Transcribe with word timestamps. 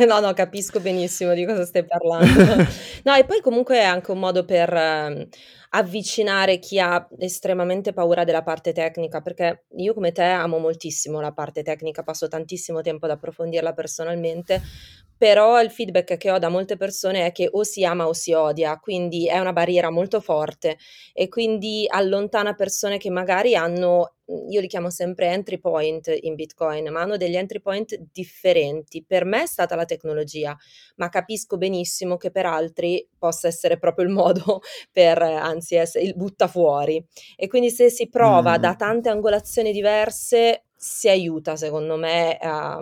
No, 0.08 0.20
no, 0.20 0.32
capisco 0.34 0.80
benissimo 0.80 1.34
di 1.34 1.44
cosa 1.44 1.64
stai 1.64 1.84
parlando. 1.84 2.26
No, 3.04 3.14
e 3.14 3.24
poi 3.24 3.40
comunque 3.40 3.76
è 3.78 3.84
anche 3.84 4.10
un 4.10 4.18
modo 4.18 4.44
per 4.44 4.72
mhmm, 4.72 5.26
avvicinare 5.70 6.58
chi 6.58 6.78
ha 6.80 7.06
estremamente 7.18 7.92
paura 7.92 8.24
della 8.24 8.42
parte 8.42 8.72
tecnica, 8.72 9.20
perché 9.20 9.64
io 9.76 9.94
come 9.94 10.12
te 10.12 10.22
amo 10.22 10.58
moltissimo 10.58 11.20
la 11.20 11.32
parte 11.32 11.62
tecnica, 11.62 12.02
passo 12.02 12.28
tantissimo 12.28 12.80
tempo 12.80 13.06
ad 13.06 13.12
approfondirla 13.12 13.72
personalmente, 13.72 14.60
però 15.16 15.60
il 15.60 15.70
feedback 15.70 16.16
che 16.16 16.30
ho 16.30 16.38
da 16.38 16.48
molte 16.48 16.78
persone 16.78 17.26
è 17.26 17.32
che 17.32 17.46
o 17.52 17.62
si 17.62 17.84
ama 17.84 18.08
o 18.08 18.14
si 18.14 18.32
odia, 18.32 18.78
quindi 18.78 19.28
è 19.28 19.38
una 19.38 19.52
barriera 19.52 19.90
molto 19.90 20.20
forte 20.20 20.78
e 21.12 21.28
quindi 21.28 21.84
allontana 21.88 22.54
persone 22.54 22.96
che 22.96 23.10
magari 23.10 23.54
hanno 23.54 24.14
io 24.48 24.60
li 24.60 24.68
chiamo 24.68 24.90
sempre 24.90 25.26
entry 25.26 25.58
point 25.58 26.06
in 26.20 26.34
Bitcoin, 26.34 26.90
ma 26.90 27.00
hanno 27.00 27.16
degli 27.16 27.36
entry 27.36 27.60
point 27.60 27.96
differenti. 28.12 29.04
Per 29.04 29.24
me 29.24 29.42
è 29.42 29.46
stata 29.46 29.74
la 29.74 29.84
tecnologia, 29.84 30.56
ma 30.96 31.08
capisco 31.08 31.56
benissimo 31.56 32.16
che 32.16 32.30
per 32.30 32.46
altri 32.46 33.06
possa 33.18 33.48
essere 33.48 33.78
proprio 33.78 34.06
il 34.06 34.12
modo 34.12 34.60
per 34.92 35.20
anzi 35.60 35.98
il 35.98 36.14
butta 36.16 36.48
fuori. 36.48 37.04
E 37.36 37.48
quindi 37.48 37.70
se 37.70 37.90
si 37.90 38.08
prova 38.08 38.58
da 38.58 38.70
Mh. 38.72 38.76
tante 38.76 39.08
angolazioni 39.08 39.72
diverse, 39.72 40.64
si 40.76 41.08
aiuta 41.08 41.56
secondo 41.56 41.96
me 41.96 42.36
a 42.40 42.78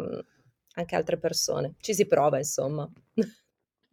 anche 0.74 0.95
altre 0.96 1.18
persone. 1.18 1.74
Ci 1.80 1.95
si 1.95 2.06
prova 2.06 2.38
insomma. 2.38 2.88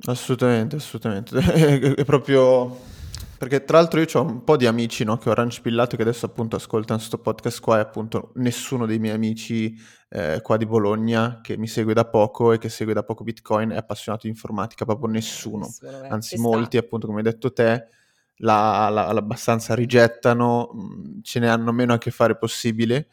Assolutamente, 0.05 0.75
assolutamente. 0.75 1.37
È 1.95 2.03
proprio 2.05 2.93
perché 3.37 3.63
tra 3.63 3.79
l'altro 3.79 3.99
io 3.99 4.05
c'ho 4.05 4.21
un 4.21 4.43
po' 4.43 4.55
di 4.55 4.65
amici, 4.65 5.03
no, 5.03 5.17
che 5.17 5.29
ho 5.29 5.31
orange-pillato 5.33 5.95
che 5.95 6.03
adesso 6.03 6.25
appunto 6.25 6.55
ascoltano 6.55 6.99
'sto 6.99 7.17
podcast 7.17 7.59
qua 7.59 7.77
e 7.77 7.81
appunto 7.81 8.31
nessuno 8.35 8.85
dei 8.85 8.97
miei 8.99 9.13
amici, 9.13 9.75
ehm, 10.09 10.41
qua 10.41 10.57
di 10.57 10.65
Bologna 10.65 11.41
che 11.41 11.57
mi 11.57 11.67
segue 11.67 11.93
da 11.93 12.05
poco 12.05 12.53
e 12.53 12.57
che 12.57 12.69
segue 12.69 12.93
da 12.93 13.03
poco 13.03 13.23
Bitcoin 13.23 13.71
è 13.71 13.77
appassionato 13.77 14.23
di 14.23 14.29
informatica, 14.29 14.85
proprio 14.85 15.09
nessuno. 15.09 15.67
Eh, 15.81 16.07
Anzi 16.07 16.37
molti, 16.37 16.77
appunto 16.77 17.07
come 17.07 17.19
hai 17.19 17.25
detto 17.25 17.51
te, 17.51 17.87
la 18.37 18.89
la 18.89 19.11
la 19.11 19.19
abbastanza 19.19 19.73
rigettano, 19.75 20.69
mhmm, 20.73 21.21
ce 21.21 21.39
ne 21.39 21.49
hanno 21.49 21.71
meno 21.71 21.93
a 21.93 21.97
che 21.97 22.11
fare 22.11 22.37
possibile 22.37 23.07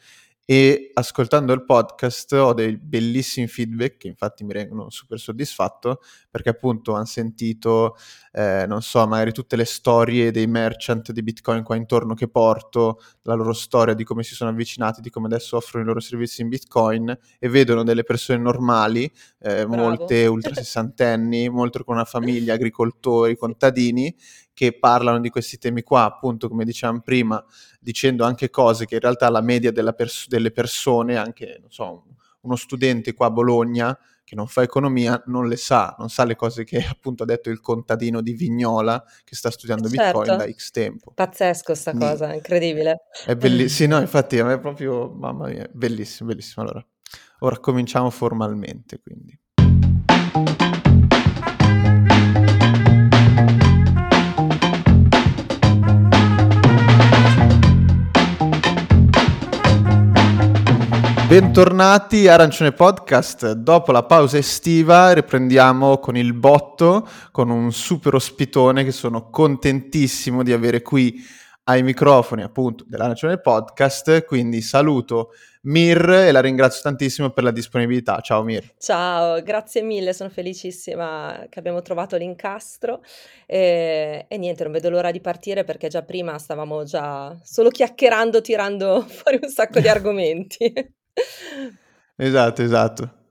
e 0.45 0.91
ascoltando 0.93 1.53
il 1.53 1.63
podcast 1.63 2.33
ho 2.33 2.53
dei 2.53 2.75
bellissimi 2.77 3.47
feedback 3.47 3.95
che 3.95 4.07
infatti 4.09 4.43
mi 4.43 4.51
rendono 4.51 4.89
super 4.89 5.17
soddisfatto 5.17 6.01
perché 6.29 6.49
appunto 6.49 6.95
han 6.95 7.05
sentito, 7.05 7.95
ehm, 8.33 8.67
non 8.67 8.81
so, 8.81 9.07
magari 9.07 9.31
tutte 9.31 9.55
le 9.55 9.63
storie 9.63 10.31
dei 10.31 10.47
merchant 10.47 11.13
di 11.13 11.23
Bitcoin 11.23 11.63
qua 11.63 11.77
intorno 11.77 12.13
che 12.13 12.27
porto, 12.27 12.99
la 13.21 13.35
loro 13.35 13.53
storia 13.53 13.93
di 13.93 14.03
come 14.03 14.23
si 14.23 14.35
sono 14.35 14.49
avvicinati, 14.49 14.99
di 14.99 15.09
come 15.09 15.27
adesso 15.27 15.55
offrono 15.55 15.85
i 15.85 15.87
loro 15.87 16.01
servizi 16.01 16.41
in 16.41 16.49
Bitcoin 16.49 17.17
e 17.39 17.47
vedono 17.47 17.83
delle 17.83 18.03
persone 18.03 18.39
normali, 18.39 19.09
Bravo. 19.39 19.75
molte 19.75 20.25
ultra 20.25 20.53
sessantenni, 20.53 21.47
molte 21.47 21.83
con 21.85 21.95
una 21.95 22.03
famiglia, 22.05 22.53
agricoltori, 22.55 23.37
contadini, 23.37 24.13
che 24.53 24.77
parlano 24.77 25.19
di 25.19 25.29
questi 25.29 25.57
temi 25.57 25.81
qua, 25.83 26.03
appunto 26.03 26.47
come 26.47 26.63
dicevam 26.65 26.99
prima, 27.01 27.43
dicendo 27.79 28.23
anche 28.23 28.49
cose 28.49 28.85
che 28.85 28.95
in 28.95 29.01
realtà 29.01 29.29
la 29.29 29.41
media 29.41 29.71
pers 29.93 30.27
delle 30.27 30.51
persone, 30.51 31.17
anche 31.17 31.57
non 31.59 31.71
so, 31.71 32.05
uno 32.41 32.55
studente 32.55 33.13
qua 33.13 33.27
a 33.27 33.31
Bologna 33.31 33.97
che 34.25 34.35
non 34.35 34.47
fa 34.47 34.61
economia 34.61 35.21
non 35.27 35.47
le 35.47 35.57
sa, 35.57 35.95
non 35.99 36.09
sa 36.09 36.23
le 36.23 36.35
cose 36.35 36.63
che 36.63 36.77
appunto 36.89 37.23
ha 37.23 37.25
detto 37.25 37.49
il 37.49 37.59
contadino 37.59 38.21
di 38.21 38.33
Vignola 38.33 39.03
che 39.23 39.35
sta 39.35 39.51
studiando 39.51 39.89
Bitcoin 39.89 40.25
da 40.25 40.39
Certo. 40.39 40.53
X 40.53 40.71
tempo. 40.71 41.11
Pazzesco 41.13 41.75
'sta 41.75 41.91
Quindi 41.91 42.09
cosa, 42.09 42.33
incredibile. 42.33 43.01
è 43.25 43.35
belli 43.35 43.67
sì, 43.69 43.87
no, 43.87 43.99
infatti 43.99 44.39
a 44.39 44.45
me 44.45 44.59
proprio 44.59 45.09
mamma 45.09 45.47
mia, 45.47 45.67
bellissimo, 45.71 46.29
bellissimo. 46.29 46.63
Allora, 46.65 46.85
ora 47.39 47.59
cominciamo 47.59 48.09
formalmente 48.09 48.99
quindi. 49.01 49.37
Bentornati 61.33 62.27
a 62.27 62.35
Arancione 62.35 62.73
Podcast. 62.73 63.53
Dopo 63.53 63.91
la 63.91 64.03
pausa 64.03 64.37
estiva 64.37 65.11
riprendiamo 65.13 65.97
con 65.97 66.15
il 66.15 66.31
botto, 66.33 67.07
con 67.31 67.49
un 67.49 67.71
super 67.71 68.13
ospitone 68.13 68.83
che 68.83 68.91
sono 68.91 69.31
contentissimo 69.31 70.43
di 70.43 70.53
avere 70.53 70.83
qui 70.83 71.19
ai 71.63 71.81
microfoni 71.81 72.43
appunto 72.43 72.85
dell'Arancione 72.87 73.39
Podcast, 73.39 74.25
quindi 74.25 74.61
saluto 74.61 75.31
Mir 75.63 76.07
e 76.07 76.31
la 76.31 76.39
ringrazio 76.39 76.83
tantissimo 76.83 77.31
per 77.31 77.43
la 77.43 77.51
disponibilità. 77.51 78.19
Ciao 78.19 78.43
Mir. 78.43 78.71
Ciao, 78.77 79.41
grazie 79.41 79.81
mille, 79.81 80.13
sono 80.13 80.29
felicissima 80.29 81.47
che 81.49 81.57
abbiamo 81.57 81.81
trovato 81.81 82.15
l'incastro, 82.15 83.01
ehm, 83.47 84.25
e 84.27 84.37
niente, 84.37 84.61
non 84.61 84.71
vedo 84.71 84.91
l'ora 84.91 85.09
di 85.09 85.19
partire 85.19 85.63
perché 85.63 85.87
già 85.87 86.03
prima 86.03 86.37
stavamo 86.37 86.83
già 86.83 87.35
solo 87.41 87.69
chiacchierando, 87.69 88.39
tirando 88.39 89.01
fuori 89.09 89.39
un 89.41 89.49
sacco 89.49 89.79
di 89.79 89.87
argomenti. 89.87 91.01
Esatto, 92.15 92.61
esatto. 92.61 93.23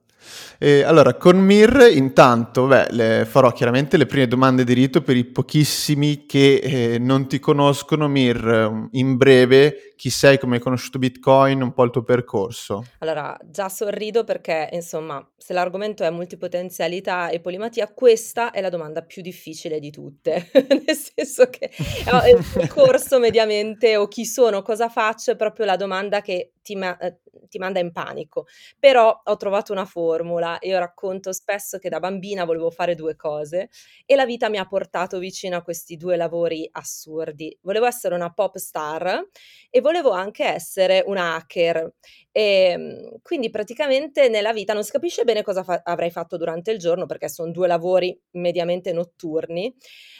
E 0.57 0.83
allora 0.83 1.15
con 1.15 1.37
Mir 1.37 1.89
intanto, 1.93 2.67
beh, 2.67 2.87
le 2.91 3.25
farò 3.29 3.51
chiaramente 3.51 3.97
le 3.97 4.05
prime 4.05 4.27
domande 4.27 4.63
di 4.63 4.73
rito 4.73 5.01
per 5.01 5.17
i 5.17 5.25
pochissimi 5.25 6.25
che, 6.25 6.61
ehm, 6.63 7.03
non 7.03 7.27
ti 7.27 7.39
conoscono. 7.39 8.07
Mir, 8.07 8.87
in 8.91 9.17
breve, 9.17 9.93
chi 9.95 10.09
sei, 10.09 10.37
come 10.37 10.55
hai 10.55 10.61
conosciuto 10.61 10.99
Bitcoin, 10.99 11.61
un 11.61 11.73
po' 11.73 11.83
il 11.83 11.91
tuo 11.91 12.03
percorso. 12.03 12.85
Allora, 12.99 13.37
già 13.43 13.67
sorrido 13.67 14.23
perché, 14.23 14.69
insomma, 14.71 15.25
se 15.37 15.53
l'argomento 15.53 16.03
è 16.03 16.09
multipotenzialità 16.09 17.29
e 17.29 17.39
polimatia, 17.39 17.91
questa 17.93 18.51
è 18.51 18.61
la 18.61 18.69
domanda 18.69 19.01
più 19.01 19.21
difficile 19.21 19.79
di 19.79 19.91
tutte. 19.91 20.49
Nel 20.53 20.95
senso 20.95 21.49
che 21.49 21.69
è 21.69 22.29
il 22.29 22.45
percorso 22.53 23.19
mediamente 23.19 23.97
o 23.97 24.07
chi 24.07 24.25
sono, 24.25 24.61
cosa 24.61 24.87
faccio, 24.87 25.31
è 25.31 25.35
proprio 25.35 25.65
la 25.65 25.75
domanda 25.75 26.21
che 26.21 26.53
ti 26.61 26.75
ma 26.75 26.97
ehm, 26.97 27.17
ti 27.53 27.59
manda 27.59 27.79
in 27.79 27.91
panico. 27.91 28.45
Però 28.79 29.21
ho 29.23 29.35
trovato 29.37 29.71
una 29.71 29.85
formula. 29.85 30.57
Io 30.61 30.79
racconto 30.79 31.31
spesso 31.33 31.77
che 31.77 31.89
da 31.89 31.99
bambina 31.99 32.45
volevo 32.45 32.71
fare 32.71 32.95
2 32.95 33.15
cose 33.15 33.69
e 34.05 34.15
la 34.15 34.25
vita 34.25 34.49
mi 34.49 34.57
ha 34.57 34.65
portato 34.65 35.19
vicino 35.19 35.55
a 35.57 35.61
questi 35.61 35.95
2 35.97 36.15
lavori 36.15 36.67
assurdi. 36.71 37.55
Volevo 37.61 37.85
essere 37.85 38.15
una 38.15 38.31
pop 38.33 38.57
star 38.57 39.27
e 39.69 39.81
volevo 39.81 40.11
anche 40.11 40.43
essere 40.45 41.03
una 41.05 41.35
hacker. 41.35 41.93
Ehm, 42.31 43.19
quindi 43.21 43.49
praticamente 43.51 44.27
nella 44.29 44.53
vita 44.53 44.73
non 44.73 44.83
si 44.83 44.91
capisce 44.91 45.23
bene 45.23 45.43
cosa 45.43 45.63
fa 45.63 45.81
avrei 45.83 46.09
fatto 46.09 46.35
durante 46.37 46.71
il 46.71 46.79
giorno 46.79 47.05
perché 47.05 47.29
son 47.29 47.51
2 47.51 47.67
lavori 47.67 48.19
mediamente 48.31 48.91
notturni, 48.91 49.73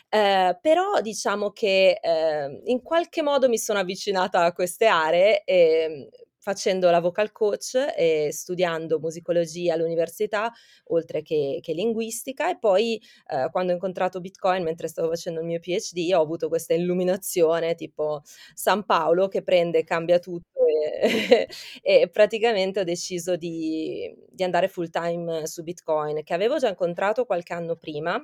ehm, 0.09 0.59
però 0.61 1.01
diciamo 1.01 1.51
che, 1.51 1.97
ehm, 2.01 2.61
in 2.65 2.81
qualche 2.81 3.21
modo 3.23 3.49
mi 3.49 3.57
sono 3.57 3.79
avvicinata 3.79 4.43
a 4.43 4.53
queste 4.53 4.85
aree, 4.87 5.43
ehm, 5.45 6.07
facendo 6.43 6.89
la 6.91 6.99
vocal 6.99 7.31
coach 7.31 7.75
e 7.97 8.29
studiando 8.33 8.99
musicologia 8.99 9.73
all'università, 9.73 10.51
oltre 10.87 11.21
che 11.21 11.59
che 11.61 11.73
linguistica. 11.73 12.49
E 12.49 12.57
poi, 12.59 13.01
ehm, 13.29 13.49
quando 13.49 13.71
ho 13.71 13.75
incontrato 13.75 14.19
Bitcoin 14.19 14.63
mentre 14.63 14.87
stavo 14.89 15.07
facendo 15.09 15.39
il 15.39 15.45
mio 15.45 15.59
PhD, 15.59 16.11
ho 16.13 16.21
avuto 16.21 16.49
questa 16.49 16.73
illuminazione 16.73 17.75
tipo 17.75 18.21
San 18.53 18.83
Paolo 18.85 19.27
che 19.29 19.41
prende 19.43 19.79
e 19.79 19.83
cambia 19.85 20.19
tutto 20.19 20.49
e 20.67 21.47
e 21.81 22.09
praticamente 22.09 22.79
ho 22.81 22.83
deciso 22.83 23.35
di 23.37 24.13
di 24.29 24.43
andare 24.43 24.67
full 24.67 24.89
time 24.89 25.47
su 25.47 25.63
Bitcoin, 25.63 26.23
che 26.23 26.33
avevo 26.33 26.57
già 26.57 26.67
incontrato 26.69 27.25
qualche 27.25 27.53
anno 27.53 27.75
prima, 27.77 28.21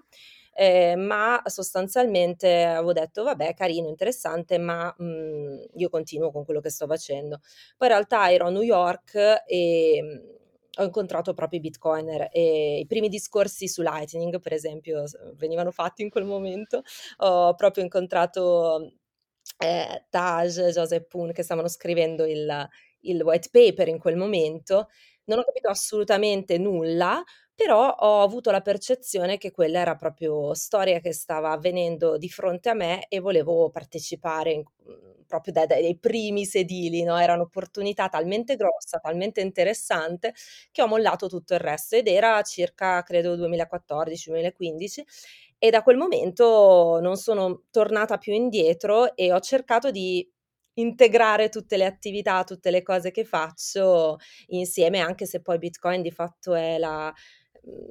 ehm, 0.59 0.99
ma 1.01 1.41
sostanzialmente 1.45 2.63
avevo 2.63 2.93
detto: 2.93 3.23
"Vabbè 3.23 3.53
carino, 3.53 3.87
interessante, 3.87 4.57
ma, 4.57 4.93
mhmm, 4.97 5.65
io 5.75 5.89
continuo 5.89 6.31
con 6.31 6.43
quello 6.45 6.59
che 6.61 6.69
sto 6.69 6.87
facendo". 6.87 7.39
Poi 7.77 7.87
in 7.87 7.93
realtà 7.93 8.31
ero 8.31 8.47
a 8.47 8.49
New 8.51 8.61
York, 8.61 9.15
ehm, 9.47 10.37
ho 10.79 10.83
incontrato 10.83 11.33
proprio 11.33 11.59
i 11.59 11.61
bitcoiner 11.61 12.29
e 12.31 12.79
i 12.79 12.85
primi 12.85 13.09
discorsi 13.09 13.67
su 13.67 13.81
Lightning, 13.81 14.39
per 14.39 14.53
esempio, 14.53 15.03
venivano 15.35 15.71
fatti 15.71 16.01
in 16.03 16.09
quel 16.09 16.23
momento. 16.25 16.83
Ho 17.17 17.53
proprio 17.55 17.83
incontrato, 17.83 18.93
ehm, 19.57 20.05
Taj, 20.09 20.59
Joseph 20.71 21.07
Poon 21.07 21.31
che 21.33 21.43
stavano 21.43 21.67
scrivendo 21.67 22.25
il 22.25 22.67
il 23.03 23.21
white 23.23 23.47
paper 23.51 23.87
in 23.87 23.97
quel 23.99 24.17
momento. 24.17 24.89
Non 25.25 25.39
ho 25.39 25.43
capito 25.45 25.69
assolutamente 25.69 26.57
nulla, 26.57 27.23
però 27.65 27.89
ho 27.93 28.21
avuto 28.23 28.51
la 28.51 28.61
percezione 28.61 29.37
che 29.37 29.51
quella 29.51 29.79
era 29.79 29.95
proprio 29.95 30.53
storia 30.53 30.99
che 31.01 31.11
stava 31.13 31.51
avvenendo 31.51 32.17
di 32.17 32.29
fronte 32.29 32.69
a 32.69 32.73
me 32.73 33.05
e 33.09 33.19
volevo 33.19 33.69
partecipare 33.69 34.51
in 34.53 34.63
mhmm, 34.85 35.25
proprio 35.27 35.51
da 35.53 35.65
dai 35.65 35.97
primi 35.99 36.45
sedili, 36.45 37.03
no, 37.03 37.17
era 37.17 37.33
un'opportunità 37.33 38.07
talmente 38.07 38.55
grossa, 38.55 38.97
talmente 38.99 39.41
interessante 39.41 40.33
che 40.71 40.81
ho 40.81 40.87
mollato 40.87 41.27
tutto 41.27 41.53
il 41.53 41.59
resto 41.59 41.95
ed 41.97 42.07
era 42.07 42.41
circa 42.43 43.03
credo 43.03 43.35
2014, 43.35 44.29
2015 44.29 45.05
e 45.59 45.69
da 45.69 45.83
quel 45.83 45.97
momento 45.97 46.99
non 47.01 47.17
sono 47.17 47.63
tornata 47.71 48.17
più 48.17 48.33
indietro 48.33 49.15
e 49.15 49.33
ho 49.33 49.39
cercato 49.41 49.91
di 49.91 50.25
integrare 50.75 51.49
tutte 51.49 51.75
le 51.77 51.85
attività, 51.85 52.43
tutte 52.45 52.71
le 52.71 52.81
cose 52.83 53.11
che 53.11 53.25
faccio 53.25 54.17
insieme, 54.47 54.99
anche 54.99 55.25
se 55.25 55.41
poi 55.41 55.57
Bitcoin 55.57 56.01
di 56.01 56.11
fatto 56.11 56.53
è 56.55 56.77
la 56.77 57.13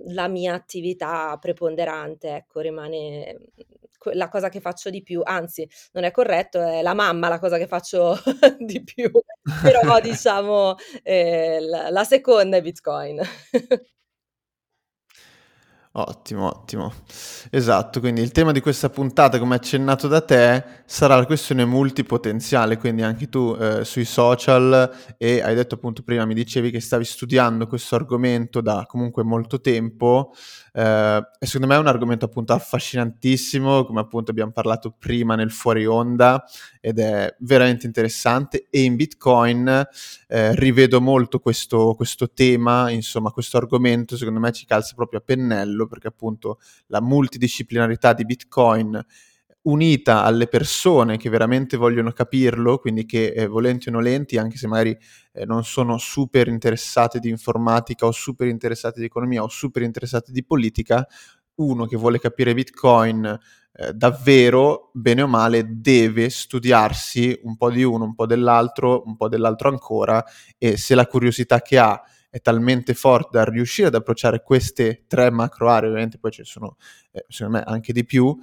la 0.06 0.28
mia 0.28 0.54
attività 0.54 1.36
preponderante, 1.40 2.34
ecco, 2.36 2.60
rimane, 2.60 3.36
mhmm, 3.38 4.12
la 4.14 4.28
cosa 4.28 4.48
che 4.48 4.60
faccio 4.60 4.90
di 4.90 5.02
più, 5.02 5.20
anzi 5.24 5.68
non 5.92 6.04
è 6.04 6.10
corretto, 6.10 6.60
è 6.62 6.82
la 6.82 6.94
mamma 6.94 7.28
la 7.28 7.38
cosa 7.38 7.58
che 7.58 7.66
faccio 7.66 8.16
di 8.58 8.82
più, 8.82 9.10
però 9.62 10.00
diciamo, 10.00 10.74
ehm, 11.02 11.68
la 11.68 11.90
la 11.90 12.04
seconda 12.04 12.56
è 12.56 12.62
Bitcoin. 12.62 13.20
Ottimo, 15.92 16.46
ottimo. 16.46 16.92
Esatto, 17.50 17.98
quindi 17.98 18.20
il 18.20 18.30
tema 18.30 18.52
di 18.52 18.60
questa 18.60 18.88
puntata, 18.90 19.38
come 19.38 19.56
accennato 19.56 20.06
da 20.06 20.20
te, 20.20 20.62
sarà 20.84 21.16
la 21.16 21.24
questione 21.26 21.64
multipotenziale, 21.64 22.76
quindi 22.76 23.02
anche 23.02 23.28
tu 23.28 23.56
eh, 23.58 23.84
sui 23.84 24.04
social 24.04 24.88
e 25.16 25.40
hai 25.40 25.54
detto 25.54 25.74
appunto 25.74 26.02
prima, 26.02 26.24
mi 26.26 26.34
dicevi 26.34 26.70
che 26.70 26.80
stavi 26.80 27.04
studiando 27.04 27.66
questo 27.66 27.96
argomento 27.96 28.60
da 28.60 28.84
comunque 28.86 29.24
molto 29.24 29.60
tempo 29.60 30.32
eh, 30.78 31.28
e 31.40 31.46
secondo 31.46 31.66
me 31.66 31.74
è 31.74 31.80
un 31.80 31.88
argomento 31.88 32.24
appunto 32.24 32.52
affascinantissimo, 32.52 33.84
come 33.84 33.98
appunto 33.98 34.30
abbiamo 34.30 34.52
parlato 34.52 34.94
prima 34.96 35.34
nel 35.34 35.50
fuori 35.50 35.84
onda 35.86 36.44
ed 36.80 37.00
è 37.00 37.34
veramente 37.40 37.84
interessante. 37.86 38.68
E 38.70 38.82
in 38.82 38.94
Bitcoin 38.94 39.66
eh, 40.28 40.54
rivedo 40.54 41.00
molto 41.00 41.40
questo, 41.40 41.94
questo 41.96 42.30
tema, 42.30 42.90
insomma 42.90 43.32
questo 43.32 43.56
argomento 43.56 44.16
secondo 44.16 44.38
me 44.38 44.52
ci 44.52 44.66
calza 44.66 44.94
proprio 44.94 45.18
a 45.18 45.22
pennello 45.24 45.88
perché 45.88 46.06
appunto 46.06 46.60
la 46.86 47.00
multidisciplinarità 47.00 48.12
di 48.12 48.24
Bitcoin 48.24 49.04
unita 49.62 50.22
alle 50.24 50.46
persone 50.46 51.16
che 51.16 51.28
veramente 51.28 51.76
vogliono 51.76 52.12
capirlo, 52.12 52.78
quindi 52.78 53.04
che 53.04 53.28
eh, 53.28 53.46
volenti 53.46 53.88
o 53.88 53.92
nolenti, 53.92 54.38
anche 54.38 54.56
se 54.56 54.66
magari 54.66 54.96
eh, 55.32 55.44
non 55.44 55.64
sono 55.64 55.98
super 55.98 56.48
interessate 56.48 57.18
di 57.18 57.28
informatica 57.28 58.06
o 58.06 58.12
super 58.12 58.46
interessate 58.46 59.00
di 59.00 59.06
economia 59.06 59.42
o 59.42 59.48
super 59.48 59.82
interessate 59.82 60.32
di 60.32 60.44
politica, 60.44 61.06
uno 61.56 61.86
che 61.86 61.96
vuole 61.96 62.18
capire 62.20 62.54
Bitcoin 62.54 63.38
eh, 63.72 63.92
davvero, 63.92 64.90
bene 64.92 65.22
o 65.22 65.26
male, 65.26 65.64
deve 65.68 66.30
studiarsi 66.30 67.38
un 67.42 67.56
po' 67.56 67.70
di 67.70 67.82
uno, 67.82 68.04
un 68.04 68.14
po' 68.14 68.26
dell'altro, 68.26 69.02
un 69.06 69.16
po' 69.16 69.28
dell'altro 69.28 69.68
ancora 69.68 70.24
e 70.56 70.76
se 70.76 70.94
la 70.94 71.06
curiosità 71.06 71.60
che 71.60 71.78
ha 71.78 72.00
è 72.30 72.40
talmente 72.40 72.92
forte 72.94 73.38
da 73.38 73.44
riuscire 73.44 73.88
ad 73.88 73.94
approcciare 73.94 74.42
queste 74.42 75.04
tre 75.06 75.30
macro 75.30 75.70
aree, 75.70 75.88
ovviamente 75.88 76.18
poi 76.18 76.30
ce 76.30 76.42
ne 76.42 76.46
sono, 76.46 76.76
eh, 77.10 77.24
secondo 77.28 77.58
me, 77.58 77.64
anche 77.66 77.92
di 77.92 78.04
più, 78.04 78.36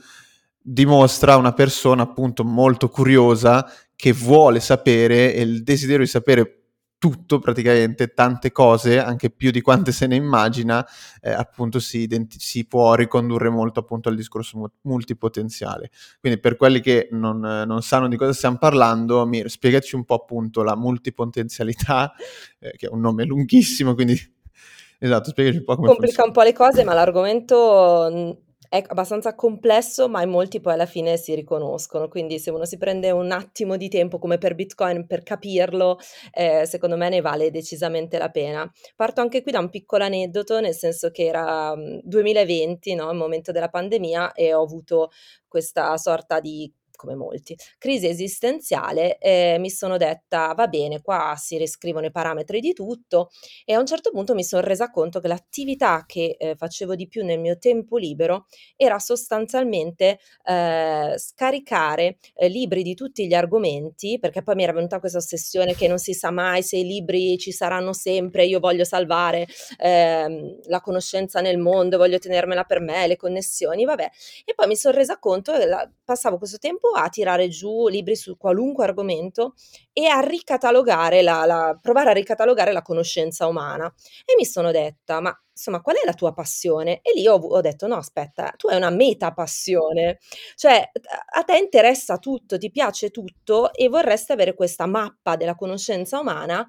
dimostra 0.68 1.38
una 1.38 1.54
persona 1.54 2.02
appunto 2.02 2.44
molto 2.44 2.90
curiosa 2.90 3.70
che 3.96 4.14
vuole 4.14 4.60
sapere 4.60 5.36
e 5.36 5.42
il 5.42 5.62
desiderio 5.62 6.04
di 6.04 6.10
sapere 6.10 6.62
tutto 6.98 7.38
praticamente, 7.38 8.14
tante 8.14 8.52
cose, 8.52 9.00
anche 9.00 9.30
più 9.30 9.52
di 9.52 9.62
quante 9.62 9.92
se 9.92 10.08
ne 10.08 10.16
immagina, 10.16 10.84
eh, 11.22 11.30
appunto 11.30 11.80
si, 11.80 12.00
identi- 12.00 12.40
si, 12.40 12.66
può 12.66 12.96
ricondurre 12.96 13.50
molto 13.50 13.80
appunto 13.80 14.10
al 14.10 14.16
discorso 14.16 14.72
multipotenziale. 14.82 15.92
Quindi 16.20 16.40
per 16.40 16.56
quelli 16.56 16.80
che 16.80 17.10
non, 17.12 17.42
non 17.42 17.82
sanno 17.84 18.08
di 18.08 18.18
cosa 18.18 18.34
stiamo 18.34 18.58
parlando, 18.58 19.24
Mir, 19.28 19.52
spiegaci 19.52 19.94
un 19.94 20.04
po' 20.04 20.16
appunto 20.16 20.64
la 20.64 20.76
multipotenzialità, 20.76 22.12
eh, 22.58 22.72
che 22.76 22.88
è 22.88 22.90
un 22.90 23.02
nome 23.02 23.26
lunghissimo, 23.26 23.94
quindi 23.94 24.16
esatto, 24.98 25.30
spiegaci 25.30 25.58
un 25.58 25.64
po' 25.64 25.76
come 25.76 25.90
Complica 25.90 26.24
funziona. 26.24 26.28
un 26.30 26.34
po' 26.34 26.42
le 26.42 26.54
cose, 26.54 26.84
ma 26.84 26.96
l'argomento 26.96 28.44
è 28.70 28.84
abbastanza 28.88 29.36
complesso, 29.36 30.08
ma 30.10 30.22
in 30.22 30.30
molti 30.30 30.60
poi 30.60 30.74
alla 30.74 30.86
fine 30.86 31.18
si 31.18 31.34
riconoscono. 31.36 32.08
Quindi 32.08 32.40
se 32.40 32.52
uno 32.52 32.66
si 32.66 32.78
prende 32.78 33.12
un 33.12 33.32
attimo 33.32 33.78
di 33.78 33.90
tempo, 33.90 34.20
come 34.20 34.38
per 34.38 34.56
Bitcoin, 34.56 35.06
per 35.08 35.24
capirlo, 35.24 35.98
ehm, 36.32 36.64
secondo 36.64 36.98
me 36.98 37.10
ne 37.10 37.22
vale 37.22 37.52
decisamente 37.52 38.18
la 38.18 38.30
pena. 38.30 38.70
Parto 38.96 39.22
anche 39.22 39.42
qui 39.42 39.52
da 39.52 39.60
un 39.60 39.70
piccolo 39.70 40.04
aneddoto, 40.04 40.60
nel 40.60 40.74
senso 40.76 41.12
che 41.12 41.26
era, 41.26 41.74
2020, 42.04 42.96
no, 42.96 43.10
il 43.12 43.18
momento 43.18 43.52
della 43.52 43.70
pandemia 43.70 44.34
e 44.34 44.54
ho 44.54 44.62
avuto 44.64 45.12
questa 45.48 45.96
sorta 45.98 46.40
di 46.40 46.72
come 46.96 47.16
molti, 47.16 47.56
crisi 47.78 48.08
esistenziale, 48.08 49.18
e 49.18 49.58
mi 49.60 49.70
sono 49.70 49.98
detta: 49.98 50.54
"Va 50.56 50.68
bene, 50.68 51.02
qua 51.02 51.36
si 51.38 51.58
riscrivono 51.58 52.06
i 52.08 52.12
parametri 52.12 52.60
di 52.60 52.74
tutto", 52.74 53.30
e 53.66 53.74
a 53.74 53.80
un 53.80 53.86
certo 53.86 54.12
punto 54.12 54.34
mi 54.34 54.44
son 54.44 54.62
resa 54.62 54.90
conto 54.92 55.20
che 55.20 55.28
l'attività 55.28 56.04
che, 56.08 56.36
ehm, 56.40 56.56
facevo 56.56 56.96
di 56.96 57.08
più 57.08 57.24
nel 57.26 57.40
mio 57.40 57.58
tempo 57.58 57.98
libero 57.98 58.46
era 58.76 59.00
sostanzialmente, 59.00 60.20
ehm, 60.46 61.18
scaricare, 61.18 62.18
ehm, 62.36 62.50
libri 62.52 62.84
di 62.84 62.94
tutti 62.96 63.28
gli 63.28 63.34
argomenti, 63.34 64.18
perché 64.20 64.42
poi 64.44 64.56
mi 64.56 64.64
era 64.64 64.74
venuta 64.74 65.00
questa 65.00 65.18
ossessione 65.18 65.74
che 65.76 65.88
non 65.88 65.98
si 66.00 66.14
sa 66.14 66.32
mai 66.32 66.64
se 66.64 66.78
i 66.78 66.86
libri 66.86 67.38
ci 67.38 67.52
saranno 67.52 67.94
sempre, 67.94 68.46
io 68.46 68.60
voglio 68.60 68.84
salvare, 68.86 69.48
ehm, 69.80 70.60
la 70.68 70.82
conoscenza 70.82 71.42
nel 71.42 71.58
mondo, 71.58 71.98
voglio 71.98 72.20
tenermela 72.20 72.64
per 72.64 72.80
me, 72.82 73.08
le 73.08 73.16
connessioni, 73.18 73.86
vabbè. 73.86 74.10
E 74.46 74.54
poi 74.54 74.68
mi 74.68 74.76
son 74.76 74.92
resa 74.94 75.18
conto 75.20 75.54
la 75.66 75.90
passavo 76.04 76.38
questo 76.38 76.58
tempo 76.58 76.85
a 76.94 77.10
tirare 77.10 77.48
giù 77.50 77.88
libri 77.88 78.16
su 78.16 78.38
qualunque 78.38 78.84
argomento 78.86 79.54
e 79.94 80.08
a 80.08 80.20
ricatalogare 80.20 81.22
la 81.22 81.46
la 81.46 81.78
provare 81.82 82.10
a 82.12 82.14
ricatalogare 82.14 82.72
la 82.72 82.82
conoscenza 82.82 83.48
umana. 83.48 83.86
E 84.26 84.36
mi 84.38 84.46
sono 84.46 84.72
detta: 84.72 85.20
"Ma 85.22 85.34
insomma 85.52 85.82
qual 85.82 85.96
è 85.98 86.06
la 86.06 86.14
tua 86.14 86.34
passione?" 86.34 87.00
E 87.02 87.12
lì 87.16 87.28
ho 87.28 87.36
ho 87.36 87.62
detto: 87.62 87.88
"No 87.88 87.96
aspetta, 87.98 88.54
tu 88.58 88.68
hai 88.68 88.78
una 88.78 88.90
meta 88.90 89.32
passione, 89.34 90.20
cioè 90.56 90.92
a 91.36 91.44
te 91.44 91.58
interessa 91.58 92.18
tutto, 92.18 92.58
ti 92.58 92.70
piace 92.72 93.10
tutto 93.12 93.74
e 93.74 93.88
vorresti 93.90 94.32
avere 94.32 94.54
questa 94.56 94.86
mappa 94.86 95.36
della 95.36 95.56
conoscenza 95.56 96.20
umana." 96.20 96.62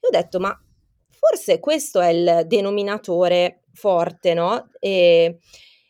E 0.00 0.06
ho 0.06 0.10
detto: 0.10 0.38
"Ma 0.40 0.56
forse 1.10 1.58
questo 1.60 2.00
è 2.00 2.08
il 2.08 2.44
denominatore 2.46 3.62
forte, 3.72 4.34
no?" 4.34 4.70
E 4.78 5.38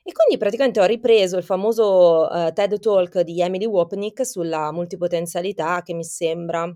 e 0.02 0.12
quindi 0.12 0.36
praticamente 0.38 0.80
ho 0.80 0.84
ripreso 0.86 1.36
il 1.36 1.44
famoso, 1.44 2.28
uhm, 2.30 2.52
TED 2.52 2.78
Talk 2.80 3.20
di 3.20 3.40
Emily 3.40 3.66
Wapnick 3.66 4.24
sulla 4.26 4.72
multipotenzialità 4.72 5.82
che 5.82 5.94
mi 5.94 6.04
sembra 6.04 6.72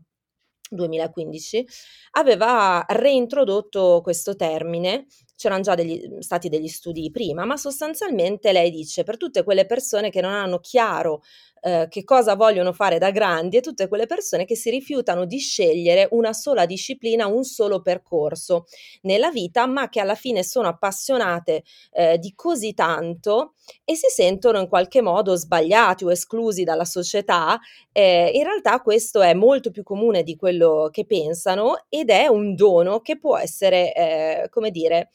2015, 0.71 1.67
aveva 2.13 2.85
reintrodotto 2.89 4.01
questo 4.03 4.35
termine, 4.37 5.07
c'eran 5.37 5.63
già 5.63 5.75
degli 5.75 6.07
mhmm, 6.09 6.19
stati 6.21 6.49
degli 6.49 6.69
studi 6.69 7.11
prima, 7.11 7.45
ma 7.45 7.57
sostanzialmente 7.57 8.53
lei 8.53 8.71
dice: 8.71 9.03
per 9.05 9.17
tutte 9.17 9.45
quelle 9.45 9.67
persone 9.67 10.11
che 10.11 10.21
non 10.21 10.33
hanno 10.33 10.59
chiaro, 10.61 11.23
ehm, 11.65 11.89
che 11.89 12.05
cosa 12.05 12.35
vogliono 12.37 12.73
fare 12.73 12.99
da 12.99 13.11
grandi 13.11 13.57
e 13.57 13.61
tutte 13.63 13.89
quelle 13.89 14.07
persone 14.07 14.45
che 14.45 14.57
si 14.57 14.71
rifiutano 14.71 15.25
di 15.25 15.39
scegliere 15.39 16.09
una 16.13 16.33
sola 16.35 16.67
disciplina, 16.67 17.27
un 17.27 17.45
solo 17.45 17.81
percorso 17.83 18.67
nella 19.03 19.31
vita, 19.31 19.67
ma 19.67 19.89
che 19.89 20.01
alla 20.01 20.15
fine 20.15 20.43
sono 20.45 20.69
appassionate, 20.69 21.63
ehm, 21.93 22.17
di 22.17 22.35
così 22.35 22.75
tanto 22.75 23.55
e 23.85 23.95
si 23.97 24.09
sentono 24.11 24.61
in 24.61 24.69
qualche 24.69 25.01
modo 25.03 25.35
sbagliati 25.37 26.05
o 26.05 26.11
esclusi 26.13 26.65
dalla 26.65 26.85
società, 26.85 27.59
ehm, 27.93 28.31
in 28.35 28.43
realtà 28.45 28.81
questo 28.81 29.23
è 29.23 29.35
molto 29.35 29.71
più 29.71 29.83
comune 29.83 30.23
di 30.23 30.37
quello 30.37 30.89
che 30.93 31.07
pensano 31.07 31.85
ed 31.89 32.11
è 32.11 32.27
un 32.27 32.55
dono 32.55 33.01
che 33.01 33.19
può 33.19 33.37
essere, 33.39 33.93
ehm, 33.95 34.49
come 34.51 34.71
dire, 34.71 35.11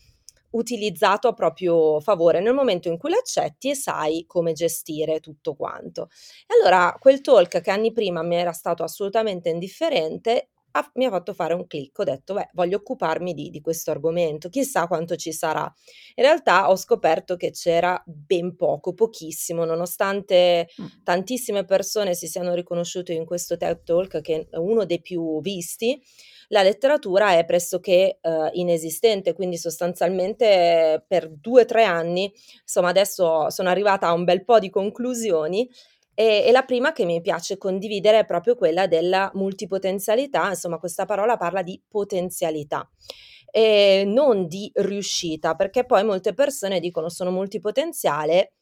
utilizzato 0.52 1.28
a 1.28 1.34
proprio 1.34 2.00
favore 2.00 2.40
nel 2.42 2.54
momento 2.54 2.88
in 2.90 2.98
cui 2.98 3.10
l'accetti 3.12 3.70
e 3.70 3.76
sai 3.76 4.26
come 4.28 4.54
gestire 4.54 5.20
tutto 5.20 5.56
quanto. 5.56 6.10
E 6.48 6.54
allora 6.60 6.96
quel 7.00 7.22
talk 7.22 7.62
che 7.62 7.72
anni 7.72 7.92
prima 7.92 8.24
mi 8.24 8.36
era 8.36 8.52
stato 8.52 8.84
assolutamente 8.84 9.50
indifferente 9.50 10.50
ha 10.72 10.88
mi 10.96 11.06
ha 11.06 11.10
fatto 11.10 11.34
fare 11.34 11.56
un 11.56 11.66
click, 11.66 11.98
ho 11.98 12.04
detto: 12.04 12.36
"Beh, 12.36 12.50
voglio 12.54 12.78
occuparmi 12.78 13.34
di 13.34 13.50
di 13.50 13.60
questo 13.60 13.90
argomento, 13.90 14.50
chissà 14.50 14.86
quanto 14.88 15.16
ci 15.16 15.34
sarà". 15.34 15.64
In 16.16 16.24
realtà 16.24 16.70
ho 16.70 16.76
scoperto 16.76 17.36
che 17.38 17.50
c'era 17.52 18.02
ben 18.06 18.56
poco, 18.56 18.94
pochissimo, 18.94 19.66
nonostante 19.66 20.68
Mh. 20.78 20.88
tantissime 21.04 21.66
persone 21.66 22.14
si 22.14 22.28
siano 22.28 22.54
riconosciute 22.54 23.14
in 23.14 23.26
questo 23.26 23.58
TED 23.58 23.82
Talk 23.84 24.22
che 24.22 24.48
è 24.50 24.58
uno 24.58 24.86
dei 24.86 25.02
più 25.02 25.42
visti, 25.42 26.00
la 26.50 26.64
letteratura 26.64 27.38
è 27.38 27.46
pressoché, 27.46 28.20
uhm, 28.22 28.50
inesistente, 28.54 29.34
quindi 29.34 29.58
sostanzialmente 29.58 31.04
per 31.08 31.30
2, 31.30 31.66
3 31.66 31.84
anni, 31.86 32.32
insomma 32.62 32.90
adesso 32.90 33.50
sono 33.50 33.70
arrivata 33.70 34.08
a 34.08 34.14
un 34.14 34.24
bel 34.26 34.44
po' 34.46 34.60
di 34.60 34.70
conclusioni 34.70 35.70
e 36.16 36.44
e 36.48 36.52
la 36.52 36.64
prima 36.64 36.92
che 36.92 37.06
mi 37.06 37.22
piace 37.22 37.58
condividere 37.58 38.20
è 38.20 38.26
proprio 38.26 38.56
quella 38.56 38.88
della 38.88 39.32
multipotenzialità, 39.36 40.50
insomma 40.50 40.78
questa 40.80 41.06
parola 41.06 41.38
parla 41.38 41.62
di 41.64 41.82
potenzialità, 41.88 42.90
ehm, 43.52 44.12
non 44.12 44.48
di 44.48 44.70
riuscita, 44.76 45.56
perché 45.56 45.86
poi 45.86 46.04
molte 46.04 46.34
persone 46.34 46.80
dicono: 46.82 47.10
"Sono 47.10 47.32
multipotenziale, 47.32 48.54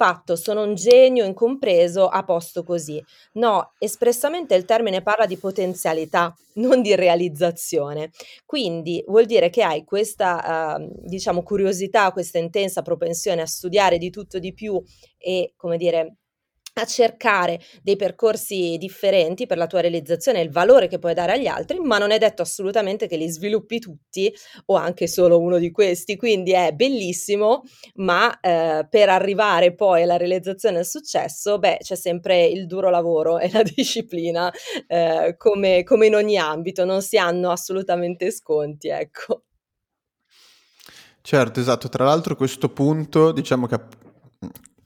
fatto, 0.00 0.34
sono 0.36 0.62
un 0.62 0.74
genio 0.74 1.24
incompreso, 1.24 2.08
a 2.08 2.24
posto 2.24 2.62
così." 2.64 3.02
No, 3.34 3.72
espressamente 3.78 4.54
il 4.54 4.64
termine 4.64 5.02
parla 5.02 5.26
di 5.26 5.36
potenzialità, 5.36 6.34
non 6.54 6.80
di 6.82 6.94
realizzazione. 6.94 8.10
Quindi 8.46 9.04
vuol 9.06 9.26
dire 9.26 9.50
che 9.50 9.62
hai 9.62 9.84
questa, 9.84 10.76
uhm, 10.78 10.90
diciamo 11.04 11.42
curiosità, 11.42 12.12
questa 12.12 12.38
intensa 12.38 12.82
propensione 12.82 13.42
a 13.42 13.46
studiare 13.46 13.98
di 13.98 14.10
tutto 14.10 14.38
di 14.38 14.52
più 14.54 14.82
e, 15.18 15.52
come 15.56 15.76
dire, 15.76 16.16
a 16.80 16.84
cercare 16.84 17.60
dei 17.82 17.96
percorsi 17.96 18.76
differenti 18.78 19.46
per 19.46 19.58
la 19.58 19.66
tua 19.66 19.80
realizzazione 19.80 20.40
e 20.40 20.42
il 20.42 20.50
valore 20.50 20.88
che 20.88 20.98
puoi 20.98 21.14
dare 21.14 21.32
agli 21.32 21.46
altri, 21.46 21.78
ma 21.78 21.98
non 21.98 22.10
è 22.10 22.18
detto 22.18 22.42
assolutamente 22.42 23.06
che 23.06 23.16
li 23.16 23.28
sviluppi 23.28 23.78
tutti 23.78 24.32
o 24.66 24.74
anche 24.76 25.06
solo 25.06 25.38
uno 25.40 25.58
di 25.58 25.70
questi, 25.70 26.16
quindi 26.16 26.52
è 26.52 26.72
bellissimo, 26.72 27.62
ma, 27.96 28.38
ehm, 28.40 28.88
per 28.88 29.08
arrivare 29.08 29.74
poi 29.74 30.02
alla 30.02 30.16
realizzazione 30.16 30.78
al 30.78 30.86
successo, 30.86 31.58
beh, 31.58 31.78
c'è 31.80 31.94
sempre 31.96 32.44
il 32.46 32.66
duro 32.66 32.90
lavoro 32.90 33.38
e 33.38 33.50
la 33.52 33.62
disciplina, 33.64 34.52
ehm, 34.86 35.36
come 35.36 35.82
come 35.84 36.06
in 36.06 36.14
ogni 36.14 36.36
ambito, 36.38 36.84
non 36.84 37.02
si 37.02 37.16
hanno 37.18 37.50
assolutamente 37.50 38.30
sconti, 38.30 38.88
ecco. 38.88 39.42
Certo, 41.22 41.60
esatto. 41.60 41.88
Tra 41.88 42.04
l'altro 42.04 42.34
questo 42.34 42.70
punto 42.70 43.32
diciamo 43.32 43.66
che 43.66 43.78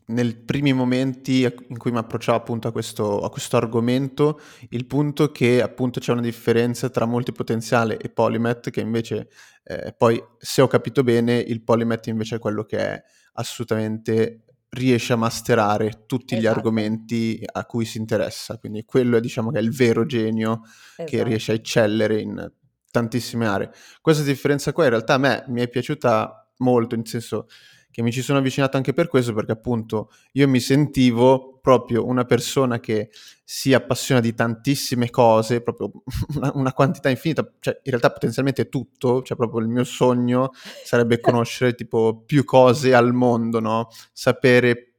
nel 0.07 0.37
primi 0.37 0.73
momenti 0.73 1.43
in 1.43 1.79
cui 1.79 1.91
mi 1.91 1.99
approcciavo 1.99 2.37
appunto 2.37 2.69
a 2.69 2.73
questo, 2.73 3.21
a 3.21 3.31
questo 3.31 3.57
argomento, 3.57 4.41
il 4.71 4.87
punto 4.87 5.31
che 5.31 5.63
appunto 5.63 6.01
c'è 6.01 6.13
una 6.13 6.21
differenza 6.21 6.91
tra 6.91 7.07
multipotenziale 7.07 7.97
e 7.97 8.11
polymath, 8.11 8.71
che 8.71 8.81
invece 8.81 9.29
eh, 9.63 9.95
poi 9.97 10.23
se 10.39 10.61
ho 10.61 10.67
capito 10.67 11.03
bene, 11.03 11.39
il 11.39 11.63
polymath 11.63 12.09
invece 12.09 12.37
è 12.37 12.39
quello 12.39 12.65
che 12.65 12.79
è 12.79 13.03
assolutamente 13.35 14.45
riesce 14.75 15.13
a 15.13 15.17
masterare 15.17 16.05
tutti 16.07 16.35
esatto. 16.35 16.41
gli 16.41 16.47
argomenti 16.53 17.43
a 17.45 17.65
cui 17.65 17.85
si 17.85 17.99
interessa, 17.99 18.59
quindi 18.59 18.85
quello 18.85 19.17
è 19.17 19.21
diciamo 19.21 19.51
che 19.51 19.59
è 19.59 19.63
il 19.63 19.75
vero 19.75 20.05
genio 20.05 20.63
esatto. 20.65 21.05
che 21.05 21.23
riesce 21.23 21.53
a 21.53 21.55
eccellere 21.55 22.21
in 22.21 22.53
tantissime 22.91 23.47
aree. 23.47 23.71
Questa 24.01 24.23
differenza 24.23 24.73
qua 24.73 24.85
in 24.85 24.91
realtà 24.91 25.15
a 25.15 25.19
me 25.19 25.45
mi 25.49 25.63
è 25.63 25.69
piaciuta 25.69 26.51
molto, 26.59 26.95
nel 26.95 27.07
senso 27.07 27.47
che 27.95 28.03
mi 28.03 28.11
ci 28.11 28.23
sono 28.23 28.41
avvicinato 28.41 28.77
anche 28.77 28.93
per 28.93 29.07
questo, 29.07 29.33
perché 29.33 29.53
appunto 29.53 30.11
io 30.33 30.49
mi 30.49 30.59
sentivo 30.59 31.61
proprio 31.63 32.05
una 32.05 32.25
persona 32.25 32.81
che 32.81 33.11
si 33.45 33.73
appassiona 33.73 34.21
di 34.21 34.35
tantissime 34.35 35.11
cose, 35.11 35.63
proprio 35.63 35.93
una, 36.35 36.51
una 36.55 36.73
quantità 36.73 37.09
infinita, 37.09 37.49
cioè 37.61 37.79
in 37.85 37.91
realtà 37.91 38.11
potenzialmente 38.11 38.69
tutto, 38.69 39.23
cioè 39.23 39.37
proprio 39.37 39.61
il 39.61 39.69
mio 39.69 39.85
sogno 39.85 40.51
sarebbe 40.83 41.21
conoscere 41.23 41.77
tipo 41.77 42.25
più 42.27 42.43
cose 42.43 42.95
al 42.95 43.13
mondo, 43.13 43.61
no? 43.61 43.87
Sapere 44.13 44.94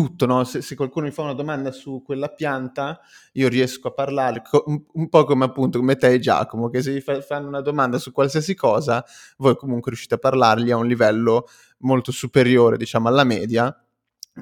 tutto, 0.00 0.24
no? 0.24 0.44
se, 0.44 0.62
se, 0.62 0.74
qualcuno 0.74 1.04
mi 1.04 1.12
fa 1.12 1.20
una 1.20 1.34
domanda 1.34 1.72
su 1.72 2.02
quella 2.02 2.28
pianta, 2.28 2.98
io 3.32 3.48
riesco 3.48 3.88
a 3.88 3.92
parlare, 3.92 4.40
co- 4.42 4.64
un, 4.66 5.08
po' 5.10 5.24
come 5.24 5.44
appunto 5.44 5.78
come 5.78 5.96
te 5.96 6.08
e 6.08 6.18
Giacomo, 6.18 6.70
che 6.70 6.80
se 6.80 6.90
vi 6.90 7.02
fa- 7.02 7.20
fanno 7.20 7.48
una 7.48 7.60
domanda 7.60 7.98
su 7.98 8.10
qualsiasi 8.10 8.54
cosa, 8.54 9.04
voi 9.36 9.56
comunque 9.56 9.90
riuscite 9.90 10.14
a 10.14 10.18
parlargli 10.18 10.70
a 10.70 10.76
un 10.76 10.86
livello 10.86 11.46
molto 11.80 12.12
superiore, 12.12 12.78
diciamo, 12.78 13.08
alla 13.08 13.24
media, 13.24 13.74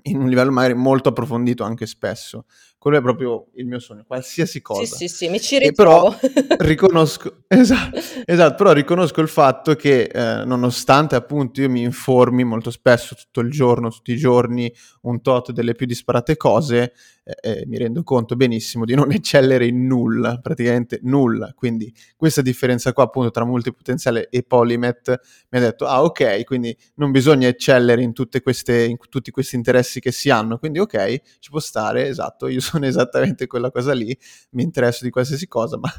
in 0.03 0.21
un 0.21 0.29
livello 0.29 0.53
magari 0.53 0.75
molto 0.75 1.09
approfondito 1.09 1.65
anche 1.65 1.87
spesso. 1.87 2.45
Quello 2.79 2.99
è 2.99 3.03
proprio 3.03 3.49
il 3.55 3.67
mio 3.67 3.81
sogno, 3.81 4.05
qualsiasi 4.07 4.63
cosa. 4.63 4.85
Sì, 4.85 5.09
sì, 5.09 5.15
sì, 5.15 5.29
mi 5.29 5.41
ci 5.41 5.59
ritrovo. 5.59 6.17
E 6.21 6.31
però 6.31 6.55
riconosco, 6.65 7.43
esatto, 7.49 7.99
esatto, 8.25 8.55
però 8.55 8.73
riconosco 8.73 9.21
il 9.21 9.27
fatto 9.27 9.75
che 9.75 10.03
eh, 10.03 10.45
nonostante 10.45 11.17
appunto 11.17 11.61
io 11.61 11.69
mi 11.69 11.83
informi 11.83 12.45
molto 12.45 12.71
spesso, 12.71 13.17
tutto 13.17 13.41
il 13.41 13.51
giorno, 13.51 13.91
tutti 13.91 14.13
i 14.13 14.17
giorni, 14.17 14.73
un 15.03 15.21
tot 15.23 15.51
delle 15.51 15.75
più 15.75 15.87
disparate 15.87 16.37
cose, 16.37 16.93
eh, 17.25 17.37
eh, 17.41 17.67
mi 17.67 17.79
rendo 17.79 18.05
conto 18.05 18.37
benissimo 18.37 18.85
di 18.85 18.95
non 18.95 19.11
eccellere 19.13 19.67
in 19.67 19.85
nulla, 19.85 20.39
praticamente 20.41 21.01
nulla. 21.03 21.53
Quindi 21.57 21.93
questa 22.17 22.43
differenza 22.43 22.93
qua 22.93 23.03
appunto 23.05 23.33
tra 23.33 23.45
multipotenziale 23.45 24.29
e 24.31 24.45
polymath 24.45 25.21
mi 25.51 25.59
ha 25.59 25.61
detto, 25.61 25.87
ah 25.87 26.05
ok, 26.05 26.45
quindi 26.45 26.77
non 26.95 27.11
bisogna 27.11 27.49
eccellere 27.49 28.03
in, 28.03 28.13
queste, 28.41 28.85
in 28.85 28.97
tutti 29.09 29.33
questi 29.33 29.57
interessi 29.57 29.99
che 29.99 30.13
si 30.13 30.31
hanno, 30.31 30.59
quindi 30.59 30.79
ok, 30.79 31.39
ci 31.41 31.51
può 31.51 31.59
stare, 31.59 32.07
esatto, 32.07 32.47
io 32.47 32.61
sono 32.69 32.87
esattamente 32.87 33.47
quella 33.47 33.71
cosa 33.71 33.93
lì, 33.93 34.17
mi 34.51 34.63
interesso 34.63 35.05
di 35.05 35.11
qualsiasi 35.11 35.47
cosa, 35.49 35.79
ma 35.79 35.91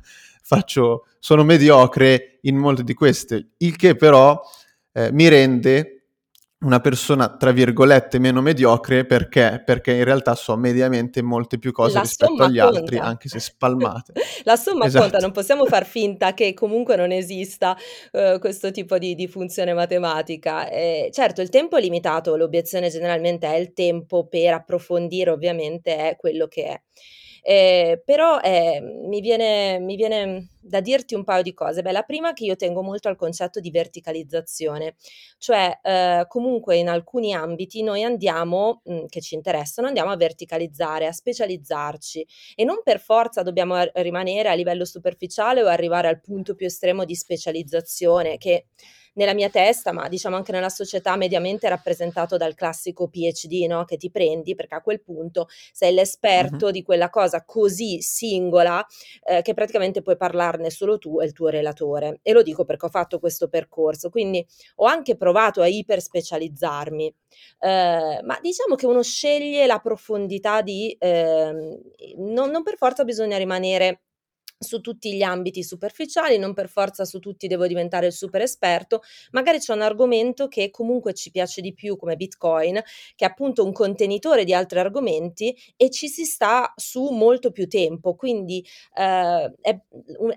faccio, 0.41 1.05
sono 1.19 1.43
mediocre 1.43 2.39
in 2.41 2.57
molte 2.57 2.83
di 2.83 2.93
queste, 2.93 3.49
il 3.57 3.75
che 3.75 3.95
però 3.95 4.39
eh, 4.91 5.11
mi 5.11 5.27
rende 5.27 5.98
una 6.61 6.81
persona, 6.81 7.37
tra 7.37 7.51
virgolette, 7.51 8.19
meno 8.19 8.41
mediocre 8.41 9.05
perché? 9.05 9.61
Perché 9.65 9.93
in 9.93 10.03
realtà 10.03 10.35
so 10.35 10.57
mediamente 10.57 11.21
molte 11.21 11.57
più 11.57 11.71
cose 11.71 11.95
La 11.95 12.01
rispetto 12.01 12.43
agli 12.43 12.59
conta. 12.59 12.77
altri, 12.79 12.97
anche 12.97 13.29
se 13.29 13.39
spalmate. 13.39 14.13
La 14.43 14.57
somma 14.57 14.85
esatto. 14.85 15.03
conta, 15.03 15.19
non 15.19 15.31
possiamo 15.31 15.65
far 15.65 15.85
finta 15.85 16.33
che 16.33 16.53
comunque 16.53 16.97
non 16.97 17.11
esista 17.11 17.77
uh, 18.11 18.39
questo 18.39 18.71
tipo 18.71 18.97
di, 18.97 19.15
di, 19.15 19.27
funzione 19.27 19.73
matematica. 19.73 20.69
Eh, 20.69 21.09
certo, 21.13 21.41
il 21.41 21.49
tempo 21.49 21.77
è 21.77 21.81
limitato, 21.81 22.35
l'obiezione 22.35 22.89
generalmente 22.89 23.47
è 23.47 23.55
il 23.55 23.71
tempo 23.71 24.27
per 24.27 24.53
approfondire, 24.53 25.29
ovviamente 25.29 25.95
è 25.95 26.15
quello 26.17 26.47
che 26.47 26.63
è. 26.65 26.81
Eh, 27.41 28.01
però 28.03 28.39
eh, 28.41 28.81
mi, 28.81 29.21
viene, 29.21 29.79
mi, 29.79 29.95
viene, 29.95 30.49
da 30.61 30.81
dirti 30.81 31.15
un 31.15 31.23
paio 31.23 31.41
di 31.43 31.53
cose. 31.53 31.81
Beh, 31.81 31.91
la 31.91 32.03
prima 32.03 32.33
che 32.33 32.43
io 32.45 32.55
tengo 32.55 32.81
molto 32.81 33.07
al 33.07 33.15
concetto 33.15 33.59
di 33.59 33.71
verticalizzazione, 33.71 34.95
cioè 35.37 35.79
eh, 35.81 36.25
comunque 36.27 36.77
in 36.77 36.89
alcuni 36.89 37.33
ambiti 37.33 37.81
noi 37.83 38.03
andiamo, 38.03 38.81
mh, 38.83 39.05
che 39.07 39.21
ci 39.21 39.35
interessano, 39.35 39.87
andiamo 39.87 40.11
a 40.11 40.17
verticalizzare, 40.17 41.07
a 41.07 41.11
specializzarci 41.11 42.25
e 42.55 42.63
non 42.63 42.81
per 42.83 42.99
forza 42.99 43.41
dobbiamo 43.41 43.75
a- 43.75 43.89
rimanere 43.95 44.49
a 44.49 44.53
livello 44.53 44.85
superficiale 44.85 45.63
o 45.63 45.67
arrivare 45.67 46.07
al 46.07 46.19
punto 46.21 46.55
più 46.55 46.65
estremo 46.65 47.05
di 47.05 47.15
specializzazione 47.15 48.37
che 48.37 48.65
nella 49.19 49.33
mia 49.33 49.49
testa, 49.49 49.91
ma 49.91 50.07
diciamo 50.07 50.38
anche 50.38 50.53
nella 50.53 50.69
società 50.69 51.17
mediamente 51.17 51.67
rappresentato 51.67 52.38
dal 52.38 52.55
classico 52.55 53.09
PhD, 53.09 53.65
no? 53.67 53.83
Che 53.83 53.97
ti 53.97 54.09
prendi 54.09 54.55
perché 54.55 54.75
a 54.75 54.81
quel 54.81 55.01
punto 55.01 55.47
sei 55.73 55.93
l'esperto 55.93 56.67
uh-huh. 56.67 56.71
di 56.71 56.83
quella 56.83 57.09
cosa 57.09 57.43
così 57.43 58.01
singola 58.01 58.83
eh, 59.25 59.41
che 59.41 59.53
praticamente 59.53 60.01
puoi 60.01 60.15
parlarne 60.15 60.69
solo 60.69 60.97
tu 60.97 61.19
e 61.19 61.25
il 61.25 61.33
tuo 61.33 61.49
relatore. 61.49 62.19
E 62.23 62.31
lo 62.31 62.41
dico 62.41 62.63
perché 62.63 62.85
ho 62.85 62.89
fatto 62.89 63.19
questo 63.19 63.49
percorso, 63.49 64.09
quindi 64.09 64.45
ho 64.75 64.85
anche 64.85 65.17
provato 65.17 65.61
a 65.61 65.67
iperspecializzarmi, 65.67 67.13
eh, 67.59 68.19
ma 68.23 68.39
diciamo 68.41 68.75
che 68.75 68.85
uno 68.85 69.03
sceglie 69.03 69.65
la 69.65 69.79
profondità 69.79 70.61
di... 70.61 70.95
Eh, 70.97 71.77
non, 72.15 72.49
non 72.51 72.63
per 72.63 72.77
forza 72.77 73.03
bisogna 73.03 73.38
rimanere 73.38 74.03
su 74.59 74.81
tutti 74.81 75.13
gli 75.13 75.21
ambiti 75.21 75.63
superficiali, 75.63 76.37
non 76.37 76.53
per 76.53 76.67
forza 76.67 77.05
su 77.05 77.19
tutti 77.19 77.47
devo 77.47 77.65
diventare 77.65 78.07
il 78.07 78.11
super 78.11 78.41
esperto, 78.41 79.01
magari 79.31 79.59
c'è 79.59 79.73
un 79.73 79.81
argomento 79.81 80.47
che 80.47 80.69
comunque 80.69 81.13
ci 81.13 81.31
piace 81.31 81.61
di 81.61 81.73
più 81.73 81.95
come 81.95 82.17
Bitcoin, 82.17 82.81
che 83.15 83.25
è 83.25 83.29
appunto 83.29 83.63
un 83.63 83.71
contenitore 83.71 84.43
di 84.43 84.53
altri 84.53 84.79
argomenti 84.79 85.55
e 85.77 85.89
ci 85.89 86.09
si 86.09 86.25
sta 86.25 86.73
su 86.75 87.09
molto 87.09 87.51
più 87.51 87.67
tempo, 87.67 88.15
quindi 88.15 88.65
eh, 88.95 89.53
è, 89.61 89.79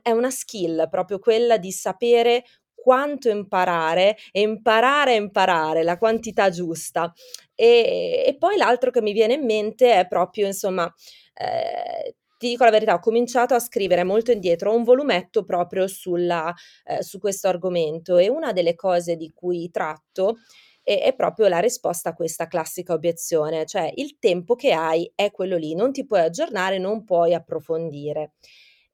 è 0.02 0.10
una 0.10 0.30
skill 0.30 0.88
proprio 0.88 1.18
quella 1.18 1.58
di 1.58 1.72
sapere 1.72 2.44
quanto 2.82 3.28
imparare 3.28 4.16
e 4.32 4.40
imparare 4.40 5.12
a 5.12 5.16
imparare 5.16 5.82
la 5.84 5.98
quantità 5.98 6.50
giusta. 6.50 7.12
E, 7.54 8.24
e, 8.26 8.36
poi 8.36 8.56
l'altro 8.56 8.90
che 8.90 9.00
mi 9.00 9.12
viene 9.12 9.34
in 9.34 9.44
mente 9.44 9.94
è 9.94 10.06
proprio, 10.08 10.46
insomma, 10.46 10.92
eh, 11.34 12.16
ti 12.42 12.48
dico 12.48 12.64
la 12.64 12.70
verità, 12.70 12.94
ho 12.94 12.98
cominciato 12.98 13.54
a 13.54 13.60
scrivere 13.60 14.02
molto 14.02 14.32
indietro, 14.32 14.74
un 14.74 14.82
volumetto 14.82 15.44
proprio 15.44 15.86
sulla, 15.86 16.52
eh, 16.84 17.00
su 17.00 17.20
questo 17.20 17.46
argomento 17.46 18.18
e 18.18 18.28
una 18.28 18.50
delle 18.50 18.74
cose 18.74 19.14
di 19.14 19.30
cui 19.32 19.70
tratto 19.70 20.38
è, 20.82 21.02
è, 21.04 21.14
proprio 21.14 21.46
la 21.46 21.60
risposta 21.60 22.08
a 22.08 22.14
questa 22.14 22.48
classica 22.48 22.94
obiezione, 22.94 23.64
cioè 23.64 23.92
il 23.94 24.18
tempo 24.18 24.56
che 24.56 24.72
hai 24.72 25.08
è 25.14 25.30
quello 25.30 25.56
lì, 25.56 25.76
non 25.76 25.92
ti 25.92 26.04
puoi 26.04 26.18
aggiornare, 26.18 26.78
non 26.78 27.04
puoi 27.04 27.32
approfondire. 27.32 28.32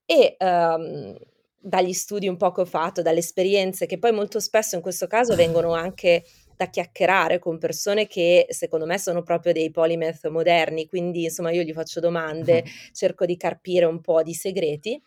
E 0.04 0.36
um, 0.40 1.16
dagli 1.58 1.94
studi 1.94 2.28
un 2.28 2.36
po' 2.36 2.52
che 2.52 2.60
ho 2.60 2.66
fatto, 2.66 3.00
dalle 3.00 3.20
esperienze 3.20 3.86
che 3.86 3.98
poi 3.98 4.12
molto 4.12 4.40
spesso 4.40 4.74
in 4.74 4.82
questo 4.82 5.06
caso 5.06 5.34
vengono 5.34 5.72
anche 5.72 6.22
da 6.58 6.68
chiacchierare 6.68 7.38
con 7.38 7.56
persone 7.56 8.08
che 8.08 8.46
secondo 8.50 8.84
me 8.84 8.98
sono 8.98 9.22
proprio 9.22 9.52
dei 9.52 9.70
polymath 9.70 10.26
moderni, 10.28 10.86
quindi 10.86 11.22
insomma 11.24 11.52
io 11.52 11.62
gli 11.62 11.72
faccio 11.72 12.00
domande, 12.00 12.64
uh-huh. 12.64 12.70
cerco 12.92 13.24
di 13.24 13.36
carpire 13.36 13.84
un 13.84 14.00
po' 14.00 14.22
di 14.22 14.34
segreti, 14.34 15.00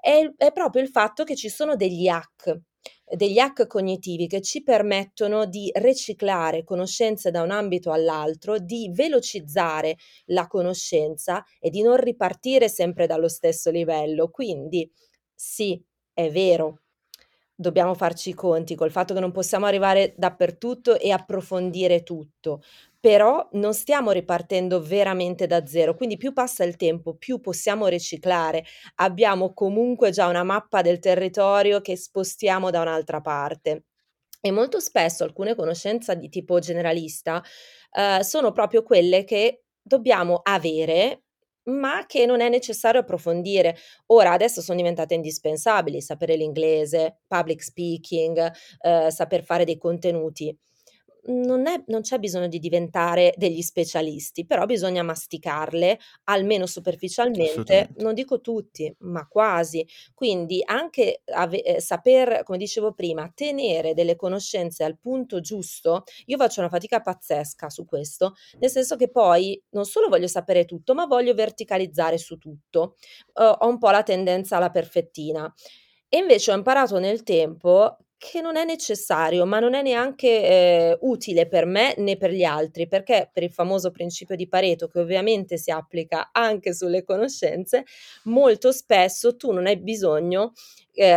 è, 0.00 0.22
è 0.36 0.52
proprio 0.52 0.82
il 0.82 0.88
fatto 0.88 1.22
che 1.22 1.36
ci 1.36 1.50
sono 1.50 1.76
degli 1.76 2.08
hack 2.08 2.60
degli 3.08 3.38
hack 3.38 3.66
cognitivi 3.66 4.26
che 4.26 4.40
ci 4.40 4.62
permettono 4.62 5.46
di 5.46 5.70
riciclare 5.74 6.64
conoscenze 6.64 7.30
da 7.30 7.42
un 7.42 7.50
ambito 7.52 7.92
all'altro, 7.92 8.58
di 8.58 8.90
velocizzare 8.92 9.96
la 10.26 10.46
conoscenza 10.48 11.44
e 11.60 11.70
di 11.70 11.82
non 11.82 11.96
ripartire 11.96 12.68
sempre 12.68 13.06
dallo 13.06 13.28
stesso 13.28 13.70
livello. 13.70 14.28
Quindi 14.28 14.90
sì, 15.34 15.80
è 16.12 16.30
vero, 16.30 16.82
dobbiamo 17.56 17.94
farci 17.94 18.30
i 18.30 18.34
conti 18.34 18.74
col 18.74 18.90
fatto 18.90 19.14
che 19.14 19.20
non 19.20 19.32
possiamo 19.32 19.66
arrivare 19.66 20.14
dappertutto 20.16 20.98
e 20.98 21.10
approfondire 21.10 22.02
tutto, 22.02 22.62
però 23.00 23.48
non 23.52 23.72
stiamo 23.72 24.10
ripartendo 24.10 24.80
veramente 24.82 25.46
da 25.46 25.66
zero, 25.66 25.94
quindi 25.94 26.16
più 26.18 26.32
passa 26.32 26.64
il 26.64 26.76
tempo, 26.76 27.14
più 27.16 27.40
possiamo 27.40 27.86
riciclare, 27.86 28.64
abbiamo 28.96 29.54
comunque 29.54 30.10
già 30.10 30.26
una 30.26 30.42
mappa 30.42 30.82
del 30.82 30.98
territorio 30.98 31.80
che 31.80 31.96
spostiamo 31.96 32.70
da 32.70 32.82
un'altra 32.82 33.20
parte. 33.20 33.84
E 34.40 34.50
molto 34.52 34.78
spesso 34.80 35.24
alcune 35.24 35.54
conoscenze 35.56 36.16
di 36.16 36.28
tipo 36.28 36.58
generalista 36.60 37.42
eh, 37.90 38.22
sono 38.22 38.52
proprio 38.52 38.82
quelle 38.82 39.24
che 39.24 39.64
dobbiamo 39.80 40.40
avere, 40.42 41.25
ma 41.66 42.04
che 42.06 42.26
non 42.26 42.40
è 42.40 42.48
necessario 42.48 43.00
approfondire. 43.00 43.76
Ora, 44.06 44.32
adesso 44.32 44.60
son 44.62 44.76
diventate 44.76 45.14
indispensabili, 45.14 46.00
sapere 46.00 46.36
l'inglese, 46.36 47.20
public 47.26 47.62
speaking, 47.62 48.50
uhm, 48.82 49.08
saper 49.08 49.42
fare 49.44 49.64
dei 49.64 49.78
contenuti. 49.78 50.56
Non 51.28 51.66
è 51.66 51.82
non 51.88 52.02
c'è 52.02 52.18
bisogno 52.20 52.46
di 52.46 52.60
diventare 52.60 53.34
degli 53.36 53.60
specialisti, 53.60 54.46
però 54.46 54.64
bisogna 54.64 55.02
masticarle, 55.02 55.98
almeno 56.24 56.66
superficialmente, 56.66 57.90
Assolutamente. 57.90 57.96
non 57.96 58.14
dico 58.14 58.40
tutti, 58.40 58.94
ma 59.00 59.26
quasi. 59.26 59.84
Quindi 60.14 60.62
anche 60.64 61.22
ave 61.24 61.62
ehm, 61.62 61.78
saper, 61.78 62.44
come 62.44 62.58
dicevo 62.58 62.92
prima, 62.92 63.28
tenere 63.34 63.92
delle 63.92 64.14
conoscenze 64.14 64.84
al 64.84 64.98
punto 65.00 65.40
giusto 65.40 66.04
io 66.26 66.36
faccio 66.36 66.60
una 66.60 66.68
fatica 66.68 67.00
pazzesca 67.00 67.70
su 67.70 67.84
questo, 67.84 68.34
nel 68.58 68.70
senso 68.70 68.94
che 68.94 69.10
poi 69.10 69.60
non 69.70 69.84
solo 69.84 70.08
voglio 70.08 70.28
sapere 70.28 70.64
tutto, 70.64 70.94
ma 70.94 71.06
voglio 71.06 71.34
verticalizzare 71.34 72.18
su 72.18 72.36
tutto. 72.38 72.94
Uhm, 73.34 73.56
ho 73.60 73.68
un 73.68 73.78
po' 73.78 73.90
la 73.90 74.02
tendenza 74.04 74.58
alla 74.58 74.70
perfettina. 74.70 75.52
E 76.08 76.18
invece 76.18 76.52
ho 76.52 76.54
imparato 76.56 76.98
nel 77.00 77.22
tempo 77.24 77.96
che 78.18 78.40
non 78.40 78.56
è 78.56 78.64
necessario, 78.64 79.44
ma 79.46 79.58
non 79.60 79.74
è 79.74 79.82
neanche, 79.82 80.42
ehm, 80.90 80.96
utile 81.02 81.46
per 81.46 81.66
me 81.66 81.94
né 81.98 82.16
per 82.16 82.30
gli 82.32 82.44
altri, 82.44 82.88
perché 82.88 83.28
per 83.32 83.42
il 83.42 83.50
famoso 83.52 83.90
principio 83.90 84.36
di 84.36 84.48
Pareto, 84.48 84.88
che 84.88 85.00
ovviamente 85.00 85.58
si 85.58 85.70
applica 85.70 86.30
anche 86.32 86.72
sulle 86.74 87.04
conoscenze, 87.04 87.84
molto 88.24 88.72
spesso 88.72 89.36
tu 89.36 89.52
non 89.52 89.66
hai 89.66 89.76
bisogno, 89.78 90.52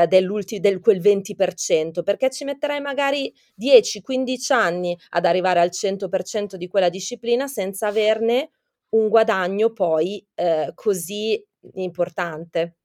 dell'ulti 0.10 0.60
del 0.60 0.82
quel 0.82 1.00
20%, 1.00 2.04
perché 2.04 2.30
ci 2.30 2.44
metterai 2.44 2.82
magari 2.82 3.34
10, 3.56 4.02
15 4.02 4.52
anni 4.52 4.98
ad 5.12 5.24
arrivare 5.26 5.62
al 5.62 5.72
100% 5.72 6.58
di 6.58 6.68
quella 6.68 6.90
disciplina 6.90 7.48
senza 7.48 7.88
averne 7.88 8.50
un 8.90 9.08
guadagno 9.08 9.72
poi, 9.72 10.22
ehm, 10.36 10.74
così 10.76 11.42
importante. 11.76 12.79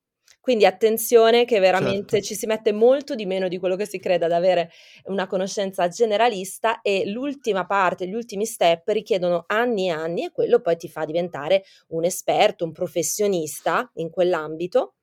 Quindi 0.45 0.67
attenzione 0.67 1.47
che 1.47 1.59
veramente 1.59 2.21
Certo. 2.21 2.21
ci 2.21 2.35
si 2.35 2.45
mette 2.45 2.71
molto 2.71 3.15
di 3.15 3.25
meno 3.25 3.49
di 3.49 3.57
quello 3.59 3.77
che 3.77 3.87
si 3.87 3.99
crede 3.99 4.27
ad 4.27 4.33
avere 4.33 4.71
una 5.05 5.27
conoscenza 5.27 5.89
generalista 5.89 6.83
e 6.83 7.07
l'ultima 7.07 7.65
parte, 7.65 8.07
gli 8.07 8.13
ultimi 8.13 8.45
step 8.45 8.87
richiedono 8.89 9.45
anni 9.47 9.87
e 9.87 9.91
anni 9.93 10.25
e 10.27 10.31
quello 10.33 10.61
poi 10.61 10.77
ti 10.77 10.87
fa 10.91 11.07
diventare 11.07 11.65
un 11.89 12.05
esperto, 12.05 12.67
un 12.67 12.73
professionista 12.73 13.91
in 13.95 14.11
quell'ambito. 14.11 14.97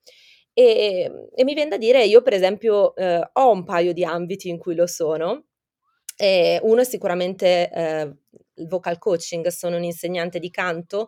Ehm, 0.53 1.29
e 1.33 1.43
mi 1.43 1.55
vien 1.55 1.69
da 1.69 1.77
dire, 1.77 2.03
io 2.05 2.21
per 2.21 2.33
esempio, 2.33 2.93
uhm, 2.95 3.29
ho 3.33 3.51
un 3.51 3.63
paio 3.63 3.93
di 3.93 4.03
ambiti 4.05 4.47
in 4.47 4.59
cui 4.59 4.75
lo 4.75 4.85
sono. 4.85 5.45
Ehm, 6.17 6.59
uno 6.63 6.81
è 6.81 6.85
sicuramente, 6.85 7.67
ehm, 7.71 8.17
il 8.55 8.67
vocal 8.67 8.99
coaching, 8.99 9.47
sono 9.47 9.77
un'insegnante 9.77 10.37
di 10.37 10.51
canto 10.51 11.07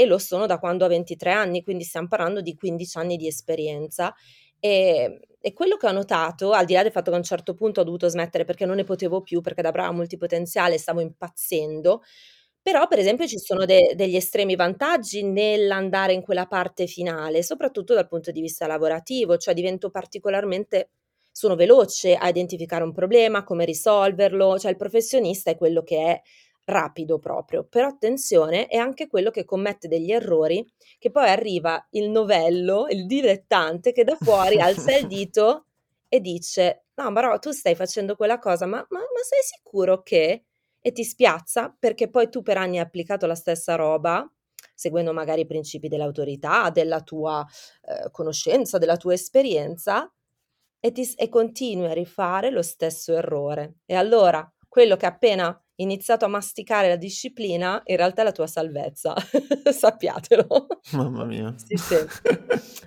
e 0.00 0.06
lo 0.06 0.16
sono 0.18 0.46
da 0.46 0.58
quando 0.58 0.84
ho 0.86 0.88
23 0.88 1.30
anni, 1.32 1.62
quindi 1.62 1.84
stiam 1.84 2.08
parlando 2.08 2.40
di 2.40 2.54
15 2.54 2.96
anni 2.98 3.16
di 3.16 3.26
esperienza. 3.26 4.14
Ehm, 4.60 5.18
e 5.40 5.52
quello 5.52 5.76
che 5.76 5.86
ho 5.88 5.92
notato, 5.92 6.52
al 6.52 6.64
di 6.64 6.72
là 6.74 6.82
del 6.82 6.92
fatto 6.92 7.10
che 7.10 7.16
a 7.16 7.18
un 7.18 7.24
certo 7.24 7.54
punto 7.54 7.80
ho 7.80 7.84
dovuto 7.84 8.08
smettere 8.08 8.44
perché 8.44 8.64
non 8.64 8.76
ne 8.76 8.84
potevo 8.84 9.20
più, 9.22 9.40
perché 9.40 9.60
da 9.60 9.72
brava 9.72 9.92
multipotenziale 9.92 10.78
stavo 10.78 11.00
impazzendo, 11.00 12.02
però 12.62 12.86
per 12.86 12.98
esempio 13.00 13.26
ci 13.26 13.38
sono 13.38 13.64
de 13.64 13.92
degli 13.96 14.14
estremi 14.16 14.54
vantaggi 14.56 15.24
nell'andare 15.24 16.12
in 16.12 16.22
quella 16.22 16.46
parte 16.46 16.86
finale, 16.86 17.42
soprattutto 17.42 17.92
dal 17.94 18.06
punto 18.08 18.30
di 18.30 18.40
vista 18.40 18.66
lavorativo, 18.68 19.36
cioè 19.36 19.52
divento 19.54 19.90
particolarmente 19.90 20.90
sono 21.32 21.56
veloce 21.56 22.14
a 22.14 22.28
identificare 22.28 22.84
un 22.84 22.92
problema, 22.92 23.42
come 23.44 23.64
risolverlo, 23.64 24.58
cioè 24.58 24.70
il 24.70 24.76
professionista 24.76 25.50
è 25.50 25.56
quello 25.56 25.82
che 25.82 25.96
è 25.98 26.20
rapido 26.64 27.18
proprio. 27.18 27.64
Però 27.64 27.86
attenzione, 27.88 28.66
è 28.66 28.76
anche 28.76 29.06
quello 29.08 29.30
che 29.30 29.44
commette 29.44 29.88
degli 29.88 30.12
errori, 30.12 30.64
che 30.98 31.10
poi 31.10 31.28
arriva 31.28 31.86
il 31.90 32.10
novello, 32.10 32.86
il 32.88 33.06
dilettante 33.06 33.92
che 33.92 34.04
da 34.04 34.16
fuori 34.16 34.60
alza 34.60 34.94
il 34.96 35.06
dito 35.06 35.66
e 36.08 36.20
dice: 36.20 36.84
"No, 36.94 37.12
però 37.12 37.38
tu 37.38 37.50
stai 37.52 37.74
facendo 37.74 38.16
quella 38.16 38.38
cosa, 38.38 38.66
ma 38.66 38.78
ma 38.90 38.98
ma 39.00 39.22
sei 39.22 39.42
sicuro 39.42 40.02
che" 40.02 40.44
e 40.84 40.92
ti 40.92 41.04
spiazza, 41.04 41.74
perché 41.78 42.10
poi 42.10 42.28
tu 42.28 42.42
per 42.42 42.56
anni 42.56 42.78
hai 42.78 42.84
applicato 42.84 43.26
la 43.26 43.36
stessa 43.36 43.76
roba, 43.76 44.28
seguendo 44.74 45.12
magari 45.12 45.42
i 45.42 45.46
principi 45.46 45.86
dell'autorità, 45.88 46.70
della 46.70 47.00
tua, 47.02 47.46
uhm, 47.82 48.10
conoscenza, 48.10 48.78
della 48.78 48.96
tua 48.96 49.12
esperienza 49.14 50.12
e 50.80 50.92
ti 50.92 51.08
e 51.16 51.28
continui 51.28 51.86
a 51.86 51.92
rifare 51.92 52.50
lo 52.50 52.62
stesso 52.62 53.12
errore. 53.14 53.76
E 53.86 53.94
allora 53.94 54.50
quello 54.68 54.96
che 54.96 55.06
appena 55.06 55.56
iniziato 55.82 56.24
a 56.24 56.28
masticare 56.28 56.88
la 56.88 56.96
disciplina, 56.96 57.80
in 57.84 57.96
realtà 57.96 58.22
è 58.22 58.24
la 58.24 58.32
tua 58.32 58.46
salvezza, 58.46 59.14
sappiatelo. 59.70 60.66
Mamma 60.92 61.24
mia. 61.24 61.54
Sì, 61.56 61.76
sì. 61.76 61.96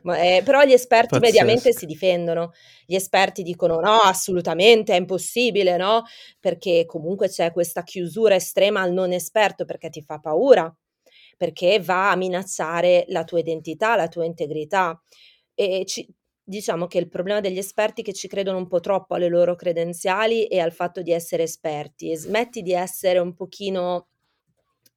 Ma, 0.03 0.17
ehm, 0.19 0.43
però 0.43 0.63
gli 0.63 0.73
esperti 0.73 1.19
mediamente 1.19 1.69
Pazzesco. 1.69 1.79
si 1.79 1.85
difendono. 1.85 2.51
Gli 2.85 2.95
esperti 2.95 3.41
dicono: 3.43 3.79
"No, 3.79 3.93
assolutamente, 4.01 4.93
è 4.93 4.97
impossibile", 4.97 5.77
no, 5.77 6.03
perché 6.39 6.85
comunque 6.85 7.27
c'è 7.29 7.51
questa 7.51 7.83
chiusura 7.83 8.35
estrema 8.35 8.81
al 8.81 8.91
non 8.93 9.11
esperto, 9.13 9.65
perché 9.65 9.89
ti 9.89 10.01
fa 10.01 10.19
paura, 10.19 10.73
perché 11.37 11.79
va 11.79 12.11
a 12.11 12.15
minacciare 12.15 13.05
la 13.09 13.23
tua 13.23 13.39
identità, 13.39 13.95
la 13.95 14.07
tua 14.07 14.25
integrità. 14.25 14.99
E 15.53 15.83
ci 15.85 16.07
diciamo 16.45 16.87
che 16.87 16.99
il 16.99 17.09
problema 17.09 17.39
degli 17.41 17.57
esperti 17.57 18.01
è 18.01 18.03
che 18.05 18.13
ci 18.13 18.27
credono 18.27 18.57
un 18.59 18.67
po' 18.67 18.79
troppo 18.79 19.15
alle 19.15 19.27
loro 19.29 19.55
credenziali 19.55 20.45
e 20.47 20.59
al 20.59 20.71
fatto 20.71 21.01
di 21.01 21.11
essere 21.11 21.43
esperti 21.43 22.11
e 22.11 22.17
smetti 22.17 22.61
di 22.61 22.73
essere 22.73 23.19
un 23.19 23.33
pochino 23.33 24.09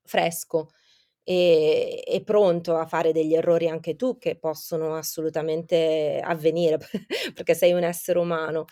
fresco, 0.04 0.68
ehm, 1.24 2.00
e 2.06 2.22
pronto 2.24 2.76
a 2.76 2.86
fare 2.86 3.12
degli 3.12 3.34
errori 3.34 3.68
anche 3.68 3.96
tu, 3.96 4.18
che 4.18 4.36
possono 4.38 4.94
assolutamente 4.94 6.20
avvenire, 6.22 6.78
perché 7.34 7.54
sei 7.54 7.72
un 7.72 7.82
essere 7.84 8.18
umano. 8.18 8.64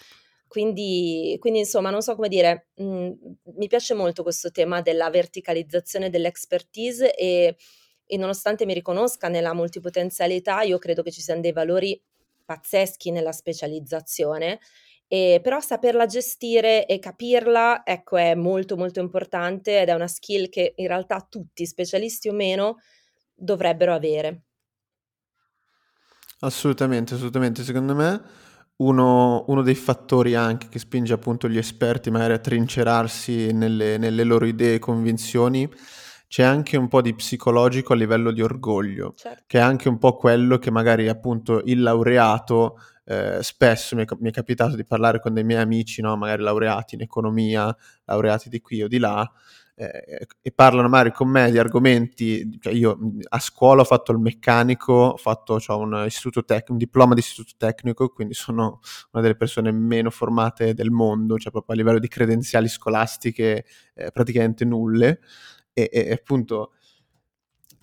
Quindi 0.48 1.36
quindi 1.40 1.58
insomma, 1.60 1.90
non 1.90 2.02
so 2.02 2.14
come 2.14 2.28
dire, 2.28 2.68
mhmm, 2.76 3.12
mi 3.56 3.66
piace 3.68 3.94
molto 3.94 4.22
questo 4.22 4.50
tema 4.50 4.80
della 4.80 5.10
verticalizzazione 5.10 6.10
dell'expertise 6.10 7.14
e 7.14 7.56
e 8.08 8.16
nonostante 8.18 8.66
mi 8.66 8.72
riconosca 8.74 9.26
nella 9.28 9.52
multipotenzialità, 9.52 10.62
io 10.62 10.78
credo 10.78 11.02
che 11.02 11.10
ci 11.10 11.20
sian 11.20 11.40
dei 11.40 11.50
valori 11.52 12.00
pazzeschi 12.46 13.11
nella 13.11 13.32
specializzazione, 13.32 14.61
ehm, 15.09 15.42
però 15.42 15.61
saperla 15.61 16.06
gestire 16.06 16.87
e 16.87 16.98
capirla, 16.98 17.82
ecco, 17.85 18.16
è 18.16 18.35
molto, 18.35 18.76
molto 18.76 19.00
importante 19.00 19.80
ed 19.82 19.88
è 19.88 19.94
una 19.94 20.09
skill 20.09 20.48
che 20.48 20.72
in 20.76 20.87
realtà 20.87 21.26
tutti, 21.28 21.66
specialisti 21.66 22.28
o 22.28 22.32
meno, 22.32 22.78
dovrebbero 23.35 23.92
avere. 23.94 24.42
Assolutamente, 26.40 27.14
assolutamente. 27.14 27.62
Secondo 27.62 27.94
me 27.94 28.22
uno 28.78 29.44
uno 29.48 29.62
dei 29.62 29.74
fattori 29.74 30.35
anche 30.35 30.68
che 30.68 30.78
spinge 30.78 31.14
appunto 31.14 31.48
gli 31.48 31.56
esperti 31.56 32.11
magari 32.11 32.35
a 32.35 32.38
trincerarsi 32.38 33.52
nelle 33.52 33.96
nelle 33.96 34.22
loro 34.24 34.44
idee 34.44 34.74
e 34.74 34.78
convinzioni, 34.78 35.68
c'è 36.28 36.42
anche 36.42 36.76
un 36.76 36.88
po' 36.88 37.00
di 37.02 37.14
psicologico 37.14 37.92
a 37.92 37.96
livello 37.96 38.32
di 38.32 38.42
orgoglio, 38.42 39.14
Certo. 39.16 39.44
che 39.46 39.58
è 39.58 39.60
anche 39.62 39.88
un 39.88 39.98
po' 39.98 40.16
quello 40.16 40.58
che 40.58 40.70
magari 40.70 41.08
appunto 41.08 41.62
il 41.64 41.80
laureato, 41.82 42.78
ehm, 43.04 43.40
spesso 43.40 43.94
mi 43.96 44.02
è 44.04 44.06
mi 44.20 44.28
è 44.30 44.32
capitato 44.32 44.74
di 44.76 44.84
parlare 44.84 45.20
con 45.20 45.32
dei 45.34 45.44
miei 45.44 45.60
amici, 45.62 46.02
no, 46.02 46.16
magari 46.16 46.42
laureati 46.42 46.96
in 46.96 47.02
economia, 47.02 47.74
laureati 48.04 48.48
di 48.48 48.60
qui 48.60 48.82
o 48.82 48.88
di 48.88 48.98
là, 48.98 49.30
ehm, 49.76 49.90
e 50.42 50.52
parlano 50.52 50.88
magari 50.88 51.12
con 51.12 51.28
me 51.28 51.50
di 51.50 51.58
argomenti 51.58 52.58
cioè 52.60 52.72
io, 52.72 52.96
mhmm, 52.98 53.20
a 53.28 53.38
scuola 53.38 53.82
ho 53.82 53.84
fatto 53.84 54.10
il 54.12 54.18
meccanico, 54.18 54.92
ho 54.92 55.16
fatto 55.16 55.56
c'ho 55.64 55.78
un 55.78 56.04
istituto 56.06 56.44
tec 56.44 56.70
un 56.70 56.76
diploma 56.78 57.14
di 57.14 57.20
istituto 57.20 57.52
tecnico, 57.58 58.08
quindi 58.08 58.34
sono 58.34 58.80
una 59.12 59.22
delle 59.22 59.36
persone 59.36 59.70
meno 59.72 60.10
formate 60.10 60.74
del 60.74 60.90
mondo, 60.90 61.38
cioè 61.38 61.52
proprio 61.52 61.74
a 61.74 61.78
livello 61.78 61.98
di 62.00 62.08
credenziali 62.08 62.68
scolastiche, 62.68 63.64
ehm, 63.94 64.10
praticamente 64.12 64.64
nulle. 64.64 65.20
E 65.78 65.90
e 65.92 66.10
appunto 66.12 66.70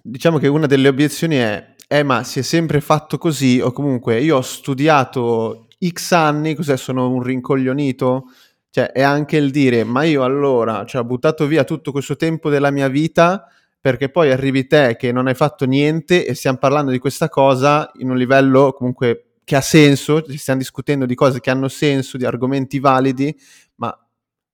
diciamo 0.05 0.37
che 0.37 0.47
una 0.49 0.65
delle 0.65 0.89
obiezioni 0.89 1.35
è: 1.37 1.75
"Eh, 1.87 2.03
ma 2.03 2.23
si 2.23 2.39
è 2.39 2.41
sempre 2.41 2.81
fatto 2.81 3.17
così", 3.17 3.61
o 3.61 3.71
comunque: 3.71 4.19
"Io 4.19 4.35
ho 4.37 4.41
studiato 4.41 5.67
X 5.79 6.11
anni, 6.11 6.55
cos'è 6.55 6.75
sono 6.75 7.09
un 7.09 7.21
rincoglionito?" 7.23 8.25
Cioè 8.69 8.91
è 8.91 9.01
anche 9.01 9.37
il 9.37 9.49
dire: 9.51 9.85
"Ma 9.85 10.03
io 10.03 10.23
allora, 10.23 10.83
cioè 10.85 11.01
ho 11.01 11.05
buttato 11.05 11.47
via 11.47 11.63
tutto 11.63 11.91
questo 11.93 12.17
tempo 12.17 12.49
della 12.49 12.69
mia 12.71 12.89
vita 12.89 13.47
perché 13.79 14.09
poi 14.09 14.31
arrivi 14.31 14.67
te 14.67 14.95
che 14.97 15.11
non 15.13 15.27
hai 15.27 15.35
fatto 15.35 15.65
niente 15.65 16.25
e 16.25 16.33
stiam 16.35 16.57
parlando 16.57 16.91
di 16.91 16.99
questa 16.99 17.29
cosa 17.29 17.89
in 17.99 18.09
un 18.09 18.17
livello 18.17 18.73
comunque 18.73 19.27
che 19.45 19.55
ha 19.57 19.61
senso, 19.61 20.21
ci 20.23 20.37
stiam 20.37 20.57
discutendo 20.57 21.05
di 21.05 21.15
cose 21.15 21.39
che 21.41 21.49
hanno 21.49 21.67
senso, 21.67 22.17
di 22.17 22.25
argomenti 22.25 22.79
validi, 22.79 23.35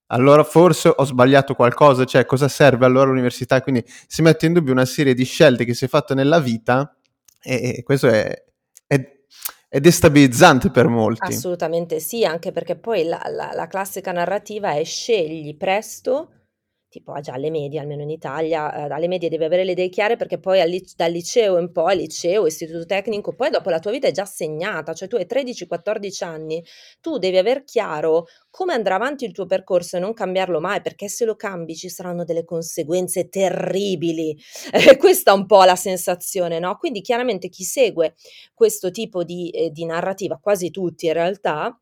allora 0.10 0.44
forse 0.44 0.92
ho 0.96 1.04
sbagliato 1.06 1.56
qualcosa, 1.56 2.06
cioè 2.06 2.26
cosa 2.26 2.48
serve 2.48 2.86
allora 2.86 3.06
l'università?" 3.10 3.62
Quindi 3.62 3.84
si 4.08 4.22
mette 4.22 4.46
in 4.48 4.54
dubbio 4.54 4.74
una 4.74 4.86
serie 4.86 5.14
di 5.16 5.24
scelte 5.26 5.66
che 5.66 5.74
si 5.74 5.86
è 5.86 5.88
fatto 5.88 6.14
nella 6.14 6.40
vita 6.40 6.96
e 7.42 7.76
e 7.80 7.84
questo 7.84 8.08
è 8.08 8.44
è 8.88 9.18
è 9.70 9.80
destabilizzante 9.80 10.72
per 10.72 10.88
molti. 10.88 11.40
Assolutamente 11.40 12.00
sì, 12.00 12.24
anche 12.24 12.52
perché 12.54 12.78
poi 12.78 13.04
la 13.04 13.22
la 13.30 13.52
la 13.54 13.68
classica 13.68 14.12
narrativa 14.14 14.72
è: 14.74 14.84
scegli 14.86 15.56
presto 15.58 16.30
tipo 16.90 17.12
ah, 17.14 17.22
già 17.22 17.34
alle 17.34 17.52
medie, 17.52 17.80
almeno 17.80 18.02
in 18.02 18.10
Italia, 18.10 18.74
eh, 18.88 18.94
alle 18.94 19.08
medie 19.08 19.30
devi 19.30 19.44
avere 19.44 19.64
le 19.64 19.72
idee 19.72 19.90
chiare 19.90 20.16
perché 20.16 20.40
poi 20.40 20.60
al 20.60 20.70
dal 20.96 21.12
liceo 21.12 21.58
in 21.60 21.72
poi, 21.72 21.96
liceo, 21.98 22.48
istituto 22.48 22.86
tecnico, 22.86 23.34
poi 23.34 23.50
dopo 23.50 23.70
la 23.70 23.80
tua 23.80 23.92
vita 23.92 24.08
è 24.08 24.12
già 24.12 24.26
segnata, 24.26 24.94
cioè 24.94 25.08
tu 25.08 25.16
hai 25.16 25.26
13-14 25.26 26.24
anni, 26.24 26.64
tu 27.00 27.18
devi 27.18 27.38
aver 27.38 27.64
chiaro 27.64 28.26
come 28.50 28.74
andrà 28.74 28.96
avanti 28.96 29.26
il 29.26 29.32
tuo 29.32 29.46
percorso 29.46 29.98
e 29.98 30.00
non 30.00 30.14
cambiarlo 30.14 30.60
mai, 30.60 30.82
perché 30.82 31.08
se 31.08 31.26
lo 31.26 31.36
cambi 31.36 31.76
ci 31.76 31.90
saranno 31.90 32.24
delle 32.24 32.44
conseguenze 32.44 33.30
terribili. 33.30 34.38
Eh, 34.80 34.98
questa 34.98 35.32
è 35.32 35.34
un 35.34 35.46
po' 35.46 35.64
la 35.64 35.76
sensazione, 35.76 36.60
no? 36.60 36.78
Quindi 36.78 37.02
chiaramente 37.02 37.50
chi 37.50 37.64
segue 37.64 38.16
questo 38.54 38.92
tipo 38.92 39.24
di, 39.24 39.50
eh, 39.50 39.72
di 39.72 39.86
narrativa, 39.86 40.38
quasi 40.38 40.70
tutti 40.70 41.08
in 41.08 41.14
realtà, 41.14 41.78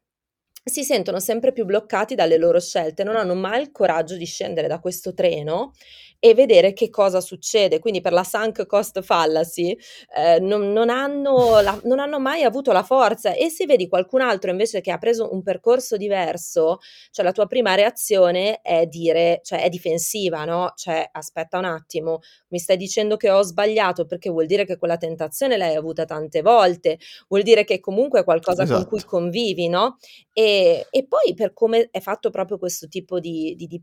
si 0.69 0.83
sentono 0.83 1.19
sempre 1.19 1.51
più 1.51 1.65
bloccati 1.65 2.15
dalle 2.15 2.37
loro 2.37 2.59
scelte, 2.59 3.03
non 3.03 3.15
hanno 3.15 3.35
mai 3.35 3.61
il 3.61 3.71
coraggio 3.71 4.15
di 4.15 4.25
scendere 4.25 4.67
da 4.67 4.79
questo 4.79 5.13
treno 5.13 5.73
e 6.19 6.33
vedere 6.33 6.73
che 6.73 6.89
cosa 6.89 7.21
succede. 7.21 7.79
Quindi 7.79 8.01
per 8.01 8.13
la 8.13 8.23
sunk 8.23 8.65
cost 8.65 9.01
fallacy 9.01 9.77
eh, 10.15 10.39
non, 10.39 10.71
non, 10.71 10.89
hanno 10.89 11.59
la, 11.61 11.79
non, 11.83 11.99
hanno 11.99 12.19
mai 12.19 12.43
avuto 12.43 12.71
la 12.71 12.83
forza 12.83 13.33
e 13.33 13.49
se 13.49 13.65
vedi 13.65 13.87
qualcun 13.87 14.21
altro 14.21 14.51
invece 14.51 14.81
che 14.81 14.91
ha 14.91 14.97
preso 14.97 15.33
un 15.33 15.43
percorso 15.43 15.97
diverso, 15.97 16.79
cioè 17.11 17.23
la 17.25 17.31
tua 17.31 17.45
prima 17.45 17.75
reazione 17.75 18.61
è 18.61 18.85
dire, 18.87 19.41
cioè 19.43 19.61
è 19.61 19.69
difensiva, 19.69 20.45
no? 20.45 20.73
Cioè 20.75 21.07
aspetta 21.11 21.57
un 21.57 21.65
attimo, 21.65 22.19
mi 22.49 22.59
stai 22.59 22.77
dicendo 22.77 23.17
che 23.17 23.29
ho 23.29 23.41
sbagliato 23.41 24.05
perché 24.05 24.29
vuol 24.29 24.45
dire 24.45 24.65
che 24.65 24.77
quella 24.77 24.97
tentazione 24.97 25.57
l'hai 25.57 25.75
avuta 25.75 26.05
tante 26.05 26.41
volte, 26.41 26.97
vuol 27.27 27.43
dire 27.43 27.63
che 27.63 27.79
comunque 27.79 28.21
è 28.21 28.23
qualcosa 28.23 28.63
esatto. 28.63 28.79
con 28.79 28.89
cui 28.89 28.97
esatto. 28.97 29.17
convivi, 29.17 29.67
no? 29.67 29.97
E, 30.33 30.85
e, 30.89 31.07
poi 31.07 31.33
per 31.33 31.53
come 31.53 31.89
è 31.91 31.99
fatto 31.99 32.29
proprio 32.29 32.57
questo 32.57 32.87
tipo 32.87 33.19
di, 33.19 33.55
di, 33.55 33.67
di 33.67 33.81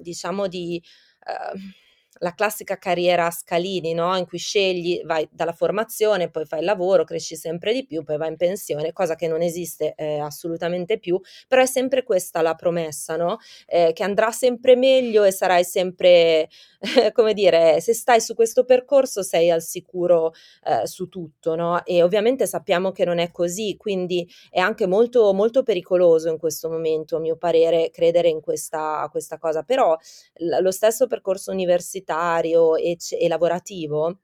diciamo 0.00 0.46
di 0.48 0.82
Ehm, 1.26 1.74
la 2.18 2.34
classica 2.34 2.76
carriera 2.76 3.26
a 3.26 3.30
scalini, 3.30 3.94
no? 3.94 4.16
in 4.16 4.26
cui 4.26 4.38
scegli, 4.38 5.02
vai 5.04 5.26
dalla 5.30 5.52
formazione, 5.52 6.30
poi 6.30 6.44
fai 6.44 6.60
il 6.60 6.64
lavoro, 6.66 7.04
cresci 7.04 7.36
sempre 7.36 7.72
di 7.72 7.86
più, 7.86 8.02
poi 8.02 8.16
vai 8.16 8.28
in 8.28 8.36
pensione, 8.36 8.92
cosa 8.92 9.14
che 9.14 9.28
non 9.28 9.42
esiste 9.42 9.94
eh, 9.96 10.18
assolutamente 10.18 10.98
più, 10.98 11.18
però 11.48 11.62
è 11.62 11.66
sempre 11.66 12.02
questa 12.02 12.42
la 12.42 12.54
promessa, 12.54 13.16
no? 13.16 13.38
eh, 13.66 13.92
che 13.94 14.02
andrà 14.02 14.30
sempre 14.30 14.76
meglio 14.76 15.24
e 15.24 15.32
sarai 15.32 15.64
sempre, 15.64 16.48
come 17.12 17.32
dire, 17.34 17.80
se 17.80 17.94
stai 17.94 18.20
su 18.20 18.34
questo 18.34 18.64
percorso 18.64 19.22
sei 19.22 19.50
al 19.50 19.62
sicuro 19.62 20.32
eh, 20.64 20.86
su 20.86 21.08
tutto, 21.08 21.54
no? 21.54 21.84
e 21.84 22.02
ovviamente 22.02 22.46
sappiamo 22.46 22.92
che 22.92 23.04
non 23.04 23.18
è 23.18 23.30
così, 23.30 23.76
quindi 23.78 24.28
è 24.50 24.60
anche 24.60 24.86
molto, 24.86 25.32
molto 25.32 25.62
pericoloso 25.62 26.28
in 26.28 26.38
questo 26.38 26.68
momento, 26.68 27.16
a 27.16 27.20
mio 27.20 27.36
parere, 27.36 27.90
credere 27.90 28.28
in 28.28 28.40
questa, 28.40 29.08
questa 29.10 29.38
cosa, 29.38 29.62
però 29.62 29.96
l- 30.34 30.60
lo 30.60 30.70
stesso 30.70 31.06
percorso 31.06 31.50
universitario 31.50 32.01
universitario 32.02 32.76
e, 32.76 32.96
e 33.18 33.28
lavorativo, 33.28 34.18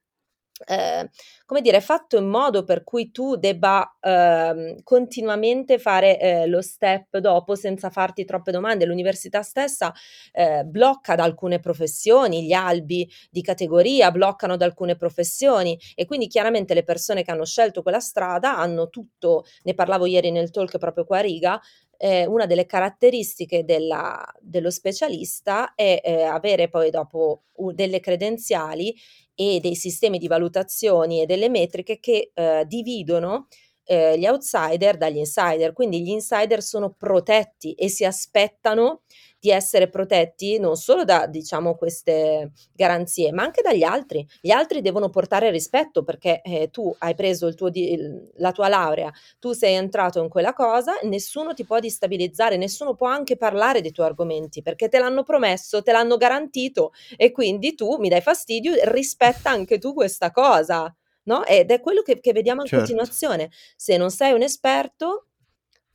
eh, 0.67 1.09
come 1.47 1.61
dire, 1.61 1.81
fatto 1.81 2.17
in 2.17 2.27
modo 2.27 2.65
per 2.65 2.83
cui 2.83 3.13
tu 3.13 3.37
debba 3.37 3.97
eh, 4.01 4.81
continuamente 4.83 5.79
fare 5.79 6.19
eh, 6.19 6.47
lo 6.49 6.61
step 6.61 7.19
dopo 7.19 7.55
senza 7.55 7.91
farti 7.91 8.25
troppe 8.25 8.51
domande. 8.51 8.85
L'università 8.85 9.43
stessa 9.43 9.93
eh, 10.33 10.65
blocca 10.65 11.15
da 11.15 11.23
alcune 11.23 11.61
professioni, 11.61 12.45
gli 12.45 12.53
albi 12.53 13.09
di 13.31 13.41
categoria 13.41 14.11
bloccano 14.11 14.57
da 14.57 14.65
alcune 14.65 14.97
professioni 14.97 15.79
e 15.95 16.07
quindi 16.07 16.27
chiaramente 16.27 16.75
le 16.75 16.83
persone 16.83 17.23
che 17.23 17.31
hanno 17.31 17.45
scelto 17.45 17.83
quella 17.83 18.01
strada 18.01 18.57
hanno 18.59 18.89
tutto, 18.89 19.45
ne 19.63 19.75
parlavo 19.75 20.07
ieri 20.07 20.33
nel 20.33 20.51
talk 20.51 20.77
proprio 20.79 21.05
qua 21.05 21.19
a 21.19 21.21
Riga, 21.21 21.61
eh, 21.99 22.25
una 22.27 22.47
delle 22.47 22.65
caratteristiche 22.65 23.65
della, 23.65 24.25
dello 24.41 24.71
specialista 24.71 25.75
è 25.75 26.01
eh, 26.03 26.23
avere 26.23 26.71
poi 26.71 26.91
dopo 26.91 27.43
delle 27.75 28.01
credenziali 28.01 28.95
e 29.35 29.59
dei 29.61 29.75
sistemi 29.75 30.19
di 30.19 30.29
valutazioni 30.29 31.21
e 31.21 31.27
delle 31.27 31.49
metriche 31.49 31.99
che 31.99 32.31
eh, 32.33 32.65
dividono 32.67 33.49
eh, 33.85 34.19
gli 34.19 34.27
outsider 34.27 34.97
dagli 34.97 35.19
insider. 35.19 35.73
Quindi 35.73 36.03
gli 36.03 36.11
insider 36.11 36.63
sono 36.63 36.95
protetti 36.97 37.75
e 37.75 37.89
si 37.89 38.05
aspettano 38.05 39.03
di 39.41 39.51
essere 39.51 39.89
protetti 39.89 40.59
non 40.59 40.77
solo 40.77 41.05
da 41.05 41.27
diciamo 41.27 41.77
queste 41.77 42.53
garanzie, 42.73 43.33
ma 43.33 43.43
anche 43.43 43.63
dagli 43.63 43.83
altri. 43.85 44.27
Gli 44.41 44.51
altri 44.51 44.81
devono 44.81 45.11
portare 45.11 45.51
rispetto 45.51 46.03
perché 46.03 46.41
eh, 46.43 46.71
tu 46.71 46.95
hai 46.99 47.15
preso 47.15 47.47
il 47.47 47.55
tuo 47.55 47.69
di- 47.69 47.93
il, 47.93 48.31
la 48.37 48.53
tua 48.53 48.69
laurea, 48.69 49.13
tu 49.39 49.53
sei 49.53 49.75
entrato 49.75 50.21
in 50.23 50.29
quella 50.29 50.53
cosa, 50.53 50.95
nessuno 51.03 51.55
ti 51.55 51.65
può 51.65 51.79
destabilizzare, 51.79 52.57
nessuno 52.57 52.95
può 52.95 53.07
anche 53.07 53.37
parlare 53.37 53.81
dei 53.81 53.93
tuoi 53.93 54.07
argomenti 54.07 54.63
perché 54.63 54.89
te 54.89 54.99
l'hanno 54.99 55.23
promesso, 55.23 55.83
te 55.83 55.93
l'hanno 55.93 56.17
garantito 56.17 56.93
e 57.17 57.31
quindi 57.31 57.75
tu 57.75 57.97
mi 57.99 58.09
dai 58.09 58.21
fastidio, 58.21 58.73
rispetta 58.85 59.51
anche 59.51 59.79
tu 59.79 59.95
questa 59.95 60.31
cosa. 60.31 60.93
No? 61.25 61.45
Ed 61.45 61.71
è 61.71 61.81
quello 61.81 62.01
che, 62.01 62.21
che 62.21 62.33
vediamo 62.33 62.63
in 62.63 62.69
certo. 62.69 62.87
continuazione. 62.87 63.51
Se 63.77 63.99
non 63.99 64.11
sei 64.11 64.33
un 64.33 64.41
esperto, 64.41 65.28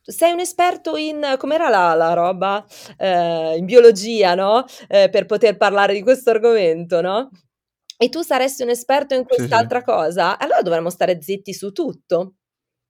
sei 0.04 0.32
un 0.32 0.40
esperto 0.40 0.96
in, 0.96 1.36
com'era 1.38 1.68
la, 1.68 1.94
la 1.94 2.12
roba, 2.12 2.64
eh, 2.98 3.56
in 3.56 3.64
biologia, 3.64 4.34
no? 4.34 4.64
Eh, 4.88 5.08
per 5.08 5.26
poter 5.26 5.56
parlare 5.56 5.94
di 5.94 6.02
questo 6.02 6.30
argomento, 6.30 7.00
no? 7.00 7.30
E 7.96 8.08
tu 8.08 8.22
saresti 8.22 8.62
un 8.62 8.70
esperto 8.70 9.14
in 9.14 9.24
quest'altra 9.24 9.78
sì, 9.78 9.84
sì. 9.86 9.90
cosa, 9.90 10.38
allora 10.38 10.62
dovremmo 10.62 10.90
stare 10.90 11.20
zitti 11.20 11.54
su 11.54 11.72
tutto. 11.72 12.34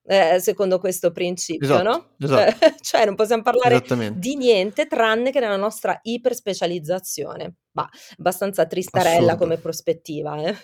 Eh, 0.06 0.38
secondo 0.38 0.78
questo 0.78 1.12
principio, 1.12 1.66
esatto, 1.66 1.82
no? 1.82 2.08
Esatto. 2.18 2.74
cioè 2.82 3.06
non 3.06 3.14
possiamo 3.14 3.42
parlare 3.42 3.82
di 4.14 4.36
niente 4.36 4.86
tranne 4.86 5.30
che 5.30 5.40
nella 5.40 5.56
nostra 5.56 5.98
iperspecializzazione. 6.02 7.54
Ma 7.72 7.88
abbastanza 8.18 8.66
tristarella 8.66 9.32
Assurdo. 9.32 9.36
come 9.38 9.56
prospettiva, 9.56 10.42
eh? 10.42 10.54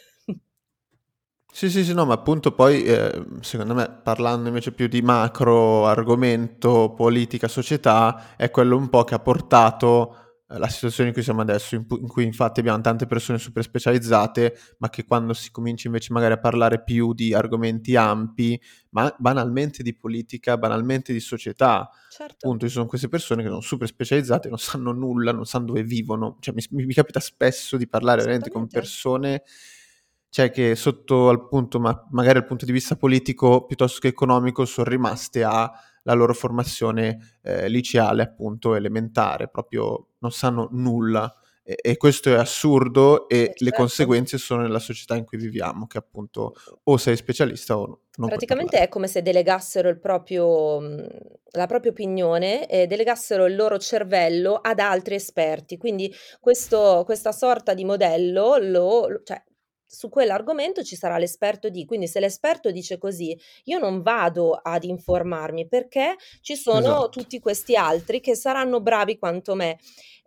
Sì, 1.52 1.68
sì, 1.68 1.84
sì, 1.84 1.92
no, 1.92 2.06
ma 2.06 2.14
appunto 2.14 2.52
poi, 2.52 2.84
eh, 2.84 3.24
secondo 3.40 3.74
me, 3.74 3.90
parlando 4.02 4.48
invece 4.48 4.72
più 4.72 4.86
di 4.86 5.02
macro 5.02 5.86
argomento, 5.86 6.94
politica, 6.94 7.48
società, 7.48 8.36
è 8.36 8.50
quello 8.50 8.76
un 8.76 8.88
po' 8.88 9.02
che 9.04 9.14
ha 9.14 9.18
portato 9.18 10.30
eh, 10.48 10.58
la 10.58 10.68
situazione 10.68 11.08
in 11.08 11.14
cui 11.14 11.24
siamo 11.24 11.40
adesso, 11.40 11.74
in, 11.74 11.84
in, 11.88 12.06
cui 12.06 12.24
infatti 12.24 12.60
abbiamo 12.60 12.80
tante 12.80 13.06
persone 13.06 13.38
super 13.38 13.64
specializzate, 13.64 14.56
ma 14.78 14.88
che 14.90 15.04
quando 15.04 15.32
si 15.32 15.50
comincia 15.50 15.88
invece 15.88 16.12
magari 16.12 16.34
a 16.34 16.38
parlare 16.38 16.82
più 16.84 17.12
di 17.14 17.34
argomenti 17.34 17.96
ampi, 17.96 18.58
ma 18.90 19.12
banalmente 19.18 19.82
di 19.82 19.94
politica, 19.94 20.56
banalmente 20.56 21.12
di 21.12 21.20
società, 21.20 21.90
certo. 22.10 22.46
appunto 22.46 22.66
ci 22.66 22.72
sono 22.72 22.86
queste 22.86 23.08
persone 23.08 23.42
che 23.42 23.48
sono 23.48 23.60
super 23.60 23.88
specializzate, 23.88 24.48
non 24.48 24.58
sanno 24.58 24.92
nulla, 24.92 25.32
non 25.32 25.44
sanno 25.44 25.66
dove 25.66 25.82
vivono, 25.82 26.36
cioè 26.40 26.54
mi, 26.54 26.84
mi 26.84 26.94
capita 26.94 27.18
spesso 27.18 27.76
di 27.76 27.88
parlare 27.88 28.20
veramente 28.20 28.50
con 28.50 28.68
persone 28.68 29.42
cioè 30.30 30.50
che 30.50 30.76
sotto 30.76 31.28
al 31.28 31.48
punto, 31.48 31.80
ma 31.80 32.06
magari 32.10 32.38
dal 32.38 32.46
punto 32.46 32.64
di 32.64 32.72
vista 32.72 32.96
politico 32.96 33.66
piuttosto 33.66 33.98
che 33.98 34.08
economico, 34.08 34.64
sono 34.64 34.88
rimaste 34.88 35.42
alla 35.42 35.72
loro 36.04 36.32
formazione 36.32 37.38
eh, 37.42 37.68
liceale, 37.68 38.22
appunto 38.22 38.74
elementare, 38.76 39.48
proprio 39.48 40.10
non 40.18 40.30
sanno 40.30 40.68
nulla. 40.70 41.34
E, 41.62 41.76
e 41.82 41.96
questo 41.96 42.30
è 42.30 42.36
assurdo 42.36 43.28
e 43.28 43.46
certo. 43.46 43.64
le 43.64 43.70
conseguenze 43.72 44.38
sono 44.38 44.62
nella 44.62 44.78
società 44.78 45.16
in 45.16 45.24
cui 45.24 45.36
viviamo, 45.36 45.86
che 45.86 45.98
appunto 45.98 46.54
o 46.84 46.96
sei 46.96 47.16
specialista 47.16 47.76
o 47.76 48.02
non. 48.16 48.28
Praticamente 48.28 48.78
è 48.78 48.88
come 48.88 49.08
se 49.08 49.22
delegassero 49.22 49.98
proprio, 49.98 50.80
la 50.80 51.66
propria 51.66 51.90
opinione 51.90 52.68
e 52.68 52.86
delegassero 52.86 53.46
il 53.46 53.56
loro 53.56 53.78
cervello 53.78 54.54
ad 54.54 54.78
altri 54.78 55.16
esperti. 55.16 55.76
Quindi 55.76 56.12
questo, 56.38 57.02
questa 57.04 57.32
sorta 57.32 57.74
di 57.74 57.84
modello 57.84 58.56
lo, 58.58 59.20
cioè, 59.24 59.42
su 59.92 60.08
quell'argomento 60.08 60.84
ci 60.84 60.94
sarà 60.94 61.18
l'esperto 61.18 61.68
di, 61.68 61.84
quindi 61.84 62.06
se 62.06 62.20
l'esperto 62.20 62.70
dice 62.70 62.96
così, 62.96 63.36
io 63.64 63.78
non 63.80 64.02
vado 64.02 64.52
ad 64.52 64.84
informarmi 64.84 65.66
perché 65.66 66.14
ci 66.42 66.54
sono 66.54 66.78
esatto. 66.78 67.08
tutti 67.08 67.40
questi 67.40 67.74
altri 67.74 68.20
che 68.20 68.36
saranno 68.36 68.80
bravi 68.80 69.18
quanto 69.18 69.56
me 69.56 69.78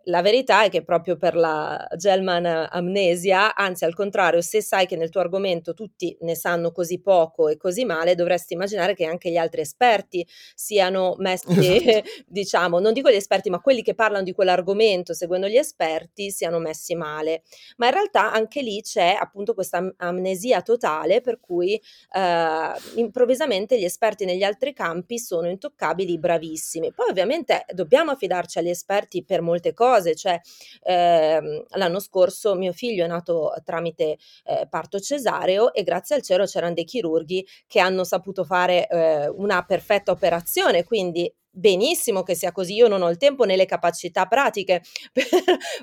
la 0.04 0.22
verità 0.22 0.64
è 0.64 0.70
che 0.70 0.82
proprio 0.82 1.16
per 1.16 1.34
la 1.34 1.86
Gelman 1.96 2.68
amnesia, 2.70 3.54
anzi 3.54 3.84
al 3.84 3.94
contrario, 3.94 4.40
se 4.40 4.60
sai 4.60 4.86
che 4.86 4.96
nel 4.96 5.08
tuo 5.08 5.20
argomento 5.20 5.74
tutti 5.74 6.16
ne 6.20 6.34
sanno 6.34 6.72
così 6.72 7.00
poco 7.00 7.48
e 7.48 7.56
così 7.56 7.84
male, 7.84 8.14
dovresti 8.14 8.54
immaginare 8.54 8.94
che 8.94 9.04
anche 9.04 9.30
gli 9.30 9.36
altri 9.36 9.62
esperti 9.62 10.26
siano 10.54 11.14
messi, 11.18 11.46
esatto. 11.84 12.08
diciamo, 12.26 12.78
non 12.78 12.92
dico 12.92 13.10
gli 13.10 13.14
esperti, 13.14 13.50
ma 13.50 13.60
quelli 13.60 13.82
che 13.82 13.94
parlano 13.94 14.24
di 14.24 14.32
quell'argomento 14.32 15.14
seguendo 15.14 15.48
gli 15.48 15.56
esperti 15.56 16.30
siano 16.30 16.58
messi 16.58 16.94
male. 16.94 17.42
Ma 17.76 17.86
in 17.86 17.92
realtà 17.92 18.32
anche 18.32 18.60
lì 18.60 18.80
c'è 18.82 19.16
appunto 19.18 19.54
questa 19.54 19.92
amnesia 19.96 20.62
totale 20.62 21.20
per 21.20 21.40
cui 21.40 21.74
eh, 21.74 22.72
improvvisamente 22.96 23.78
gli 23.78 23.84
esperti 23.84 24.24
negli 24.24 24.42
altri 24.42 24.72
campi 24.72 25.18
sono 25.18 25.48
intoccabili, 25.48 26.18
bravissimi. 26.18 26.92
Poi 26.92 27.08
ovviamente 27.10 27.64
dobbiamo 27.72 28.10
affidarci 28.10 28.58
agli 28.58 28.70
esperti 28.70 29.24
per 29.24 29.40
molte 29.40 29.72
cose 29.72 29.92
cose, 29.94 30.14
cioè 30.14 30.40
ehm, 30.82 31.64
l'anno 31.76 32.00
scorso 32.00 32.54
mio 32.54 32.72
figlio 32.72 33.04
è 33.04 33.08
nato 33.08 33.52
tramite 33.64 34.16
eh, 34.44 34.66
parto 34.68 34.98
cesareo 34.98 35.72
e 35.72 35.82
grazie 35.82 36.16
al 36.16 36.22
cielo 36.22 36.44
c'erano 36.44 36.74
dei 36.74 36.84
chirurghi 36.84 37.46
che 37.66 37.80
hanno 37.80 38.04
saputo 38.04 38.44
fare 38.44 38.86
eh, 38.88 39.28
una 39.28 39.62
perfetta 39.64 40.10
operazione, 40.12 40.84
quindi 40.84 41.32
benissimo 41.54 42.22
che 42.22 42.34
sia 42.34 42.52
così, 42.52 42.74
io 42.74 42.88
non 42.88 43.02
ho 43.02 43.08
il 43.10 43.16
tempo 43.16 43.44
né 43.44 43.56
le 43.56 43.66
capacità 43.66 44.26
pratiche 44.26 44.82
per 45.12 45.24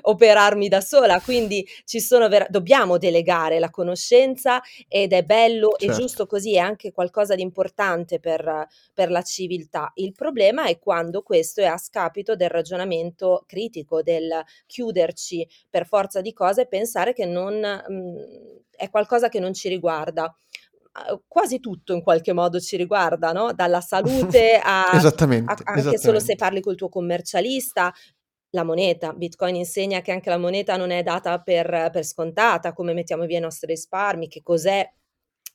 operarmi 0.02 0.68
da 0.68 0.80
sola, 0.80 1.20
quindi 1.20 1.66
ci 1.84 2.00
sono 2.00 2.28
vera- 2.28 2.46
dobbiamo 2.48 2.98
delegare 2.98 3.58
la 3.58 3.70
conoscenza 3.70 4.60
ed 4.88 5.12
è 5.12 5.22
bello 5.22 5.76
e 5.78 5.86
Certo. 5.86 6.00
giusto 6.00 6.26
così, 6.26 6.54
è 6.54 6.58
anche 6.58 6.92
qualcosa 6.92 7.34
di 7.34 7.42
importante 7.42 8.20
per, 8.20 8.66
per 8.92 9.10
la 9.10 9.22
civiltà. 9.22 9.90
Il 9.94 10.12
problema 10.12 10.64
è 10.66 10.78
quando 10.78 11.22
questo 11.22 11.60
è 11.60 11.64
a 11.64 11.78
scapito 11.78 12.36
del 12.36 12.50
ragionamento 12.50 13.44
critico, 13.46 14.02
del 14.02 14.42
chiuderci 14.66 15.46
per 15.70 15.86
forza 15.86 16.20
di 16.20 16.32
cose 16.32 16.62
e 16.62 16.66
pensare 16.66 17.12
che 17.12 17.24
non 17.24 17.54
mh, 17.58 18.60
è 18.76 18.90
qualcosa 18.90 19.28
che 19.28 19.40
non 19.40 19.52
ci 19.54 19.68
riguarda. 19.68 20.34
Quasi 21.26 21.58
tutto 21.58 21.94
in 21.94 22.02
qualche 22.02 22.32
modo 22.32 22.60
ci 22.60 22.76
riguarda, 22.76 23.32
no? 23.32 23.52
Dalla 23.52 23.80
salute 23.80 24.60
a, 24.62 24.84
a 24.92 24.96
Esattamente, 24.96 25.62
anche 25.64 25.80
solo 25.80 25.94
se 25.96 25.98
esattamente. 25.98 26.36
parli 26.36 26.60
col 26.60 26.76
tuo 26.76 26.88
commercialista, 26.88 27.92
la 28.50 28.64
moneta. 28.64 29.12
Bitcoin 29.12 29.56
insegna 29.56 30.00
che 30.02 30.12
anche 30.12 30.28
la 30.28 30.38
moneta 30.38 30.76
non 30.76 30.90
è 30.90 31.02
data 31.02 31.40
per, 31.40 31.88
per 31.90 32.04
scontata, 32.04 32.72
come 32.72 32.92
mettiamo 32.92 33.24
via 33.24 33.38
i 33.38 33.40
nostri 33.40 33.68
risparmi, 33.68 34.28
che 34.28 34.42
cos'è 34.42 34.86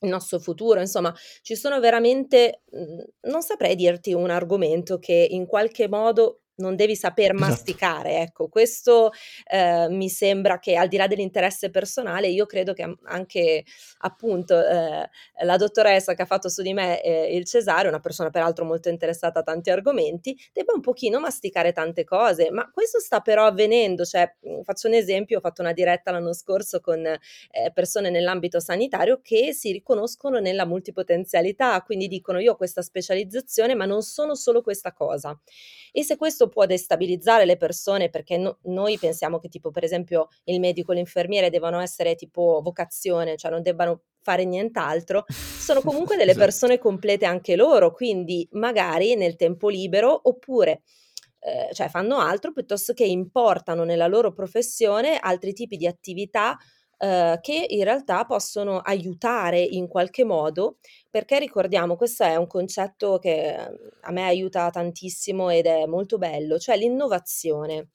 il 0.00 0.08
nostro 0.08 0.38
futuro, 0.38 0.80
insomma, 0.80 1.14
ci 1.42 1.56
sono 1.56 1.80
veramente, 1.80 2.62
mhmm, 2.70 3.30
non 3.30 3.42
saprei 3.42 3.74
dirti 3.74 4.12
un 4.12 4.30
argomento 4.30 4.98
che 4.98 5.26
in 5.30 5.46
qualche 5.46 5.88
modo 5.88 6.42
non 6.58 6.76
devi 6.76 6.96
saper 6.96 7.34
Esatto. 7.36 7.78
masticare, 7.78 8.20
ecco. 8.20 8.48
Questo, 8.48 9.10
ehm, 9.50 9.94
mi 9.94 10.08
sembra 10.08 10.58
che 10.58 10.76
al 10.76 10.88
di 10.88 10.96
là 10.96 11.06
dell'interesse 11.08 11.70
personale, 11.70 12.28
io 12.28 12.46
credo 12.46 12.72
che, 12.74 12.86
mhmm, 12.86 12.94
anche 13.04 13.64
appunto, 14.00 14.60
ehm, 14.64 15.04
la 15.44 15.56
dottoressa 15.56 16.14
che 16.14 16.22
ha 16.22 16.26
fatto 16.26 16.48
su 16.48 16.62
di 16.62 16.72
me, 16.74 17.02
ehm, 17.02 17.34
il 17.34 17.44
cesareo, 17.46 17.88
una 17.90 18.00
persona 18.00 18.30
peraltro 18.30 18.64
molto 18.64 18.88
interessata 18.88 19.40
a 19.40 19.42
tanti 19.42 19.70
argomenti, 19.70 20.36
debba 20.52 20.72
un 20.74 20.80
pochino 20.80 21.20
masticare 21.20 21.72
tante 21.72 22.04
cose. 22.04 22.50
Ma 22.50 22.70
questo 22.70 23.00
sta 23.00 23.20
però 23.20 23.46
avvenendo, 23.46 24.04
cioè, 24.04 24.36
mhmm, 24.40 24.62
faccio 24.62 24.88
un 24.88 24.94
esempio, 24.94 25.38
ho 25.38 25.40
fatto 25.40 25.62
una 25.62 25.72
diretta 25.72 26.10
l'anno 26.10 26.32
scorso 26.34 26.80
con, 26.80 27.04
ehm, 27.06 27.18
persone 27.72 28.10
nell'ambito 28.10 28.60
sanitario 28.60 29.20
che 29.22 29.52
si 29.52 29.72
riconoscono 29.72 30.38
nella 30.40 30.64
multipotenzialità, 30.66 31.80
quindi 31.82 32.08
dicono: 32.08 32.38
"Io 32.40 32.52
ho 32.52 32.56
questa 32.56 32.82
specializzazione, 32.82 33.74
ma 33.74 33.84
non 33.86 34.02
sono 34.02 34.34
solo 34.34 34.62
questa 34.62 34.92
cosa". 34.92 35.38
E 35.92 36.02
se 36.04 36.16
questo 36.16 36.47
può 36.48 36.66
destabilizzare 36.66 37.44
le 37.44 37.56
persone, 37.56 38.10
perché 38.10 38.36
no 38.36 38.58
noi 38.64 38.98
pensiamo 38.98 39.38
che 39.38 39.48
tipo 39.48 39.70
per 39.70 39.84
esempio 39.84 40.28
il 40.44 40.60
medico, 40.60 40.92
l'infermiere 40.92 41.50
devono 41.50 41.80
essere 41.80 42.14
tipo 42.14 42.60
vocazione, 42.62 43.36
cioè 43.36 43.50
non 43.50 43.62
debbano 43.62 44.02
fare 44.20 44.44
nient'altro, 44.44 45.24
sono 45.28 45.80
comunque 45.80 46.16
delle 46.16 46.30
Esatto. 46.32 46.44
persone 46.44 46.78
complete 46.78 47.24
anche 47.24 47.56
loro, 47.56 47.92
quindi 47.92 48.46
magari 48.52 49.14
nel 49.16 49.36
tempo 49.36 49.68
libero 49.68 50.20
oppure 50.24 50.82
ehm, 51.40 51.72
cioè 51.72 51.88
fanno 51.88 52.18
altro 52.18 52.52
piuttosto 52.52 52.92
che 52.92 53.04
importano 53.04 53.84
nella 53.84 54.06
loro 54.06 54.32
professione 54.32 55.18
altri 55.18 55.52
tipi 55.52 55.76
di 55.76 55.86
attività, 55.86 56.56
ehm, 56.98 57.40
che 57.40 57.66
in 57.68 57.84
realtà 57.84 58.24
possono 58.24 58.78
aiutare 58.80 59.60
in 59.60 59.88
qualche 59.88 60.24
modo, 60.24 60.78
perché 61.10 61.38
ricordiamo, 61.38 61.96
questo 61.96 62.24
è 62.24 62.36
un 62.36 62.46
concetto 62.46 63.18
che, 63.18 63.56
mhmm, 63.58 63.88
a 64.02 64.10
me 64.12 64.24
aiuta 64.24 64.70
tantissimo 64.70 65.50
ed 65.50 65.66
è 65.66 65.86
molto 65.86 66.18
bello, 66.18 66.58
cioè 66.58 66.76
l'innovazione. 66.76 67.90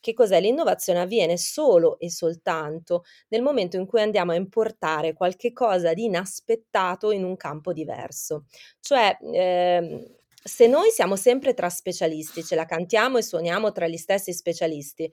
Che 0.00 0.12
cos'è? 0.12 0.38
L'innovazione 0.40 1.00
avviene 1.00 1.38
solo 1.38 1.98
e 1.98 2.10
soltanto 2.10 3.04
nel 3.28 3.40
momento 3.42 3.76
in 3.78 3.86
cui 3.86 4.02
andiamo 4.02 4.32
a 4.32 4.34
importare 4.34 5.14
qualche 5.14 5.52
cosa 5.54 5.94
di 5.94 6.04
inaspettato 6.04 7.10
in 7.10 7.24
un 7.24 7.36
campo 7.36 7.72
diverso. 7.72 8.44
Cioè, 8.80 9.16
ehm, 9.32 10.04
se 10.46 10.66
noi 10.66 10.90
siamo 10.90 11.16
sempre 11.16 11.54
tra 11.54 11.70
specialisti, 11.70 12.44
ce 12.44 12.54
la 12.54 12.66
cantiamo 12.66 13.16
e 13.16 13.22
suoniamo 13.22 13.72
tra 13.72 13.86
gli 13.88 13.96
stessi 13.96 14.34
specialisti, 14.34 15.10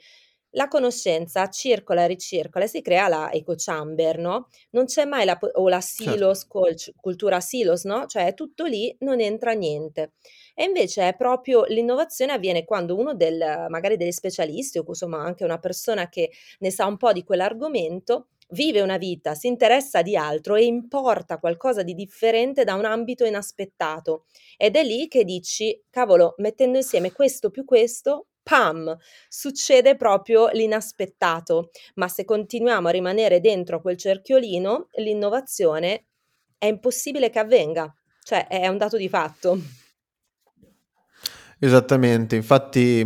la 0.51 0.67
conoscenza 0.67 1.47
circola 1.49 2.05
ricircola 2.05 2.65
e 2.65 2.67
si 2.67 2.81
crea 2.81 3.07
la 3.07 3.31
echo 3.31 3.53
chamber, 3.57 4.17
no, 4.17 4.47
non 4.71 4.85
c'è 4.85 5.05
mai 5.05 5.25
la 5.25 5.37
o 5.53 5.69
la 5.69 5.81
Certo. 5.95 6.31
silos 6.31 6.45
culch 6.47 6.91
cultura 6.99 7.39
silos, 7.39 7.83
no, 7.85 8.05
cioè 8.05 8.27
è 8.27 8.33
tutto 8.33 8.65
lì, 8.65 8.95
non 8.99 9.19
entra 9.21 9.51
niente. 9.53 10.13
E 10.53 10.63
invece 10.65 11.07
è 11.09 11.15
proprio 11.15 11.63
l'innovazione 11.67 12.33
avviene 12.33 12.65
quando 12.65 12.95
uno 12.97 13.13
del 13.15 13.65
magari 13.69 13.97
degli 13.97 14.11
specialisti 14.11 14.77
o 14.77 14.83
insomma 14.87 15.19
anche 15.23 15.43
una 15.43 15.59
persona 15.59 16.09
che 16.09 16.31
ne 16.59 16.71
sa 16.71 16.85
un 16.85 16.97
po' 16.97 17.11
di 17.13 17.23
quell'argomento, 17.23 18.27
vive 18.49 18.81
una 18.81 18.97
vita, 18.97 19.33
si 19.33 19.47
interessa 19.47 20.01
di 20.01 20.15
altro 20.17 20.55
e 20.55 20.65
importa 20.65 21.39
qualcosa 21.39 21.83
di 21.83 21.93
differente 21.93 22.63
da 22.63 22.75
un 22.75 22.85
ambito 22.85 23.23
inaspettato. 23.25 24.25
Ed 24.57 24.75
è 24.75 24.83
lì 24.83 25.07
che 25.07 25.23
dici: 25.23 25.81
"Cavolo, 25.89 26.35
mettendo 26.37 26.77
insieme 26.77 27.11
questo 27.11 27.49
più 27.49 27.63
questo, 27.65 28.27
pam, 28.43 28.97
succede 29.27 29.95
proprio 29.95 30.47
l'inaspettato". 30.49 31.71
Ma 31.95 32.07
se 32.07 32.25
continuiamo 32.25 32.87
a 32.87 32.91
rimanere 32.91 33.39
dentro 33.39 33.81
quel 33.81 33.97
cerchiolino, 33.97 34.87
l'innovazione 34.97 36.05
è 36.57 36.67
impossibile 36.67 37.29
che 37.29 37.39
avvenga. 37.39 37.93
Cioè 38.23 38.47
è 38.47 38.67
un 38.67 38.77
dato 38.77 38.97
di 38.97 39.09
fatto. 39.09 39.57
Esattamente, 41.59 42.35
infatti, 42.35 43.01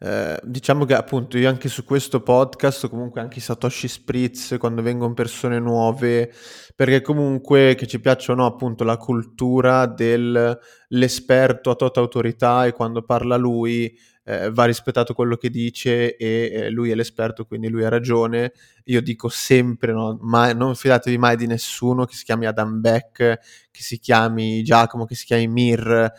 ehm, 0.00 0.38
diciamo 0.42 0.84
che 0.84 0.94
appunto 0.94 1.38
io 1.38 1.48
anche 1.48 1.68
su 1.68 1.84
questo 1.84 2.22
podcast, 2.22 2.88
comunque 2.88 3.20
anche 3.20 3.38
i 3.38 3.42
Satoshi 3.42 3.88
Spritz, 3.88 4.56
quando 4.58 4.82
vengon 4.82 5.14
persone 5.14 5.58
nuove, 5.58 6.30
perché 6.74 7.00
comunque 7.00 7.74
che 7.76 7.86
ci 7.86 8.00
piaccia 8.00 8.32
o 8.32 8.34
no, 8.34 8.44
appunto 8.46 8.84
la 8.84 8.98
cultura 8.98 9.86
del 9.86 10.58
l'esperto 10.88 11.70
a 11.70 11.74
tota 11.76 12.00
autorità 12.00 12.66
e 12.66 12.72
quando 12.72 13.02
parla 13.04 13.36
lui, 13.36 13.96
ehm, 14.24 14.52
va 14.52 14.64
rispettato 14.64 15.14
quello 15.14 15.36
che 15.36 15.50
dice 15.50 16.16
e, 16.16 16.50
ehm, 16.52 16.68
lui 16.72 16.90
è 16.90 16.94
l'esperto, 16.94 17.44
quindi 17.44 17.68
lui 17.68 17.84
ha 17.84 17.88
ragione. 17.88 18.52
Io 18.84 19.00
dico 19.00 19.28
sempre, 19.28 19.92
no, 19.92 20.18
mai 20.20 20.54
non 20.56 20.74
fidatevi 20.74 21.16
mai 21.18 21.36
di 21.36 21.46
nessuno 21.46 22.04
che 22.04 22.14
si 22.14 22.24
chiami 22.24 22.46
Adam 22.46 22.80
Beck, 22.80 23.16
che 23.16 23.82
si 23.82 23.98
chiami 23.98 24.62
Giacomo, 24.62 25.04
che 25.04 25.14
si 25.14 25.24
chiami 25.24 25.46
Mir, 25.48 26.12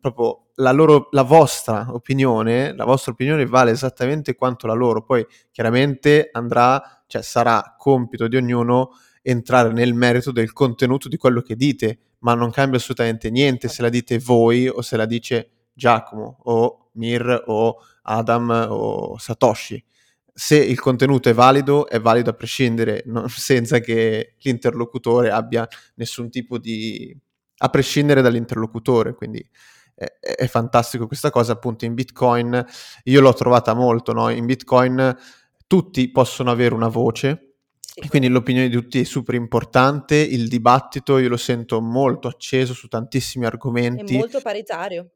proprio 0.00 0.46
la 0.56 0.72
loro 0.72 1.08
la 1.10 1.22
vostra 1.22 1.86
opinione 1.90 2.74
la 2.74 2.84
vostra 2.84 3.12
opinione 3.12 3.46
vale 3.46 3.70
esattamente 3.70 4.34
quanto 4.34 4.66
la 4.66 4.74
loro. 4.74 5.02
Poi 5.04 5.24
chiaramente 5.50 6.28
andrà 6.32 7.02
cioè 7.06 7.22
sarà 7.22 7.74
compito 7.78 8.28
di 8.28 8.36
ognuno 8.36 8.90
entrare 9.22 9.72
nel 9.72 9.94
merito 9.94 10.30
del 10.32 10.52
contenuto 10.52 11.08
di 11.08 11.16
quello 11.16 11.40
che 11.40 11.56
dite, 11.56 11.98
ma 12.20 12.34
non 12.34 12.50
cambia 12.50 12.78
assolutamente 12.78 13.30
niente 13.30 13.68
se 13.68 13.82
la 13.82 13.88
dite 13.88 14.18
voi 14.18 14.68
o 14.68 14.82
se 14.82 14.96
la 14.96 15.06
dice 15.06 15.55
Giacomo 15.76 16.38
o 16.44 16.88
Mir 16.92 17.44
o 17.46 17.76
Adam 18.02 18.66
o 18.70 19.18
Satoshi. 19.18 19.84
Se 20.32 20.56
il 20.56 20.80
contenuto 20.80 21.28
è 21.28 21.34
valido, 21.34 21.86
è 21.86 22.00
valido 22.00 22.30
a 22.30 22.32
prescindere, 22.32 23.02
no 23.06 23.28
senza 23.28 23.78
che 23.78 24.34
l'interlocutore 24.38 25.30
abbia 25.30 25.68
nessun 25.96 26.30
tipo 26.30 26.58
di 26.58 27.16
a 27.58 27.68
prescindere 27.68 28.20
dall'interlocutore, 28.22 29.14
quindi 29.14 29.46
è 29.94 30.04
è 30.18 30.46
fantastico 30.46 31.06
questa 31.06 31.30
cosa. 31.30 31.52
Appunto 31.52 31.84
in 31.84 31.94
Bitcoin 31.94 32.64
io 33.04 33.20
l'ho 33.20 33.32
trovata 33.34 33.74
molto, 33.74 34.12
no, 34.12 34.28
in 34.30 34.44
Bitcoin 34.46 35.16
tutti 35.66 36.10
possono 36.10 36.50
avere 36.50 36.74
una 36.74 36.88
voce 36.88 37.46
e 37.98 38.08
quindi 38.08 38.28
l'opinione 38.28 38.68
di 38.68 38.74
tutti 38.74 39.00
è 39.00 39.04
super 39.04 39.34
importante, 39.34 40.16
il 40.16 40.48
dibattito 40.48 41.16
io 41.16 41.30
lo 41.30 41.38
sento 41.38 41.80
molto 41.80 42.28
acceso 42.28 42.74
su 42.74 42.88
tantissimi 42.88 43.44
È 43.44 43.48
argomenti 43.48 44.18
molto 44.18 44.42
paritario. 44.42 45.12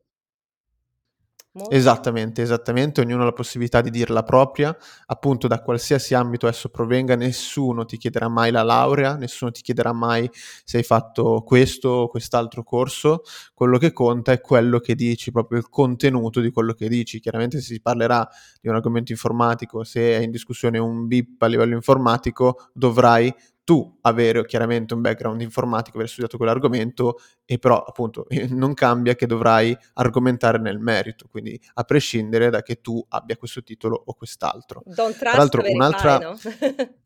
Molto. 1.56 1.74
Esattamente, 1.74 2.42
esattamente, 2.42 3.00
ognuno 3.00 3.22
ha 3.22 3.24
la 3.24 3.32
possibilità 3.32 3.80
di 3.80 3.90
dir 3.90 4.08
la 4.10 4.22
propria, 4.22 4.76
appunto 5.06 5.48
da 5.48 5.60
qualsiasi 5.60 6.14
ambito 6.14 6.46
esso 6.46 6.68
provenga, 6.68 7.16
nessuno 7.16 7.84
ti 7.84 7.96
chiederà 7.96 8.28
mai 8.28 8.52
la 8.52 8.62
laurea, 8.62 9.16
nessuno 9.16 9.50
ti 9.50 9.60
chiederà 9.60 9.92
mai 9.92 10.30
se 10.32 10.76
hai 10.76 10.84
fatto 10.84 11.42
questo 11.44 11.88
o 11.88 12.08
quest'altro 12.08 12.62
corso, 12.62 13.22
quello 13.52 13.78
che 13.78 13.92
conta 13.92 14.30
è 14.30 14.40
quello 14.40 14.78
che 14.78 14.94
dici, 14.94 15.32
proprio 15.32 15.58
il 15.58 15.68
contenuto 15.68 16.38
di 16.38 16.52
quello 16.52 16.72
che 16.72 16.88
dici. 16.88 17.18
Chiaramente 17.18 17.58
se 17.58 17.64
si 17.74 17.80
parlerà 17.80 18.28
di 18.60 18.68
un 18.68 18.76
argomento 18.76 19.10
informatico, 19.10 19.82
se 19.82 20.18
è 20.18 20.20
in 20.22 20.30
discussione 20.30 20.78
un 20.78 21.08
BIP 21.08 21.42
a 21.42 21.46
livello 21.46 21.74
informatico, 21.74 22.68
dovrai 22.72 23.34
tu 23.64 23.98
avere 24.02 24.44
chiaramente 24.46 24.94
un 24.94 25.00
background 25.00 25.40
informatico, 25.40 25.96
aver 25.96 26.08
studiato 26.08 26.36
quell'argomento 26.36 27.20
e 27.44 27.58
però 27.58 27.82
appunto 27.82 28.26
non 28.50 28.74
cambia 28.74 29.14
che 29.14 29.26
dovrai 29.26 29.76
argomentare 29.94 30.58
nel 30.58 30.78
merito, 30.78 31.26
quindi 31.30 31.60
a 31.74 31.84
prescindere 31.84 32.50
da 32.50 32.62
che 32.62 32.80
tu 32.80 33.04
abbia 33.10 33.36
questo 33.36 33.62
titolo 33.62 34.02
o 34.04 34.14
quest'altro. 34.14 34.82
Don't 34.84 35.16
Tra 35.16 35.30
trust, 35.30 35.36
l'altro 35.36 35.62
verify, 35.62 35.76
un'altra 35.76 36.18
no? 36.18 36.36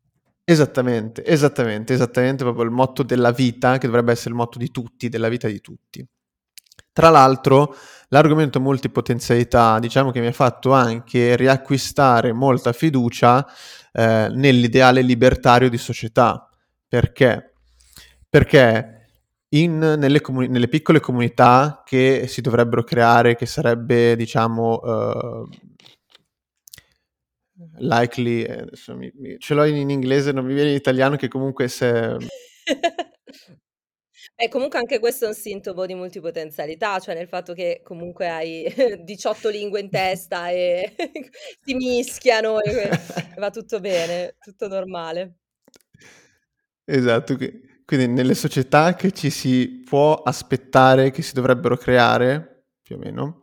Esattamente, 0.47 1.25
esattamente, 1.25 1.95
esattamente 1.95 2.45
proprio 2.45 2.65
il 2.65 2.71
motto 2.71 3.03
della 3.03 3.31
vita, 3.31 3.79
che 3.79 3.87
dovrebbe 3.87 4.13
essere 4.13 4.29
il 4.31 4.37
motto 4.37 4.59
di 4.59 4.71
tutti, 4.71 5.09
della 5.09 5.29
vita 5.29 5.49
di 5.49 5.59
tutti. 5.63 6.07
Tra 6.93 7.09
l'altro, 7.09 7.75
l'argomento 8.09 8.61
multipotenzialità, 8.61 9.79
diciamo 9.79 10.11
che 10.11 10.21
mi 10.21 10.27
ha 10.27 10.33
fatto 10.33 10.73
anche 10.73 11.35
riacquistare 11.35 12.33
molta 12.33 12.73
fiducia, 12.75 13.45
ehm, 13.97 14.35
nell'ideale 14.35 15.03
libertario 15.03 15.69
di 15.71 15.79
società. 15.79 16.49
Perché? 16.89 17.55
Perché 18.29 19.07
in, 19.51 19.79
nelle, 19.79 20.21
comuni- 20.21 20.49
nelle, 20.49 20.69
piccole 20.69 21.01
comunità 21.01 21.83
che 21.85 22.27
si 22.27 22.41
dovrebbero 22.41 22.83
creare, 22.83 23.37
che 23.37 23.47
sarebbe, 23.47 24.17
diciamo, 24.17 24.81
uh, 24.83 25.49
likely, 27.79 28.43
eh, 28.43 28.67
mi, 28.89 29.13
mi, 29.15 29.39
ce 29.39 29.55
l'ho 29.55 29.65
in, 29.65 29.77
in, 29.77 29.91
inglese, 29.91 30.33
non 30.33 30.45
mi 30.45 30.55
viene 30.55 30.71
in 30.71 30.77
italiano, 30.77 31.17
che 31.17 31.29
comunque 31.29 31.69
se... 31.69 32.17
E 34.37 34.49
comunque 34.49 34.79
anche 34.81 34.99
questo 34.99 35.27
è 35.27 35.29
un 35.29 35.35
sintomo 35.35 35.87
di 35.87 35.95
multipotenzialità, 35.95 36.99
cioè 36.99 37.15
nel 37.15 37.29
fatto 37.29 37.53
che 37.53 37.83
comunque 37.85 38.29
hai 38.29 38.67
18 39.05 39.49
lingue 39.49 39.81
in 39.81 39.91
testa 39.91 40.49
e 40.49 40.95
si 41.63 41.75
mischiano 41.75 42.61
e 42.61 42.91
va 43.39 43.51
tutto 43.51 43.79
bene, 43.79 44.35
tutto 44.41 44.67
normale. 44.67 45.37
Esatto, 46.85 47.37
quindi 47.85 48.09
nelle 48.09 48.35
società 48.35 48.95
che 48.95 49.13
ci 49.13 49.31
si 49.31 49.83
può 49.85 50.15
aspettare 50.15 51.11
che 51.13 51.23
si 51.23 51.33
dovrebbero 51.33 51.77
creare, 51.77 52.67
più 52.83 52.97
o 52.97 52.99
meno, 52.99 53.43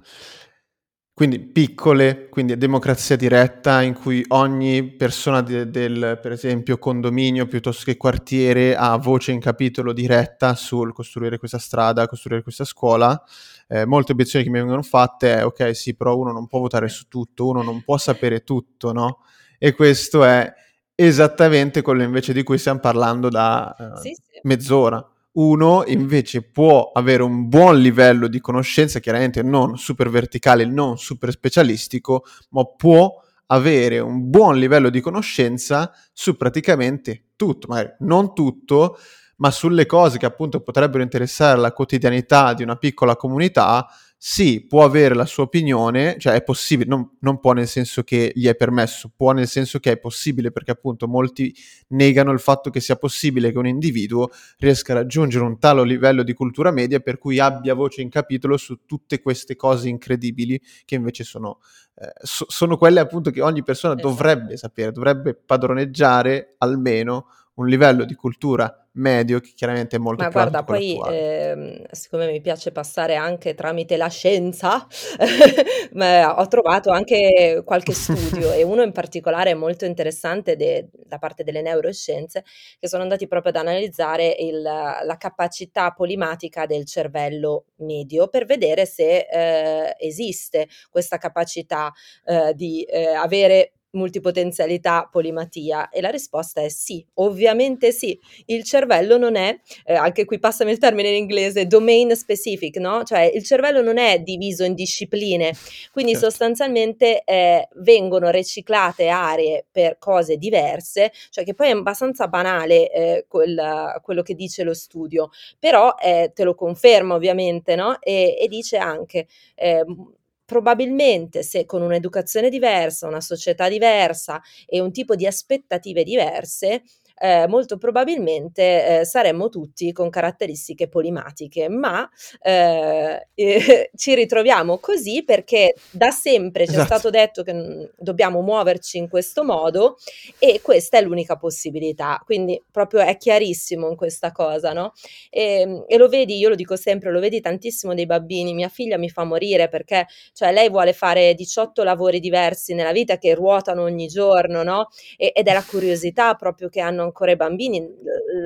quindi 1.14 1.40
piccole, 1.40 2.30
quindi 2.30 2.58
democrazia 2.58 3.16
diretta 3.16 3.82
in 3.82 3.94
cui 3.94 4.24
ogni 4.30 4.92
persona 4.92 5.42
de- 5.42 5.70
del, 5.70 6.18
per 6.22 6.32
esempio, 6.32 6.78
condominio 6.78 7.48
piuttosto 7.48 7.84
che 7.86 7.98
quartiere 7.98 8.76
ha 8.76 8.96
voce 8.96 9.32
in 9.32 9.40
capitolo 9.40 9.94
diretta 9.94 10.56
sul 10.56 10.94
costruire 10.94 11.38
questa 11.38 11.60
strada, 11.60 12.08
costruire 12.08 12.42
questa 12.42 12.64
scuola. 12.64 13.22
Eh, 13.68 13.86
molte 13.86 14.14
obiezioni 14.14 14.46
che 14.46 14.52
mi 14.52 14.60
vengono 14.60 14.82
fatte 14.82 15.36
è 15.36 15.46
ok, 15.46 15.76
sì, 15.76 15.96
però 15.96 16.18
uno 16.18 16.32
non 16.32 16.48
può 16.48 16.60
votare 16.60 16.88
su 16.88 17.08
tutto, 17.08 17.48
uno 17.48 17.62
non 17.62 17.84
può 17.84 17.98
sapere 17.98 18.44
tutto, 18.44 18.92
no? 18.94 19.20
E 19.60 19.74
questo 19.74 20.24
è 20.24 20.52
esattamente 20.96 21.82
quello 21.82 22.04
invece 22.04 22.34
di 22.34 22.44
cui 22.44 22.58
stiamo 22.58 22.80
parlando 22.80 23.30
da 23.30 23.76
uh, 23.78 24.00
sì, 24.00 24.14
sì. 24.14 24.40
mezz'ora 24.44 25.11
uno 25.34 25.84
invece 25.86 26.42
può 26.42 26.92
avere 26.94 27.24
un 27.24 27.48
buon 27.48 27.80
livello 27.80 28.28
di 28.28 28.40
conoscenza, 28.40 29.00
chiaramente 29.00 29.42
non 29.44 29.78
super 29.78 30.10
verticale, 30.10 30.66
non 30.66 30.98
super 30.98 31.32
specialistico, 31.32 32.26
ma 32.50 32.66
può 32.66 33.14
avere 33.48 34.00
un 34.00 34.30
buon 34.30 34.58
livello 34.58 34.90
di 34.90 35.02
conoscenza 35.02 35.92
su 36.14 36.36
praticamente 36.38 37.32
tutto, 37.36 37.68
magari 37.68 37.96
non 38.00 38.34
tutto, 38.34 38.98
ma 39.42 39.50
sulle 39.50 39.88
cose 39.88 40.20
che 40.20 40.28
appunto 40.28 40.62
potrebbero 40.62 41.02
interessare 41.02 41.60
la 41.60 41.74
quotidianità 41.74 42.54
di 42.54 42.62
una 42.62 42.76
piccola 42.76 43.16
comunità, 43.16 43.88
sì, 44.16 44.64
può 44.68 44.84
avere 44.84 45.16
la 45.16 45.26
sua 45.26 45.46
opinione, 45.46 46.16
cioè 46.20 46.34
è 46.34 46.44
possibile, 46.44 46.88
non, 46.88 47.18
non, 47.22 47.40
può 47.40 47.54
nel 47.54 47.68
senso 47.68 48.04
che 48.04 48.32
gli 48.36 48.46
è 48.46 48.54
permesso, 48.54 49.12
può 49.16 49.32
nel 49.32 49.48
senso 49.48 49.80
che 49.80 49.94
è 49.94 49.98
possibile 49.98 50.52
perché 50.52 50.70
appunto 50.70 51.08
molti 51.08 51.52
negano 51.88 52.32
il 52.32 52.40
fatto 52.40 52.70
che 52.70 52.80
sia 52.80 52.98
possibile 52.98 53.52
che 53.52 53.58
un 53.58 53.66
individuo 53.66 54.30
riesca 54.60 54.92
a 54.92 54.98
raggiungere 54.98 55.44
un 55.44 55.58
tale 55.58 55.84
livello 55.86 56.22
di 56.22 56.34
cultura 56.34 56.70
media 56.70 57.00
per 57.00 57.18
cui 57.18 57.40
abbia 57.40 57.74
voce 57.74 58.04
in 58.04 58.10
capitolo 58.10 58.58
su 58.58 58.82
tutte 58.86 59.22
queste 59.22 59.56
cose 59.56 59.90
incredibili 59.90 60.62
che 60.86 60.94
invece 60.94 61.24
sono, 61.24 61.58
eh, 61.96 62.14
so, 62.22 62.46
sono 62.48 62.78
quelle 62.78 63.00
appunto 63.00 63.32
che 63.32 63.42
ogni 63.42 63.64
persona 63.64 63.96
dovrebbe 63.96 64.56
sapere, 64.56 64.92
dovrebbe 64.92 65.34
padroneggiare 65.34 66.58
almeno 66.60 67.26
un 67.56 67.68
livello 67.68 68.06
di 68.06 68.16
cultura 68.16 68.74
medio 68.94 69.40
che 69.40 69.52
chiaramente 69.56 69.96
è 69.96 70.00
molto 70.00 70.24
Ma 70.24 70.30
più 70.30 70.38
guarda, 70.38 70.60
alto 70.60 70.72
poi 70.74 71.00
ehm, 71.14 71.84
siccome 71.92 72.30
mi 72.30 72.42
piace 72.42 72.72
passare 72.72 73.16
anche 73.16 73.54
tramite 73.54 73.96
la 73.96 74.10
scienza, 74.10 74.86
ho 76.36 76.48
trovato 76.48 76.92
anche 76.92 77.62
qualche 77.64 77.94
studio 77.94 78.52
e 78.52 78.64
uno 78.64 78.82
in 78.82 78.92
particolare 78.92 79.54
molto 79.54 79.86
interessante 79.86 80.56
de- 80.56 80.90
da 80.92 81.20
parte 81.20 81.44
delle 81.44 81.62
neuroscienze 81.62 82.44
che 82.80 82.88
sono 82.88 83.04
andati 83.04 83.28
proprio 83.28 83.52
ad 83.52 83.58
analizzare 83.58 84.36
il- 84.40 84.62
la 84.62 85.16
capacità 85.18 85.92
polimatica 85.92 86.66
del 86.66 86.86
cervello 86.86 87.66
medio 87.78 88.28
per 88.28 88.46
vedere 88.46 88.86
se 88.86 89.28
eh, 89.30 89.96
esiste 90.00 90.68
questa 90.90 91.18
capacità 91.18 91.92
eh, 92.26 92.54
di 92.56 92.84
eh, 92.84 93.08
avere 93.08 93.74
multipotenzialità, 93.92 95.08
polimatia? 95.12 95.90
E 95.90 96.02
la 96.02 96.10
risposta 96.10 96.62
è 96.62 96.70
sì, 96.70 97.06
ovviamente 97.16 97.92
sì. 97.92 98.18
Il 98.46 98.64
cervello 98.64 99.18
non 99.18 99.36
è, 99.36 99.58
eh, 99.86 99.94
anche 99.94 100.26
qui 100.26 100.40
passami 100.40 100.72
il 100.72 100.78
termine 100.78 101.10
in 101.10 101.16
inglese, 101.16 101.68
domain 101.68 102.16
specific, 102.16 102.78
no? 102.78 103.04
Cioè 103.04 103.32
il 103.34 103.44
cervello 103.44 103.82
non 103.82 103.98
è 103.98 104.20
diviso 104.20 104.64
in 104.64 104.74
discipline, 104.74 105.54
quindi 105.92 106.14
certo. 106.14 106.30
sostanzialmente 106.30 107.24
eh, 107.24 107.68
vengono 107.76 108.30
riciclate 108.30 109.08
aree 109.10 109.66
per 109.72 109.98
cose 109.98 110.38
diverse, 110.38 111.12
cioè 111.30 111.44
che 111.44 111.54
poi 111.54 111.68
è 111.68 111.72
abbastanza 111.72 112.28
banale 112.28 112.92
eh, 112.92 113.26
quel, 113.28 114.00
quello 114.02 114.22
che 114.22 114.36
dice 114.36 114.64
lo 114.64 114.74
studio, 114.74 115.30
però 115.60 115.96
eh, 116.02 116.32
te 116.34 116.44
lo 116.44 116.56
conferma 116.56 117.16
ovviamente, 117.16 117.76
no? 117.76 118.00
E, 118.02 118.38
e 118.40 118.48
dice 118.48 118.78
anche 118.78 119.28
ehm, 119.56 120.14
probabilmente 120.52 121.44
se 121.44 121.64
con 121.66 121.82
un'educazione 121.82 122.50
diversa, 122.50 123.08
una 123.08 123.22
società 123.22 123.70
diversa 123.70 124.42
e 124.66 124.82
un 124.82 124.92
tipo 124.92 125.16
di 125.16 125.26
aspettative 125.26 126.04
diverse, 126.04 126.84
eh, 127.22 127.46
molto 127.48 127.78
probabilmente 127.78 129.02
eh, 129.02 129.06
saremmo 129.06 129.50
tutti 129.50 129.92
con 129.92 130.10
caratteristiche 130.10 130.88
polimatiche, 130.88 131.70
ma 131.70 132.10
eh, 132.42 133.28
ci 133.96 134.16
ritroviamo 134.16 134.80
così 134.80 135.24
perché 135.24 135.76
da 135.92 136.10
sempre 136.10 136.66
ci 136.66 136.72
esatto. 136.72 136.84
è 136.84 136.86
stato 136.88 137.10
detto 137.12 137.44
che 137.44 137.54
mm, 137.54 137.84
dobbiamo 137.96 138.42
muoverci 138.42 138.98
in 138.98 139.08
questo 139.08 139.44
modo 139.44 139.98
e 140.40 140.62
questa 140.64 140.98
è 140.98 141.02
l'unica 141.04 141.36
possibilità, 141.36 142.20
quindi 142.26 142.60
proprio 142.72 143.02
è 143.02 143.16
chiarissimo 143.18 143.88
in 143.88 143.96
questa 143.96 144.32
cosa, 144.32 144.74
no? 144.74 144.94
E, 145.30 145.60
ehm, 145.60 145.86
e 145.88 145.98
lo 145.98 146.08
vedi, 146.08 146.40
io 146.40 146.50
lo 146.50 146.56
dico 146.56 146.76
sempre, 146.76 147.12
lo 147.12 147.20
vedi 147.20 147.40
tantissimo 147.40 147.94
dei 147.94 148.08
bambini, 148.08 148.56
mia 148.56 148.70
figlia 148.70 148.98
mi 148.98 149.10
fa 149.10 149.24
morire 149.26 149.70
perché 149.70 150.08
cioè, 150.34 150.52
lei 150.52 150.70
vuole 150.70 150.94
fare 150.94 151.36
18 151.36 151.84
lavori 151.84 152.20
diversi 152.20 152.74
nella 152.74 152.92
vita 152.92 153.18
che 153.20 153.36
ruotano 153.36 153.84
ogni 153.84 154.08
giorno, 154.08 154.64
no? 154.64 154.88
E, 155.18 155.32
ed 155.36 155.48
è 155.48 155.54
la 155.54 155.64
curiosità 155.64 156.34
proprio 156.34 156.68
che 156.70 156.80
hanno 156.80 157.11
ancora 157.12 157.32
i 157.32 157.36
bambini, 157.36 157.88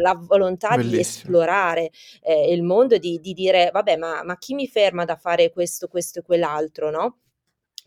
la 0.01 0.13
volontà 0.19 0.69
Bellissimo. 0.69 0.91
di 0.91 0.99
esplorare 0.99 1.91
eh, 2.21 2.51
il 2.54 2.63
mondo 2.63 2.95
e 2.95 2.99
di, 2.99 3.19
di, 3.19 3.34
dire 3.34 3.69
vabbè 3.71 3.97
ma, 3.97 4.23
ma 4.23 4.38
chi 4.38 4.54
mi 4.54 4.67
ferma 4.67 5.06
da 5.06 5.15
fare 5.15 5.51
questo, 5.51 5.88
questo 5.88 6.19
e 6.19 6.23
quell'altro, 6.23 6.89
no? 6.89 7.19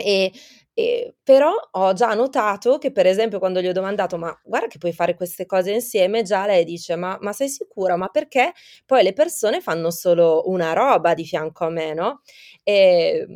E, 0.01 0.33
e, 0.75 1.17
però 1.25 1.51
ho 1.73 1.93
già 1.93 2.14
notato 2.14 2.79
che, 2.79 2.93
per 2.93 3.05
esempio, 3.07 3.41
quando 3.41 3.61
gli 3.61 3.67
ho 3.67 3.73
domandato: 3.73 4.17
Ma 4.17 4.37
guarda 4.45 4.69
che 4.69 4.79
puoi 4.79 4.93
fare 4.93 5.14
queste 5.17 5.45
cose 5.45 5.73
insieme, 5.73 6.23
già 6.23 6.47
lei 6.47 6.64
dice: 6.64 6.95
Ma, 6.95 7.19
ma 7.21 7.33
sei 7.33 7.49
sicura? 7.49 7.97
Ma 7.97 8.07
perché 8.09 8.53
poi 8.87 9.03
le 9.03 9.12
persone 9.12 9.61
fanno 9.61 9.91
solo 9.91 10.43
una 10.47 10.73
roba 10.73 11.14
di 11.14 11.25
fianco 11.25 11.64
a 11.64 11.71
me, 11.71 11.95
no? 11.95 12.23
E, 12.62 13.27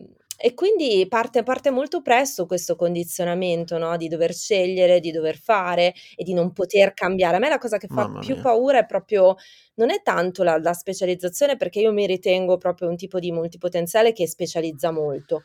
e 0.45 0.55
quindi 0.55 1.07
parte, 1.09 1.45
parte 1.45 1.71
molto 1.71 2.03
presto 2.03 2.47
questo 2.47 2.75
condizionamento, 2.75 3.79
no? 3.79 3.97
Di 3.97 4.09
dover 4.09 4.35
scegliere, 4.35 4.99
di 4.99 5.13
dover 5.13 5.37
fare 5.39 5.95
e 6.17 6.25
di 6.25 6.35
non 6.35 6.53
poter 6.53 6.95
cambiare. 6.95 7.37
A 7.37 7.39
me 7.39 7.49
la 7.49 7.59
cosa 7.59 7.79
che 7.79 7.87
fa 7.87 8.09
Mamma 8.09 8.19
più 8.19 8.35
mia. 8.35 8.43
paura 8.43 8.79
è 8.79 8.87
proprio, 8.87 9.37
non 9.75 9.91
è 9.91 10.03
tanto 10.03 10.43
la, 10.43 10.59
la 10.59 10.73
specializzazione, 10.73 11.57
perché 11.57 11.79
io 11.79 11.93
mi 11.93 12.07
ritengo 12.07 12.57
proprio 12.59 12.89
un 12.89 12.97
tipo 12.97 13.21
di 13.21 13.31
multipotenziale 13.31 14.13
che 14.13 14.27
specializza 14.27 14.91
molto, 14.91 15.45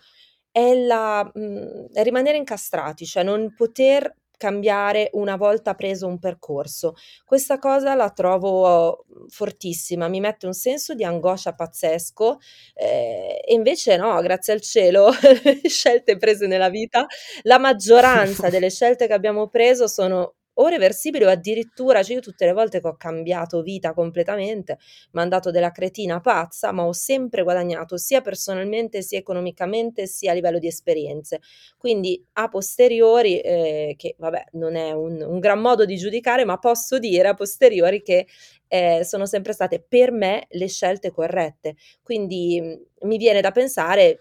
è, 0.51 0.73
la, 0.73 1.23
mh, 1.31 1.93
è 1.93 2.01
rimanere 2.03 2.37
incastrati, 2.37 3.05
cioè 3.05 3.21
non 3.21 3.53
poter 3.55 4.11
cambiare 4.37 5.09
una 5.13 5.35
volta 5.35 5.73
preso 5.73 6.07
un 6.07 6.19
percorso. 6.19 6.93
Questa 7.25 7.59
cosa 7.59 7.95
la 7.95 8.09
trovo 8.11 9.05
mhmm, 9.07 9.27
fortissima, 9.27 10.07
mi 10.07 10.19
mette 10.19 10.45
un 10.45 10.53
senso 10.53 10.93
di 10.93 11.03
angoscia 11.03 11.53
pazzesco 11.53 12.37
eh, 12.75 13.41
e 13.45 13.53
invece 13.53 13.97
no, 13.97 14.19
grazie 14.21 14.53
al 14.53 14.61
cielo, 14.61 15.09
scelte 15.67 16.17
prese 16.17 16.47
nella 16.47 16.69
vita, 16.69 17.05
la 17.43 17.59
maggioranza 17.59 18.49
delle 18.49 18.69
scelte 18.69 19.07
che 19.07 19.13
abbiamo 19.13 19.47
preso 19.49 19.87
sono 19.87 20.35
o 20.59 20.67
reversibili 20.67 21.23
o 21.25 21.29
addirittura, 21.29 22.03
cioè 22.03 22.15
io 22.15 22.21
tutte 22.21 22.45
le 22.45 22.53
volte 22.53 22.79
che 22.79 22.87
ho 22.87 22.95
cambiato 22.95 23.61
vita 23.61 23.93
completamente, 23.93 24.77
mandato 25.11 25.51
della 25.51 25.71
cretina 25.71 26.19
pazza, 26.19 26.71
ma 26.71 26.85
ho 26.85 26.93
sempre 26.93 27.43
guadagnato 27.43 27.97
sia 27.97 28.21
personalmente 28.21 29.01
sia 29.01 29.17
economicamente 29.17 30.07
sia 30.07 30.31
a 30.31 30.33
livello 30.33 30.59
di 30.59 30.67
esperienze. 30.67 31.41
Quindi 31.77 32.23
a 32.33 32.47
posteriori, 32.47 33.39
eh, 33.39 33.95
che 33.97 34.15
vabbè 34.17 34.45
non 34.53 34.75
è 34.75 34.91
un, 34.91 35.21
un, 35.21 35.39
gran 35.39 35.59
modo 35.59 35.85
di 35.85 35.95
giudicare, 35.97 36.45
ma 36.45 36.57
posso 36.57 36.99
dire 36.99 37.27
a 37.27 37.33
posteriori 37.33 38.01
che 38.01 38.27
eh, 38.67 39.03
sono 39.03 39.25
sempre 39.25 39.53
state 39.53 39.83
per 39.87 40.11
me 40.11 40.45
le 40.49 40.67
scelte 40.67 41.11
corrette. 41.11 41.75
Quindi 42.01 42.59
mh, 42.61 43.07
mi 43.07 43.17
viene 43.17 43.41
da 43.41 43.51
pensare 43.51 44.19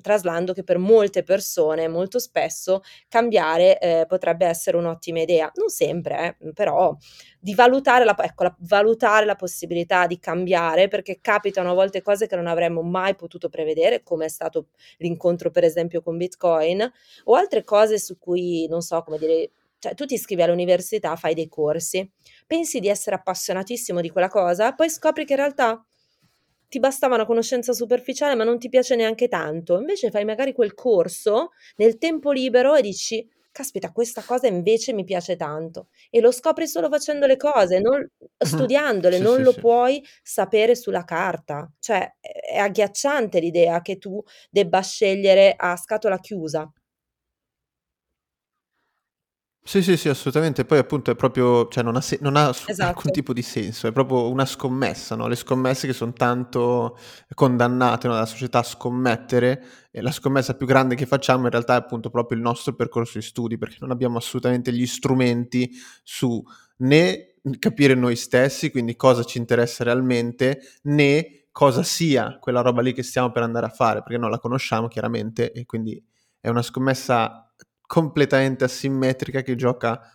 traslando 0.00 0.52
che 0.52 0.62
per 0.64 0.78
molte 0.78 1.22
persone, 1.22 1.88
molto 1.88 2.18
spesso, 2.18 2.80
cambiare, 3.08 3.78
ehm, 3.78 4.06
potrebbe 4.06 4.46
essere 4.46 4.76
un'ottima 4.76 5.20
idea. 5.20 5.50
Non 5.54 5.68
sempre 5.68 6.36
eh, 6.40 6.52
però 6.52 6.96
di 7.40 7.54
valutare 7.54 8.04
la 8.04 8.14
ecco, 8.18 8.44
la 8.44 8.54
valutare 8.60 9.26
la 9.26 9.34
possibilità 9.36 10.06
di 10.06 10.18
cambiare, 10.18 10.88
perché 10.88 11.18
capitano 11.20 11.70
a 11.70 11.74
volte 11.74 12.02
cose 12.02 12.26
che 12.26 12.36
non 12.36 12.46
avremmo 12.46 12.82
mai 12.82 13.14
potuto 13.16 13.48
prevedere, 13.48 14.02
come 14.02 14.26
è 14.26 14.28
stato 14.28 14.68
l'incontro 14.98 15.50
per 15.50 15.64
esempio 15.64 16.02
con 16.02 16.16
Bitcoin, 16.16 16.90
o 17.24 17.34
altre 17.34 17.64
cose 17.64 17.98
su 17.98 18.18
cui 18.18 18.66
non 18.68 18.80
so 18.82 19.02
come 19.02 19.18
dire 19.18 19.50
cioè 19.78 19.94
tu 19.94 20.06
ti 20.06 20.14
iscrivi 20.14 20.40
all'università, 20.42 21.14
fai 21.16 21.34
dei 21.34 21.46
corsi, 21.48 22.10
pensi 22.46 22.80
di 22.80 22.88
essere 22.88 23.16
appassionatissimo 23.16 24.00
di 24.00 24.08
quella 24.08 24.28
cosa, 24.28 24.72
poi 24.72 24.88
scopri 24.88 25.26
che 25.26 25.34
in 25.34 25.40
realtà 25.40 25.84
ti 26.74 26.80
bastava 26.80 27.14
una 27.14 27.24
conoscenza 27.26 27.72
superficiale, 27.72 28.34
ma 28.34 28.42
non 28.44 28.58
ti 28.58 28.68
piace 28.68 28.96
neanche 28.96 29.28
tanto. 29.28 29.78
Invece 29.78 30.10
fai 30.10 30.24
magari 30.24 30.52
quel 30.52 30.74
corso 30.74 31.50
nel 31.76 31.98
tempo 31.98 32.32
libero 32.32 32.74
e 32.74 32.82
dici: 32.82 33.24
"Caspita, 33.52 33.92
questa 33.92 34.24
cosa 34.24 34.48
invece 34.48 34.92
mi 34.92 35.04
piace 35.04 35.36
tanto." 35.36 35.88
E 36.10 36.20
lo 36.20 36.32
scopri 36.32 36.66
solo 36.66 36.88
facendo 36.88 37.26
le 37.26 37.36
cose, 37.36 37.78
non 37.80 38.04
Mh-mh. 38.44 38.70
studiandole, 38.76 39.18
Sì, 39.18 39.26
non 39.26 39.42
sì, 39.42 39.44
lo 39.44 39.54
sì. 39.54 39.60
puoi 39.60 40.02
sapere 40.22 40.74
sulla 40.74 41.04
carta. 41.04 41.70
Cioè, 41.78 42.16
è 42.20 42.58
agghiacciante 42.58 43.38
l'idea 43.40 43.80
che 43.82 43.98
tu 43.98 44.20
debba 44.50 44.80
scegliere 44.80 45.54
a 45.56 45.76
scatola 45.76 46.18
chiusa. 46.18 46.68
Sì, 49.66 49.82
sì, 49.82 49.96
sì, 49.96 50.10
assolutamente. 50.10 50.66
Poi 50.66 50.76
appunto 50.76 51.10
è 51.10 51.14
proprio 51.16 51.68
cioè 51.68 51.82
non 51.82 51.96
ha 51.96 52.02
se 52.02 52.18
non 52.20 52.36
ha 52.36 52.52
s 52.52 52.68
alcun 52.68 52.70
Esatto. 52.72 53.10
tipo 53.10 53.32
di 53.32 53.40
senso, 53.40 53.86
è 53.86 53.92
proprio 53.92 54.28
una 54.28 54.44
scommessa, 54.44 55.16
no, 55.16 55.26
le 55.26 55.36
scommesse 55.36 55.86
che 55.86 55.94
son 55.94 56.12
tanto 56.12 56.98
condannate, 57.34 58.06
no, 58.06 58.12
dalla 58.12 58.26
società 58.26 58.58
a 58.58 58.62
scommettere, 58.62 59.62
e 59.90 60.02
la 60.02 60.10
scommessa 60.12 60.54
più 60.54 60.66
grande 60.66 60.94
che 60.96 61.06
facciamo 61.06 61.44
in 61.44 61.50
realtà 61.50 61.72
è 61.74 61.76
appunto 61.78 62.10
proprio 62.10 62.36
il 62.36 62.42
nostro 62.42 62.74
percorso 62.74 63.16
di 63.18 63.24
studi, 63.24 63.56
perché 63.56 63.76
non 63.80 63.90
abbiamo 63.90 64.18
assolutamente 64.18 64.70
gli 64.70 64.84
strumenti 64.86 65.70
su 66.02 66.42
né, 66.78 67.36
capire 67.58 67.94
noi 67.94 68.16
stessi, 68.16 68.70
quindi 68.70 68.96
cosa 68.96 69.24
ci 69.24 69.38
interessa 69.38 69.82
realmente, 69.82 70.60
né 70.82 71.46
cosa 71.52 71.82
sia 71.82 72.36
quella 72.38 72.60
roba 72.60 72.82
lì 72.82 72.92
che 72.92 73.02
stiamo 73.02 73.30
per 73.32 73.42
andare 73.42 73.64
a 73.64 73.70
fare, 73.70 74.02
perché 74.02 74.18
non 74.18 74.28
la 74.30 74.38
conosciamo 74.38 74.88
chiaramente 74.88 75.52
e 75.52 75.64
quindi 75.64 76.02
è 76.38 76.50
una 76.50 76.60
scommessa 76.62 77.43
completamente 77.86 78.64
asimmetrica 78.64 79.42
che 79.42 79.54
gioca 79.54 80.13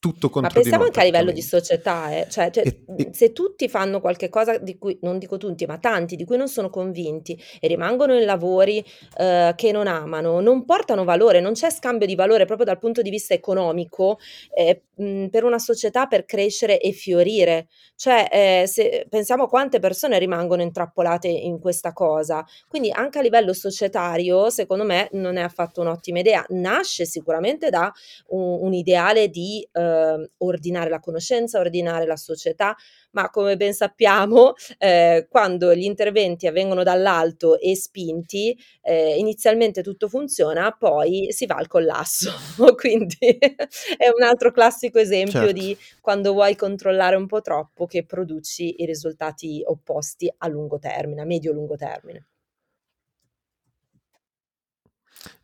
tutto 0.00 0.30
Ma 0.42 0.48
contro 0.48 0.60
di 0.62 0.70
pensiamo 0.70 0.84
anche 0.84 1.00
a 1.00 1.04
livello 1.04 1.32
di 1.32 1.42
società, 1.42 2.10
eh, 2.16 2.26
cioè 2.30 2.50
cioè, 2.50 2.64
E 2.96 3.10
se 3.12 3.32
tutti 3.34 3.68
fanno 3.68 4.00
qualche 4.00 4.30
cosa 4.30 4.56
di 4.56 4.78
cui 4.78 4.98
non 5.02 5.18
dico 5.18 5.36
tutti, 5.36 5.66
ma 5.66 5.76
tanti, 5.78 6.16
di 6.16 6.24
cui 6.24 6.38
non 6.38 6.48
sono 6.48 6.70
convinti 6.70 7.38
e 7.60 7.68
rimangono 7.68 8.14
in 8.18 8.24
lavori, 8.24 8.82
uhm, 9.18 9.54
che 9.54 9.70
non 9.70 9.86
amano, 9.86 10.40
non 10.40 10.64
portano 10.64 11.04
valore, 11.04 11.40
non 11.40 11.52
c'è 11.52 11.70
scambio 11.70 12.06
di 12.06 12.14
valore 12.14 12.46
proprio 12.46 12.64
dal 12.64 12.78
punto 12.78 13.02
di 13.02 13.10
vista 13.10 13.34
economico, 13.34 14.18
ehm, 14.54 14.80
mhmm, 14.96 15.28
per 15.28 15.44
una 15.44 15.58
società 15.58 16.06
per 16.06 16.24
crescere 16.24 16.80
e 16.80 16.92
fiorire. 16.92 17.66
Cioè, 17.96 18.28
ehm, 18.32 18.64
se 18.64 19.04
pensiamo 19.10 19.42
a 19.44 19.48
quante 19.48 19.78
persone 19.78 20.18
rimangono 20.18 20.62
intrappolate 20.62 21.28
in 21.28 21.58
questa 21.60 21.92
cosa. 21.92 22.42
Quindi 22.66 22.90
anche 22.90 23.18
a 23.18 23.22
livello 23.22 23.52
societario, 23.52 24.48
secondo 24.48 24.84
me, 24.84 25.08
non 25.12 25.36
è 25.36 25.42
affatto 25.42 25.82
un'ottima 25.82 26.20
idea. 26.20 26.42
Nasce 26.48 27.04
sicuramente 27.04 27.68
da 27.68 27.92
u 28.28 28.38
un 28.64 28.72
ideale 28.72 29.28
di, 29.28 29.66
uhm, 29.90 30.26
ordinare 30.38 30.90
la 30.90 31.00
conoscenza, 31.00 31.58
ordinare 31.58 32.06
la 32.06 32.16
società, 32.16 32.76
ma 33.12 33.30
come 33.30 33.56
ben 33.56 33.72
sappiamo, 33.72 34.54
ehm, 34.78 35.26
quando 35.28 35.74
gli 35.74 35.84
interventi 35.84 36.46
avvengono 36.46 36.82
dall'alto 36.82 37.58
e 37.58 37.76
spinti, 37.76 38.56
ehm, 38.82 39.18
inizialmente 39.18 39.82
tutto 39.82 40.08
funziona, 40.08 40.72
poi 40.72 41.28
si 41.30 41.46
va 41.46 41.56
al 41.56 41.66
collasso. 41.66 42.30
Quindi 42.76 43.16
è 43.18 44.08
un 44.14 44.22
altro 44.22 44.50
classico 44.52 44.98
esempio 44.98 45.32
certo. 45.32 45.52
di 45.52 45.76
quando 46.00 46.32
vuoi 46.32 46.56
controllare 46.56 47.16
un 47.16 47.26
po' 47.26 47.40
troppo 47.40 47.86
che 47.86 48.04
produci 48.04 48.82
i 48.82 48.86
risultati 48.86 49.62
opposti 49.64 50.32
a 50.38 50.48
lungo 50.48 50.78
termine, 50.78 51.22
a 51.22 51.24
medio-lungo 51.24 51.76
termine. 51.76 52.26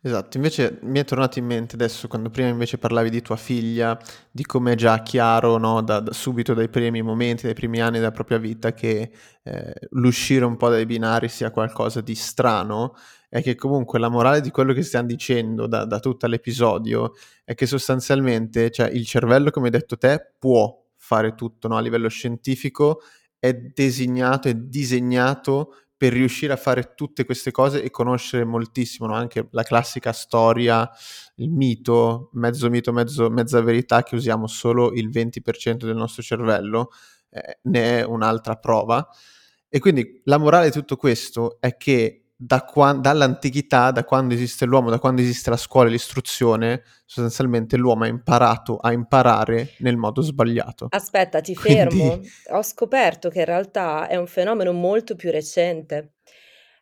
Esatto, 0.01 0.37
invece 0.37 0.79
mi 0.83 0.99
è 0.99 1.03
tornato 1.03 1.37
in 1.37 1.45
mente 1.45 1.75
adesso 1.75 2.07
quando 2.07 2.29
prima 2.29 2.47
invece 2.49 2.77
parlavi 2.79 3.09
di 3.11 3.21
tua 3.21 3.35
figlia, 3.35 3.99
di 4.31 4.43
come 4.45 4.71
è 4.73 4.75
già 4.75 5.01
chiaro, 5.03 5.57
no, 5.57 5.81
da 5.83 5.99
da 5.99 6.13
subito 6.13 6.53
dai 6.55 6.69
primi 6.69 7.01
momenti, 7.03 7.43
dai 7.45 7.53
primi 7.53 7.79
anni 7.81 7.97
della 7.97 8.11
propria 8.11 8.37
vita 8.39 8.73
che, 8.73 9.11
ehm, 9.43 9.71
l'uscire 9.91 10.45
un 10.45 10.55
po' 10.57 10.69
dai 10.69 10.85
binari 10.85 11.29
sia 11.29 11.51
qualcosa 11.51 12.01
di 12.01 12.15
strano, 12.15 12.95
è 13.29 13.41
che 13.43 13.55
comunque 13.55 13.99
la 13.99 14.09
morale 14.09 14.41
di 14.41 14.49
quello 14.51 14.73
che 14.73 14.81
stiam 14.83 15.05
dicendo 15.05 15.67
da 15.67 15.85
da 15.85 15.99
tutta 15.99 16.27
l'episodio 16.27 17.13
è 17.43 17.53
che 17.53 17.65
sostanzialmente, 17.67 18.71
cioè 18.71 18.87
il 18.89 19.05
cervello, 19.05 19.51
come 19.51 19.65
hai 19.65 19.71
detto 19.71 19.97
te, 19.97 20.31
può 20.39 20.75
fare 20.95 21.35
tutto, 21.35 21.67
no, 21.67 21.75
a 21.77 21.81
livello 21.81 22.07
scientifico 22.09 23.01
è 23.39 23.53
designato, 23.53 24.47
è 24.47 24.55
disegnato 24.55 25.73
per 25.97 26.13
riuscire 26.13 26.53
a 26.53 26.57
fare 26.57 26.93
tutte 26.95 27.25
queste 27.25 27.51
cose 27.51 27.81
e 27.81 27.89
conoscere 27.89 28.45
moltissimo, 28.45 29.07
no, 29.07 29.15
anche 29.15 29.47
la 29.51 29.63
classica 29.63 30.13
storia, 30.13 30.89
il 31.35 31.49
mito, 31.49 32.29
mezzo 32.33 32.69
mito, 32.69 32.91
mezzo 32.93 33.29
mezza 33.29 33.61
verità, 33.61 34.03
che 34.03 34.15
usiamo 34.15 34.47
solo 34.47 34.93
il 34.93 35.09
20% 35.09 35.87
del 35.87 35.95
nostro 35.95 36.21
cervello, 36.21 36.89
ehm, 37.31 37.41
ne 37.63 37.99
è 37.99 38.03
un'altra 38.05 38.55
prova. 38.55 39.07
E 39.69 39.79
quindi 39.79 40.21
la 40.25 40.37
morale 40.37 40.65
di 40.67 40.71
tutto 40.71 40.95
questo 40.95 41.57
è 41.59 41.75
che 41.77 42.26
da 42.39 42.63
quan 42.63 43.01
dall'antichità, 43.01 43.89
da 43.89 44.03
quando 44.03 44.35
esiste 44.35 44.65
l'uomo, 44.65 44.91
da 44.91 44.99
quando 44.99 45.21
esiste 45.21 45.49
la 45.49 45.57
scuola 45.57 45.87
e 45.87 45.91
l'istruzione, 45.91 46.83
sostanzialmente 47.05 47.77
l'uomo 47.77 48.03
ha 48.03 48.07
imparato 48.07 48.77
a 48.77 48.91
imparare 48.91 49.73
nel 49.79 49.97
modo 49.97 50.21
sbagliato. 50.21 50.87
Aspetta, 50.89 51.41
ti 51.41 51.55
Quindi 51.55 51.79
fermo. 51.97 52.21
Ho 52.51 52.61
scoperto 52.61 53.29
che 53.29 53.39
in 53.39 53.45
realtà 53.45 54.07
è 54.07 54.15
un 54.15 54.27
fenomeno 54.27 54.71
molto 54.71 55.15
più 55.15 55.31
recente. 55.31 56.13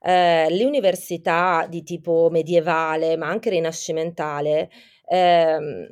Ehm, 0.01 0.49
le 0.49 0.65
università 0.65 1.65
di 1.69 1.83
tipo 1.83 2.27
medievale, 2.29 3.15
ma 3.15 3.27
anche 3.27 3.49
rinascimentale, 3.49 4.69
ehm, 5.07 5.87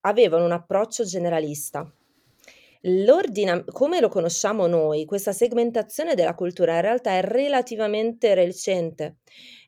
avevano 0.00 0.44
un 0.44 0.52
approccio 0.52 1.04
generalista. 1.04 1.90
L'ordina 2.88 3.64
come 3.64 3.98
lo 4.00 4.08
conosciamo 4.08 4.66
noi, 4.68 5.04
questa 5.06 5.32
segmentazione 5.32 6.14
della 6.14 6.34
cultura 6.34 6.76
in 6.76 6.82
realtà 6.82 7.10
è 7.12 7.20
relativamente 7.22 8.32
recente. 8.34 9.16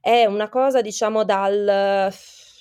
È 0.01 0.25
una 0.25 0.49
cosa 0.49 0.81
diciamo 0.83 1.25
dal 1.25 2.12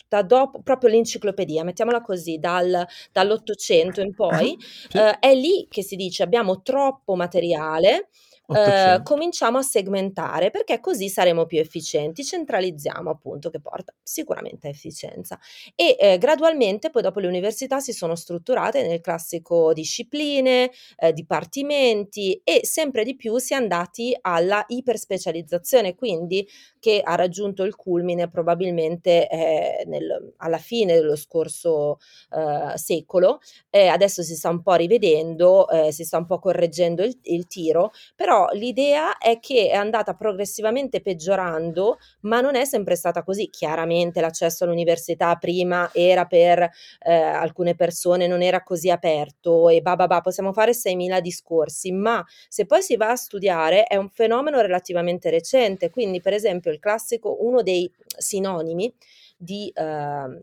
da 0.10 0.22
dopo 0.24 0.62
proprio 0.64 0.89
l'enciclopedia, 0.89 1.64
mettiamola 1.66 2.01
così, 2.01 2.38
dal 2.39 2.86
dall'800 3.12 3.99
in 4.01 4.14
Ah-ah, 4.30 4.47
poi, 4.47 4.58
sì. 4.89 4.99
uhm, 4.99 5.18
è 5.20 5.34
lì 5.36 5.68
che 5.70 5.84
si 5.84 5.95
dice: 5.95 6.24
"Abbiamo 6.24 6.62
troppo 6.64 7.16
materiale, 7.16 8.08
800. 8.50 9.04
cominciamo 9.04 9.58
a 9.58 9.62
segmentare 9.62 10.52
perché 10.52 10.80
così 10.80 11.10
saremo 11.10 11.45
più 11.45 11.60
efficienti, 11.60 12.24
centralizziamo." 12.24 13.10
Appunto, 13.10 13.50
che 13.50 13.60
porta 13.60 13.93
sicuramente 14.02 14.68
a 14.68 14.70
efficienza. 14.70 15.39
E, 15.76 15.95
ehm, 16.00 16.18
gradualmente 16.18 16.89
poi 16.89 17.02
dopo 17.02 17.20
le 17.20 17.28
università 17.28 17.80
si 17.80 17.91
sono 17.93 18.16
strutturate 18.16 18.86
nel 18.88 19.02
classico 19.02 19.74
discipline, 19.74 20.72
ehm, 20.98 21.12
dipartimenti 21.12 22.41
e 22.43 22.62
sempre 22.66 23.04
di 23.04 23.16
più 23.16 23.38
si 23.38 23.54
è 23.54 23.58
andati 23.58 24.16
alla 24.22 24.64
iperspecializzazione, 24.68 25.95
quindi 25.95 26.48
che 26.88 27.02
ha 27.04 27.16
raggiunto 27.16 27.64
il 27.64 27.76
culmine 27.76 28.30
probabilmente, 28.30 29.28
ehm, 29.28 29.90
nel 29.90 30.34
alla 30.38 30.58
fine 30.58 30.94
dello 30.96 31.16
scorso, 31.16 31.98
uhm, 32.32 32.74
secolo, 32.76 33.40
e 33.70 33.88
adesso 33.88 34.24
si 34.24 34.36
sta 34.36 34.50
un 34.50 34.62
po' 34.62 34.76
rivedendo, 34.76 35.68
ehm, 35.70 35.90
si 35.90 36.04
sta 36.06 36.18
un 36.18 36.26
po' 36.26 36.40
correggendo 36.40 37.04
il 37.04 37.16
il 37.24 37.48
tiro, 37.48 37.92
però 38.16 38.48
l'idea 38.54 39.18
è 39.18 39.40
che 39.40 39.70
è 39.70 39.76
andata 39.76 40.14
progressivamente 40.14 41.02
peggiorando, 41.02 41.98
ma 42.22 42.40
non 42.42 42.56
è 42.56 42.64
sempre 42.66 42.96
stata 42.96 43.24
così. 43.24 43.50
Chiaramente 43.50 44.22
l'accesso 44.22 44.64
all'università 44.64 45.36
prima 45.36 45.90
era 45.94 46.26
per, 46.26 46.70
ehm, 47.00 47.36
alcune 47.36 47.76
persone 47.76 48.28
non 48.28 48.42
era 48.42 48.64
così 48.64 48.90
aperto 48.90 49.70
e 49.70 49.82
bah, 49.82 49.96
bah, 49.96 50.08
bah, 50.08 50.22
possiamo 50.22 50.54
fare 50.54 50.74
6000 50.74 51.20
discorsi, 51.20 51.92
ma 51.92 52.24
se 52.48 52.66
poi 52.66 52.82
si 52.82 52.96
va 52.96 53.12
a 53.12 53.16
studiare 53.16 53.84
è 53.86 53.96
un 53.98 54.10
fenomeno 54.10 54.62
relativamente 54.62 55.30
recente. 55.30 55.90
Quindi 55.90 56.22
per 56.22 56.34
esempio 56.34 56.72
il 56.78 56.82
classico 56.84 57.38
uno 57.45 57.61
dei 57.63 57.91
sinonimi 58.17 58.93
di, 59.38 59.71
uhm, 59.75 60.39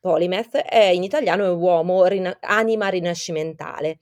polymath 0.00 0.56
è 0.58 0.84
in 0.86 1.02
italiano 1.02 1.44
è 1.44 1.50
uomo 1.50 2.04
rina 2.06 2.36
anima 2.40 2.88
rinascimentale. 2.88 3.98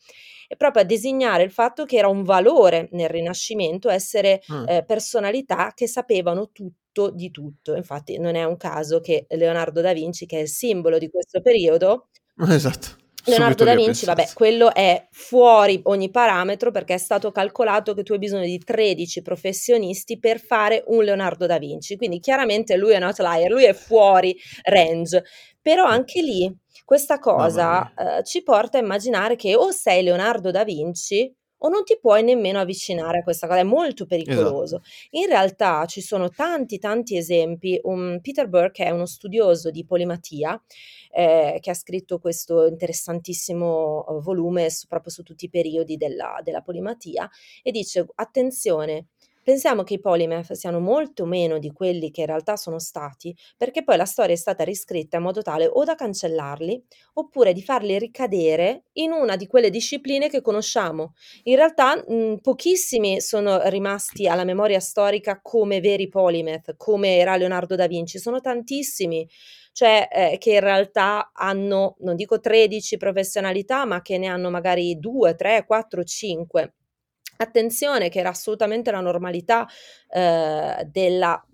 È 0.49 0.55
proprio 0.57 0.83
a 0.83 0.85
designare 0.85 1.43
il 1.43 1.51
fatto 1.51 1.85
che 1.87 1.97
era 1.97 2.09
un 2.09 2.23
valore 2.23 2.89
nel 2.93 3.09
Rinascimento 3.09 3.89
essere, 3.91 4.41
Ah. 4.49 4.65
ehm, 4.69 4.85
personalità 4.87 5.73
che 5.75 5.89
sapevano 5.89 6.51
tutto 6.53 7.11
di 7.11 7.31
tutto. 7.31 7.75
Infatti 7.75 8.19
non 8.19 8.37
è 8.37 8.45
un 8.45 8.57
caso 8.57 9.01
che 9.01 9.27
Leonardo 9.31 9.81
da 9.81 9.93
Vinci, 9.93 10.27
che 10.27 10.39
è 10.39 10.43
il 10.43 10.49
simbolo 10.49 10.99
di 10.99 11.09
questo 11.11 11.41
periodo 11.41 12.09
Esatto, 12.51 12.97
Leonardo 13.29 13.65
da 13.65 13.75
Vinci, 13.75 14.05
vabbè, 14.07 14.31
quello 14.35 14.73
è 14.73 15.09
fuori 15.11 15.81
ogni 15.85 16.11
parametro 16.11 16.71
perché 16.71 16.95
è 16.95 16.99
stato 16.99 17.33
calcolato 17.33 17.93
che 17.93 18.05
tu 18.05 18.13
hai 18.13 18.19
bisogno 18.21 18.45
di 18.45 18.59
13 18.59 19.21
professionisti 19.21 20.19
per 20.21 20.39
fare 20.41 20.85
un 20.87 21.03
Leonardo 21.03 21.45
da 21.47 21.59
Vinci. 21.59 21.97
Quindi 21.97 22.21
chiaramente 22.21 22.77
lui 22.77 22.93
è 22.93 22.97
un 22.99 23.03
outlier, 23.03 23.51
lui 23.51 23.65
è 23.65 23.73
fuori 23.73 24.37
range. 24.63 25.25
Però 25.61 25.89
Eh. 25.89 25.91
anche 25.93 26.23
lì 26.23 26.55
questa 26.85 27.19
cosa, 27.19 27.93
uhm, 27.97 28.23
ci 28.23 28.45
porta 28.45 28.79
a 28.79 28.81
immaginare 28.83 29.35
che 29.35 29.57
o 29.57 29.73
sei 29.73 30.05
Leonardo 30.05 30.53
da 30.53 30.63
Vinci 30.63 31.35
o 31.59 31.69
non 31.69 31.85
ti 31.85 31.99
puoi 32.01 32.23
nemmeno 32.23 32.61
avvicinare 32.61 33.19
a 33.19 33.23
questa 33.23 33.47
cosa, 33.47 33.61
è 33.61 33.63
molto 33.65 34.07
Esatto. 34.25 34.57
pericoloso. 34.57 34.81
In 35.11 35.27
realtà 35.27 35.85
ci 35.87 36.01
sono 36.01 36.33
tanti, 36.33 36.79
tanti 36.79 37.17
esempi. 37.17 37.79
Un 37.85 38.21
Peter 38.23 38.49
Burke 38.49 38.85
è 38.85 38.91
uno 38.91 39.07
studioso 39.07 39.71
di 39.71 39.85
polimatia, 39.85 40.61
ehm, 41.11 41.59
che 41.61 41.71
ha 41.71 41.75
scritto 41.75 42.19
questo 42.19 42.67
interessantissimo, 42.67 44.05
uhm, 44.09 44.21
volume 44.21 44.71
su 44.71 44.87
proprio 44.87 45.11
su 45.11 45.23
tutti 45.23 45.47
i 45.47 45.51
periodi 45.51 45.97
della 45.97 46.41
della 46.43 46.61
polimatia 46.63 47.29
e 47.63 47.71
dice: 47.71 48.07
"Attenzione, 48.15 49.09
Pensiamo 49.47 49.85
che 49.85 49.95
i 49.95 50.01
polymath 50.01 50.55
siano 50.55 50.81
molto 50.81 51.25
meno 51.25 51.59
di 51.61 51.71
quelli 51.71 52.11
che 52.11 52.23
in 52.23 52.27
realtà 52.27 52.57
sono 52.57 52.81
stati, 52.81 53.33
perché 53.57 53.85
poi 53.85 53.97
la 53.97 54.05
storia 54.05 54.35
è 54.35 54.37
stata 54.37 54.65
riscritta 54.65 55.19
in 55.19 55.23
modo 55.23 55.41
tale 55.41 55.69
o 55.69 55.85
da 55.85 55.95
cancellarli, 55.95 56.85
oppure 57.15 57.53
di 57.53 57.63
farli 57.63 57.97
ricadere 57.97 58.87
in 58.95 59.13
una 59.13 59.37
di 59.37 59.47
quelle 59.47 59.71
discipline 59.71 60.29
che 60.29 60.41
conosciamo. 60.43 61.13
In 61.45 61.55
realtà, 61.55 61.95
mhmm, 62.09 62.39
pochissimi 62.39 63.21
sono 63.21 63.61
rimasti 63.69 64.27
alla 64.27 64.43
memoria 64.43 64.81
storica 64.81 65.39
come 65.41 65.79
veri 65.79 66.09
polymath, 66.09 66.75
come 66.77 67.17
era 67.17 67.37
Leonardo 67.37 67.77
da 67.77 67.87
Vinci, 67.87 68.19
sono 68.19 68.41
tantissimi, 68.41 69.29
cioè, 69.71 70.09
ehm, 70.11 70.39
che 70.39 70.55
in 70.55 70.61
realtà 70.61 71.31
hanno, 71.33 71.95
non 72.01 72.17
dico 72.17 72.41
13 72.41 72.97
professionalità, 72.97 73.85
ma 73.85 74.03
che 74.03 74.19
ne 74.19 74.27
hanno 74.27 74.51
magari 74.51 74.99
2, 74.99 75.37
3, 75.37 75.65
4, 75.67 76.03
5. 76.03 76.73
Attenzione 77.41 78.09
che 78.09 78.19
era 78.21 78.31
assolutamente 78.31 78.91
la 78.91 79.01
normalità, 79.01 79.67
ehm, 80.11 80.83
della 80.85 81.45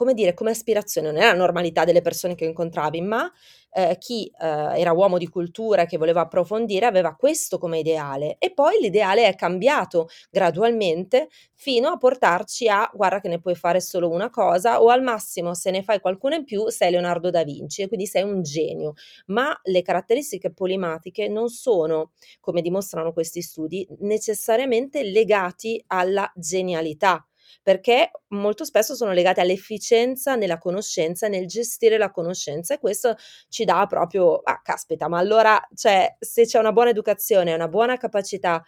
come 0.00 0.14
dire, 0.14 0.32
come 0.34 0.50
aspirazione, 0.50 1.10
non 1.12 1.20
è 1.20 1.26
la 1.26 1.34
normalità 1.34 1.84
delle 1.84 2.00
persone 2.00 2.34
che 2.34 2.46
incontravi, 2.46 3.00
ma, 3.02 3.30
ehm, 3.72 3.96
chi, 3.98 4.30
ehm, 4.40 4.72
era 4.76 4.92
uomo 4.92 5.18
di 5.18 5.28
cultura 5.28 5.82
e 5.82 5.86
che 5.86 5.98
voleva 5.98 6.22
approfondire 6.22 6.86
aveva 6.86 7.14
questo 7.16 7.58
come 7.58 7.78
ideale. 7.80 8.36
E 8.38 8.52
poi 8.52 8.78
l'ideale 8.80 9.26
è 9.26 9.34
cambiato 9.34 10.08
gradualmente 10.30 11.28
fino 11.54 11.88
a 11.90 11.96
portarci 11.98 12.68
a: 12.68 12.90
guarda 12.94 13.20
che 13.20 13.28
ne 13.28 13.40
puoi 13.40 13.54
fare 13.54 13.80
solo 13.80 14.08
una 14.10 14.30
cosa 14.30 14.80
o 14.82 14.88
al 14.88 15.02
massimo 15.02 15.54
se 15.54 15.70
ne 15.70 15.82
fai 15.82 16.00
qualcuna 16.00 16.36
in 16.36 16.44
più 16.44 16.68
sei 16.68 16.90
Leonardo 16.92 17.30
da 17.30 17.44
Vinci 17.44 17.82
e 17.82 17.88
quindi 17.88 18.06
sei 18.06 18.22
un 18.22 18.42
genio. 18.42 18.94
Ma 19.26 19.58
le 19.64 19.82
caratteristiche 19.82 20.52
polimatiche 20.52 21.28
non 21.28 21.48
sono, 21.48 22.12
come 22.40 22.62
dimostrano 22.62 23.12
questi 23.12 23.42
studi, 23.42 23.86
necessariamente 24.00 25.02
legati 25.02 25.82
alla 25.88 26.30
genialità 26.34 27.24
perché 27.62 28.10
molto 28.28 28.64
spesso 28.64 28.94
sono 28.94 29.12
legate 29.12 29.40
all'efficienza 29.40 30.34
nella 30.36 30.58
conoscenza, 30.58 31.28
nel 31.28 31.46
gestire 31.46 31.98
la 31.98 32.10
conoscenza 32.10 32.74
e 32.74 32.78
questo 32.78 33.14
ci 33.48 33.64
dà 33.64 33.86
proprio, 33.86 34.36
ah 34.36 34.60
caspita, 34.62 35.08
ma 35.08 35.18
allora 35.18 35.60
cioè 35.74 36.16
se 36.18 36.44
c'è 36.46 36.58
una 36.58 36.72
buona 36.72 36.90
educazione, 36.90 37.54
una 37.54 37.68
buona 37.68 37.96
capacità 37.96 38.62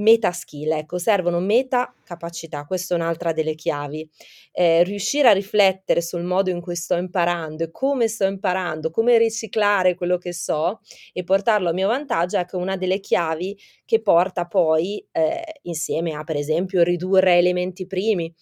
Meta 0.00 0.32
skill, 0.32 0.70
ecco, 0.72 0.98
servono 0.98 1.40
meta 1.40 1.92
capacità, 2.04 2.64
questa 2.64 2.94
è 2.94 2.96
un'altra 2.96 3.32
delle 3.32 3.54
chiavi. 3.54 4.08
Ehm, 4.52 4.84
riuscire 4.84 5.28
a 5.28 5.32
riflettere 5.32 6.00
sul 6.00 6.22
modo 6.22 6.48
in 6.50 6.60
cui 6.60 6.74
sto 6.76 6.94
imparando 6.96 7.64
e 7.64 7.70
come 7.70 8.08
sto 8.08 8.24
imparando, 8.24 8.90
come 8.90 9.18
riciclare 9.18 9.94
quello 9.94 10.16
che 10.16 10.32
so 10.32 10.80
e 11.12 11.22
portarlo 11.24 11.68
a 11.70 11.72
mio 11.72 11.88
vantaggio, 11.88 12.38
ecco 12.38 12.56
una 12.58 12.76
delle 12.76 13.00
chiavi 13.00 13.58
che 13.84 14.00
porta 14.00 14.46
poi, 14.46 15.04
ehm, 15.12 15.42
insieme 15.62 16.12
a 16.14 16.24
per 16.24 16.36
esempio 16.36 16.82
ridurre 16.82 17.36
elementi 17.36 17.86
primi, 17.86 18.32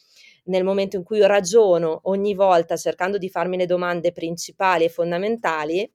nel 0.45 0.65
momento 0.65 0.97
in 0.97 1.03
cui 1.05 1.19
io 1.19 1.27
ragiono 1.27 2.01
ogni 2.05 2.35
volta 2.35 2.77
cercando 2.77 3.19
di 3.19 3.29
farmi 3.29 3.57
le 3.57 3.67
domande 3.67 4.13
principali 4.13 4.85
e 4.85 4.89
fondamentali, 4.89 5.91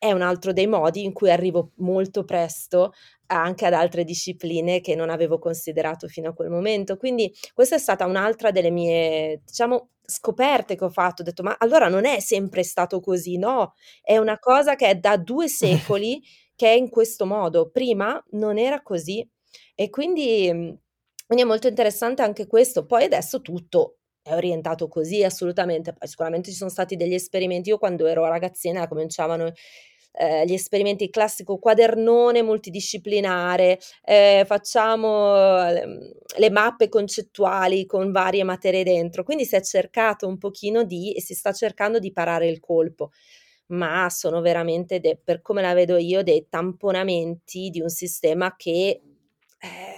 è 0.00 0.12
un 0.12 0.22
altro 0.22 0.52
dei 0.52 0.66
modi 0.68 1.02
in 1.04 1.12
cui 1.12 1.30
arrivo 1.30 1.72
molto 1.76 2.24
presto 2.24 2.92
anche 3.28 3.66
ad 3.66 3.72
altre 3.74 4.04
discipline 4.04 4.80
che 4.80 4.94
non 4.94 5.10
avevo 5.10 5.38
considerato 5.38 6.08
fino 6.08 6.30
a 6.30 6.34
quel 6.34 6.50
momento. 6.50 6.96
Quindi 6.96 7.32
questa 7.54 7.76
è 7.76 7.78
stata 7.78 8.06
un'altra 8.06 8.50
delle 8.50 8.70
mie, 8.70 9.42
diciamo, 9.44 9.90
scoperte 10.04 10.76
che 10.76 10.84
ho 10.84 10.90
fatto. 10.90 11.22
Ho 11.22 11.24
detto: 11.24 11.42
"Ma 11.42 11.56
allora 11.58 11.88
non 11.88 12.04
è 12.06 12.20
sempre 12.20 12.62
stato 12.64 13.00
così, 13.00 13.38
no, 13.38 13.74
è 14.02 14.16
una 14.18 14.38
cosa 14.38 14.74
che 14.76 14.88
è 14.88 14.94
da 14.96 15.16
2 15.16 15.48
secoli 15.88 16.20
che 16.54 16.68
è 16.68 16.72
in 16.74 16.88
questo 16.90 17.26
modo. 17.26 17.70
Prima 17.70 18.22
non 18.30 18.58
era 18.58 18.82
così". 18.82 19.26
E 19.74 19.90
quindi 19.90 20.50
mhmm, 20.52 20.78
quindi 21.26 21.44
è 21.44 21.46
molto 21.48 21.68
interessante 21.68 22.22
anche 22.22 22.46
questo. 22.46 22.86
Poi 22.86 23.04
adesso 23.04 23.40
tutto 23.42 23.98
è 24.22 24.32
orientato 24.34 24.88
così 24.88 25.22
assolutamente, 25.24 25.92
poi 25.92 26.08
sicuramente 26.08 26.50
ci 26.50 26.56
sono 26.56 26.70
stati 26.70 26.96
degli 26.96 27.14
esperimenti. 27.14 27.68
Io 27.70 27.78
quando 27.78 28.06
ero 28.06 28.26
ragazzina 28.26 28.88
cominciavano 28.88 29.52
ehm, 30.12 30.44
gli 30.46 30.52
esperimenti, 30.54 31.04
il 31.04 31.10
classico 31.10 31.58
quadernone 31.58 32.42
multidisciplinare, 32.42 33.78
ehm, 34.04 34.44
facciamo 34.46 35.34
le 35.70 36.12
le 36.38 36.50
mappe 36.50 36.88
concettuali 36.88 37.86
con 37.86 38.12
varie 38.12 38.44
materie 38.44 38.84
dentro. 38.84 39.24
Quindi 39.24 39.44
si 39.46 39.56
è 39.56 39.62
cercato 39.62 40.26
un 40.28 40.38
pochino 40.38 40.84
di 40.84 41.12
e 41.14 41.20
si 41.22 41.34
sta 41.34 41.52
cercando 41.52 41.98
di 41.98 42.12
parare 42.12 42.48
il 42.48 42.60
colpo, 42.60 43.10
ma 43.68 44.08
sono 44.10 44.40
veramente 44.40 45.00
de 45.00 45.18
per 45.22 45.42
come 45.42 45.62
la 45.62 45.74
vedo 45.74 45.96
io, 45.96 46.22
dei 46.22 46.46
tamponamenti 46.50 47.70
di 47.70 47.80
un 47.80 47.88
sistema 47.90 48.54
che, 48.56 49.00
ehm 49.60 49.97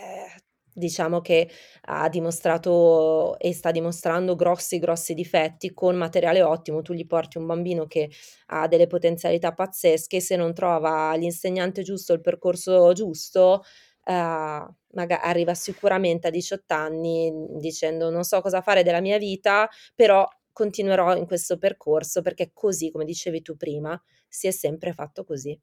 Diciamo 0.73 1.21
che 1.21 1.49
ha 1.87 2.09
dimostrato 2.09 3.37
e 3.39 3.53
sta 3.53 3.73
dimostrando 3.73 4.37
grossi, 4.37 4.79
grossi 4.79 5.15
difetti 5.15 5.73
con 5.75 5.97
materiale 5.97 6.43
ottimo. 6.43 6.81
Tu 6.83 6.93
gli 6.93 7.07
porti 7.07 7.39
un 7.39 7.47
bambino 7.47 7.87
che 7.87 8.09
ha 8.47 8.69
delle 8.69 8.87
potenzialità 8.87 9.53
pazzesche, 9.53 10.21
se 10.21 10.37
non 10.37 10.55
trova 10.55 11.15
l'insegnante 11.17 11.83
giusto, 11.83 12.13
il 12.13 12.21
percorso 12.21 12.93
giusto, 12.93 13.63
maga 14.07 15.21
arriva 15.23 15.55
sicuramente 15.55 16.29
a 16.29 16.31
18 16.31 16.75
anni 16.75 17.33
dicendo: 17.59 18.09
"Non 18.11 18.23
so 18.25 18.41
cosa 18.41 18.61
fare 18.61 18.83
della 18.85 19.01
mia 19.01 19.19
vita, 19.19 19.69
però 19.95 20.27
continuerò 20.53 21.17
in 21.17 21.27
questo 21.27 21.59
percorso 21.59 22.23
perché 22.23 22.51
così, 22.53 22.91
come 22.91 23.05
dicevi 23.05 23.43
tu 23.43 23.57
prima, 23.57 24.01
si 24.29 24.47
è 24.47 24.51
sempre 24.53 24.93
fatto 24.93 25.25
così". 25.25 25.59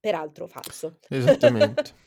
Peraltro 0.00 0.46
falso. 0.46 0.98
Esattamente. 1.08 1.92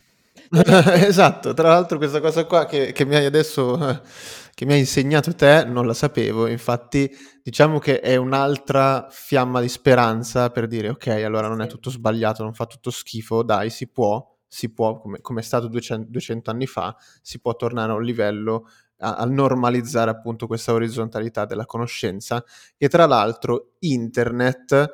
Esatto, 1.08 1.54
tra 1.54 1.70
l'altro 1.70 1.98
questa 1.98 2.20
cosa 2.22 2.46
qua 2.46 2.66
che 2.66 2.92
che 2.92 3.06
mi 3.06 3.16
hai 3.16 3.26
adesso 3.26 3.78
che 4.54 4.66
mi 4.66 4.74
hai 4.74 4.80
insegnato 4.80 5.34
te 5.36 5.64
non 5.66 5.86
la 5.86 5.94
sapevo, 5.94 6.48
infatti 6.48 7.10
diciamo 7.44 7.80
che 7.80 8.00
è 8.00 8.16
un'altra 8.16 9.08
fiamma 9.10 9.62
di 9.62 9.70
speranza 9.70 10.50
per 10.50 10.68
dire: 10.68 10.90
"Okay, 10.90 11.24
allora 11.24 11.48
non 11.48 11.62
è 11.62 11.68
tutto 11.68 11.90
sbagliato, 11.90 12.44
non 12.44 12.54
fa 12.54 12.66
tutto 12.66 12.90
schifo, 12.92 13.44
dai 13.44 13.70
si 13.70 13.88
può, 13.90 14.26
si 14.48 14.72
può 14.74 14.98
come 15.00 15.22
come 15.22 15.42
è 15.42 15.44
stato 15.44 15.68
duecen 15.68 16.06
200 16.10 16.50
anni 16.52 16.66
fa, 16.68 16.96
si 17.22 17.40
può 17.40 17.56
tornare 17.56 17.92
a 17.92 17.96
un 17.96 18.04
livello 18.04 18.68
a 19.02 19.16
a 19.16 19.26
normalizzare 19.26 20.12
appunto 20.12 20.46
questa 20.48 20.74
orizzontalità 20.74 21.46
della 21.46 21.66
conoscenza". 21.66 22.44
E 22.78 22.88
tra 22.90 23.06
l'altro 23.06 23.74
internet 23.80 24.92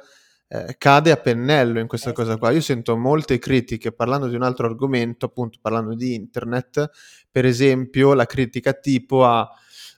ehm, 0.66 0.76
cade 0.78 1.12
a 1.12 1.18
pennello 1.18 1.80
in 1.80 1.88
questa 1.88 2.10
Eh 2.12 2.14
cosa 2.14 2.38
qua. 2.38 2.52
Io 2.52 2.62
sento 2.62 2.96
molte 2.98 3.38
critiche 3.40 3.92
parlando 3.92 4.28
di 4.28 4.36
un 4.36 4.44
altro 4.44 4.66
argomento, 4.68 5.26
appunto 5.28 5.58
parlando 5.62 5.96
di 5.96 6.14
internet, 6.16 6.90
per 7.32 7.46
esempio 7.46 8.14
la 8.14 8.26
critica 8.26 8.74
tipo 8.74 9.26
a 9.26 9.48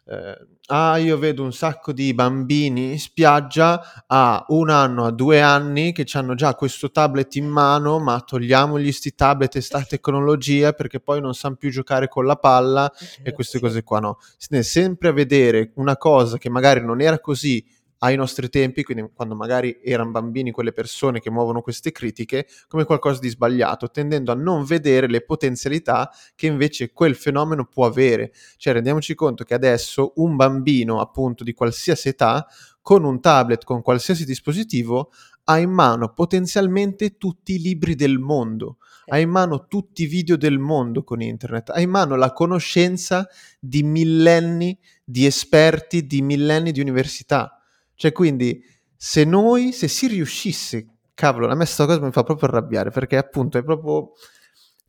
ehm: 0.06 0.36
"Ah, 0.70 0.98
io 0.98 1.18
vedo 1.18 1.44
un 1.44 1.54
sacco 1.54 1.94
di 1.94 2.14
bambini 2.14 2.92
in 2.92 3.00
spiaggia 3.00 4.04
a 4.08 4.44
1 4.50 4.70
anno, 4.70 5.06
a 5.06 5.12
2 5.12 5.42
anni 5.42 5.94
che 5.94 6.04
c'hanno 6.06 6.34
già 6.36 6.56
questo 6.56 6.92
tablet 6.92 7.36
in 7.36 7.48
mano, 7.48 8.00
ma 8.00 8.20
togliamogli 8.22 8.92
'sti 8.92 9.16
tablet 9.16 9.56
e 9.58 9.62
'sta 9.62 9.82
tecnologia 9.84 10.74
perché 10.74 11.00
poi 11.00 11.22
non 11.22 11.34
san 11.34 11.56
più 11.58 11.70
giocare 11.72 12.08
con 12.10 12.26
la 12.26 12.36
palla", 12.38 12.92
e 13.24 13.32
queste 13.34 13.60
cose 13.60 13.84
qua, 13.84 14.00
no. 14.00 14.18
S 14.38 14.48
ne 14.50 14.64
sempre 14.64 15.10
a 15.10 15.12
vedere 15.14 15.72
una 15.76 15.96
cosa 15.98 16.38
che 16.38 16.50
magari 16.50 16.84
non 16.84 17.00
era 17.02 17.20
così 17.20 17.64
ai 18.00 18.16
nostri 18.16 18.50
tempi, 18.50 18.84
quindi 18.84 19.10
quando 19.14 19.36
magari 19.36 19.80
eran 19.84 20.12
bambini 20.12 20.52
quelle 20.52 20.72
persone 20.72 21.20
che 21.20 21.32
muovono 21.32 21.62
queste 21.62 21.92
critiche, 21.92 22.48
come 22.68 22.86
qualcosa 22.86 23.20
di 23.20 23.30
sbagliato, 23.30 23.90
tendendo 23.90 24.32
a 24.32 24.36
non 24.36 24.64
vedere 24.64 25.08
le 25.08 25.24
potenzialità 25.24 26.12
che 26.36 26.48
invece 26.48 26.92
quel 26.92 27.16
fenomeno 27.16 27.66
può 27.66 27.86
avere. 27.86 28.32
Cioè 28.58 28.74
rendiamoci 28.74 29.16
conto 29.16 29.44
che 29.44 29.54
adesso 29.54 30.14
un 30.18 30.36
bambino, 30.36 31.00
appunto, 31.00 31.44
di 31.44 31.54
qualsiasi 31.54 32.10
età, 32.10 32.46
con 32.82 33.04
un 33.04 33.20
tablet, 33.20 33.64
con 33.64 33.82
qualsiasi 33.82 34.26
dispositivo, 34.26 35.12
ha 35.50 35.60
in 35.60 35.72
mano 35.72 36.14
potenzialmente 36.14 37.18
tutti 37.18 37.56
i 37.56 37.60
libri 37.60 37.96
del 37.96 38.20
mondo, 38.20 38.78
ha 39.08 39.18
in 39.18 39.30
mano 39.30 39.68
tutti 39.68 40.04
i 40.04 40.08
video 40.08 40.36
del 40.36 40.60
mondo 40.60 41.04
con 41.04 41.22
internet, 41.22 41.70
ha 41.70 41.80
in 41.80 41.90
mano 41.90 42.16
la 42.16 42.34
conoscenza 42.34 43.28
di 43.60 43.84
millenni 43.84 44.78
di 45.04 45.26
esperti, 45.26 46.06
di 46.06 46.22
millenni 46.22 46.72
di 46.72 46.82
università. 46.82 47.57
Cioè 48.00 48.12
quindi 48.12 48.64
se 48.96 49.24
noi 49.26 49.72
se 49.74 49.88
si 49.88 50.08
riuscisse 50.08 50.86
cavolo, 51.16 51.48
a 51.50 51.56
me 51.56 51.66
'sta 51.66 51.86
cosa 51.88 52.00
mi 52.00 52.12
fa 52.12 52.22
proprio 52.24 52.48
arrabbiare, 52.48 52.92
perché 52.92 53.18
appunto 53.18 53.58
è 53.58 53.64
proprio 53.64 54.12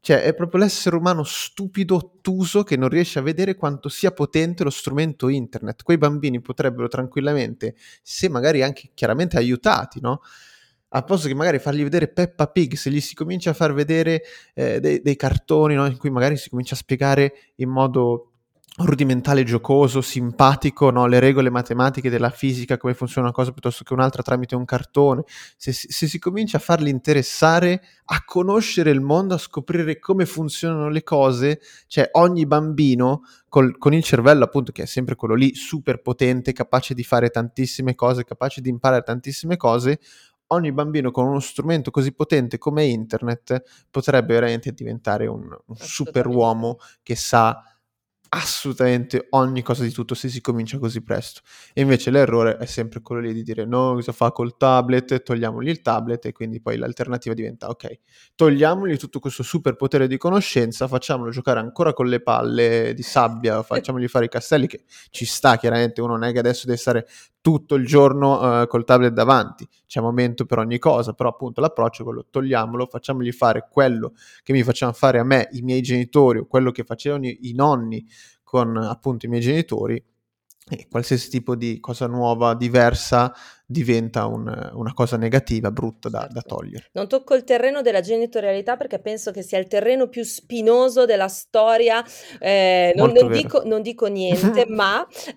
cioè 0.00 0.22
è 0.22 0.34
proprio 0.34 0.60
l'essere 0.60 0.94
umano 0.96 1.24
stupido, 1.24 1.96
ottuso, 1.96 2.62
che 2.62 2.76
non 2.76 2.88
riesce 2.90 3.18
a 3.18 3.22
vedere 3.22 3.56
quanto 3.56 3.88
sia 3.88 4.12
potente 4.12 4.62
lo 4.64 4.70
strumento 4.70 5.28
internet. 5.28 5.82
Quei 5.82 5.98
bambini 5.98 6.40
potrebbero 6.40 6.86
tranquillamente, 6.88 7.74
se 8.02 8.28
magari 8.28 8.62
anche 8.62 8.90
chiaramente 8.94 9.36
aiutati, 9.38 10.00
no, 10.00 10.20
al 10.90 11.04
posto 11.04 11.28
che 11.28 11.34
magari 11.34 11.58
fargli 11.58 11.82
vedere 11.82 12.08
Peppa 12.08 12.46
Pig, 12.48 12.74
se 12.74 12.90
gli 12.90 13.00
si 13.00 13.14
comincia 13.14 13.50
a 13.50 13.54
far 13.54 13.72
vedere, 13.74 14.22
ehm, 14.54 14.78
dei 14.78 15.00
dei 15.02 15.16
cartoni, 15.16 15.74
no, 15.74 15.86
in 15.86 15.96
cui 15.96 16.10
magari 16.10 16.36
si 16.36 16.50
comincia 16.50 16.74
a 16.74 16.78
spiegare 16.78 17.32
in 17.56 17.70
modo 17.70 18.27
rudimentale, 18.80 19.42
giocoso, 19.42 20.00
simpatico, 20.00 20.90
no? 20.90 21.06
le 21.06 21.18
regole 21.18 21.50
matematiche 21.50 22.10
della 22.10 22.30
fisica, 22.30 22.76
come 22.76 22.94
funziona 22.94 23.26
una 23.26 23.34
cosa 23.34 23.50
piuttosto 23.50 23.82
che 23.82 23.92
un'altra 23.92 24.22
tramite 24.22 24.54
un 24.54 24.64
cartone, 24.64 25.24
se, 25.56 25.72
se, 25.72 26.06
si 26.06 26.18
comincia 26.18 26.58
a 26.58 26.60
farli 26.60 26.90
interessare 26.90 27.82
a 28.06 28.22
conoscere 28.24 28.90
il 28.90 29.00
mondo, 29.00 29.34
a 29.34 29.38
scoprire 29.38 29.98
come 29.98 30.26
funzionano 30.26 30.88
le 30.88 31.02
cose, 31.02 31.60
cioè 31.88 32.08
ogni 32.12 32.46
bambino 32.46 33.22
col, 33.48 33.76
con 33.78 33.94
il 33.94 34.02
cervello 34.02 34.44
appunto 34.44 34.70
che 34.70 34.82
è 34.82 34.86
sempre 34.86 35.16
quello 35.16 35.34
lì 35.34 35.54
super 35.54 36.00
potente, 36.00 36.52
capace 36.52 36.94
di 36.94 37.02
fare 37.02 37.30
tantissime 37.30 37.94
cose, 37.94 38.24
capace 38.24 38.60
di 38.60 38.68
imparare 38.68 39.02
tantissime 39.02 39.56
cose, 39.56 39.98
ogni 40.48 40.72
bambino 40.72 41.10
con 41.10 41.26
uno 41.26 41.40
strumento 41.40 41.90
così 41.90 42.12
potente 42.12 42.58
come 42.58 42.84
internet 42.84 43.86
potrebbe 43.90 44.34
veramente 44.34 44.72
diventare 44.72 45.26
un, 45.26 45.42
un 45.42 45.76
super 45.76 46.26
uomo 46.26 46.78
che 47.02 47.16
sa 47.16 47.60
assolutamente 48.30 49.26
ogni 49.30 49.62
cosa 49.62 49.82
di 49.82 49.90
tutto 49.90 50.14
se 50.14 50.28
si 50.28 50.40
comincia 50.40 50.78
così 50.78 51.02
presto. 51.02 51.40
E 51.72 51.82
invece 51.82 52.10
l'errore 52.10 52.56
è 52.56 52.66
sempre 52.66 53.00
quello 53.00 53.20
lì 53.22 53.32
di 53.32 53.42
dire 53.42 53.64
no, 53.64 53.94
cosa 53.94 54.12
fa 54.12 54.32
col 54.32 54.56
tablet, 54.56 55.22
togliamogli 55.22 55.68
il 55.68 55.80
tablet 55.82 56.26
e 56.26 56.32
quindi 56.32 56.60
poi 56.60 56.76
l'alternativa 56.76 57.34
diventa 57.34 57.68
ok, 57.68 57.98
togliamogli 58.34 58.96
tutto 58.96 59.20
questo 59.20 59.42
superpotere 59.42 60.06
di 60.06 60.16
conoscenza, 60.16 60.88
facciamolo 60.88 61.30
giocare 61.30 61.60
ancora 61.60 61.92
con 61.92 62.06
le 62.06 62.20
palle 62.20 62.92
di 62.94 63.02
sabbia, 63.02 63.62
facciamogli 63.64 64.08
fare 64.08 64.26
i 64.26 64.28
castelli 64.28 64.66
che 64.66 64.84
ci 65.10 65.24
sta 65.24 65.56
chiaramente, 65.56 66.00
uno 66.00 66.12
non 66.12 66.24
è 66.24 66.32
che 66.32 66.38
adesso 66.38 66.66
deve 66.66 66.78
stare 66.78 67.06
tutto 67.48 67.76
il 67.76 67.86
giorno 67.86 68.60
uh, 68.60 68.66
col 68.66 68.84
tablet 68.84 69.14
davanti, 69.14 69.66
c'è 69.86 70.02
momento 70.02 70.44
per 70.44 70.58
ogni 70.58 70.78
cosa, 70.78 71.14
però 71.14 71.30
appunto 71.30 71.62
l'approccio 71.62 72.02
è 72.02 72.04
quello, 72.04 72.26
togliamolo, 72.28 72.84
facciamogli 72.84 73.32
fare 73.32 73.68
quello 73.70 74.12
che 74.42 74.52
mi 74.52 74.62
facevano 74.62 74.94
fare 74.94 75.18
a 75.18 75.24
me 75.24 75.48
i 75.52 75.62
miei 75.62 75.80
genitori 75.80 76.40
o 76.40 76.46
quello 76.46 76.70
che 76.70 76.84
facevano 76.84 77.24
i 77.26 77.52
nonni 77.54 78.06
con 78.42 78.76
appunto 78.76 79.24
i 79.24 79.30
miei 79.30 79.40
genitori 79.40 80.04
e 80.70 80.88
qualsiasi 80.90 81.30
tipo 81.30 81.56
di 81.56 81.80
cosa 81.80 82.06
nuova, 82.06 82.52
diversa, 82.52 83.32
diventa 83.70 84.24
un, 84.24 84.70
una 84.72 84.94
cosa 84.94 85.18
negativa, 85.18 85.70
brutta 85.70 86.08
da, 86.08 86.20
certo. 86.20 86.34
da, 86.34 86.40
togliere. 86.40 86.88
Non 86.92 87.06
tocco 87.06 87.34
il 87.34 87.44
terreno 87.44 87.82
della 87.82 88.00
genitorialità 88.00 88.78
perché 88.78 88.98
penso 88.98 89.30
che 89.30 89.42
sia 89.42 89.58
il 89.58 89.66
terreno 89.66 90.08
più 90.08 90.24
spinoso 90.24 91.04
della 91.04 91.28
storia. 91.28 92.02
Eh, 92.38 92.94
non, 92.96 93.12
non, 93.12 93.30
dico, 93.30 93.62
non, 93.66 93.82
dico, 93.82 94.06
niente, 94.06 94.64
ma 94.72 95.06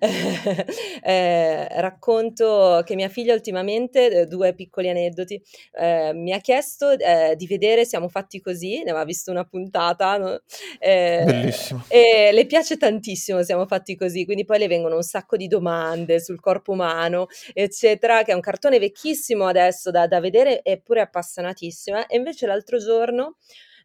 eh, 1.02 1.80
racconto 1.80 2.82
che 2.86 2.94
mia 2.94 3.10
figlia 3.10 3.34
ultimamente, 3.34 4.20
eh, 4.20 4.26
due 4.26 4.54
piccoli 4.54 4.88
aneddoti, 4.88 5.42
eh, 5.78 6.12
mi 6.14 6.32
ha 6.32 6.38
chiesto 6.38 6.90
eh, 6.92 7.34
di 7.36 7.46
vedere 7.46 7.84
Siamo 7.84 8.08
fatti 8.08 8.40
così, 8.40 8.76
ne 8.82 8.90
aveva 8.92 9.04
visto 9.04 9.30
una 9.30 9.44
puntata. 9.44 10.16
No? 10.16 10.40
Bellissimo. 10.80 11.84
E 11.88 12.30
le 12.32 12.46
piace 12.46 12.78
tantissimo 12.78 13.42
Siamo 13.42 13.66
fatti 13.66 13.94
così, 13.94 14.24
quindi 14.24 14.46
poi 14.46 14.58
le 14.58 14.68
vengono 14.68 14.96
un 14.96 15.02
sacco 15.02 15.36
di 15.36 15.48
domande 15.48 16.18
sul 16.18 16.40
corpo 16.40 16.72
umano, 16.72 17.26
eccetera 17.52 18.21
che 18.22 18.32
è 18.32 18.34
un 18.34 18.40
cartone 18.40 18.78
vecchissimo 18.78 19.46
adesso 19.46 19.90
da, 19.90 20.06
da 20.06 20.20
vedere, 20.20 20.62
eppure 20.62 21.00
appassionatissima. 21.00 22.06
E 22.06 22.16
invece 22.16 22.46
l'altro 22.46 22.78
giorno 22.78 23.36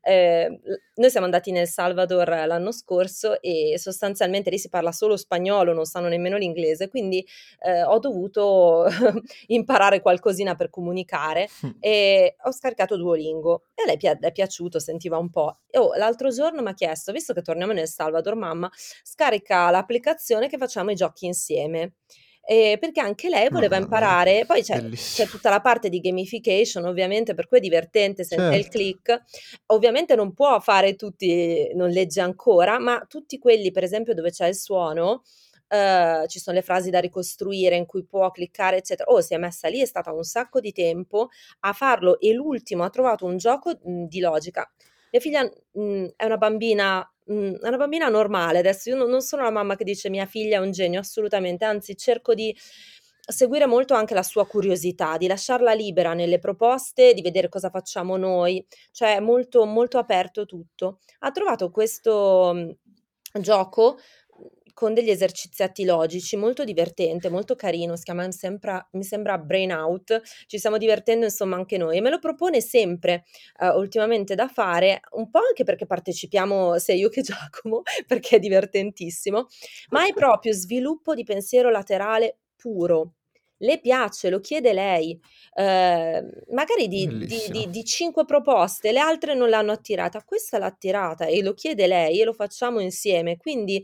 eh, 0.07 0.61
noi 0.95 1.09
siamo 1.09 1.25
andati 1.25 1.51
nel 1.51 1.67
Salvador 1.67 2.29
l'anno 2.29 2.71
scorso 2.71 3.41
e 3.41 3.75
sostanzialmente 3.77 4.49
lì 4.49 4.57
si 4.57 4.69
parla 4.69 4.93
solo 4.93 5.17
spagnolo, 5.17 5.73
non 5.73 5.83
sanno 5.83 6.07
nemmeno 6.07 6.37
l'inglese, 6.37 6.87
quindi 6.87 7.25
eh, 7.59 7.83
ho 7.83 7.99
dovuto 7.99 8.85
imparare 9.47 10.01
qualcosina 10.01 10.55
per 10.55 10.69
comunicare 10.69 11.49
hm. 11.61 11.69
e 11.81 12.37
ho 12.41 12.51
scaricato 12.53 12.95
Duolingo 12.95 13.65
e 13.75 13.83
a 13.83 13.85
lei 13.85 13.97
pi- 13.97 14.07
è 14.07 14.31
piaciuto, 14.31 14.79
sentiva 14.79 15.17
un 15.17 15.29
po'. 15.29 15.59
Oh, 15.71 15.93
l'altro 15.95 16.29
giorno 16.29 16.61
mi 16.61 16.69
ha 16.69 16.73
chiesto, 16.73 17.11
visto 17.11 17.33
che 17.33 17.41
torniamo 17.41 17.73
nel 17.73 17.89
Salvador, 17.89 18.35
mamma, 18.35 18.71
scarica 19.03 19.69
l'applicazione 19.69 20.47
che 20.47 20.57
facciamo 20.57 20.91
i 20.91 20.95
giochi 20.95 21.25
insieme 21.25 21.95
eh, 22.49 22.77
perché 22.79 23.01
anche 23.01 23.27
lei 23.27 23.49
voleva 23.49 23.77
no, 23.77 23.83
imparare, 23.83 24.45
poi 24.45 24.63
c'è, 24.63 24.81
c'è, 24.89 25.27
tutta 25.27 25.49
la 25.49 25.59
parte 25.59 25.89
di 25.89 25.99
gamification 25.99 26.85
ovviamente, 26.85 27.33
per 27.33 27.45
cui 27.45 27.57
è 27.57 27.59
divertente 27.59 28.23
senza 28.23 28.51
certo. 28.51 28.57
il 28.57 28.69
click, 28.69 29.23
ovviamente 29.65 30.15
non 30.15 30.33
può 30.33 30.57
fare 30.61 30.95
tutti, 30.95 31.69
non 31.73 31.89
legge 31.89 32.21
ancora, 32.21 32.79
ma 32.79 33.05
tutti 33.05 33.37
quelli 33.37 33.71
per 33.71 33.83
esempio 33.83 34.13
dove 34.13 34.31
c'è 34.31 34.47
il 34.47 34.55
suono, 34.55 35.23
Uh, 35.69 36.25
ci 36.27 36.39
sono 36.39 36.55
le 36.55 36.61
frasi 36.61 36.89
da 36.89 37.01
ricostruire 37.01 37.75
in 37.75 37.85
cui 37.85 38.05
può 38.05 38.31
cliccare, 38.31 38.77
eccetera. 38.77 39.11
Oh, 39.11 39.19
si 39.19 39.33
è 39.33 39.37
messa 39.37 39.67
lì, 39.67 39.81
è 39.81 39.85
stata 39.85 40.13
un 40.13 40.23
sacco 40.23 40.61
di 40.61 40.71
tempo 40.71 41.27
a 41.59 41.73
farlo 41.73 42.21
e 42.21 42.31
l'ultimo 42.31 42.85
ha 42.85 42.89
trovato 42.89 43.25
un 43.25 43.35
gioco 43.35 43.77
di 43.83 44.21
logica. 44.21 44.71
Mia 45.17 45.19
figlia 45.19 45.43
mh, 45.73 46.07
è 46.15 46.25
una 46.25 46.37
bambina 46.37 47.11
Mhmm, 47.29 47.57
è 47.59 47.67
una 47.67 47.75
bambina 47.77 48.07
normale. 48.07 48.59
Adesso, 48.59 48.87
io 48.89 48.95
no 48.95 49.05
non 49.05 49.21
sono 49.21 49.43
la 49.43 49.51
mamma 49.51 49.75
che 49.75 49.83
dice: 49.83 50.09
"Mia 50.09 50.25
figlia 50.25 50.57
è 50.57 50.59
un 50.61 50.71
genio", 50.71 51.01
assolutamente, 51.01 51.65
anzi 51.65 51.97
cerco 51.97 52.33
di 52.33 52.55
seguire 53.29 53.65
molto 53.65 53.93
anche 53.93 54.13
la 54.13 54.23
sua 54.23 54.47
curiosità, 54.47 55.17
di 55.17 55.27
lasciarla 55.27 55.73
libera 55.73 56.13
nelle 56.13 56.39
proposte, 56.39 57.13
di 57.13 57.21
vedere 57.21 57.49
cosa 57.49 57.69
facciamo 57.69 58.15
noi, 58.15 58.65
cioè 58.91 59.19
molto 59.19 59.65
molto 59.65 59.97
aperto 59.97 60.45
tutto. 60.45 60.99
Ha 61.19 61.31
trovato 61.31 61.69
questo, 61.69 62.51
mhmm, 62.53 62.71
gioco 63.41 63.97
con 64.77 64.93
degli 64.93 65.09
eserciziati 65.09 65.85
logici, 65.85 66.35
molto 66.35 66.63
divertente, 66.63 67.31
molto 67.31 67.55
carino, 67.55 67.95
si 67.95 68.03
chiama 68.03 68.29
sembra, 68.29 68.87
mi 68.91 69.03
sembra 69.03 69.39
Brain 69.39 69.71
Out, 69.71 70.21
ci 70.45 70.59
stiamo 70.59 70.77
divertendo 70.77 71.25
insomma 71.25 71.55
anche 71.55 71.77
noi 71.77 71.97
e 71.97 72.01
me 72.01 72.11
lo 72.11 72.19
propone 72.19 72.61
sempre 72.61 73.23
uh, 73.61 73.75
ultimamente 73.75 74.35
da 74.35 74.47
fare, 74.47 74.99
un 75.13 75.31
po' 75.31 75.39
anche 75.39 75.63
perché 75.63 75.87
partecipiamo 75.87 76.77
sia 76.77 76.93
io 76.93 77.09
che 77.09 77.21
Giacomo, 77.25 77.81
perché 78.05 78.35
è 78.35 78.39
divertentissimo, 78.39 79.47
ma 79.89 80.05
è 80.05 80.13
proprio 80.13 80.53
sviluppo 80.53 81.15
di 81.15 81.23
pensiero 81.23 81.71
laterale 81.71 82.37
puro. 82.55 83.13
Le 83.59 83.79
piace, 83.79 84.29
lo 84.29 84.39
chiede 84.39 84.73
lei, 84.73 85.19
eh, 85.55 86.23
magari 86.51 86.87
di, 86.87 87.07
di, 87.07 87.41
di, 87.49 87.69
di, 87.69 87.83
cinque 87.83 88.25
proposte, 88.25 88.91
le 88.91 88.99
altre 88.99 89.33
non 89.33 89.49
l'hanno 89.49 89.71
attirata, 89.71 90.23
questa 90.23 90.57
l'ha 90.57 90.67
attirata 90.67 91.25
e 91.25 91.41
lo 91.41 91.53
chiede 91.53 91.87
lei 91.87 92.21
e 92.21 92.23
lo 92.23 92.33
facciamo 92.33 92.79
insieme. 92.79 93.37
Quindi 93.37 93.83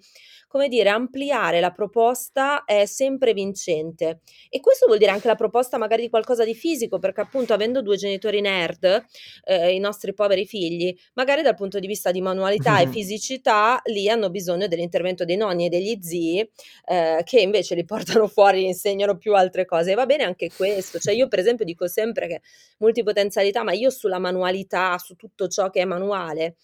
come 0.53 0.67
dire, 0.67 0.89
ampliare 0.89 1.59
la 1.59 1.71
proposta 1.71 2.63
è 2.63 2.85
sempre 2.85 3.33
vincente. 3.33 4.19
E 4.51 4.59
questo 4.59 4.85
vuol 4.85 4.99
dire 4.99 5.09
anche 5.09 5.25
la 5.25 5.33
proposta 5.33 5.79
magari 5.79 6.03
di 6.03 6.09
qualcosa 6.09 6.45
di 6.45 6.53
fisico, 6.53 6.99
perché 6.99 7.21
appunto 7.21 7.55
avendo 7.55 7.81
due 7.81 7.97
genitori 7.97 8.39
nerd, 8.39 9.03
eh, 9.45 9.73
i 9.73 9.79
nostri 9.79 10.13
poveri 10.13 10.45
figli, 10.45 10.95
magari 11.15 11.41
dal 11.41 11.55
punto 11.55 11.79
di 11.79 11.87
vista 11.87 12.11
di 12.11 12.21
manualità 12.21 12.79
e 12.79 12.85
fisicità, 12.93 13.81
lì 13.85 14.07
hanno 14.07 14.29
bisogno 14.29 14.67
dell'intervento 14.67 15.25
dei 15.25 15.37
nonni 15.37 15.65
e 15.65 15.69
degli 15.69 15.97
zii, 15.99 16.47
eh, 16.85 17.21
che 17.23 17.39
invece 17.39 17.73
li 17.73 17.83
portano 17.83 18.27
fuori 18.27 18.59
e 18.59 18.67
insegnano 18.67 19.17
più 19.17 19.33
altre 19.33 19.62
cose. 19.65 19.91
E 19.91 19.95
va 19.95 20.05
bene 20.05 20.23
anche 20.23 20.49
questo. 20.55 20.99
Cioè 20.99 21.13
io 21.13 21.27
per 21.27 21.39
esempio 21.39 21.65
dico 21.65 21.87
sempre 21.87 22.27
che 22.27 22.41
multipotenzialità, 22.79 23.63
ma 23.63 23.73
io 23.73 23.89
sulla 23.89 24.19
manualità, 24.19 24.97
su 24.97 25.15
tutto 25.15 25.47
ciò 25.47 25.69
che 25.69 25.81
è 25.81 25.85
manuale, 25.85 26.55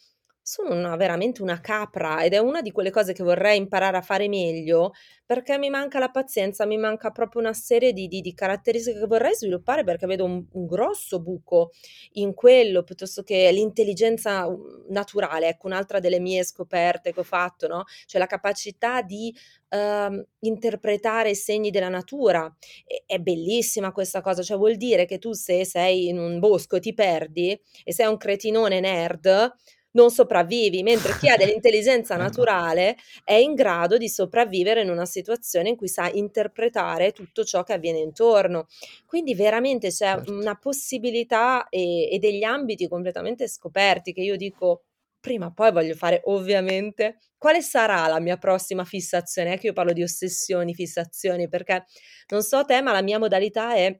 sono 0.49 0.73
una 0.75 0.95
veramente 0.95 1.41
una 1.41 1.61
capra 1.61 2.23
ed 2.23 2.33
è 2.33 2.37
una 2.39 2.61
di 2.61 2.71
quelle 2.71 2.89
cose 2.91 3.13
che 3.13 3.23
vorrei 3.23 3.57
imparare 3.57 3.97
a 3.97 4.01
fare 4.01 4.27
meglio, 4.27 4.91
perché 5.25 5.57
mi 5.59 5.69
manca 5.69 5.99
la 5.99 6.09
pazienza, 6.09 6.65
mi 6.65 6.77
manca 6.77 7.11
proprio 7.11 7.39
una 7.41 7.53
serie 7.53 7.93
di 7.93 8.07
di 8.07 8.21
di 8.21 8.33
caratteristiche 8.33 8.99
che 8.99 9.05
vorrei 9.07 9.35
sviluppare 9.35 9.83
perché 9.83 10.05
vedo 10.07 10.25
un 10.25 10.43
un 10.53 10.65
grosso 10.65 11.19
buco 11.21 11.71
in 12.13 12.33
quello, 12.33 12.83
piuttosto 12.83 13.23
che 13.23 13.51
l'intelligenza, 13.51 14.47
uhm, 14.47 14.85
naturale, 14.89 15.47
ecco 15.49 15.67
un'altra 15.67 15.99
delle 15.99 16.19
mie 16.19 16.43
scoperte 16.43 17.13
che 17.13 17.19
ho 17.19 17.23
fatto, 17.23 17.67
no, 17.67 17.83
cioè 18.05 18.17
la 18.19 18.25
capacità 18.27 19.01
di, 19.01 19.33
uhm, 19.69 20.23
interpretare 20.39 21.29
i 21.31 21.35
segni 21.35 21.69
della 21.69 21.89
natura. 21.89 22.51
E 22.85 23.03
è 23.05 23.19
bellissima 23.19 23.91
questa 23.91 24.21
cosa, 24.21 24.41
cioè 24.41 24.57
vuol 24.57 24.75
dire 24.77 25.05
che 25.05 25.19
tu 25.19 25.33
se 25.33 25.65
sei 25.65 26.07
in 26.07 26.17
un 26.19 26.39
bosco 26.39 26.77
e 26.77 26.79
ti 26.79 26.93
perdi 26.93 27.59
e 27.83 27.93
sei 27.93 28.07
un 28.07 28.17
cretinone 28.17 28.79
nerd 28.79 29.53
non 29.91 30.11
sopravvivi, 30.11 30.83
mentre 30.83 31.17
chi 31.17 31.29
ha 31.29 31.37
dell'intelligenza 31.37 32.15
naturale 32.15 32.95
è 33.23 33.33
in 33.33 33.53
grado 33.53 33.97
di 33.97 34.09
sopravvivere 34.09 34.81
in 34.81 34.89
una 34.89 35.05
situazione 35.05 35.69
in 35.69 35.75
cui 35.75 35.87
sa 35.87 36.09
interpretare 36.11 37.11
tutto 37.11 37.43
ciò 37.43 37.63
che 37.63 37.73
avviene 37.73 37.99
intorno. 37.99 38.67
Quindi 39.05 39.33
veramente 39.35 39.89
c'è 39.89 40.15
certo. 40.15 40.31
una 40.31 40.55
possibilità 40.55 41.67
e, 41.69 42.09
e 42.11 42.19
degli 42.19 42.43
ambiti 42.43 42.87
completamente 42.87 43.47
scoperti 43.47 44.13
che 44.13 44.21
io 44.21 44.35
dico 44.35 44.83
prima 45.19 45.47
o 45.47 45.53
poi 45.53 45.71
voglio 45.71 45.95
fare 45.95 46.21
ovviamente. 46.25 47.19
Quale 47.37 47.61
sarà 47.61 48.07
la 48.07 48.19
mia 48.19 48.37
prossima 48.37 48.83
fissazione? 48.83 49.53
È 49.53 49.57
che 49.57 49.67
io 49.67 49.73
parlo 49.73 49.93
di 49.93 50.03
ossessioni, 50.03 50.73
fissazioni, 50.73 51.47
perché 51.47 51.85
non 52.29 52.41
so 52.41 52.63
te, 52.65 52.81
ma 52.81 52.91
la 52.91 53.01
mia 53.01 53.17
modalità 53.17 53.75
è 53.75 53.97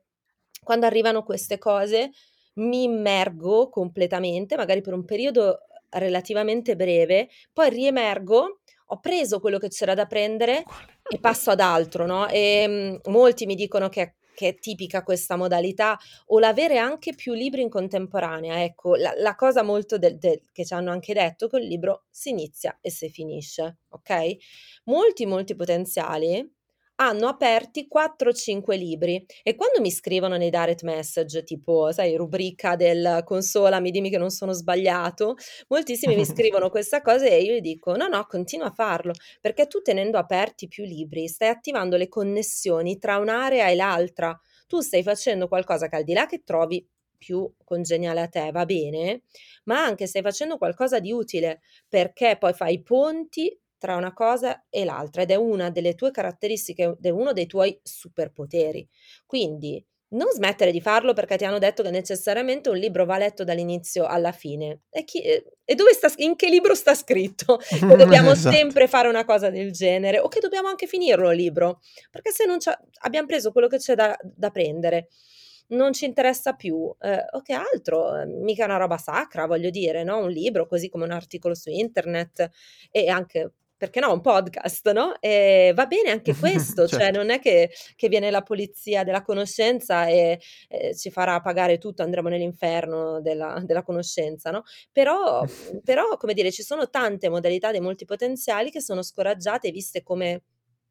quando 0.62 0.86
arrivano 0.86 1.24
queste 1.24 1.58
cose 1.58 2.12
mi 2.56 2.84
immergo 2.84 3.70
completamente, 3.70 4.56
magari 4.58 4.82
per 4.82 4.94
un 4.94 5.06
periodo 5.06 5.60
relativamente 5.92 6.76
breve, 6.76 7.30
poi 7.54 7.70
riemergo, 7.70 8.62
ho 8.92 9.00
preso 9.00 9.40
quello 9.40 9.58
che 9.58 9.70
c'era 9.70 9.94
da 9.94 10.06
prendere 10.06 10.64
e 11.08 11.20
passo 11.20 11.52
ad 11.52 11.60
altro, 11.60 12.06
no? 12.06 12.28
E, 12.28 12.68
mhmm, 12.68 13.12
molti 13.12 13.46
mi 13.46 13.56
dicono 13.56 13.90
che 13.90 14.16
che 14.40 14.48
è 14.48 14.58
tipica 14.58 15.04
questa 15.04 15.36
modalità, 15.36 16.00
o 16.28 16.40
l'avere 16.40 16.78
anche 16.78 17.14
più 17.14 17.34
libri 17.34 17.62
in 17.62 17.68
contemporanea. 17.68 18.64
Ecco, 18.64 18.96
la, 18.96 19.12
la 19.18 19.36
cosa 19.36 19.64
molto 19.64 19.98
del, 19.98 20.18
del, 20.18 20.44
che 20.54 20.64
ci 20.64 20.74
hanno 20.74 20.92
anche 20.92 21.14
detto 21.14 21.50
che 21.50 21.58
il 21.58 21.68
libro 21.68 22.06
si 22.10 22.30
inizia 22.30 22.78
e 22.80 22.90
si 22.90 23.10
finisce, 23.10 23.80
ok? 23.90 24.38
Molti, 24.86 25.26
molti 25.26 25.56
potenziali 25.56 26.50
hanno 27.02 27.28
aperti 27.28 27.88
4-5 27.88 28.76
libri 28.78 29.26
e 29.42 29.56
quando 29.56 29.80
mi 29.80 29.90
scrivono 29.90 30.36
nei 30.36 30.50
direct 30.50 30.84
message, 30.84 31.44
tipo, 31.44 31.92
sai, 31.92 32.16
rubrica 32.16 32.76
del 32.76 33.22
consolami, 33.24 33.90
dimmi 33.90 34.10
che 34.10 34.18
non 34.18 34.30
sono 34.30 34.52
sbagliato, 34.52 35.36
moltissimi 35.70 36.16
mi 36.16 36.26
scrivono 36.26 36.70
questa 36.70 37.02
cosa 37.02 37.26
e 37.26 37.42
io 37.42 37.54
gli 37.56 37.62
dico 37.62 37.96
no, 37.96 38.08
no, 38.08 38.26
continua 38.28 38.68
a 38.68 38.72
farlo, 38.72 39.14
perché 39.40 39.68
tu 39.68 39.82
tenendo 39.82 40.18
aperti 40.18 40.68
più 40.68 40.84
libri 40.84 41.28
stai 41.28 41.50
attivando 41.50 41.96
le 41.96 42.10
connessioni 42.10 42.98
tra 42.98 43.18
un'area 43.18 43.70
e 43.70 43.76
l'altra. 43.76 44.38
Tu 44.68 44.82
stai 44.82 45.02
facendo 45.02 45.48
qualcosa 45.48 45.88
che 45.88 45.96
al 45.96 46.04
di 46.04 46.14
là 46.14 46.26
che 46.26 46.44
trovi 46.44 46.86
più 47.18 47.52
congeniale 47.64 48.22
a 48.22 48.28
te, 48.28 48.52
va 48.52 48.66
bene, 48.66 49.24
ma 49.66 49.84
anche 49.84 50.08
stai 50.08 50.22
facendo 50.22 50.58
qualcosa 50.58 51.00
di 51.00 51.12
utile 51.12 51.62
perché 51.88 52.38
poi 52.40 52.54
fai 52.54 52.82
ponti 52.82 53.58
tra 53.80 53.96
una 53.96 54.14
cosa 54.14 54.66
e 54.70 54.86
l'altra 54.86 55.24
ed 55.24 55.32
è 55.32 55.36
una 55.36 55.72
delle 55.72 55.96
tue 55.96 56.12
caratteristiche 56.12 56.84
ed 56.84 57.06
è 57.06 57.10
uno 57.10 57.34
dei 57.34 57.48
tuoi 57.48 57.80
superpoteri. 57.82 58.88
Quindi 59.26 59.84
non 60.12 60.30
smettere 60.32 60.72
di 60.72 60.82
farlo 60.82 61.14
perché 61.14 61.38
ti 61.38 61.46
hanno 61.46 61.60
detto 61.60 61.84
che 61.84 61.92
necessariamente 61.92 62.70
un 62.70 62.78
libro 62.78 63.06
va 63.06 63.18
letto 63.18 63.44
dall'inizio 63.44 64.06
alla 64.06 64.32
fine. 64.32 64.82
E, 64.90 65.04
chi, 65.04 65.22
e 65.22 65.76
dove 65.76 65.94
sta, 65.94 66.12
in 66.18 66.36
che 66.36 66.50
libro 66.50 66.74
sta 66.74 66.96
scritto 66.96 67.58
che 67.68 67.96
dobbiamo 67.96 68.32
esatto. 68.32 68.56
sempre 68.56 68.88
fare 68.88 69.08
una 69.08 69.26
cosa 69.26 69.50
del 69.50 69.72
genere 69.72 70.20
o 70.20 70.28
che 70.28 70.40
dobbiamo 70.40 70.68
anche 70.68 70.88
finirlo 70.88 71.32
il 71.32 71.38
libro? 71.38 71.80
Perché 72.10 72.32
se 72.32 72.46
non 72.46 72.58
abbiamo 73.02 73.28
preso 73.28 73.52
quello 73.52 73.68
che 73.68 73.78
c'è 73.78 73.96
da, 73.96 74.18
da 74.22 74.50
prendere 74.50 75.10
non 75.70 75.94
ci 75.94 76.06
interessa 76.06 76.54
più, 76.54 76.92
eh, 77.00 77.26
o 77.32 77.42
che 77.42 77.54
altro, 77.54 78.26
mica 78.26 78.66
una 78.66 78.78
roba 78.78 78.98
sacra, 78.98 79.46
voglio 79.46 79.70
dire, 79.70 80.04
no? 80.04 80.18
Un 80.18 80.30
libro, 80.30 80.66
così 80.66 80.90
come 80.90 81.04
un 81.04 81.12
articolo 81.12 81.54
su 81.54 81.70
internet 81.70 82.50
e 82.90 83.08
anche 83.08 83.54
perché 83.80 84.02
no, 84.02 84.12
un 84.12 84.20
podcast, 84.20 84.92
no? 84.92 85.16
E 85.22 85.72
va 85.74 85.86
bene 85.86 86.12
anche 86.12 86.36
questo, 86.38 86.86
cioè 86.86 87.00
certo. 87.00 87.06
cioè 87.06 87.12
non 87.12 87.30
è 87.30 87.40
che, 87.40 87.72
che, 87.96 88.10
viene 88.10 88.30
la 88.30 88.42
polizia 88.42 89.06
della 89.06 89.22
conoscenza 89.22 90.06
e, 90.06 90.40
e, 90.68 90.96
ci 90.96 91.10
farà 91.10 91.40
pagare 91.40 91.78
tutto, 91.78 92.04
andremo 92.04 92.28
nell'inferno 92.28 93.22
della, 93.22 93.62
della 93.64 93.82
conoscenza, 93.82 94.52
no? 94.52 94.64
Però, 94.92 95.46
però, 95.84 96.18
come 96.18 96.34
dire, 96.34 96.52
ci 96.52 96.62
sono 96.62 96.90
tante 96.90 97.30
modalità 97.30 97.72
dei 97.72 97.80
multipotenziali 97.80 98.70
che 98.70 98.82
sono 98.82 99.02
scoraggiate 99.02 99.70
e 99.70 99.72
viste 99.72 100.04
come 100.04 100.44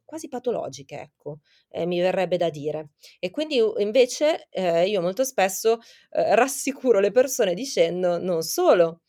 quasi 0.07 0.29
patologiche, 0.29 0.99
ecco, 0.99 1.41
eh, 1.69 1.85
mi 1.85 2.01
verrebbe 2.01 2.39
da 2.39 2.49
dire. 2.49 2.93
E 3.19 3.31
quindi 3.31 3.61
invece 3.77 4.47
eh, 4.49 4.89
io 4.89 5.03
molto 5.03 5.25
spesso 5.25 5.81
eh, 6.13 6.35
rassicuro 6.35 7.01
le 7.01 7.11
persone 7.11 7.53
dicendo 7.53 8.17
non 8.17 8.41
solo 8.41 9.03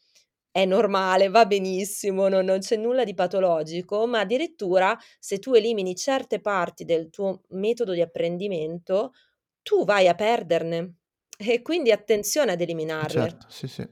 è 0.51 0.65
normale, 0.65 1.29
va 1.29 1.45
benissimo, 1.45 2.27
no, 2.27 2.41
non 2.41 2.59
c'è 2.59 2.75
nulla 2.75 3.03
di 3.03 3.13
patologico, 3.13 4.07
ma 4.07 4.21
addirittura 4.21 4.97
se 5.19 5.39
tu 5.39 5.53
elimini 5.53 5.95
certe 5.95 6.39
parti 6.41 6.85
del 6.85 7.09
tuo 7.09 7.43
metodo 7.49 7.93
di 7.93 8.01
apprendimento, 8.01 9.13
tu 9.61 9.85
vai 9.85 10.07
a 10.07 10.15
perderne. 10.15 10.95
E 11.37 11.61
quindi 11.61 11.91
attenzione 11.91 12.51
ad 12.51 12.61
eliminarle. 12.61 13.21
Certo, 13.21 13.45
sì, 13.49 13.67
sì. 13.67 13.87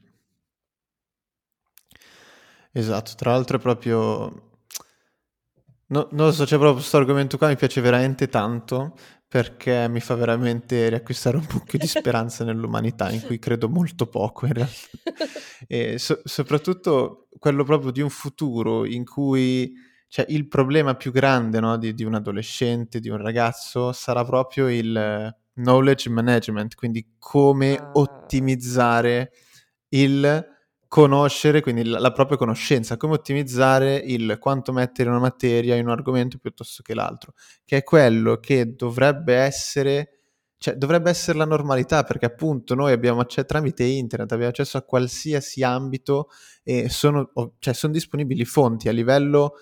Esatto, 2.71 3.11
tra 3.15 3.31
l'altro 3.31 3.57
è 3.57 3.59
proprio... 3.59 4.45
No, 5.89 6.09
non 6.11 6.33
so, 6.33 6.43
c'è 6.43 6.57
proprio 6.57 6.73
questo 6.73 6.97
argomento 6.97 7.37
qua, 7.37 7.47
mi 7.47 7.55
piace 7.55 7.79
veramente 7.79 8.27
tanto 8.27 8.97
perché 9.27 9.89
mi 9.89 9.99
fa 9.99 10.15
veramente 10.15 10.87
riacquistare 10.87 11.37
un 11.37 11.45
po' 11.45 11.61
di 11.69 11.87
speranza 11.87 12.43
nell'umanità, 12.45 13.11
in 13.11 13.21
cui 13.21 13.39
credo 13.39 13.67
molto 13.67 14.07
poco 14.07 14.45
in 14.45 14.53
realtà. 14.53 14.87
E 15.67 15.97
so- 15.97 16.21
soprattutto 16.23 17.29
quello 17.39 17.63
proprio 17.63 17.91
di 17.91 18.01
un 18.01 18.11
futuro 18.11 18.85
in 18.85 19.03
cui 19.03 19.73
cioè, 20.07 20.25
il 20.29 20.47
problema 20.47 20.95
più 20.95 21.11
grande 21.11 21.59
no, 21.59 21.77
di, 21.77 21.93
di, 21.93 22.03
un 22.03 22.13
adolescente, 22.13 22.99
di 22.99 23.09
un 23.09 23.17
ragazzo, 23.17 23.91
sarà 23.91 24.23
proprio 24.23 24.69
il 24.69 25.35
knowledge 25.55 26.09
management, 26.09 26.75
quindi 26.75 27.15
come 27.17 27.75
ah. 27.75 27.91
ottimizzare 27.93 29.31
il 29.89 30.56
conoscere, 30.97 31.61
quindi 31.61 31.83
la, 31.83 31.99
la, 31.99 32.11
propria 32.11 32.37
conoscenza, 32.37 32.97
come 32.97 33.13
ottimizzare 33.13 33.97
il 33.97 34.37
quanto 34.39 34.73
mettere 34.73 35.09
una 35.09 35.19
materia 35.19 35.75
in 35.75 35.85
un 35.85 35.91
argomento 35.91 36.39
piuttosto 36.39 36.81
che 36.81 36.95
l'altro, 36.95 37.33
che 37.65 37.77
è 37.77 37.83
quello 37.83 38.37
che 38.37 38.73
dovrebbe 38.75 39.35
essere, 39.35 40.21
cioè 40.57 40.73
dovrebbe 40.73 41.11
essere 41.11 41.37
la 41.37 41.45
normalità, 41.45 42.01
perché 42.01 42.25
appunto 42.25 42.73
noi 42.73 42.93
abbiamo 42.93 43.19
accesso 43.19 43.45
tramite 43.45 43.83
internet, 43.83 44.31
abbiamo 44.31 44.49
accesso 44.49 44.79
a 44.79 44.81
qualsiasi 44.81 45.61
ambito 45.61 46.29
e 46.63 46.89
sono, 46.89 47.29
cioè, 47.59 47.75
sono 47.75 47.93
disponibili 47.93 48.43
fonti 48.43 48.89
a 48.89 48.91
livello 48.91 49.53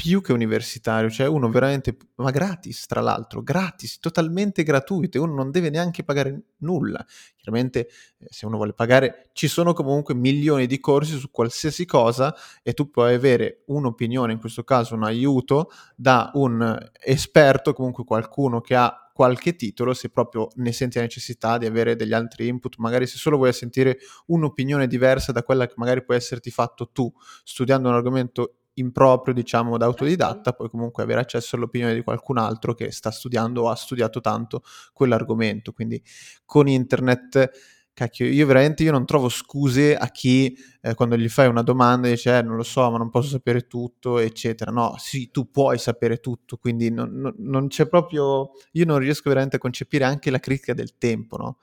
più 0.00 0.22
che 0.22 0.32
universitario, 0.32 1.10
cioè 1.10 1.26
uno 1.26 1.50
veramente, 1.50 1.94
ma 2.14 2.30
gratis 2.30 2.86
tra 2.86 3.02
l'altro, 3.02 3.42
gratis, 3.42 3.98
totalmente 3.98 4.62
gratuito, 4.62 5.22
uno 5.22 5.34
non 5.34 5.50
deve 5.50 5.68
neanche 5.68 6.04
pagare 6.04 6.44
nulla. 6.60 7.04
Chiaramente 7.36 7.86
eh, 8.16 8.26
se 8.30 8.46
uno 8.46 8.56
vuole 8.56 8.72
pagare 8.72 9.28
ci 9.34 9.46
sono 9.46 9.74
comunque 9.74 10.14
milioni 10.14 10.64
di 10.66 10.80
corsi 10.80 11.18
su 11.18 11.30
qualsiasi 11.30 11.84
cosa 11.84 12.34
e 12.62 12.72
tu 12.72 12.88
puoi 12.88 13.12
avere 13.12 13.64
un'opinione, 13.66 14.32
in 14.32 14.40
questo 14.40 14.64
caso 14.64 14.94
un 14.94 15.04
aiuto, 15.04 15.70
da 15.94 16.30
un 16.32 16.78
esperto, 17.04 17.74
comunque 17.74 18.04
qualcuno 18.04 18.62
che 18.62 18.76
ha 18.76 19.10
qualche 19.12 19.54
titolo 19.54 19.92
se 19.92 20.08
proprio 20.08 20.48
ne 20.54 20.72
senti 20.72 20.96
la 20.96 21.02
necessità 21.02 21.58
di 21.58 21.66
avere 21.66 21.94
degli 21.94 22.14
altri 22.14 22.46
input, 22.46 22.76
magari 22.78 23.06
se 23.06 23.18
solo 23.18 23.36
vuoi 23.36 23.52
sentire 23.52 23.98
un'opinione 24.28 24.86
diversa 24.86 25.30
da 25.30 25.42
quella 25.42 25.66
che 25.66 25.74
magari 25.76 26.02
può 26.02 26.14
esserti 26.14 26.50
fatto 26.50 26.88
tu 26.90 27.12
studiando 27.44 27.90
un 27.90 27.96
argomento 27.96 28.54
improprio, 28.80 29.32
diciamo, 29.34 29.76
da 29.76 29.86
autodidatta, 29.86 30.52
puoi 30.52 30.68
comunque 30.68 31.02
avere 31.02 31.20
accesso 31.20 31.56
all'opinione 31.56 31.94
di 31.94 32.02
qualcun 32.02 32.38
altro 32.38 32.74
che 32.74 32.90
sta 32.90 33.10
studiando 33.10 33.62
o 33.62 33.68
ha 33.68 33.76
studiato 33.76 34.20
tanto 34.20 34.62
quell'argomento. 34.92 35.72
Quindi 35.72 36.02
con 36.44 36.68
internet, 36.68 37.50
cacchio, 37.92 38.26
io 38.26 38.46
veramente 38.46 38.82
io 38.82 38.92
non 38.92 39.06
trovo 39.06 39.28
scuse 39.28 39.96
a 39.96 40.08
chi 40.08 40.56
eh, 40.80 40.94
quando 40.94 41.16
gli 41.16 41.28
fai 41.28 41.48
una 41.48 41.62
domanda 41.62 42.08
dice 42.08 42.38
eh, 42.38 42.42
non 42.42 42.56
lo 42.56 42.62
so, 42.62 42.90
ma 42.90 42.98
non 42.98 43.10
posso 43.10 43.28
sapere 43.28 43.66
tutto, 43.66 44.18
eccetera. 44.18 44.70
No, 44.70 44.94
sì, 44.98 45.30
tu 45.30 45.50
puoi 45.50 45.78
sapere 45.78 46.18
tutto, 46.18 46.56
quindi 46.56 46.90
non, 46.90 47.10
non, 47.12 47.34
non 47.38 47.68
c'è 47.68 47.86
proprio... 47.88 48.50
Io 48.72 48.84
non 48.84 48.98
riesco 48.98 49.28
veramente 49.28 49.56
a 49.56 49.58
concepire 49.58 50.04
anche 50.04 50.30
la 50.30 50.38
critica 50.38 50.74
del 50.74 50.98
tempo, 50.98 51.36
no? 51.36 51.58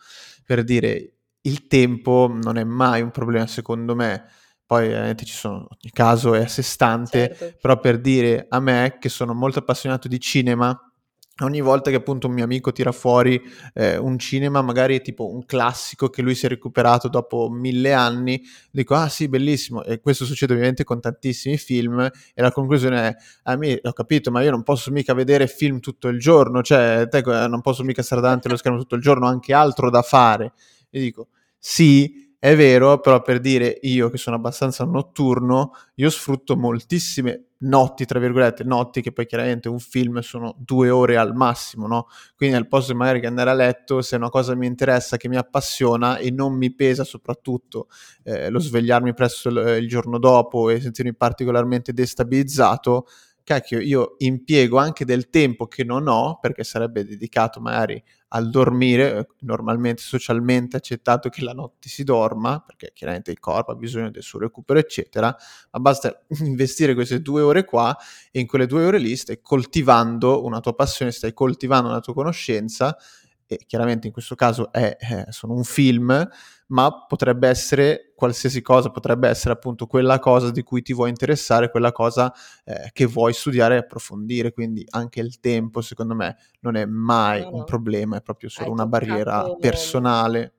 Per 0.46 0.64
dire, 0.64 1.14
il 1.42 1.68
tempo 1.68 2.28
non 2.42 2.58
è 2.58 2.64
mai 2.64 3.02
un 3.02 3.12
problema 3.12 3.48
secondo 3.48 3.96
me 3.96 4.26
poi 4.68 4.88
ovviamente 4.88 5.24
ci 5.24 5.34
sono, 5.34 5.56
ogni 5.56 5.92
caso 5.94 6.34
è 6.34 6.44
a 6.44 6.48
sé 6.48 6.62
stante, 6.62 7.34
certo. 7.34 7.58
però 7.62 7.80
per 7.80 8.02
dire 8.02 8.48
a 8.50 8.60
me 8.60 8.98
che 9.00 9.08
sono 9.08 9.34
molto 9.34 9.60
appassionato 9.60 10.10
di 10.10 10.20
cinema, 10.20 10.78
ogni 11.44 11.62
volta 11.62 11.90
che 11.90 11.96
appunto 11.96 12.28
un 12.28 12.34
mio 12.34 12.44
amico 12.44 12.74
tira 12.74 12.92
fuori 12.92 13.42
eh, 13.74 13.96
un 13.96 14.20
cinema, 14.20 14.62
magari 14.62 15.02
tipo 15.02 15.32
un 15.34 15.46
classico 15.46 16.10
che 16.10 16.22
lui 16.22 16.36
si 16.36 16.48
è 16.48 16.50
recuperato 16.50 17.08
dopo 17.08 17.48
mille 17.50 17.94
anni, 17.94 18.42
dico 18.70 18.94
ah 18.94 19.08
sì, 19.08 19.30
bellissimo, 19.30 19.86
e 19.86 20.02
questo 20.02 20.26
succede 20.26 20.52
ovviamente 20.52 20.84
con 20.84 21.00
tantissimi 21.00 21.56
film, 21.56 22.02
e 22.02 22.42
la 22.42 22.52
conclusione 22.52 23.08
è, 23.08 23.16
a 23.44 23.56
me 23.56 23.80
ho 23.82 23.94
capito, 23.94 24.32
ma 24.32 24.42
io 24.42 24.52
non 24.52 24.64
posso 24.64 24.92
mica 24.92 25.14
vedere 25.14 25.48
film 25.48 25.80
tutto 25.80 26.10
il 26.10 26.20
giorno, 26.20 26.62
cioè 26.62 27.08
te, 27.10 27.22
non 27.22 27.62
posso 27.62 27.86
mica 27.86 28.02
stare 28.02 28.20
davanti 28.20 28.48
allo 28.48 28.58
schermo 28.58 28.80
tutto 28.80 28.96
il 28.96 29.02
giorno, 29.02 29.28
ho 29.28 29.30
anche 29.30 29.54
altro 29.54 29.90
da 29.90 30.02
fare, 30.02 30.52
e 30.90 31.00
dico 31.00 31.30
sì, 31.58 32.27
è 32.40 32.56
vero, 32.56 33.00
però 33.00 33.22
per 33.22 33.40
dire 33.40 33.80
io 33.82 34.10
che 34.10 34.18
sono 34.18 34.36
abbastanza 34.36 34.84
notturno, 34.86 35.72
io 35.96 36.10
sfrutto 36.12 36.56
moltissime 36.56 37.48
notti, 37.62 38.06
tra 38.06 38.20
virgolette, 38.20 38.64
notti 38.64 39.02
che 39.02 39.12
poi 39.12 39.26
chiaramente 39.26 39.70
un 39.70 39.80
film 39.80 40.20
sono 40.20 40.56
due 40.60 40.92
ore 40.92 41.18
al 41.18 41.34
massimo, 41.34 41.88
no? 41.88 42.08
Quindi 42.36 42.56
al 42.56 42.68
posto 42.68 42.92
di 42.92 42.98
magari 43.00 43.20
che 43.22 43.26
andare 43.26 43.50
a 43.50 43.54
letto, 43.54 44.04
se 44.04 44.16
una 44.18 44.30
cosa 44.30 44.54
mi 44.56 44.68
interessa, 44.68 45.18
che 45.18 45.28
mi 45.28 45.38
appassiona 45.38 46.18
e 46.18 46.30
non 46.30 46.54
mi 46.56 46.74
pesa 46.76 47.04
soprattutto 47.04 47.88
eh, 48.24 48.50
lo 48.50 48.60
svegliarmi 48.60 49.16
presto 49.16 49.50
il, 49.50 49.80
il 49.82 49.88
giorno 49.88 50.20
dopo 50.20 50.70
e 50.70 50.80
sentirmi 50.80 51.16
particolarmente 51.16 51.92
destabilizzato, 51.92 53.08
cacchio, 53.44 53.80
io 53.80 54.16
impiego 54.20 54.78
anche 54.78 55.06
del 55.06 55.30
tempo 55.30 55.68
che 55.68 55.84
non 55.84 56.08
ho, 56.08 56.38
perché 56.40 56.64
sarebbe 56.64 57.04
dedicato 57.04 57.60
magari 57.62 58.02
al 58.30 58.50
dormire, 58.50 59.28
normalmente 59.40 60.02
socialmente 60.02 60.78
accettato 60.78 61.30
che 61.30 61.44
la 61.44 61.54
notte 61.54 61.88
si 61.88 62.04
dorma, 62.04 62.60
perché 62.60 62.92
chiaramente 62.94 63.32
il 63.32 63.40
corpo 63.40 63.72
ha 63.72 63.76
bisogno 63.76 64.12
del 64.12 64.24
suo 64.24 64.40
recupero, 64.40 64.80
eccetera, 64.80 65.36
ma 65.72 65.80
basta 65.80 66.22
investire 66.40 66.94
queste 66.94 67.22
due 67.22 67.42
ore 67.42 67.64
qua 67.64 67.96
e 68.32 68.40
in 68.40 68.48
quelle 68.48 68.66
due 68.66 68.86
ore 68.86 69.00
lì 69.00 69.16
stai 69.16 69.40
coltivando 69.42 70.44
una 70.44 70.60
tua 70.60 70.76
passione, 70.76 71.12
stai 71.12 71.34
coltivando 71.34 71.90
una 71.90 72.02
tua 72.02 72.14
conoscenza 72.14 72.98
e 73.46 73.62
chiaramente 73.66 74.08
in 74.08 74.14
questo 74.14 74.36
caso 74.36 74.72
è, 74.74 74.98
eh, 75.00 75.26
sono 75.30 75.54
un 75.54 75.64
film, 75.64 76.28
ma 76.68 77.06
potrebbe 77.06 77.48
essere 77.48 78.12
qualsiasi 78.16 78.62
cosa, 78.62 78.90
potrebbe 78.90 79.28
essere 79.30 79.54
appunto 79.54 79.88
quella 79.88 80.20
cosa 80.20 80.52
di 80.52 80.64
cui 80.64 80.82
ti 80.82 80.94
vuoi 80.94 81.10
interessare, 81.10 81.70
quella 81.70 81.92
cosa 81.92 82.34
eh, 82.66 82.90
che 82.94 83.06
vuoi 83.06 83.34
studiare 83.34 83.76
e 83.76 83.78
approfondire, 83.80 84.52
quindi 84.52 84.86
anche 84.90 85.20
il 85.22 85.40
tempo 85.40 85.82
secondo 85.82 86.16
me 86.16 86.36
non 86.62 86.76
è 86.76 86.86
mai 86.86 87.46
No, 87.46 87.50
un 87.50 87.64
no. 87.64 87.64
problema, 87.64 88.18
è 88.18 88.22
proprio 88.22 88.50
solo 88.50 88.72
Hai 88.72 88.72
una 88.72 88.86
barriera 88.88 89.50
personale. 89.60 90.54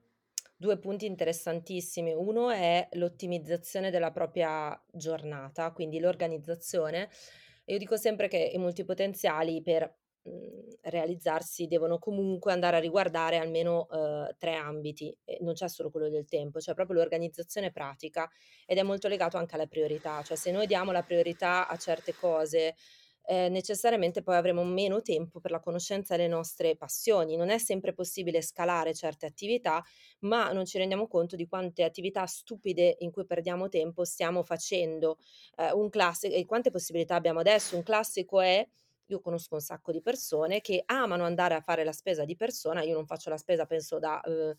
due 0.57 0.79
punti 0.79 1.07
interessantissimi. 1.07 2.13
Uno 2.13 2.51
è 2.51 2.89
l'ottimizzazione 2.93 3.91
della 3.91 4.11
propria 4.11 4.81
giornata, 4.93 5.71
quindi 5.73 5.99
l'organizzazione. 6.01 7.09
Io 7.67 7.79
dico 7.79 7.97
sempre 7.97 8.29
che 8.29 8.51
i 8.55 8.59
multipotenziali 8.59 9.63
per 9.63 9.95
mhmm, 10.29 10.67
realizzarsi 10.83 11.67
devono 11.67 11.99
comunque 11.99 12.53
andare 12.53 12.77
a 12.77 12.81
riguardare 12.81 13.39
almeno, 13.39 13.87
uhm, 13.91 14.29
3 14.39 14.55
ambiti 14.55 15.17
non 15.41 15.55
c'è 15.55 15.69
solo 15.69 15.91
quello 15.91 16.09
del 16.09 16.27
tempo, 16.27 16.59
c'è 16.59 16.75
proprio 16.75 16.97
l'organizzazione 16.99 17.71
pratica 17.73 18.29
ed 18.67 18.79
è 18.79 18.83
molto 18.83 19.09
legato 19.09 19.37
anche 19.37 19.55
alle 19.57 19.69
priorità. 19.69 20.23
Cioè 20.23 20.37
se 20.37 20.51
noi 20.51 20.67
diamo 20.67 20.93
la 20.93 21.03
priorità 21.03 21.69
a 21.69 21.77
certe 21.77 22.15
cose, 22.15 22.75
ehm, 23.25 23.53
necessariamente 23.53 24.23
poi 24.23 24.37
avremo 24.37 24.65
meno 24.65 25.03
tempo 25.03 25.41
per 25.41 25.51
la 25.51 25.61
conoscenza 25.61 26.17
delle 26.17 26.29
nostre 26.29 26.77
passioni. 26.77 27.37
Non 27.37 27.51
è 27.51 27.59
sempre 27.59 27.93
possibile 27.93 28.43
scalare 28.43 28.95
certe 28.95 29.27
attività, 29.27 29.83
ma 30.21 30.51
non 30.53 30.65
ci 30.65 30.79
rendiamo 30.79 31.07
conto 31.09 31.37
di 31.37 31.47
quante 31.47 31.85
attività 31.85 32.25
stupide 32.27 32.97
in 33.01 33.11
cui 33.11 33.27
perdiamo 33.27 33.69
tempo 33.69 34.05
stiamo 34.05 34.43
facendo. 34.43 35.19
Ehm, 35.57 35.79
un 35.79 35.89
classi 35.91 36.29
e 36.29 36.45
quante 36.47 36.71
possibilità 36.71 37.15
abbiamo 37.17 37.41
adesso. 37.41 37.77
Un 37.77 37.83
classico 37.83 38.41
è 38.41 38.67
io 39.09 39.21
conosco 39.21 39.55
un 39.55 39.61
sacco 39.61 39.93
di 39.93 40.01
persone 40.03 40.61
che 40.61 40.83
amano 40.87 41.25
andare 41.25 41.55
a 41.55 41.61
fare 41.61 41.85
la 41.85 41.93
spesa 41.93 42.25
di 42.25 42.37
persona, 42.37 42.83
io 42.83 42.95
non 42.95 43.07
faccio 43.07 43.31
la 43.31 43.37
spesa 43.39 43.67
penso 43.67 43.99
da 43.99 44.21
mhmm, 44.25 44.53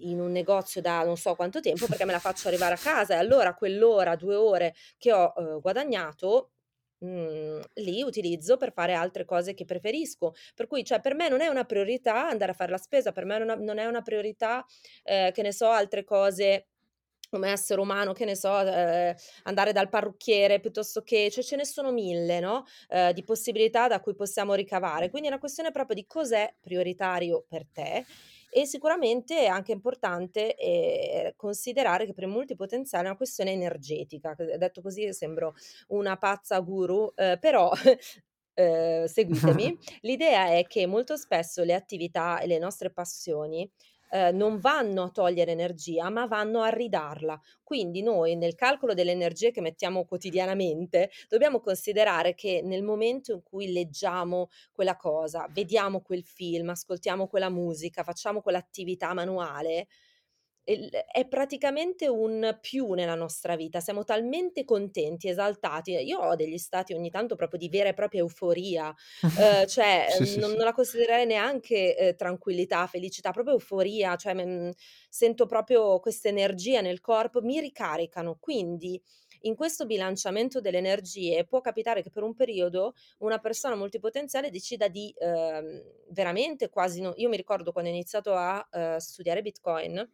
in 0.00 0.20
un 0.20 0.30
negozio 0.32 0.80
da 0.80 1.02
non 1.04 1.16
so 1.16 1.34
quanto 1.34 1.60
tempo, 1.60 1.86
perché 1.86 2.04
me 2.04 2.12
la 2.12 2.18
faccio 2.20 2.48
arrivare 2.48 2.74
a 2.74 2.78
casa 2.78 3.14
e 3.14 3.16
allora 3.18 3.54
quell'ora, 3.54 4.16
2 4.16 4.34
ore 4.34 4.74
che 4.98 5.12
ho, 5.12 5.32
uhm, 5.36 5.60
guadagnato, 5.60 6.52
mhmm, 6.98 7.60
li 7.74 8.02
utilizzo 8.02 8.56
per 8.56 8.72
fare 8.72 8.94
altre 8.94 9.24
cose 9.24 9.54
che 9.54 9.64
preferisco. 9.64 10.32
Per 10.54 10.66
cui, 10.66 10.84
cioè, 10.84 11.00
per 11.00 11.14
me 11.14 11.28
non 11.28 11.40
è 11.40 11.48
una 11.48 11.64
priorità 11.64 12.28
andare 12.28 12.52
a 12.52 12.54
fare 12.54 12.70
la 12.70 12.78
spesa, 12.78 13.12
per 13.12 13.24
me 13.24 13.38
non 13.38 13.60
non 13.62 13.78
è 13.78 13.86
una 13.86 14.02
priorità, 14.02 14.64
ehm, 15.04 15.32
che 15.32 15.42
ne 15.42 15.52
so, 15.52 15.68
altre 15.68 16.04
cose 16.04 16.68
come 17.30 17.50
essere 17.50 17.80
umano, 17.80 18.12
che 18.12 18.24
ne 18.24 18.34
so, 18.36 18.58
ehm, 18.60 19.14
andare 19.44 19.72
dal 19.72 19.88
parrucchiere 19.88 20.60
piuttosto 20.60 21.02
che 21.02 21.30
cioè 21.30 21.42
ce 21.44 21.56
ne 21.56 21.64
sono 21.64 21.92
1000, 21.92 22.40
no, 22.40 22.64
ehm, 22.88 23.12
di 23.12 23.24
possibilità 23.24 23.88
da 23.88 24.00
cui 24.00 24.14
possiamo 24.14 24.54
ricavare. 24.54 25.10
Quindi 25.10 25.28
è 25.28 25.30
una 25.30 25.40
questione 25.40 25.70
proprio 25.70 25.94
di 25.96 26.06
cos'è 26.06 26.54
prioritario 26.60 27.44
per 27.48 27.66
te 27.72 28.04
e 28.52 28.66
sicuramente 28.66 29.38
è 29.40 29.46
anche 29.46 29.72
importante, 29.72 30.54
ehm, 30.56 31.32
considerare 31.36 32.06
che 32.06 32.12
per 32.14 32.24
il 32.24 32.30
multipotenziale 32.30 33.04
è 33.04 33.08
una 33.08 33.16
questione 33.16 33.52
energetica. 33.52 34.34
Detto 34.34 34.82
così 34.82 35.12
sembro 35.12 35.54
una 35.88 36.16
pazza 36.16 36.58
guru, 36.60 37.12
ehm, 37.14 37.38
però, 37.38 37.70
ehm, 38.54 39.04
seguitemi, 39.06 39.78
l'idea 40.02 40.48
è 40.56 40.66
che 40.66 40.86
molto 40.86 41.16
spesso 41.16 41.62
le 41.62 41.74
attività 41.74 42.40
e 42.40 42.46
le 42.46 42.58
nostre 42.58 42.90
passioni, 42.90 43.70
ehm, 44.10 44.36
non 44.36 44.58
vanno 44.58 45.04
a 45.04 45.10
togliere 45.10 45.52
energia, 45.52 46.10
ma 46.10 46.26
vanno 46.26 46.62
a 46.62 46.68
ridarla. 46.68 47.40
Quindi 47.62 48.02
noi 48.02 48.36
nel 48.36 48.54
calcolo 48.54 48.94
delle 48.94 49.12
energie 49.12 49.50
che 49.50 49.60
mettiamo 49.60 50.04
quotidianamente, 50.04 51.10
dobbiamo 51.28 51.60
considerare 51.60 52.34
che 52.34 52.60
nel 52.64 52.82
momento 52.82 53.32
in 53.32 53.42
cui 53.42 53.72
leggiamo 53.72 54.48
quella 54.72 54.96
cosa, 54.96 55.46
vediamo 55.52 56.00
quel 56.00 56.24
film, 56.24 56.70
ascoltiamo 56.70 57.26
quella 57.28 57.48
musica, 57.50 58.02
facciamo 58.02 58.40
quell'attività 58.42 59.12
manuale, 59.14 59.86
è 60.64 61.26
praticamente 61.28 62.06
un 62.08 62.58
più 62.60 62.92
nella 62.92 63.14
nostra 63.14 63.56
vita. 63.56 63.80
Siamo 63.80 64.04
talmente 64.04 64.64
contenti, 64.64 65.28
esaltati. 65.28 65.92
Io 65.92 66.18
ho 66.18 66.34
degli 66.36 66.58
stati 66.58 66.92
ogni 66.92 67.10
tanto 67.10 67.34
proprio 67.34 67.58
di 67.58 67.68
vera 67.68 67.88
e 67.88 67.94
propria 67.94 68.20
euforia, 68.20 68.94
uhm, 69.34 69.66
cioè, 69.66 70.06
Sì, 70.06 70.26
ehm, 70.26 70.26
sì, 70.26 70.40
non 70.40 70.50
sì. 70.50 70.60
non 70.60 70.64
la 70.66 70.72
considererei 70.72 71.26
neanche, 71.26 71.96
ehm, 71.96 72.14
tranquillità, 72.16 72.86
felicità, 72.86 73.30
proprio 73.32 73.54
euforia, 73.54 74.16
cioè, 74.16 74.34
mhmm, 74.34 74.70
sento 75.08 75.46
proprio 75.46 75.98
questa 76.00 76.28
energia 76.28 76.80
nel 76.80 77.00
corpo, 77.00 77.40
mi 77.42 77.60
ricaricano. 77.60 78.36
Quindi 78.38 79.00
in 79.42 79.54
questo 79.54 79.86
bilanciamento 79.86 80.60
delle 80.60 80.78
energie 80.78 81.44
può 81.46 81.60
capitare 81.60 82.02
che 82.02 82.10
per 82.10 82.22
un 82.22 82.34
periodo 82.34 82.92
una 83.18 83.38
persona 83.38 83.74
multipotenziale 83.76 84.50
decida 84.50 84.88
di, 84.88 85.12
ehm, 85.16 85.82
veramente 86.10 86.68
quasi 86.68 87.00
no 87.00 87.12
io 87.16 87.28
mi 87.28 87.36
ricordo 87.36 87.72
quando 87.72 87.90
ho 87.90 87.92
iniziato 87.94 88.34
a, 88.34 88.66
uhm, 88.70 88.96
studiare 88.98 89.42
Bitcoin, 89.42 90.08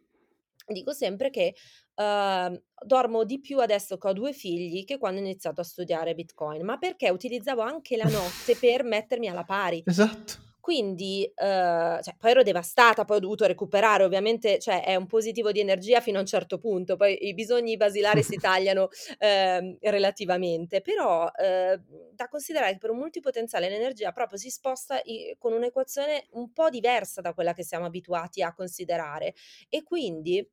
dico 0.73 0.93
sempre 0.93 1.29
che, 1.29 1.55
uhm, 1.95 2.61
dormo 2.85 3.23
di 3.23 3.39
più 3.39 3.59
adesso 3.59 3.97
che 3.97 4.07
ho 4.07 4.13
2 4.13 4.33
figli 4.33 4.83
che 4.85 4.97
quando 4.97 5.19
ho 5.19 5.23
iniziato 5.23 5.61
a 5.61 5.63
studiare 5.63 6.13
Bitcoin, 6.15 6.63
ma 6.63 6.77
perché 6.77 7.09
utilizzavo 7.09 7.61
anche 7.61 7.97
la 7.97 8.09
notte 8.09 8.55
per 8.57 8.83
mettermi 8.83 9.27
alla 9.29 9.43
pari. 9.43 9.83
Esatto. 9.85 10.35
Quindi, 10.59 11.31
uhm, 11.33 12.01
cioè 12.01 12.15
poi 12.19 12.31
ero 12.31 12.43
devastata, 12.43 13.05
poi 13.05 13.17
ho 13.17 13.19
dovuto 13.21 13.45
recuperare 13.45 14.03
ovviamente, 14.03 14.59
cioè 14.59 14.83
è 14.83 14.95
un 14.95 15.05
positivo 15.07 15.53
di 15.53 15.61
energia 15.61 16.01
fino 16.01 16.17
a 16.17 16.21
un 16.21 16.27
certo 16.27 16.57
punto, 16.57 16.97
poi 16.97 17.27
i 17.27 17.33
bisogni 17.33 17.77
basilari 17.77 18.21
si 18.21 18.37
tagliano, 18.37 18.89
ehm, 19.19 19.77
relativamente. 19.79 20.81
Però, 20.81 21.23
uhm, 21.23 22.11
da 22.11 22.27
considerare 22.27 22.73
che 22.73 22.77
per 22.79 22.89
un 22.89 22.97
multipotenziale 22.97 23.69
l'energia 23.69 24.11
proprio 24.11 24.37
si 24.37 24.49
sposta 24.49 24.99
i 25.05 25.35
con 25.37 25.53
un'equazione 25.53 26.25
un 26.31 26.51
po' 26.51 26.69
diversa 26.69 27.21
da 27.21 27.33
quella 27.33 27.53
che 27.53 27.63
siamo 27.63 27.85
abituati 27.85 28.41
a 28.41 28.53
considerare 28.53 29.35
e 29.69 29.83
quindi, 29.83 30.45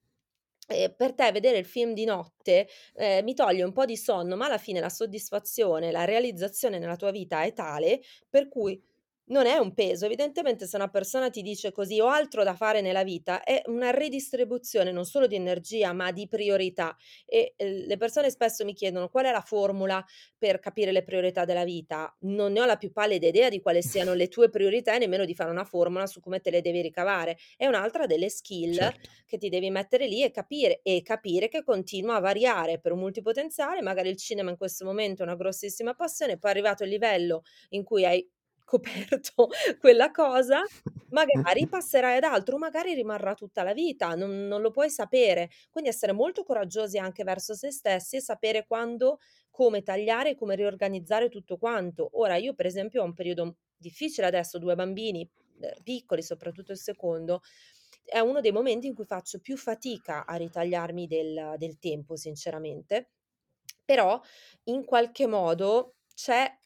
ehm, 0.68 0.94
per 0.96 1.14
te 1.14 1.30
vedere 1.32 1.58
il 1.58 1.64
film 1.66 1.92
di 1.94 2.04
notte, 2.04 2.68
ehm, 2.94 3.24
mi 3.24 3.34
toglie 3.34 3.62
un 3.62 3.72
po' 3.72 3.84
di 3.84 3.96
sonno, 3.96 4.36
ma 4.36 4.46
alla 4.46 4.58
fine 4.58 4.80
la 4.80 4.88
soddisfazione, 4.88 5.90
la 5.90 6.04
realizzazione 6.04 6.78
nella 6.78 6.96
tua 6.96 7.10
vita 7.10 7.42
è 7.42 7.52
tale 7.52 8.00
per 8.28 8.48
cui 8.48 8.80
non 9.26 9.46
è 9.46 9.56
un 9.56 9.72
peso. 9.74 10.04
Evidentemente 10.06 10.66
se 10.66 10.76
una 10.76 10.88
persona 10.88 11.30
ti 11.30 11.42
dice 11.42 11.72
così: 11.72 12.00
"Ho 12.00 12.08
altro 12.08 12.42
da 12.44 12.54
fare 12.54 12.80
nella 12.80 13.04
vita", 13.04 13.42
è 13.42 13.62
una 13.66 13.90
ridistribuzione 13.90 14.92
non 14.92 15.04
solo 15.04 15.26
di 15.26 15.34
energia, 15.36 15.92
ma 15.92 16.12
di 16.12 16.28
priorità 16.28 16.96
e, 17.24 17.54
ehm, 17.56 17.86
le 17.86 17.96
persone 17.96 18.30
spesso 18.30 18.64
mi 18.64 18.74
chiedono: 18.74 19.08
"Qual 19.08 19.24
è 19.24 19.30
la 19.32 19.40
formula 19.40 20.04
per 20.36 20.58
capire 20.58 20.92
le 20.92 21.02
priorità 21.04 21.44
della 21.44 21.64
vita?" 21.64 22.14
Non 22.20 22.52
ne 22.52 22.60
ho 22.60 22.64
la 22.66 22.76
più 22.76 22.92
pallida 22.92 23.26
idea 23.26 23.48
di 23.48 23.60
quali 23.60 23.82
siano 23.82 24.12
le 24.14 24.28
tue 24.28 24.50
priorità 24.50 24.94
e 24.94 24.98
nemmeno 24.98 25.24
di 25.24 25.34
fare 25.34 25.50
una 25.50 25.64
formula 25.64 26.06
su 26.06 26.20
come 26.20 26.40
te 26.40 26.50
le 26.50 26.60
devi 26.60 26.80
ricavare. 26.82 27.36
È 27.56 27.66
un'altra 27.66 28.06
delle 28.06 28.28
skill 28.28 28.78
Certo. 28.78 29.14
che 29.26 29.38
ti 29.38 29.48
devi 29.48 29.70
mettere 29.70 30.06
lì 30.06 30.22
e 30.22 30.30
capire 30.30 30.80
e 30.82 31.02
capire 31.02 31.48
che 31.48 31.62
continua 31.62 32.16
a 32.16 32.20
variare. 32.20 32.80
Per 32.80 32.92
un 32.92 32.98
multipotenziale 33.00 33.82
magari 33.82 34.08
il 34.10 34.16
cinema 34.16 34.50
in 34.50 34.56
questo 34.56 34.84
momento 34.84 35.22
è 35.22 35.24
una 35.26 35.36
grossissima 35.36 35.94
passione, 35.94 36.38
poi 36.38 36.50
arrivato 36.50 36.84
il 36.84 36.90
livello 36.90 37.42
in 37.70 37.84
cui 37.84 38.04
hai 38.04 38.28
coperto 38.64 39.48
quella 39.80 40.10
cosa, 40.10 40.62
magari 41.10 41.68
passerai 41.68 42.16
ad 42.16 42.24
altro 42.24 42.58
magari 42.58 42.94
rimarrà 42.94 43.34
tutta 43.34 43.62
la 43.62 43.72
vita, 43.72 44.14
non 44.14 44.46
non 44.46 44.60
lo 44.62 44.70
puoi 44.70 44.90
sapere. 44.90 45.50
Quindi 45.70 45.90
essere 45.90 46.12
molto 46.12 46.42
coraggiosi 46.44 46.98
anche 46.98 47.24
verso 47.24 47.54
se 47.54 47.70
stessi 47.70 48.16
e 48.16 48.20
sapere 48.20 48.66
quando, 48.66 49.18
come 49.50 49.82
tagliare 49.82 50.30
e 50.30 50.34
come 50.36 50.56
riorganizzare 50.56 51.28
tutto 51.28 51.56
quanto. 51.58 52.08
Ora 52.14 52.36
io 52.36 52.54
per 52.54 52.66
esempio 52.66 53.02
ho 53.02 53.04
un 53.04 53.14
periodo 53.14 53.56
difficile 53.76 54.26
adesso, 54.26 54.58
2 54.58 54.74
bambini, 54.74 55.28
ehm, 55.60 55.82
piccoli, 55.82 56.22
soprattutto 56.22 56.72
il 56.72 56.78
secondo, 56.78 57.40
è 58.04 58.18
uno 58.18 58.40
dei 58.40 58.52
momenti 58.52 58.86
in 58.86 58.94
cui 58.94 59.04
faccio 59.06 59.40
più 59.40 59.56
fatica 59.56 60.26
a 60.26 60.34
ritagliarmi 60.36 61.06
del 61.06 61.54
del 61.58 61.78
tempo 61.78 62.16
sinceramente, 62.16 63.10
però 63.84 64.20
in 64.64 64.84
qualche 64.84 65.26
modo 65.26 65.96
c'è 66.14 66.58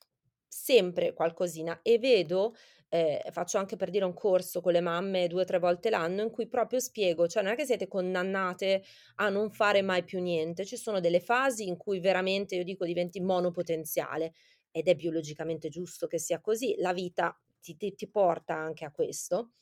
sempre 0.49 1.13
qualcosina 1.13 1.81
e 1.83 1.99
vedo 1.99 2.55
ehm, 2.89 3.31
faccio 3.31 3.59
anche 3.59 3.77
per 3.77 3.91
dire 3.91 4.05
un 4.05 4.15
corso 4.15 4.61
con 4.61 4.73
le 4.73 4.81
mamme 4.81 5.27
2 5.29 5.43
o 5.43 5.45
3 5.45 5.59
volte 5.59 5.91
l'anno 5.91 6.23
in 6.23 6.31
cui 6.31 6.49
proprio 6.49 6.81
spiego, 6.81 7.27
cioè 7.29 7.43
non 7.43 7.53
è 7.53 7.57
che 7.57 7.65
siete 7.67 7.87
condannate 7.89 8.83
a 9.17 9.29
non 9.29 9.51
fare 9.51 9.83
mai 9.83 10.05
più 10.05 10.21
niente, 10.21 10.65
ci 10.65 10.77
sono 10.77 11.01
delle 11.01 11.21
fasi 11.21 11.67
in 11.69 11.77
cui 11.77 12.01
veramente 12.01 12.57
io 12.57 12.65
dico 12.65 12.85
diventi 12.85 13.21
monopotenziale 13.21 14.33
ed 14.71 14.89
è 14.89 14.95
biologicamente 14.95 15.69
giusto 15.69 16.07
che 16.07 16.19
sia 16.19 16.41
così, 16.41 16.75
la 16.79 16.93
vita 16.93 17.39
ti 17.61 17.77
ti 17.77 17.95
ti 17.95 18.09
porta 18.09 18.55
anche 18.55 18.85
a 18.85 18.91
questo, 18.93 19.53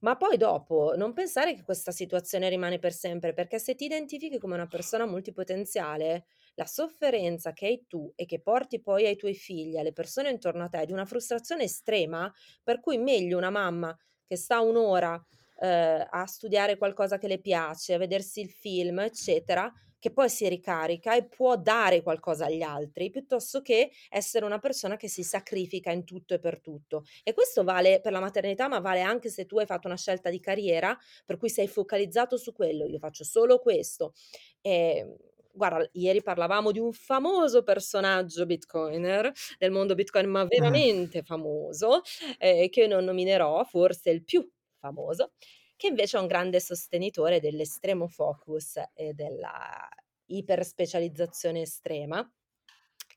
ma 0.00 0.16
poi 0.16 0.36
dopo 0.36 0.94
non 0.96 1.12
pensare 1.12 1.54
che 1.54 1.62
questa 1.62 1.90
situazione 1.90 2.48
rimane 2.48 2.78
per 2.78 2.92
sempre, 2.92 3.32
perché 3.32 3.58
se 3.58 3.74
ti 3.74 3.84
identifichi 3.86 4.38
come 4.38 4.54
una 4.54 4.66
persona 4.66 5.06
multipotenziale, 5.06 6.26
la 6.56 6.66
sofferenza 6.66 7.52
che 7.52 7.66
hai 7.66 7.84
tu 7.86 8.12
e 8.16 8.26
che 8.26 8.40
porti 8.40 8.80
poi 8.82 9.06
ai 9.06 9.16
tuoi 9.16 9.34
figli, 9.34 9.76
alle 9.78 9.92
persone 9.92 10.30
intorno 10.30 10.64
a 10.64 10.68
te, 10.68 10.84
di 10.86 10.92
una 10.92 11.06
frustrazione 11.06 11.64
estrema, 11.64 12.30
per 12.62 12.80
cui 12.80 12.98
meglio 12.98 13.38
una 13.38 13.50
mamma 13.50 13.96
che 14.26 14.36
sta 14.36 14.60
1 14.60 14.76
ora, 14.76 15.22
ehm, 15.60 16.06
a 16.10 16.26
studiare 16.26 16.76
qualcosa 16.76 17.18
che 17.18 17.28
le 17.28 17.40
piace, 17.40 17.94
a 17.94 17.98
vedersi 17.98 18.40
il 18.40 18.50
film, 18.50 18.98
eccetera, 19.00 19.72
che 19.98 20.12
poi 20.12 20.28
si 20.28 20.48
ricarica 20.48 21.14
e 21.16 21.26
può 21.26 21.56
dare 21.56 22.02
qualcosa 22.02 22.46
agli 22.46 22.62
altri, 22.62 23.10
piuttosto 23.10 23.62
che 23.62 23.90
essere 24.10 24.44
una 24.44 24.58
persona 24.58 24.96
che 24.96 25.08
si 25.08 25.22
sacrifica 25.22 25.90
in 25.90 26.04
tutto 26.04 26.34
e 26.34 26.38
per 26.38 26.60
tutto. 26.60 27.04
E 27.24 27.32
questo 27.32 27.64
vale 27.64 28.00
per 28.00 28.12
la 28.12 28.20
maternità, 28.20 28.68
ma 28.68 28.78
vale 28.80 29.00
anche 29.00 29.30
se 29.30 29.46
tu 29.46 29.58
hai 29.58 29.66
fatto 29.66 29.86
una 29.88 29.96
scelta 29.96 30.30
di 30.30 30.38
carriera, 30.40 30.96
per 31.24 31.38
cui 31.38 31.48
sei 31.50 31.66
focalizzato 31.68 32.36
su 32.36 32.52
quello, 32.52 32.84
io 32.86 32.98
faccio 32.98 33.24
solo 33.24 33.58
questo. 33.58 34.12
Ehm, 34.60 35.16
guarda, 35.56 35.88
ieri 35.92 36.22
parlavamo 36.22 36.70
di 36.72 36.78
un 36.78 36.92
famoso 36.92 37.62
personaggio 37.62 38.46
bitcoiner 38.46 39.32
del 39.58 39.70
mondo 39.70 39.94
Bitcoin, 39.94 40.28
ma 40.28 40.44
veramente 40.44 41.22
famoso, 41.22 42.02
ehm, 42.38 42.68
che 42.68 42.86
non 42.86 43.04
nominerò, 43.04 43.64
forse 43.64 44.10
il 44.10 44.24
più 44.24 44.48
famoso, 44.78 45.32
che 45.76 45.88
invece 45.88 46.16
è 46.18 46.20
un 46.20 46.26
grande 46.26 46.60
sostenitore 46.60 47.40
dell'estremo 47.40 48.06
focus 48.08 48.76
e 48.94 49.12
della 49.14 49.88
iperspecializzazione 50.26 51.62
estrema 51.62 52.28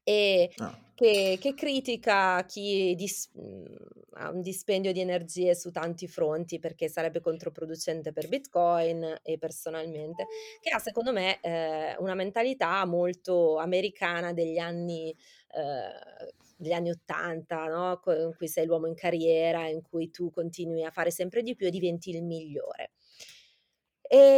e 0.09 0.49
Ah. 0.59 0.79
che 0.95 1.37
che 1.39 1.53
critica 1.53 2.43
chi 2.45 2.93
dis 2.95 3.29
mhmm, 3.33 3.75
ha 4.13 4.29
un 4.31 4.41
dispendio 4.41 4.91
di 4.91 4.99
energie 4.99 5.55
su 5.55 5.71
tanti 5.71 6.07
fronti, 6.07 6.59
perché 6.59 6.89
sarebbe 6.89 7.21
controproducente 7.21 8.11
per 8.11 8.27
Bitcoin 8.27 9.19
e 9.23 9.37
personalmente, 9.37 10.27
che 10.59 10.69
ha 10.71 10.79
secondo 10.79 11.13
me, 11.13 11.39
ehm, 11.41 11.95
una 11.99 12.15
mentalità 12.15 12.85
molto 12.85 13.57
americana 13.57 14.33
degli 14.33 14.57
anni 14.57 15.15
ehm, 15.55 16.27
degli 16.57 16.73
anni 16.73 16.89
'80, 16.89 17.65
no, 17.67 18.01
in 18.07 18.33
cui 18.35 18.47
sei 18.49 18.65
l'uomo 18.65 18.87
in 18.87 18.95
carriera, 18.95 19.67
in 19.69 19.81
cui 19.81 20.09
tu 20.11 20.29
continui 20.31 20.83
a 20.83 20.91
fare 20.91 21.11
sempre 21.11 21.41
di 21.43 21.55
più 21.55 21.67
e 21.67 21.69
diventi 21.71 22.09
il 22.09 22.23
migliore. 22.23 22.89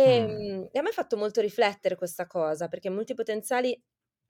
Mh. 0.04 0.42
Ehm, 0.44 0.68
e 0.72 0.80
a 0.80 0.82
me 0.82 0.90
ha 0.90 0.92
fatto 0.92 1.16
molto 1.18 1.40
riflettere 1.42 1.96
questa 1.96 2.28
cosa, 2.28 2.68
perché 2.68 2.90
multipotenziali 2.90 3.80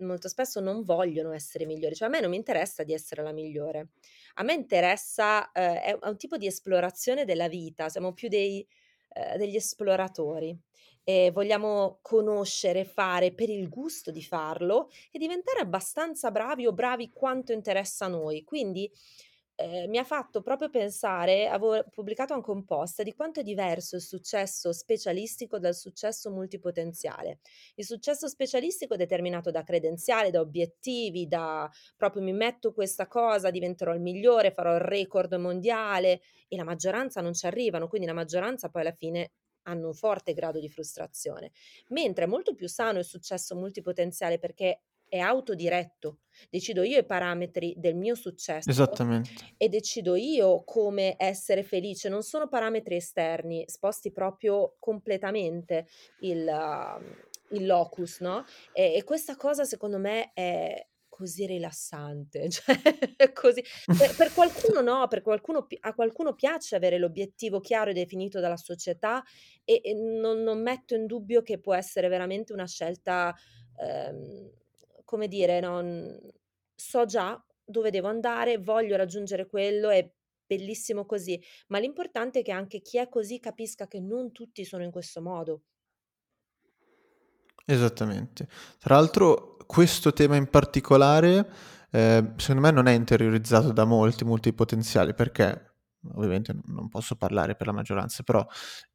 molto 0.01 0.27
spesso 0.27 0.59
non 0.59 0.83
vogliono 0.83 1.31
essere 1.31 1.65
migliori, 1.65 1.95
cioè 1.95 2.07
a 2.07 2.11
me 2.11 2.19
non 2.19 2.29
mi 2.29 2.35
interessa 2.37 2.83
di 2.83 2.93
essere 2.93 3.23
la 3.23 3.31
migliore. 3.31 3.89
A 4.35 4.43
me 4.43 4.53
interessa 4.53 5.51
ehm, 5.51 5.73
è 5.75 5.97
un 6.03 6.17
tipo 6.17 6.37
di 6.37 6.47
esplorazione 6.47 7.25
della 7.25 7.47
vita, 7.47 7.89
siamo 7.89 8.13
più 8.13 8.27
dei 8.29 8.65
ehm, 9.13 9.37
degli 9.37 9.55
esploratori 9.55 10.57
e 11.03 11.31
vogliamo 11.33 11.99
conoscere, 12.01 12.85
fare 12.85 13.33
per 13.33 13.49
il 13.49 13.67
gusto 13.69 14.11
di 14.11 14.21
farlo 14.21 14.89
e 15.11 15.17
diventare 15.17 15.59
abbastanza 15.59 16.29
bravi 16.31 16.67
o 16.67 16.73
bravi 16.73 17.11
quanto 17.11 17.53
interessa 17.53 18.05
a 18.05 18.09
noi. 18.09 18.43
Quindi, 18.43 18.89
ehm, 19.61 19.89
mi 19.89 19.97
ha 19.97 20.03
fatto 20.03 20.41
proprio 20.41 20.69
pensare 20.69 21.47
avevo 21.47 21.83
pubblicato 21.89 22.33
anche 22.33 22.51
un 22.51 22.65
post 22.65 23.01
di 23.03 23.13
quanto 23.13 23.39
è 23.41 23.43
diverso 23.43 23.95
il 23.95 24.01
successo 24.01 24.71
specialistico 24.73 25.59
dal 25.59 25.75
successo 25.75 26.31
multipotenziale. 26.31 27.39
Il 27.75 27.85
successo 27.85 28.27
specialistico 28.27 28.93
è 28.93 28.97
determinato 28.97 29.51
da 29.51 29.63
credenziali, 29.63 30.31
da 30.31 30.39
obiettivi, 30.41 31.27
da 31.27 31.69
proprio 31.95 32.21
mi 32.21 32.33
metto 32.33 32.73
questa 32.73 33.07
cosa, 33.07 33.49
diventerò 33.51 33.93
il 33.93 34.01
migliore, 34.01 34.51
farò 34.51 34.73
il 34.75 34.81
record 34.81 35.33
mondiale 35.35 36.21
e 36.47 36.57
la 36.57 36.63
maggioranza 36.63 37.21
non 37.21 37.33
ci 37.33 37.45
arrivano, 37.45 37.87
quindi 37.87 38.07
la 38.07 38.13
maggioranza 38.13 38.69
poi 38.69 38.81
alla 38.81 38.91
fine 38.93 39.31
hanno 39.63 39.87
un 39.87 39.93
forte 39.93 40.33
grado 40.33 40.59
di 40.59 40.69
frustrazione. 40.69 41.51
Mentre 41.89 42.25
è 42.25 42.27
molto 42.27 42.55
più 42.55 42.67
sano 42.67 42.99
il 42.99 43.05
successo 43.05 43.55
multipotenziale 43.55 44.39
perché 44.39 44.81
è 45.11 45.19
autodiretto. 45.19 46.19
Decido 46.49 46.83
io 46.83 46.97
i 46.99 47.05
parametri 47.05 47.73
del 47.77 47.95
mio 47.95 48.15
successo 48.15 48.69
Esattamente. 48.71 49.43
e 49.57 49.67
decido 49.67 50.15
io 50.15 50.63
come 50.63 51.15
essere 51.17 51.63
felice, 51.63 52.07
non 52.07 52.23
sono 52.23 52.47
parametri 52.47 52.95
esterni, 52.95 53.65
sposti 53.67 54.11
proprio 54.13 54.77
completamente 54.79 55.85
il 56.19 56.43
mhmm, 56.45 57.29
il 57.53 57.65
locus, 57.65 58.21
no, 58.21 58.45
e 58.71 58.95
e 58.95 59.03
questa 59.03 59.35
cosa 59.35 59.65
secondo 59.65 59.97
me 59.99 60.31
è 60.33 60.87
così 61.09 61.45
rilassante, 61.45 62.47
cioè 62.49 62.81
è 63.17 63.33
così 63.33 63.61
per 63.93 64.15
per 64.15 64.31
qualcuno 64.33 64.79
no, 64.81 65.07
per 65.07 65.21
qualcuno 65.21 65.67
a 65.81 65.93
qualcuno 65.93 66.33
piace 66.33 66.75
avere 66.77 66.97
l'obiettivo 66.97 67.59
chiaro 67.59 67.89
e 67.91 67.93
definito 67.93 68.39
dalla 68.39 68.55
società 68.57 69.21
e 69.65 69.81
e 69.83 69.93
non 69.93 70.41
non 70.43 70.61
metto 70.61 70.95
in 70.95 71.05
dubbio 71.05 71.41
che 71.41 71.59
può 71.59 71.73
essere 71.73 72.07
veramente 72.07 72.53
una 72.53 72.65
scelta, 72.67 73.35
ehm, 73.77 74.49
come 75.11 75.27
dire, 75.27 75.59
non 75.59 76.17
so 76.73 77.03
già 77.03 77.43
dove 77.65 77.91
devo 77.91 78.07
andare, 78.07 78.57
voglio 78.59 78.95
raggiungere 78.95 79.45
quello, 79.45 79.89
è 79.89 80.09
bellissimo 80.45 81.05
così, 81.05 81.37
ma 81.67 81.79
l'importante 81.79 82.39
è 82.39 82.43
che 82.43 82.53
anche 82.53 82.79
chi 82.79 82.97
è 82.97 83.09
così 83.09 83.37
capisca 83.41 83.87
che 83.87 83.99
non 83.99 84.31
tutti 84.31 84.63
sono 84.63 84.85
in 84.85 84.91
questo 84.91 85.21
modo. 85.21 85.63
Esattamente. 87.65 88.47
Tra 88.79 88.95
l'altro 88.95 89.57
questo 89.65 90.13
tema 90.13 90.37
in 90.37 90.49
particolare, 90.49 91.49
ehm, 91.91 92.37
secondo 92.37 92.61
me 92.61 92.71
non 92.71 92.87
è 92.87 92.93
interiorizzato 92.93 93.73
da 93.73 93.83
molti 93.83 94.23
multipotenziali, 94.23 95.13
perché 95.13 95.70
ovviamente 96.13 96.55
non 96.65 96.89
posso 96.89 97.15
parlare 97.15 97.55
per 97.55 97.67
la 97.67 97.73
maggioranza, 97.73 98.23
però 98.23 98.45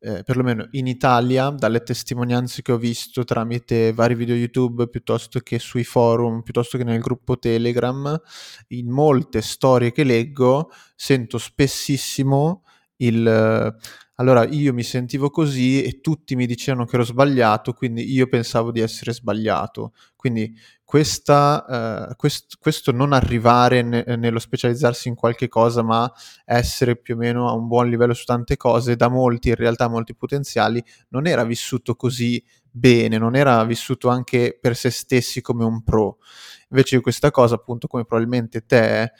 eh, 0.00 0.22
perlomeno 0.22 0.68
in 0.72 0.86
Italia, 0.86 1.50
dalle 1.50 1.82
testimonianze 1.82 2.62
che 2.62 2.72
ho 2.72 2.78
visto 2.78 3.24
tramite 3.24 3.92
vari 3.92 4.14
video 4.14 4.34
YouTube, 4.34 4.88
piuttosto 4.88 5.40
che 5.40 5.58
sui 5.58 5.84
forum, 5.84 6.42
piuttosto 6.42 6.78
che 6.78 6.84
nel 6.84 7.00
gruppo 7.00 7.38
Telegram, 7.38 8.20
in 8.68 8.90
molte 8.90 9.40
storie 9.42 9.92
che 9.92 10.04
leggo, 10.04 10.70
sento 10.94 11.38
spessissimo 11.38 12.64
il 12.98 13.74
allora 14.16 14.46
io 14.46 14.72
mi 14.72 14.82
sentivo 14.82 15.28
così 15.28 15.82
e 15.82 16.00
tutti 16.00 16.36
mi 16.36 16.46
dicevano 16.46 16.86
che 16.86 16.94
ero 16.96 17.04
sbagliato, 17.04 17.74
quindi 17.74 18.10
io 18.10 18.26
pensavo 18.28 18.70
di 18.70 18.80
essere 18.80 19.12
sbagliato. 19.12 19.92
Quindi 20.16 20.56
questa, 20.84 22.08
eh, 22.10 22.16
quest, 22.16 22.56
questo 22.58 22.92
non 22.92 23.12
arrivare 23.12 23.82
ne, 23.82 24.04
nello 24.16 24.38
specializzarsi 24.38 25.08
in 25.08 25.14
qualche 25.14 25.48
cosa, 25.48 25.82
ma 25.82 26.10
essere 26.46 26.96
più 26.96 27.14
o 27.14 27.18
meno 27.18 27.48
a 27.48 27.52
un 27.52 27.66
buon 27.68 27.90
livello 27.90 28.14
su 28.14 28.24
tante 28.24 28.56
cose, 28.56 28.96
da 28.96 29.08
molti, 29.08 29.50
in 29.50 29.56
realtà 29.56 29.86
molti 29.88 30.14
potenziali, 30.14 30.82
non 31.10 31.26
era 31.26 31.44
vissuto 31.44 31.94
così 31.94 32.42
bene, 32.70 33.18
non 33.18 33.36
era 33.36 33.62
vissuto 33.64 34.08
anche 34.08 34.56
per 34.58 34.76
se 34.76 34.88
stessi 34.88 35.42
come 35.42 35.64
un 35.64 35.82
pro. 35.82 36.18
Invece 36.70 37.00
questa 37.00 37.30
cosa, 37.30 37.56
appunto, 37.56 37.86
come 37.86 38.06
probabilmente 38.06 38.64
te, 38.64 39.02
eh, 39.02 39.10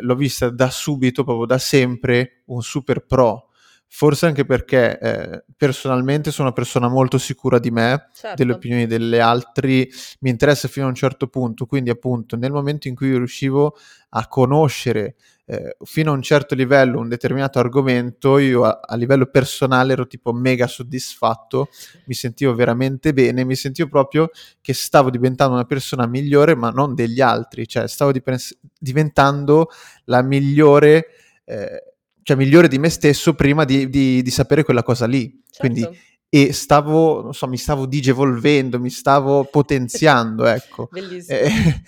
l'ho 0.00 0.14
vista 0.14 0.50
da 0.50 0.70
subito, 0.70 1.24
proprio 1.24 1.46
da 1.46 1.58
sempre, 1.58 2.42
un 2.46 2.62
super 2.62 3.04
pro 3.04 3.45
Forse 3.88 4.26
anche 4.26 4.44
perché 4.44 4.98
eh, 4.98 5.44
personalmente 5.56 6.30
sono 6.30 6.48
una 6.48 6.56
persona 6.56 6.88
molto 6.88 7.18
sicura 7.18 7.58
di 7.58 7.70
me, 7.70 8.08
Certo. 8.12 8.36
delle 8.36 8.52
opinioni 8.52 8.86
delle 8.86 9.20
altri, 9.20 9.88
mi 10.20 10.30
interessa 10.30 10.68
fino 10.68 10.86
a 10.86 10.88
un 10.88 10.94
certo 10.94 11.28
punto, 11.28 11.66
quindi 11.66 11.90
appunto 11.90 12.36
nel 12.36 12.52
momento 12.52 12.88
in 12.88 12.94
cui 12.94 13.10
riuscivo 13.10 13.76
a 14.10 14.26
conoscere 14.28 15.14
eh, 15.48 15.76
fino 15.84 16.10
a 16.10 16.14
un 16.14 16.22
certo 16.22 16.56
livello 16.56 16.98
un 16.98 17.08
determinato 17.08 17.60
argomento, 17.60 18.38
io 18.38 18.64
a, 18.64 18.80
a, 18.82 18.96
livello 18.96 19.26
personale 19.26 19.92
ero 19.92 20.08
tipo 20.08 20.32
mega 20.32 20.66
soddisfatto, 20.66 21.68
mi 22.06 22.14
sentivo 22.14 22.52
veramente 22.54 23.12
bene, 23.12 23.44
mi 23.44 23.54
sentivo 23.54 23.88
proprio 23.88 24.28
che 24.60 24.74
stavo 24.74 25.08
diventando 25.08 25.54
una 25.54 25.64
persona 25.64 26.06
migliore, 26.06 26.56
ma 26.56 26.70
non 26.70 26.96
degli 26.96 27.20
altri, 27.20 27.68
cioè 27.68 27.86
stavo 27.86 28.10
dip- 28.10 28.58
diventando 28.76 29.68
la 30.06 30.20
migliore. 30.22 31.06
Eh, 31.44 31.94
cioè 32.26 32.36
migliore 32.36 32.66
di 32.66 32.80
me 32.80 32.88
stesso 32.90 33.34
prima 33.34 33.64
di, 33.64 33.88
di, 33.88 34.20
di 34.20 34.30
sapere 34.32 34.64
quella 34.64 34.82
cosa 34.82 35.06
lì. 35.06 35.30
Certo. 35.48 35.60
Quindi, 35.60 35.98
e 36.28 36.52
stavo, 36.52 37.22
non 37.22 37.32
so, 37.32 37.46
mi 37.46 37.56
stavo 37.56 37.86
digevolvendo, 37.86 38.80
mi 38.80 38.90
stavo 38.90 39.44
potenziando, 39.44 40.44
ecco. 40.50 40.88
Bellissimo. 40.90 41.38
Eh, 41.38 41.82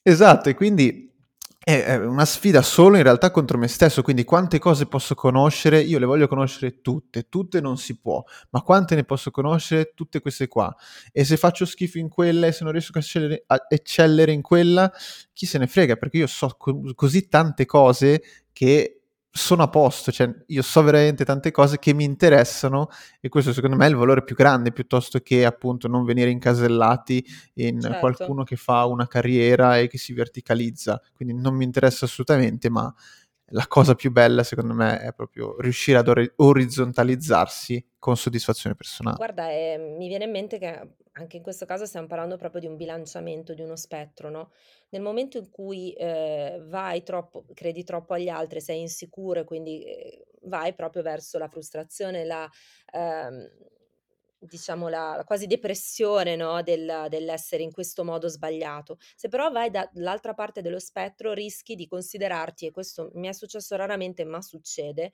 esatto, 0.02 0.48
e 0.48 0.54
quindi 0.54 1.12
è 1.62 1.96
una 1.96 2.24
sfida 2.24 2.62
solo 2.62 2.96
in 2.96 3.02
realtà 3.02 3.30
contro 3.30 3.58
me 3.58 3.68
stesso, 3.68 4.00
quindi 4.00 4.24
quante 4.24 4.58
cose 4.58 4.86
posso 4.86 5.14
conoscere? 5.14 5.82
Io 5.82 5.98
le 5.98 6.06
voglio 6.06 6.26
conoscere 6.26 6.80
tutte, 6.80 7.28
tutte 7.28 7.60
non 7.60 7.76
si 7.76 8.00
può, 8.00 8.24
ma 8.48 8.62
quante 8.62 8.94
ne 8.94 9.04
posso 9.04 9.30
conoscere? 9.30 9.92
Tutte 9.94 10.22
queste 10.22 10.48
qua. 10.48 10.74
E 11.12 11.24
se 11.24 11.36
faccio 11.36 11.66
schifo 11.66 11.98
in 11.98 12.08
quella 12.08 12.46
e 12.46 12.52
se 12.52 12.64
non 12.64 12.72
riesco 12.72 12.98
a 12.98 13.66
eccellere, 13.68 14.32
in 14.32 14.40
quella, 14.40 14.90
chi 15.34 15.44
se 15.44 15.58
ne 15.58 15.66
frega, 15.66 15.96
perché 15.96 16.16
io 16.16 16.26
so 16.26 16.54
co- 16.56 16.80
così 16.94 17.28
tante 17.28 17.66
cose 17.66 18.22
che 18.54 18.97
sono 19.30 19.62
a 19.62 19.68
posto, 19.68 20.10
cioè 20.10 20.28
io 20.48 20.62
so 20.62 20.82
veramente 20.82 21.24
tante 21.24 21.50
cose 21.50 21.78
che 21.78 21.92
mi 21.94 22.04
interessano 22.04 22.88
e 23.20 23.28
questo 23.28 23.52
secondo 23.52 23.76
me 23.76 23.86
è 23.86 23.88
il 23.88 23.94
valore 23.96 24.24
più 24.24 24.34
grande 24.34 24.72
piuttosto 24.72 25.20
che 25.20 25.44
appunto 25.44 25.86
non 25.86 26.04
venire 26.04 26.30
incasellati 26.30 27.24
in 27.54 27.80
Certo. 27.80 27.98
qualcuno 27.98 28.42
che 28.42 28.56
fa 28.56 28.84
una 28.86 29.06
carriera 29.06 29.78
e 29.78 29.86
che 29.88 29.98
si 29.98 30.12
verticalizza, 30.12 31.00
quindi 31.14 31.34
non 31.34 31.54
mi 31.54 31.64
interessa 31.64 32.04
assolutamente, 32.06 32.68
ma 32.70 32.92
la 33.50 33.66
cosa 33.66 33.94
più 33.94 34.10
bella 34.10 34.42
secondo 34.42 34.74
me 34.74 35.00
è 35.00 35.12
proprio 35.12 35.60
riuscire 35.60 35.98
ad 35.98 36.08
or- 36.08 36.32
orizzontalizzarsi 36.36 37.92
con 37.98 38.16
soddisfazione 38.16 38.74
personale. 38.74 39.16
Guarda, 39.16 39.50
eh, 39.50 39.76
mi 39.98 40.08
viene 40.08 40.24
in 40.24 40.30
mente 40.30 40.58
che 40.58 40.96
anche 41.12 41.36
in 41.36 41.42
questo 41.42 41.66
caso 41.66 41.84
stiamo 41.84 42.06
parlando 42.06 42.36
proprio 42.36 42.60
di 42.60 42.66
un 42.66 42.76
bilanciamento, 42.76 43.54
di 43.54 43.62
uno 43.62 43.76
spettro, 43.76 44.30
no? 44.30 44.52
Nel 44.90 45.02
momento 45.02 45.36
in 45.38 45.50
cui 45.50 45.92
eh, 45.92 46.62
vai 46.66 47.02
troppo, 47.02 47.44
credi 47.54 47.82
troppo 47.84 48.14
agli 48.14 48.28
altri, 48.28 48.60
sei 48.60 48.80
insicuro 48.80 49.40
e 49.40 49.44
quindi 49.44 49.82
eh, 49.84 50.26
vai 50.42 50.74
proprio 50.74 51.02
verso 51.02 51.38
la 51.38 51.48
frustrazione, 51.48 52.24
la, 52.24 52.48
ehm, 52.92 53.50
diciamo 54.38 54.88
la 54.88 55.16
la 55.16 55.24
quasi 55.24 55.46
depressione, 55.46 56.36
no, 56.36 56.62
del 56.62 57.06
dell'essere 57.08 57.62
in 57.62 57.72
questo 57.72 58.04
modo 58.04 58.28
sbagliato. 58.28 58.98
Se 59.16 59.28
però 59.28 59.50
vai 59.50 59.70
dall'altra 59.70 60.34
parte 60.34 60.62
dello 60.62 60.78
spettro 60.78 61.32
rischi 61.32 61.74
di 61.74 61.86
considerarti, 61.86 62.66
e 62.66 62.70
questo 62.70 63.10
mi 63.14 63.28
è 63.28 63.32
successo 63.32 63.76
raramente, 63.76 64.24
ma 64.24 64.40
succede, 64.42 65.12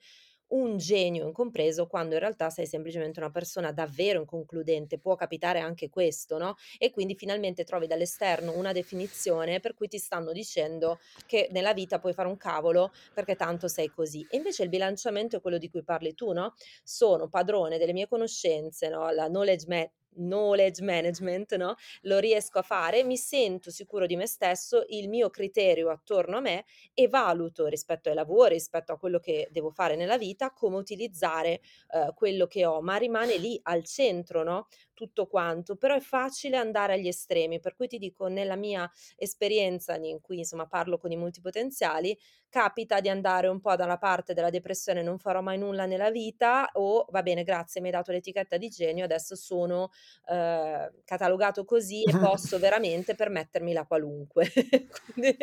un 0.49 0.77
genio 0.77 1.27
incompreso 1.27 1.87
quando 1.87 2.13
in 2.13 2.19
realtà 2.19 2.49
sei 2.49 2.65
semplicemente 2.67 3.19
una 3.19 3.31
persona 3.31 3.71
davvero 3.71 4.19
inconcludente. 4.19 4.99
Può 4.99 5.15
capitare 5.15 5.59
anche 5.59 5.89
questo, 5.89 6.37
no, 6.37 6.55
e 6.77 6.91
quindi 6.91 7.15
finalmente 7.15 7.63
trovi 7.63 7.87
dall'esterno 7.87 8.55
una 8.57 8.71
definizione 8.71 9.59
per 9.59 9.73
cui 9.73 9.87
ti 9.87 9.97
stanno 9.97 10.31
dicendo 10.31 10.99
che 11.25 11.47
nella 11.51 11.73
vita 11.73 11.99
puoi 11.99 12.13
fare 12.13 12.27
un 12.27 12.37
cavolo 12.37 12.91
perché 13.13 13.35
tanto 13.35 13.67
sei 13.67 13.89
così. 13.89 14.25
E 14.29 14.37
invece 14.37 14.63
il 14.63 14.69
bilanciamento 14.69 15.37
è 15.37 15.41
quello 15.41 15.57
di 15.57 15.69
cui 15.69 15.83
parli 15.83 16.13
tu, 16.13 16.31
no, 16.31 16.53
sono 16.83 17.27
padrone 17.29 17.77
delle 17.77 17.93
mie 17.93 18.07
conoscenze, 18.07 18.89
no, 18.89 19.09
la 19.11 19.27
knowledge 19.27 19.65
ma 19.67 19.89
knowledge 20.15 20.81
management, 20.83 21.55
no, 21.55 21.75
lo 22.01 22.19
riesco 22.19 22.59
a 22.59 22.61
fare, 22.61 23.03
mi 23.03 23.17
sento 23.17 23.71
sicuro 23.71 24.05
di 24.05 24.15
me 24.15 24.27
stesso, 24.27 24.83
il 24.89 25.09
mio 25.09 25.29
criterio 25.29 25.89
attorno 25.89 26.37
a 26.37 26.39
me 26.41 26.65
e 26.93 27.07
valuto 27.07 27.67
rispetto 27.67 28.09
ai 28.09 28.15
lavori, 28.15 28.53
rispetto 28.55 28.91
a 28.93 28.97
quello 28.97 29.19
che 29.19 29.47
devo 29.51 29.71
fare 29.71 29.95
nella 29.95 30.17
vita, 30.17 30.51
come 30.51 30.77
utilizzare, 30.77 31.61
uhm, 31.93 32.13
quello 32.13 32.47
che 32.47 32.65
ho, 32.65 32.81
ma 32.81 32.95
rimane 32.97 33.37
lì 33.37 33.59
al 33.63 33.83
centro, 33.85 34.43
no, 34.43 34.67
tutto 34.93 35.27
quanto. 35.27 35.75
Però 35.75 35.95
è 35.95 35.99
facile 35.99 36.57
andare 36.57 36.93
agli 36.93 37.07
estremi, 37.07 37.59
per 37.59 37.75
cui 37.75 37.87
ti 37.87 37.97
dico 37.97 38.27
nella 38.27 38.55
mia 38.55 38.89
esperienza 39.17 39.95
in 39.95 40.21
cui 40.21 40.37
insomma 40.39 40.67
parlo 40.67 40.97
con 40.97 41.11
i 41.11 41.17
multipotenziali, 41.17 42.17
capita 42.55 43.01
di 43.01 43.09
andare 43.09 43.47
un 43.49 43.59
po' 43.59 43.75
dalla 43.75 43.97
parte 43.97 44.33
della 44.33 44.49
depressione, 44.49 45.01
non 45.03 45.19
farò 45.19 45.41
mai 45.41 45.57
nulla 45.57 45.85
nella 45.85 46.09
vita 46.09 46.69
o 46.75 47.05
va 47.09 47.21
bene 47.21 47.43
grazie 47.43 47.81
mi 47.81 47.87
hai 47.87 47.93
dato 47.93 48.13
l'etichetta 48.13 48.55
di 48.55 48.69
genio, 48.69 49.03
adesso 49.03 49.35
sono, 49.35 49.89
uhm, 50.29 50.89
catalogato 51.03 51.65
così 51.65 52.05
e 52.05 52.15
posso 52.15 52.57
veramente 52.57 53.13
permettermi 53.13 53.73
la 53.73 53.85
qualunque. 53.85 54.49
Quindi 55.11 55.35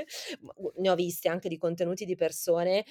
ne 0.77 0.89
ho 0.89 0.95
visti 0.95 1.29
anche 1.29 1.51
di 1.51 1.59
contenuti 1.59 2.07
di 2.07 2.17
persone 2.17 2.83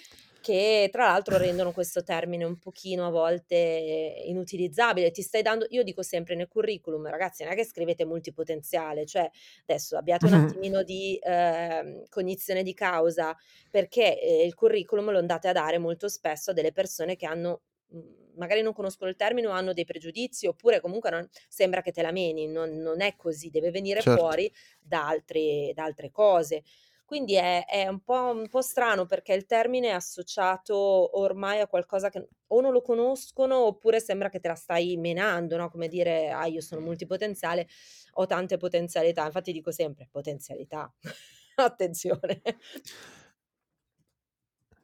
che 0.42 0.90
tra 0.92 1.06
l'altro 1.06 1.38
rendono 1.38 1.72
questo 1.72 2.04
termine 2.04 2.44
un 2.44 2.58
pochino 2.60 3.06
a 3.08 3.10
volte 3.12 4.24
inutilizzabile. 4.26 5.12
Ti 5.12 5.22
stai 5.22 5.42
dando 5.44 5.66
io 5.70 5.84
dico 5.84 6.02
sempre 6.04 6.36
nel 6.36 6.48
curriculum: 6.48 7.08
"Ragazzi 7.08 7.44
non 7.44 7.54
è 7.54 7.56
che 7.56 7.64
scrivete 7.66 8.06
multipotenziale, 8.06 9.06
cioè 9.06 9.30
adesso 9.68 9.98
abbiate 9.98 10.28
un 10.28 10.34
attimino 10.34 10.84
di, 10.84 11.18
ehm, 11.22 12.06
cognizione 12.10 12.64
di 12.64 12.74
causa, 12.74 13.36
perché, 13.70 14.20
ehm, 14.20 14.46
il 14.46 14.54
curriculum 14.56 15.12
lo 15.12 15.18
andate 15.20 15.48
a 15.48 15.52
dare 15.54 15.78
molto 15.78 16.08
spesso 16.10 16.52
a 16.52 16.54
delle 16.54 16.72
persone 16.72 17.16
che 17.16 17.26
hanno 17.26 17.62
mhmm, 17.90 18.20
magari 18.36 18.62
non 18.62 18.74
conoscono 18.74 19.10
il 19.10 19.16
termine 19.18 19.48
o 19.48 19.52
hanno 19.52 19.74
dei 19.74 19.84
pregiudizi, 19.86 20.48
oppure 20.48 20.80
comunque 20.80 21.10
non 21.10 21.28
sembra 21.50 21.82
che 21.82 21.92
te 21.92 22.02
la 22.02 22.12
meni, 22.12 22.48
non 22.48 22.78
non 22.78 23.02
è 23.02 23.16
così, 23.16 23.50
deve 23.50 23.72
venire 23.72 24.04
Certo. 24.04 24.04
fuori 24.04 24.52
da 24.80 25.08
altre 25.08 25.72
da 25.74 25.84
altre 25.84 26.10
cose. 26.12 26.64
Quindi 27.12 27.36
è 27.36 27.66
è 27.66 27.88
un 27.88 28.00
po' 28.04 28.32
un 28.34 28.48
po' 28.48 28.62
strano 28.62 29.06
perché 29.06 29.34
il 29.34 29.46
termine 29.46 29.90
è 29.90 29.92
associato 29.92 31.20
ormai 31.20 31.60
a 31.60 31.68
qualcosa 31.68 32.10
che 32.10 32.26
o 32.48 32.62
non 32.62 32.72
lo 32.72 32.82
conoscono 32.82 33.58
oppure 33.66 34.00
sembra 34.00 34.30
che 34.30 34.40
te 34.40 34.48
la 34.48 34.56
stai 34.56 34.96
menando, 34.96 35.58
no, 35.58 35.70
come 35.70 35.90
dire: 35.90 36.30
"Ah, 36.32 36.46
io 36.46 36.62
sono 36.62 36.80
multipotenziale, 36.80 37.68
ho 38.14 38.26
tante 38.28 38.56
potenzialità." 38.56 39.26
Infatti 39.26 39.52
dico 39.52 39.72
sempre: 39.72 40.08
potenzialità, 40.10 40.90
attenzione. 41.56 42.42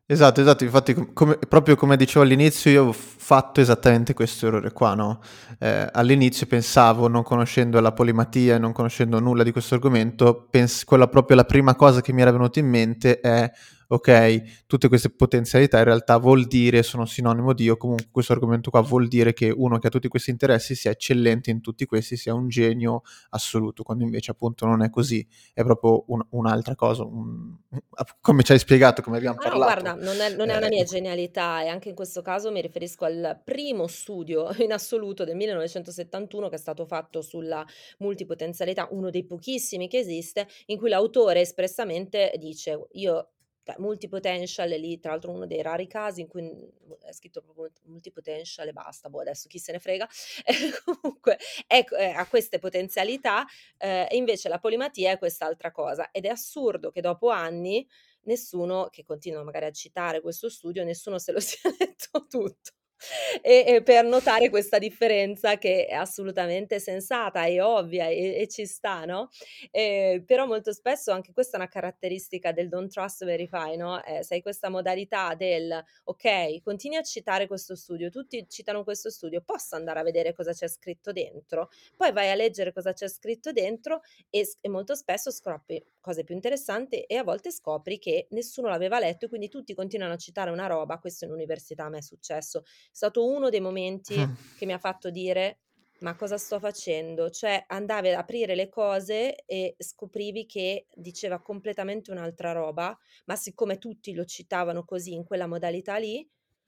Esatto, 0.10 0.40
esatto, 0.40 0.64
infatti 0.64 0.94
com 0.94 1.12
come 1.12 1.38
proprio 1.50 1.76
come 1.76 1.98
dicevo 1.98 2.24
all'inizio 2.24 2.72
io 2.72 2.86
ho 2.86 2.94
fatto 2.94 3.60
esattamente 3.60 4.14
questo 4.14 4.48
errore 4.48 4.72
qua, 4.72 4.94
no, 4.94 5.20
ehm, 5.60 5.90
all'inizio 5.92 6.48
pensavo, 6.48 7.10
non 7.10 7.24
conoscendo 7.24 7.78
la 7.82 7.92
polimatia 7.92 8.56
e 8.56 8.58
non 8.58 8.72
conoscendo 8.72 9.20
nulla 9.20 9.44
di 9.44 9.52
questo 9.52 9.74
argomento, 9.76 10.48
pens 10.50 10.86
quella 10.86 11.10
proprio 11.10 11.36
la 11.36 11.44
prima 11.44 11.76
cosa 11.76 12.00
che 12.00 12.14
mi 12.14 12.22
era 12.22 12.32
venuta 12.32 12.58
in 12.60 12.68
mente 12.70 13.20
è: 13.20 13.52
okay, 13.88 14.44
tutte 14.66 14.88
queste 14.88 15.10
potenzialità 15.10 15.78
in 15.78 15.86
realtà 15.86 16.18
vuol 16.18 16.46
dire 16.46 16.84
sono 16.84 17.06
sinonimo 17.06 17.54
di 17.54 17.70
o 17.70 17.78
comunque 17.78 18.08
questo 18.12 18.34
argomento 18.34 18.70
qua 18.70 18.82
vuol 18.82 19.08
dire 19.08 19.34
che 19.34 19.50
uno 19.50 19.78
che 19.80 19.88
ha 19.88 19.90
tutti 19.90 20.08
questi 20.08 20.30
interessi 20.30 20.76
sia 20.76 20.92
eccellente 20.92 21.52
in 21.52 21.62
tutti 21.62 21.86
questi, 21.86 22.18
sia 22.18 22.34
un 22.34 22.50
genio 22.50 23.02
assoluto, 23.30 23.84
quando 23.84 24.04
invece 24.04 24.32
appunto 24.32 24.66
non 24.66 24.84
è 24.84 24.90
così, 24.90 25.26
è 25.54 25.64
proprio 25.64 26.04
un 26.08 26.26
un'altra 26.30 26.76
cosa, 26.76 27.04
un 27.04 27.56
come 28.22 28.44
ci 28.44 28.52
hai 28.52 28.60
spiegato, 28.60 29.02
come 29.02 29.18
abbiam 29.18 29.36
Ah 29.40 29.50
no, 29.50 29.56
guarda, 29.56 29.94
parlato, 29.94 30.04
non 30.04 30.20
è 30.20 30.36
non 30.36 30.50
è 30.50 30.58
una 30.58 30.68
mia 30.68 30.84
que 30.84 30.86
genialità 30.86 31.62
e 31.64 31.68
anche 31.68 31.90
in 31.90 31.96
questo 31.96 32.22
caso 32.22 32.52
mi 32.52 32.62
riferisco 32.62 33.06
al 33.06 33.40
primo 33.44 33.88
studio 33.88 34.50
in 34.60 34.74
assoluto 34.74 35.24
del 35.24 35.36
1971 35.36 36.50
che 36.50 36.56
è 36.56 36.60
stato 36.60 36.86
fatto 36.86 37.22
sulla 37.22 37.66
multipotenzialità, 38.00 38.88
uno 38.92 39.10
dei 39.10 39.26
pochissimi 39.26 39.88
che 39.88 40.00
esiste, 40.00 40.48
in 40.68 40.78
cui 40.78 40.90
l'autore 40.90 41.42
espressamente 41.42 42.34
dice: 42.38 42.88
"Io" 42.94 43.30
multipotential 43.78 44.70
è 44.70 44.78
lì 44.78 45.00
tra 45.00 45.12
l'altro 45.12 45.32
uno 45.32 45.46
dei 45.46 45.62
rari 45.62 45.88
casi 45.88 46.22
in 46.22 46.28
cui, 46.28 46.42
mhmm, 46.44 46.96
è 47.06 47.12
scritto 47.14 47.42
proprio 47.42 47.70
multipotential 47.86 48.68
e 48.68 48.74
basta, 48.74 49.10
boh, 49.10 49.22
adesso 49.22 49.48
chi 49.48 49.60
se 49.60 49.72
ne 49.72 49.80
frega. 49.80 50.08
E 50.46 50.54
comunque 50.84 51.38
ecco, 51.68 51.96
ehm, 51.96 52.16
ha 52.18 52.28
queste 52.28 52.60
potenzialità, 52.60 53.46
ehm, 53.78 54.08
e 54.10 54.16
invece 54.16 54.50
la 54.50 54.60
polimatia 54.60 55.12
è 55.12 55.18
quest'altra 55.18 55.72
cosa 55.72 56.10
ed 56.12 56.26
è 56.26 56.30
assurdo 56.30 56.92
che 56.92 57.02
dopo 57.02 57.30
anni 57.30 57.86
nessuno 58.24 58.88
che 58.90 59.04
continua 59.06 59.44
magari 59.44 59.66
a 59.66 59.72
citare 59.72 60.22
questo 60.22 60.50
studio, 60.50 60.84
nessuno 60.84 61.18
se 61.20 61.32
lo 61.32 61.40
sia 61.42 61.70
letto 61.80 62.26
tutto. 62.30 62.72
E 63.42 63.64
e 63.68 63.82
per 63.84 64.06
notare 64.06 64.50
questa 64.50 64.78
differenza 64.80 65.58
che 65.58 65.86
è 65.86 65.94
assolutamente 65.94 66.80
sensata 66.80 67.46
e 67.46 67.62
ovvia 67.62 68.08
e 68.08 68.36
e 68.42 68.48
ci 68.48 68.66
sta, 68.66 69.06
no, 69.06 69.30
ehm, 69.72 70.24
però 70.26 70.46
molto 70.46 70.72
spesso 70.74 71.12
anche 71.12 71.32
questa 71.34 71.58
è 71.58 71.60
una 71.60 71.70
caratteristica 71.70 72.52
del 72.52 72.68
don't 72.68 72.92
trust 72.92 73.24
verify, 73.26 73.76
no, 73.78 74.04
ehm, 74.04 74.22
sei 74.22 74.42
questa 74.42 74.70
modalità 74.70 75.34
del: 75.36 75.82
"Okay, 76.06 76.62
continui 76.62 76.98
a 76.98 77.02
citare 77.04 77.48
questo 77.48 77.76
studio, 77.76 78.10
tutti 78.10 78.46
citano 78.50 78.84
questo 78.84 79.10
studio, 79.10 79.42
posso 79.42 79.76
andare 79.76 80.00
a 80.00 80.04
vedere 80.04 80.34
cosa 80.34 80.52
c'è 80.54 80.68
scritto 80.68 81.12
dentro?" 81.12 81.70
Poi 81.96 82.12
vai 82.12 82.30
a 82.32 82.36
leggere 82.36 82.74
cosa 82.74 82.94
c'è 82.94 83.08
scritto 83.08 83.52
dentro 83.52 84.02
e 84.30 84.46
e 84.62 84.70
molto 84.70 84.96
spesso 84.96 85.32
scopri 85.32 85.84
cose 86.00 86.24
più 86.24 86.34
interessanti 86.36 87.02
e 87.02 87.18
a 87.18 87.24
volte 87.24 87.52
scopri 87.52 88.00
che 88.00 88.28
nessuno 88.32 88.70
l'aveva 88.70 88.98
letto 89.00 89.26
e 89.26 89.28
quindi 89.30 89.50
tutti 89.50 89.74
continuano 89.74 90.14
a 90.14 90.18
citare 90.18 90.50
una 90.52 90.66
roba, 90.68 90.98
questo 91.00 91.26
in 91.26 91.32
università 91.32 91.86
a 91.86 91.90
me 91.90 91.98
è 91.98 92.02
successo, 92.02 92.64
stato 92.98 93.26
uno 93.28 93.50
dei 93.50 93.60
momenti 93.62 94.32
che 94.56 94.66
mi 94.66 94.74
ha 94.74 94.80
fatto 94.80 95.10
dire: 95.12 95.60
"Ma 96.00 96.16
cosa 96.16 96.38
sto 96.38 96.60
facendo?" 96.60 97.30
Cioè 97.30 97.66
andavi 97.68 98.10
ad 98.10 98.16
aprire 98.16 98.56
le 98.56 98.70
cose 98.70 99.36
e 99.46 99.76
scoprivi 99.78 100.46
che 100.48 100.88
diceva 100.94 101.42
completamente 101.42 102.10
un'altra 102.12 102.52
roba, 102.54 102.98
ma 103.26 103.36
siccome 103.36 103.78
tutti 103.78 104.14
lo 104.14 104.26
citavano 104.26 104.84
così 104.86 105.14
in 105.14 105.24
quella 105.24 105.48
modalità 105.48 105.98
lì, 105.98 106.28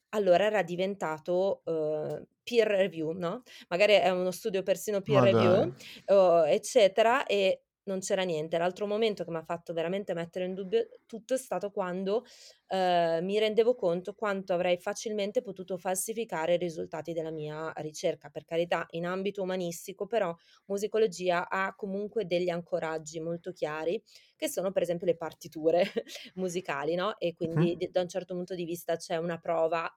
allora 0.09 0.45
era 0.45 0.63
diventato, 0.63 1.61
uhm, 1.65 2.23
peer 2.43 2.67
review, 2.67 3.11
no, 3.11 3.43
magari 3.67 3.93
è 3.93 4.09
uno 4.09 4.31
studio 4.31 4.63
persino 4.63 5.01
peer 5.01 5.21
dai. 5.31 5.63
review, 5.63 5.71
o 6.07 6.47
eccetera, 6.47 7.25
e 7.25 7.63
non 7.89 7.99
c'era 7.99 8.23
niente. 8.23 8.57
L'altro 8.57 8.85
momento 8.87 9.23
che 9.23 9.31
m'ha 9.31 9.43
fatto 9.43 9.73
veramente 9.73 10.13
mettere 10.13 10.45
in 10.45 10.53
dubbio 10.53 10.87
tutto 11.05 11.33
è 11.33 11.37
stato 11.37 11.71
quando, 11.71 12.23
uhm, 12.69 13.23
mi 13.25 13.39
rendevo 13.39 13.75
conto 13.75 14.13
quanto 14.13 14.53
avrei 14.53 14.77
facilmente 14.77 15.41
potuto 15.41 15.77
falsificare 15.77 16.53
i 16.55 16.57
risultati 16.57 17.13
della 17.13 17.31
mia 17.31 17.71
ricerca. 17.77 18.29
Per 18.29 18.45
carità, 18.45 18.85
in 18.91 19.05
ambito 19.05 19.41
umanistico, 19.41 20.05
però 20.07 20.33
musicologia 20.67 21.49
ha 21.49 21.73
comunque 21.75 22.25
degli 22.25 22.49
ancoraggi 22.49 23.19
molto 23.19 23.51
chiari, 23.51 24.01
che 24.35 24.47
sono 24.49 24.71
per 24.71 24.83
esempio 24.83 25.05
le 25.07 25.17
partiture 25.17 25.83
musicali, 26.35 26.95
no, 26.95 27.17
e 27.17 27.33
quindi 27.33 27.75
d 27.75 27.89
da 27.89 28.01
un 28.01 28.07
certo 28.09 28.35
punto 28.35 28.55
di 28.55 28.65
vista 28.65 28.95
c'è 28.95 29.17
una 29.17 29.37
prova 29.39 29.91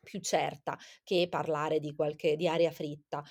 più 0.00 0.20
certa 0.20 0.78
che 1.02 1.26
parlare 1.28 1.80
di 1.80 1.94
qualche 1.94 2.36
di 2.36 2.46
aria 2.48 2.70
fritta. 2.70 3.22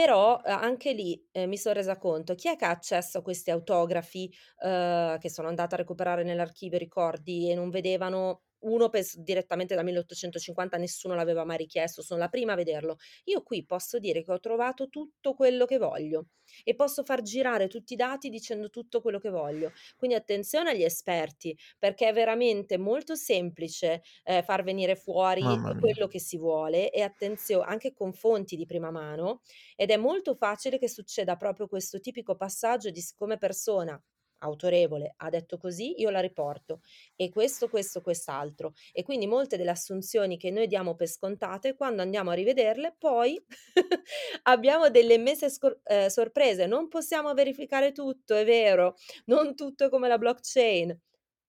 Però, 0.00 0.36
uhm, 0.42 0.50
anche 0.52 0.92
lì, 0.94 1.22
ehm, 1.30 1.46
mi 1.50 1.58
son 1.58 1.74
resa 1.74 1.98
conto, 1.98 2.34
chi 2.34 2.48
è 2.48 2.56
che 2.56 2.64
ha 2.64 2.70
accesso 2.70 3.18
a 3.18 3.22
questi 3.22 3.50
autografi, 3.50 4.32
uhm, 4.62 5.18
che 5.18 5.28
sono 5.28 5.48
andata 5.48 5.74
a 5.74 5.78
recuperare 5.78 6.22
nell'archivio 6.24 6.78
ricordi 6.78 7.50
e 7.50 7.54
non 7.54 7.68
vedevano 7.68 8.44
uno 8.60 8.88
pens 8.88 9.16
direttamente 9.18 9.74
dal 9.74 9.84
1850 9.84 10.76
nessuno 10.76 11.14
l'aveva 11.14 11.44
mai 11.44 11.56
richiesto, 11.58 12.02
sono 12.02 12.20
la 12.20 12.28
prima 12.28 12.52
a 12.52 12.56
vederlo. 12.56 12.96
Io 13.24 13.42
qui 13.42 13.64
posso 13.64 13.98
dire 13.98 14.22
che 14.22 14.32
ho 14.32 14.40
trovato 14.40 14.88
tutto 14.88 15.34
quello 15.34 15.64
che 15.66 15.78
voglio 15.78 16.26
e 16.64 16.74
posso 16.74 17.04
far 17.04 17.22
girare 17.22 17.68
tutti 17.68 17.92
i 17.94 17.96
dati 17.96 18.28
dicendo 18.28 18.70
tutto 18.70 19.00
quello 19.00 19.18
che 19.18 19.30
voglio. 19.30 19.72
Quindi 19.96 20.16
attenzione 20.16 20.70
agli 20.70 20.82
esperti, 20.82 21.56
perché 21.78 22.08
è 22.08 22.12
veramente 22.12 22.76
molto 22.78 23.14
semplice, 23.14 24.02
ehm, 24.24 24.42
far 24.42 24.62
venire 24.62 24.96
fuori 24.96 25.64
quello 25.76 26.06
che 26.08 26.18
si 26.20 26.36
vuole 26.38 26.90
e 26.90 27.02
attenzio 27.02 27.60
anche 27.60 27.92
con 27.92 28.12
fonti 28.12 28.56
di 28.56 28.66
prima 28.66 28.90
mano, 28.90 29.40
ed 29.76 29.90
è 29.90 29.96
molto 29.96 30.34
facile 30.34 30.78
che 30.78 30.88
succeda 30.88 31.36
proprio 31.36 31.66
questo 31.68 32.00
tipico 32.00 32.36
passaggio 32.36 32.90
di 32.90 33.00
siccome 33.00 33.38
persona 33.38 34.00
autorevole 34.40 35.14
ha 35.16 35.30
detto 35.30 35.56
così, 35.58 36.00
io 36.00 36.10
la 36.10 36.20
riporto 36.20 36.80
e 37.16 37.30
questo, 37.30 37.68
questo, 37.68 38.00
quest'altro. 38.00 38.74
E 38.92 39.02
quindi 39.02 39.26
molte 39.26 39.56
delle 39.56 39.70
assunzioni 39.70 40.36
che 40.36 40.50
noi 40.50 40.66
diamo 40.66 40.94
per 40.94 41.08
scontate, 41.08 41.74
quando 41.74 42.02
andiamo 42.02 42.30
a 42.30 42.34
rivederle, 42.34 42.94
poi 42.98 43.42
abbiamo 44.44 44.90
delle 44.90 45.14
immesse 45.14 45.50
scor- 45.50 45.80
eh, 45.84 46.10
sorprese. 46.10 46.66
Non 46.66 46.88
possiamo 46.88 47.32
verificare 47.34 47.92
tutto, 47.92 48.34
è 48.34 48.44
vero, 48.44 48.96
non 49.26 49.54
tutto 49.54 49.86
è 49.86 49.88
come 49.88 50.08
la 50.08 50.18
blockchain, 50.18 50.96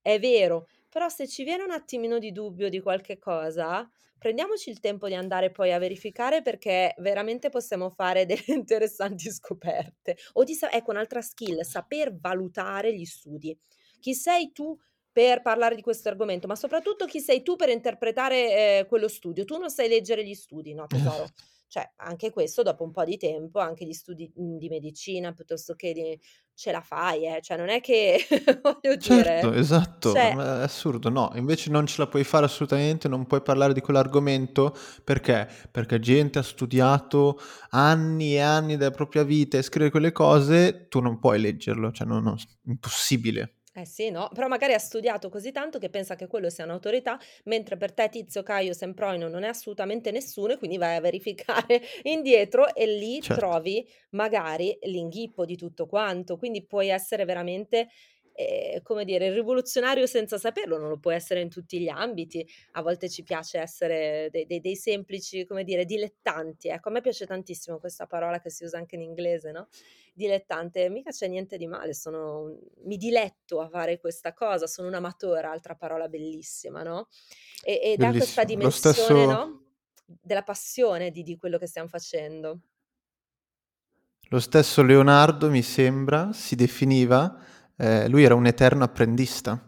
è 0.01 0.19
vero, 0.19 0.67
però 0.89 1.09
se 1.09 1.27
ci 1.27 1.43
viene 1.43 1.63
un 1.63 1.71
attimino 1.71 2.19
di 2.19 2.31
dubbio 2.31 2.69
di 2.69 2.79
qualche 2.79 3.17
cosa, 3.17 3.87
prendiamoci 4.21 4.69
il 4.69 4.79
tempo 4.79 5.07
di 5.07 5.15
andare 5.15 5.49
poi 5.49 5.73
a 5.73 5.79
verificare 5.79 6.43
perché 6.43 6.93
veramente 6.99 7.49
possiamo 7.49 7.89
fare 7.89 8.27
delle 8.27 8.43
interessanti 8.45 9.31
scoperte. 9.31 10.15
O 10.33 10.43
di 10.43 10.55
ecco 10.71 10.91
un'altra 10.91 11.21
skill, 11.21 11.61
saper 11.61 12.15
valutare 12.15 12.95
gli 12.95 13.03
studi. 13.03 13.57
Chi 13.99 14.13
sei 14.13 14.51
tu 14.51 14.77
per 15.11 15.41
parlare 15.41 15.73
di 15.73 15.81
questo 15.81 16.07
argomento, 16.07 16.45
ma 16.45 16.55
soprattutto 16.55 17.05
chi 17.05 17.19
sei 17.19 17.41
tu 17.41 17.55
per 17.55 17.69
interpretare 17.69 18.79
eh, 18.79 18.85
quello 18.87 19.07
studio? 19.07 19.43
Tu 19.43 19.57
non 19.57 19.71
sai 19.71 19.89
leggere 19.89 20.23
gli 20.23 20.35
studi, 20.35 20.75
no 20.75 20.85
tesoro? 20.85 21.25
Cioè, 21.71 21.89
anche 21.97 22.31
questo 22.31 22.63
dopo 22.63 22.83
un 22.83 22.91
po' 22.91 23.05
di 23.05 23.15
tempo, 23.15 23.59
anche 23.59 23.85
gli 23.85 23.93
studi 23.93 24.29
mhmm, 24.35 24.57
di 24.57 24.67
medicina 24.67 25.31
piuttosto 25.31 25.73
che 25.73 25.93
di 25.93 26.19
ce 26.53 26.71
la 26.73 26.81
fai, 26.81 27.25
eh, 27.25 27.39
cioè 27.41 27.55
non 27.55 27.69
è 27.69 27.79
che 27.79 28.27
voglio 28.61 28.97
Certo, 28.97 29.49
dire, 29.49 29.59
esatto, 29.61 30.11
cioè 30.11 30.33
ma 30.35 30.59
è 30.59 30.63
assurdo, 30.63 31.09
no, 31.09 31.31
invece 31.35 31.71
non 31.71 31.87
ce 31.87 31.95
la 31.99 32.07
puoi 32.07 32.25
fare 32.25 32.43
assolutamente, 32.43 33.07
non 33.07 33.25
puoi 33.25 33.41
parlare 33.41 33.71
di 33.71 33.79
quell'argomento 33.79 34.75
perché? 35.05 35.47
Perché 35.71 35.99
gente 35.99 36.39
ha 36.39 36.43
studiato 36.43 37.39
anni 37.69 38.33
e 38.33 38.39
anni 38.41 38.75
della 38.75 38.91
propria 38.91 39.23
vita 39.23 39.57
e 39.57 39.61
scrive 39.61 39.91
quelle 39.91 40.11
cose, 40.11 40.87
tu 40.89 40.99
non 40.99 41.19
puoi 41.19 41.39
leggerlo, 41.39 41.93
cioè 41.93 42.05
no, 42.05 42.19
no, 42.19 42.35
impossibile. 42.65 43.60
Eh 43.73 43.85
sì, 43.85 44.09
no, 44.09 44.27
però 44.33 44.49
magari 44.49 44.73
ha 44.73 44.77
studiato 44.79 45.29
così 45.29 45.53
tanto 45.53 45.79
che 45.79 45.89
pensa 45.89 46.15
che 46.15 46.27
quello 46.27 46.49
sia 46.49 46.65
un'autorità, 46.65 47.17
mentre 47.45 47.77
per 47.77 47.93
te 47.93 48.09
Tizio, 48.09 48.43
Caio, 48.43 48.73
Semproino 48.73 49.29
non 49.29 49.43
è 49.43 49.47
assolutamente 49.47 50.11
nessuno 50.11 50.51
e 50.53 50.57
quindi 50.57 50.77
vai 50.77 50.97
a 50.97 50.99
verificare 50.99 51.81
indietro 52.03 52.75
e 52.75 52.85
lì 52.85 53.23
Certo. 53.27 53.31
trovi 53.31 53.87
magari 54.09 54.77
l'inghippo 54.81 55.45
di 55.45 55.55
tutto 55.55 55.85
quanto. 55.85 56.35
Quindi 56.37 56.65
puoi 56.65 56.89
essere 56.89 57.23
veramente, 57.23 57.87
ehm, 58.33 58.81
come 58.81 59.05
dire, 59.05 59.31
rivoluzionario 59.33 60.05
senza 60.05 60.37
saperlo, 60.37 60.77
non 60.77 60.89
lo 60.89 60.97
puoi 60.97 61.15
essere 61.15 61.41
in 61.41 61.49
tutti 61.49 61.79
gli 61.79 61.89
ambiti. 61.89 62.47
A 62.71 62.81
volte 62.81 63.09
ci 63.09 63.23
piace 63.23 63.59
essere 63.59 64.29
de 64.31 64.45
de 64.45 64.59
dei 64.59 64.75
semplici, 64.75 65.45
come 65.45 65.63
dire, 65.63 65.85
dilettanti, 65.85 66.69
ecco. 66.69 66.89
A 66.89 66.91
me 66.91 67.01
piace 67.01 67.25
tantissimo 67.25 67.79
questa 67.79 68.05
parola 68.07 68.39
che 68.39 68.49
si 68.49 68.63
usa 68.63 68.77
anche 68.77 68.95
in 68.95 69.01
inglese, 69.01 69.51
no, 69.51 69.67
dilettante, 70.13 70.89
mica 70.89 71.11
c'è 71.11 71.27
niente 71.27 71.57
di 71.57 71.67
male, 71.67 71.93
sono 71.93 72.41
un 72.41 72.59
mi 72.83 72.97
diletto 72.97 73.59
a 73.61 73.69
fare 73.69 73.99
questa 73.99 74.33
cosa, 74.33 74.67
sono 74.67 74.87
un'amatora, 74.87 75.51
altra 75.51 75.75
parola 75.75 76.07
bellissima, 76.07 76.83
no, 76.83 77.07
e 77.63 77.79
e 77.83 77.97
dà 77.97 78.13
questa 78.13 78.43
dimensione, 78.43 78.93
stesso 78.95 79.25
no, 79.25 79.63
della 80.05 80.43
passione 80.43 81.11
di 81.11 81.23
di 81.23 81.37
quello 81.37 81.57
che 81.57 81.67
stiam 81.67 81.87
facendo. 81.87 82.61
lo 84.29 84.39
stesso 84.39 84.81
Leonardo, 84.81 85.49
mi 85.49 85.61
sembra, 85.61 86.31
si 86.31 86.55
definiva, 86.55 87.37
ehm, 87.77 88.09
lui 88.09 88.23
era 88.23 88.35
un 88.35 88.45
eterno 88.45 88.83
apprendista, 88.83 89.59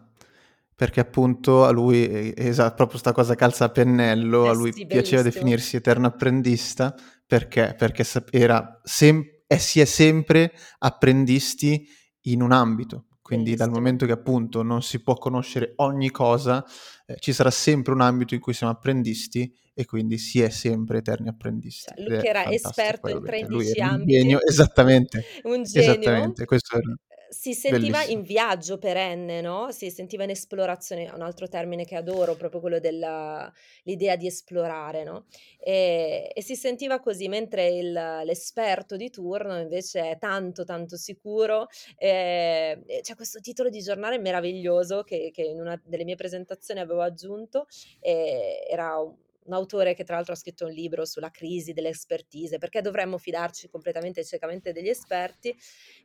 perché 0.76 1.00
appunto 1.00 1.64
a 1.64 1.70
lui 1.70 2.06
e 2.08 2.34
esa 2.36 2.72
proprio 2.72 2.98
'sta 2.98 3.12
cosa 3.12 3.34
calza 3.34 3.66
a 3.66 3.68
pennello, 3.70 4.44
Eh 4.46 4.48
a 4.48 4.52
lui 4.52 4.72
sì, 4.72 4.86
piaceva 4.86 5.22
definirsi 5.22 5.76
eterno 5.76 6.06
apprendista 6.08 6.94
perché? 7.26 7.74
Perché 7.78 8.04
era 8.30 8.80
sem 8.82 9.24
e 9.46 9.58
si 9.58 9.80
è 9.80 9.84
sempre 9.84 10.52
apprendisti 10.78 11.86
in 12.22 12.42
un 12.42 12.52
ambito. 12.52 13.06
Quindi 13.22 13.54
dal 13.54 13.70
momento 13.70 14.04
che 14.06 14.12
appunto 14.12 14.62
non 14.62 14.82
si 14.82 15.00
può 15.02 15.14
conoscere 15.14 15.72
ogni 15.76 16.10
cosa, 16.10 16.64
ehm, 17.06 17.16
ci 17.18 17.32
sarà 17.32 17.50
sempre 17.50 17.92
un 17.92 18.00
ambito 18.02 18.34
in 18.34 18.40
cui 18.40 18.52
siamo 18.52 18.72
apprendisti 18.72 19.54
e 19.72 19.84
quindi 19.86 20.18
si 20.18 20.40
è 20.40 20.50
sempre 20.50 20.98
eterni 20.98 21.28
apprendisti 21.28 21.94
Cioè, 21.94 22.04
lui 22.04 22.18
che 22.18 22.28
era 22.28 22.50
esperto 22.50 23.08
in 23.08 23.20
veramente. 23.20 23.46
Lui 23.46 23.64
13 23.64 23.78
era 23.78 23.86
un 23.86 23.94
ambiti, 23.94 24.12
genio 24.12 24.38
esattamente, 24.46 25.24
un 25.44 25.62
genio, 25.62 25.80
esattamente, 25.80 26.44
questo 26.44 26.76
era 26.76 26.94
si 27.34 27.52
sentiva 27.52 28.04
in 28.04 28.22
bellissimo. 28.22 28.22
viaggio 28.22 28.78
perenne, 28.78 29.40
no, 29.40 29.70
si 29.72 29.90
sentiva 29.90 30.22
in 30.24 30.30
esplorazione, 30.30 31.10
un 31.12 31.20
altro 31.20 31.48
termine 31.48 31.84
che 31.84 31.96
adoro, 31.96 32.36
proprio 32.36 32.60
quello 32.60 32.78
della 32.78 33.52
l'idea 33.82 34.14
di 34.16 34.26
esplorare, 34.26 35.02
no, 35.02 35.26
ehm, 35.58 36.28
e 36.32 36.42
si 36.42 36.54
sentiva 36.54 37.00
così, 37.00 37.28
mentre 37.28 37.68
il 37.68 37.92
l'esperto 38.24 38.96
di 38.96 39.10
turno 39.10 39.58
invece 39.58 40.10
è 40.12 40.18
tanto, 40.18 40.64
tanto 40.64 40.96
sicuro, 40.96 41.66
ehm, 41.96 42.84
e 42.86 43.00
c'è 43.02 43.14
questo 43.16 43.40
titolo 43.40 43.68
di 43.68 43.80
giornale 43.80 44.18
meraviglioso 44.18 45.02
che 45.02 45.30
che 45.32 45.42
in 45.42 45.60
una 45.60 45.80
delle 45.84 46.04
mie 46.04 46.14
presentazioni 46.16 46.78
avevo 46.80 47.02
aggiunto, 47.02 47.66
ehm, 48.00 48.66
era 48.70 48.98
un 49.00 49.16
un 49.44 49.52
autore 49.54 49.94
che 49.94 50.04
tra 50.04 50.16
l'altro 50.16 50.32
ha 50.32 50.36
scritto 50.36 50.66
un 50.66 50.72
libro 50.72 51.04
sulla 51.04 51.30
crisi 51.30 51.72
dell'expertise, 51.72 52.58
perché 52.58 52.80
dovremmo 52.80 53.18
fidarci 53.18 53.68
completamente 53.68 54.20
e 54.20 54.24
ciecamente 54.24 54.72
degli 54.72 54.88
esperti, 54.88 55.54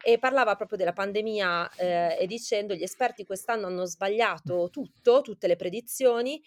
e 0.04 0.18
parlava 0.18 0.56
proprio 0.56 0.78
della 0.78 0.94
pandemia, 0.94 1.72
ehm, 1.76 2.16
e 2.20 2.28
dicendo: 2.28 2.74
"Gli 2.74 2.84
esperti 2.84 3.26
quest'anno 3.26 3.68
hanno 3.68 3.86
sbagliato 3.86 4.70
tutto, 4.72 5.22
tutte 5.22 5.48
le 5.48 5.56
predizioni, 5.56 6.42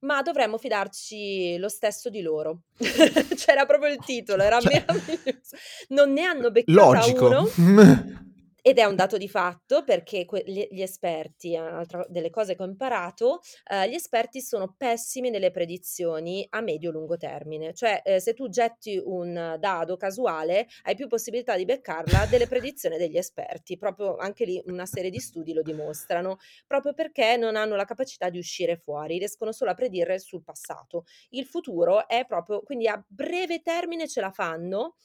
ma 0.00 0.20
dovremmo 0.22 0.58
fidarci 0.58 1.56
lo 1.58 1.68
stesso 1.68 2.10
di 2.10 2.20
loro." 2.20 2.64
C'era 3.36 3.64
proprio 3.66 3.90
il 3.92 3.98
titolo, 4.04 4.42
era 4.42 4.60
Cioè 4.60 4.84
meraviglioso. 4.86 5.56
Non 5.88 6.12
ne 6.12 6.22
hanno 6.22 6.50
beccata 6.50 6.72
logico. 6.72 7.50
1 8.64 8.70
ed 8.72 8.78
è 8.78 8.84
un 8.84 8.96
dato 8.96 9.16
di 9.18 9.28
fatto 9.28 9.84
perché 9.84 10.24
que 10.24 10.42
gli 10.46 10.80
esperti, 10.80 11.54
un'altra 11.54 12.04
delle 12.08 12.30
cose 12.30 12.54
che 12.56 12.62
ho 12.62 12.66
imparato, 12.66 13.40
ehm, 13.70 13.88
gli 13.90 13.94
esperti 13.94 14.40
sono 14.40 14.74
pessimi 14.76 15.28
nelle 15.30 15.50
predizioni 15.50 16.46
a 16.50 16.60
medio-lungo 16.60 17.16
termine. 17.16 17.74
Cioè, 17.74 18.00
ehm, 18.04 18.18
se 18.18 18.32
tu 18.34 18.48
getti 18.48 19.00
un 19.04 19.56
dado 19.60 19.96
casuale, 19.96 20.66
hai 20.84 20.94
più 20.94 21.06
possibilità 21.08 21.56
di 21.56 21.64
beccarla 21.66 22.26
delle 22.26 22.46
predizioni 22.48 22.96
degli 22.96 23.16
esperti. 23.18 23.76
Proprio 23.76 24.16
anche 24.16 24.44
lì 24.44 24.62
una 24.66 24.86
serie 24.86 25.10
di 25.10 25.20
studi 25.20 25.52
lo 25.52 25.62
dimostrano, 25.62 26.38
proprio 26.66 26.94
perché 26.94 27.36
non 27.36 27.56
hanno 27.56 27.76
la 27.76 27.84
capacità 27.84 28.30
di 28.30 28.38
uscire 28.38 28.76
fuori, 28.76 29.18
riescono 29.18 29.52
solo 29.52 29.70
a 29.70 29.74
predire 29.74 30.18
sul 30.18 30.42
passato. 30.42 31.04
Il 31.30 31.46
futuro 31.46 32.08
è 32.08 32.24
proprio 32.26 32.62
quindi 32.62 32.86
a 32.88 33.02
breve 33.06 33.60
termine 33.62 34.08
ce 34.08 34.20
la 34.20 34.30
fanno. 34.30 34.96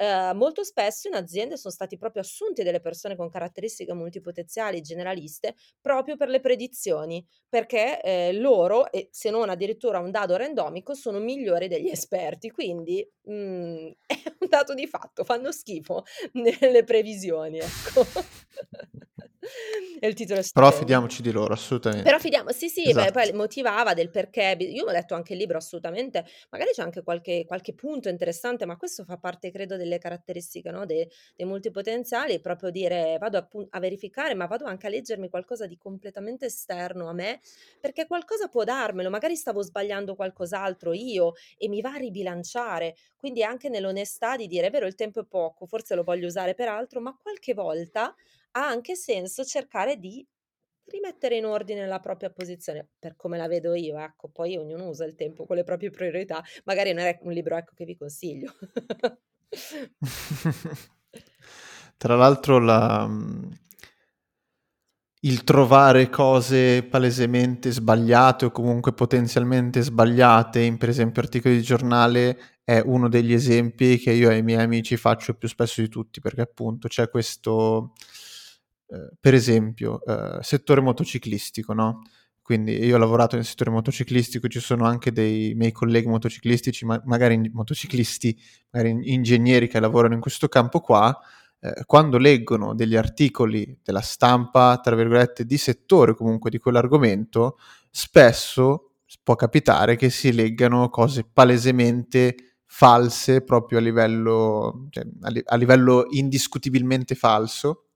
Ehm, 0.00 0.36
molto 0.36 0.62
spesso 0.62 1.08
in 1.08 1.14
aziende 1.14 1.56
son 1.56 1.72
stati 1.72 1.96
proprio 1.98 2.22
assunti 2.22 2.62
delle 2.62 2.80
persone 2.80 3.16
con 3.16 3.28
caratteristiche 3.28 3.92
multipotenziali, 3.94 4.80
generaliste, 4.80 5.54
proprio 5.80 6.16
per 6.16 6.28
le 6.28 6.38
predizioni, 6.40 7.24
perché, 7.48 8.00
ehm, 8.00 8.38
loro, 8.40 8.90
e 8.92 9.08
se 9.10 9.30
non 9.30 9.48
addirittura 9.50 9.98
un 9.98 10.10
dado 10.12 10.36
randomico, 10.36 10.94
sono 10.94 11.18
migliori 11.18 11.66
degli 11.66 11.88
esperti. 11.90 12.50
Quindi, 12.50 13.06
mhmm, 13.22 13.92
è 14.06 14.14
un 14.40 14.48
dato 14.48 14.74
di 14.74 14.86
fatto, 14.86 15.24
fanno 15.24 15.50
schifo 15.50 16.04
nelle 16.34 16.84
previsioni, 16.84 17.58
ecco. 17.58 18.04
Il 20.00 20.14
titolo 20.14 20.40
è 20.40 20.42
Però 20.52 20.70
fidiamoci 20.70 21.22
di 21.22 21.30
loro, 21.30 21.52
Però 22.04 22.16
assolutamente. 22.16 22.18
fidiamo 22.18 22.52
sì, 22.52 22.68
sì, 22.68 22.92
beh, 22.94 23.10
poi 23.10 23.32
Esatto. 23.32 23.32
motivava 23.32 23.92
del 23.92 24.08
perché 24.10 24.56
io 24.60 24.84
ho 24.84 24.90
letto 24.90 25.14
anche 25.14 25.32
il 25.32 25.38
libro 25.40 25.58
assolutamente, 25.58 26.24
magari 26.50 26.70
c'è 26.72 26.82
anche 26.82 27.02
qualche 27.02 27.44
qualche 27.44 27.74
punto 27.74 28.08
interessante, 28.08 28.64
ma 28.66 28.76
questo 28.76 29.04
fa 29.04 29.16
parte 29.18 29.50
credo 29.50 29.76
delle 29.88 29.98
caratteristiche, 30.00 30.70
no, 30.70 30.84
de 30.86 31.08
dei 31.36 31.46
multipotenziali, 31.46 32.40
proprio 32.40 32.70
dire: 32.70 33.16
"Vado 33.18 33.38
appun 33.38 33.66
a 33.70 33.78
verificare, 33.80 34.34
ma 34.34 34.46
vado 34.46 34.64
anche 34.66 34.86
a 34.86 34.90
leggermi 34.90 35.28
qualcosa 35.28 35.66
di 35.66 35.76
completamente 35.76 36.46
esterno 36.46 37.08
a 37.08 37.12
me, 37.12 37.40
perché 37.80 38.06
qualcosa 38.06 38.48
può 38.48 38.64
darmelo, 38.64 39.10
magari 39.10 39.36
stavo 39.36 39.62
sbagliando 39.62 40.14
qualcos'altro 40.14 40.92
io 40.92 41.32
e 41.56 41.68
mi 41.68 41.80
va 41.80 41.92
a 41.94 41.96
ribilanciare." 41.96 42.94
Quindi 43.16 43.42
anche 43.42 43.68
nell'onestà 43.68 44.36
di 44.36 44.46
dire: 44.46 44.66
"È 44.68 44.70
vero 44.70 44.86
il 44.86 44.94
tempo 44.94 45.20
è 45.20 45.24
poco, 45.26 45.66
forse 45.66 45.94
lo 45.94 46.02
voglio 46.04 46.26
usare 46.26 46.54
per 46.54 46.68
altro, 46.68 47.00
ma 47.00 47.16
qualche 47.16 47.54
volta 47.54 48.14
ha 48.52 48.66
anche 48.68 48.94
senso 48.96 49.44
cercare 49.44 49.96
di 49.96 50.26
rimettere 50.86 51.36
in 51.36 51.44
ordine 51.46 51.86
la 51.86 52.00
propria 52.00 52.30
posizione." 52.30 52.88
Per 52.98 53.16
come 53.16 53.36
la 53.38 53.46
vedo 53.48 53.74
io, 53.74 53.98
ecco, 53.98 54.28
poi 54.28 54.56
ognuno 54.56 54.88
usa 54.88 55.04
il 55.04 55.14
tempo 55.14 55.46
con 55.46 55.56
le 55.56 55.64
proprie 55.64 55.90
priorità. 55.90 56.42
Magari 56.64 56.92
non 56.92 57.04
è 57.06 57.18
un 57.22 57.32
libro, 57.32 57.56
ecco, 57.56 57.74
che 57.74 57.84
vi 57.84 57.96
consiglio. 57.96 58.52
Tra 61.98 62.14
l'altro 62.16 62.58
la 62.60 63.06
mhmm 63.08 63.50
il 65.22 65.42
trovare 65.42 66.08
cose 66.10 66.84
palesemente 66.84 67.72
sbagliate 67.72 68.44
o 68.46 68.50
comunque 68.52 68.92
potenzialmente 68.92 69.80
sbagliate 69.82 70.60
in, 70.60 70.76
per 70.76 70.88
esempio, 70.90 71.20
articoli 71.22 71.56
di 71.56 71.62
giornale 71.62 72.38
è 72.62 72.80
uno 72.84 73.08
degli 73.08 73.32
esempi 73.32 73.98
che 73.98 74.12
io 74.12 74.28
ai 74.28 74.44
miei 74.44 74.62
amici 74.62 74.96
faccio 74.96 75.34
più 75.34 75.48
spesso 75.48 75.80
di 75.80 75.88
tutti, 75.88 76.20
perché 76.20 76.42
appunto 76.42 76.86
c'è 76.86 77.10
questo 77.10 77.94
ehm, 78.88 79.10
per 79.20 79.34
esempio, 79.34 80.04
ehm, 80.04 80.40
settore 80.40 80.80
motociclistico, 80.82 81.72
no, 81.72 82.02
quindi 82.48 82.82
io 82.82 82.94
ho 82.94 82.98
lavorato 82.98 83.36
nel 83.36 83.44
settore 83.44 83.68
motociclistico, 83.68 84.48
ci 84.48 84.58
sono 84.58 84.86
anche 84.86 85.12
dei 85.12 85.52
miei 85.54 85.70
colleghi 85.70 86.06
motociclistici, 86.06 86.86
ma 86.86 86.98
magari 87.04 87.50
motociclisti, 87.52 88.40
magari 88.70 89.12
ingegneri 89.12 89.68
che 89.68 89.78
lavorano 89.78 90.14
in 90.14 90.20
questo 90.20 90.48
campo 90.48 90.80
qua, 90.80 91.14
eh, 91.60 91.84
quando 91.84 92.16
leggono 92.16 92.74
degli 92.74 92.96
articoli 92.96 93.78
della 93.82 94.00
stampa, 94.00 94.80
tra 94.82 94.96
virgolette, 94.96 95.44
di 95.44 95.58
settore 95.58 96.14
comunque 96.14 96.48
di 96.48 96.56
quell'argomento, 96.56 97.58
spesso 97.90 98.92
può 99.22 99.34
capitare 99.34 99.96
che 99.96 100.08
si 100.08 100.32
leggano 100.32 100.88
cose 100.88 101.28
palesemente 101.30 102.34
false 102.64 103.42
proprio 103.42 103.76
a 103.76 103.82
livello, 103.82 104.86
cioè, 104.88 105.04
a, 105.20 105.28
li- 105.28 105.42
a 105.44 105.56
livello 105.56 106.06
indiscutibilmente 106.08 107.14
falso. 107.14 107.88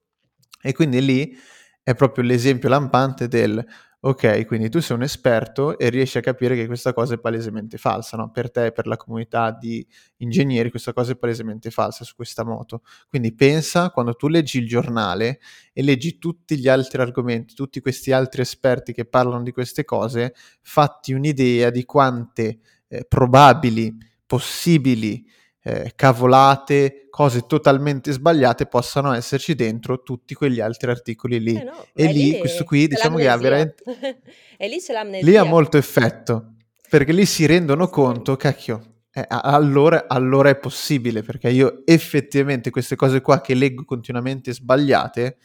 E 0.61 0.73
quindi 0.73 1.03
lì 1.03 1.35
è 1.81 1.95
proprio 1.95 2.23
l'esempio 2.23 2.69
lampante 2.69 3.27
del 3.27 3.65
Ok, 4.05 4.45
quindi 4.47 4.67
tu 4.67 4.81
sei 4.81 4.97
un 4.97 5.03
esperto 5.03 5.77
e 5.77 5.87
riesci 5.87 6.17
a 6.17 6.21
capire 6.21 6.55
che 6.55 6.65
questa 6.65 6.91
cosa 6.91 7.13
è 7.13 7.19
palesemente 7.19 7.77
falsa, 7.77 8.17
no? 8.17 8.31
Per 8.31 8.51
te 8.51 8.65
e 8.65 8.71
per 8.73 8.85
la 8.85 8.97
comunità 8.97 9.49
di 9.51 9.85
ingegneri 10.17 10.69
questa 10.69 10.91
cosa 10.91 11.13
è 11.13 11.15
palesemente 11.15 11.71
falsa 11.71 12.03
su 12.03 12.13
questa 12.13 12.43
moto. 12.43 12.81
Quindi 13.07 13.33
pensa 13.33 13.91
quando 13.91 14.13
tu 14.15 14.27
leggi 14.27 14.57
il 14.57 14.67
giornale 14.67 15.39
e 15.71 15.81
leggi 15.83 16.17
tutti 16.17 16.57
gli 16.57 16.67
altri 16.67 17.01
argomenti, 17.01 17.53
tutti 17.53 17.79
questi 17.79 18.11
altri 18.11 18.41
esperti 18.41 18.91
che 18.91 19.05
parlano 19.05 19.41
di 19.41 19.53
queste 19.53 19.85
cose, 19.85 20.33
fatti 20.61 21.13
un'idea 21.13 21.69
di 21.69 21.85
quante 21.85 22.59
eh, 22.89 23.05
probabili, 23.05 23.95
possibili 24.25 25.25
eh, 25.63 25.93
cavolate, 25.95 27.07
cose 27.09 27.45
totalmente 27.47 28.11
sbagliate 28.11 28.65
possano 28.65 29.13
esserci 29.13 29.55
dentro 29.55 30.03
tutti 30.03 30.33
quegli 30.33 30.59
altri 30.59 30.91
articoli 30.91 31.39
lì. 31.39 31.55
Eh 31.55 31.63
no, 31.63 31.85
e 31.93 32.07
lì 32.07 32.31
lì, 32.31 32.37
questo 32.37 32.63
qui, 32.65 32.87
diciamo 32.87 33.17
che 33.17 33.29
ha 33.29 33.37
veramente... 33.37 33.83
e 34.57 34.67
lì 34.67 34.79
c'è 34.79 34.93
l'amnesia. 34.93 35.25
Lì 35.25 35.37
ha 35.37 35.43
molto 35.43 35.77
effetto, 35.77 36.55
perché 36.89 37.13
lì 37.13 37.25
si 37.25 37.45
rendono 37.45 37.87
conto, 37.87 38.35
cacchio, 38.35 38.93
eh, 39.13 39.25
allora, 39.27 40.05
allora 40.07 40.49
è 40.49 40.57
possibile, 40.57 41.21
perché 41.21 41.49
io 41.49 41.83
effettivamente 41.85 42.69
queste 42.69 42.95
cose 42.95 43.21
qua 43.21 43.41
che 43.41 43.53
leggo 43.53 43.85
continuamente 43.85 44.53
sbagliate, 44.53 45.37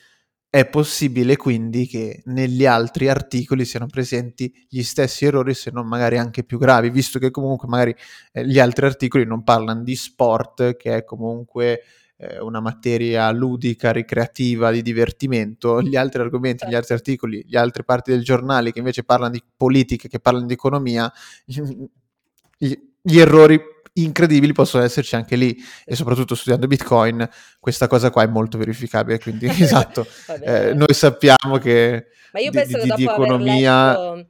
è 0.51 0.67
possibile 0.67 1.37
quindi 1.37 1.87
che 1.87 2.23
negli 2.27 2.65
altri 2.65 3.09
articoli 3.09 3.67
siano 3.67 3.87
presenti 3.87 4.53
gli 4.69 4.83
stessi 4.83 5.27
errori, 5.27 5.53
se 5.53 5.71
non 5.71 5.87
magari 5.87 6.17
anche 6.17 6.43
più 6.43 6.59
gravi, 6.59 6.89
visto 6.91 7.19
che 7.19 7.31
comunque 7.31 7.69
magari 7.69 7.95
eh, 8.33 8.47
gli 8.47 8.59
altri 8.59 8.87
articoli 8.87 9.27
non 9.27 9.45
parlano 9.45 9.83
di 9.83 9.95
sport, 9.95 10.77
che 10.77 10.97
è 10.97 11.05
comunque 11.05 11.83
eh, 12.17 12.41
una 12.41 12.61
materia 12.61 13.31
ludica, 13.31 13.93
ricreativa, 13.93 14.71
di 14.71 14.81
divertimento, 14.81 15.83
gli 15.83 15.97
altri 15.97 16.23
argomenti, 16.23 16.67
gli 16.67 16.75
altri 16.75 16.95
articoli, 16.95 17.45
le 17.47 17.59
altre 17.59 17.85
parti 17.85 18.11
del 18.11 18.25
giornale 18.25 18.73
che 18.73 18.79
invece 18.79 19.05
parlano 19.05 19.33
di 19.33 19.43
politica, 19.55 20.09
che 20.09 20.19
parlano 20.19 20.47
di 20.47 20.55
economia, 20.55 21.13
gli, 21.45 21.61
gli 23.03 23.19
errori 23.19 23.61
incredibili 24.03 24.53
possono 24.53 24.85
esserci 24.85 25.15
anche 25.15 25.37
lì 25.37 25.57
e 25.85 25.95
soprattutto 25.95 26.35
studiando 26.35 26.67
Bitcoin 26.67 27.29
questa 27.59 27.87
cosa 27.87 28.11
qua 28.11 28.23
è 28.23 28.27
molto 28.27 28.59
verificabile, 28.59 29.19
quindi 29.19 29.47
esatto, 29.61 30.07
eh, 30.43 30.75
noi 30.75 30.93
sappiamo 30.93 31.59
che 31.59 32.07
Ma 32.33 32.41
io 32.41 32.51
penso 32.51 32.77
di, 32.77 32.83
che 32.83 32.87
dopo 32.87 32.97
di 32.97 33.05
economia... 33.05 34.15
Letto 34.15 34.27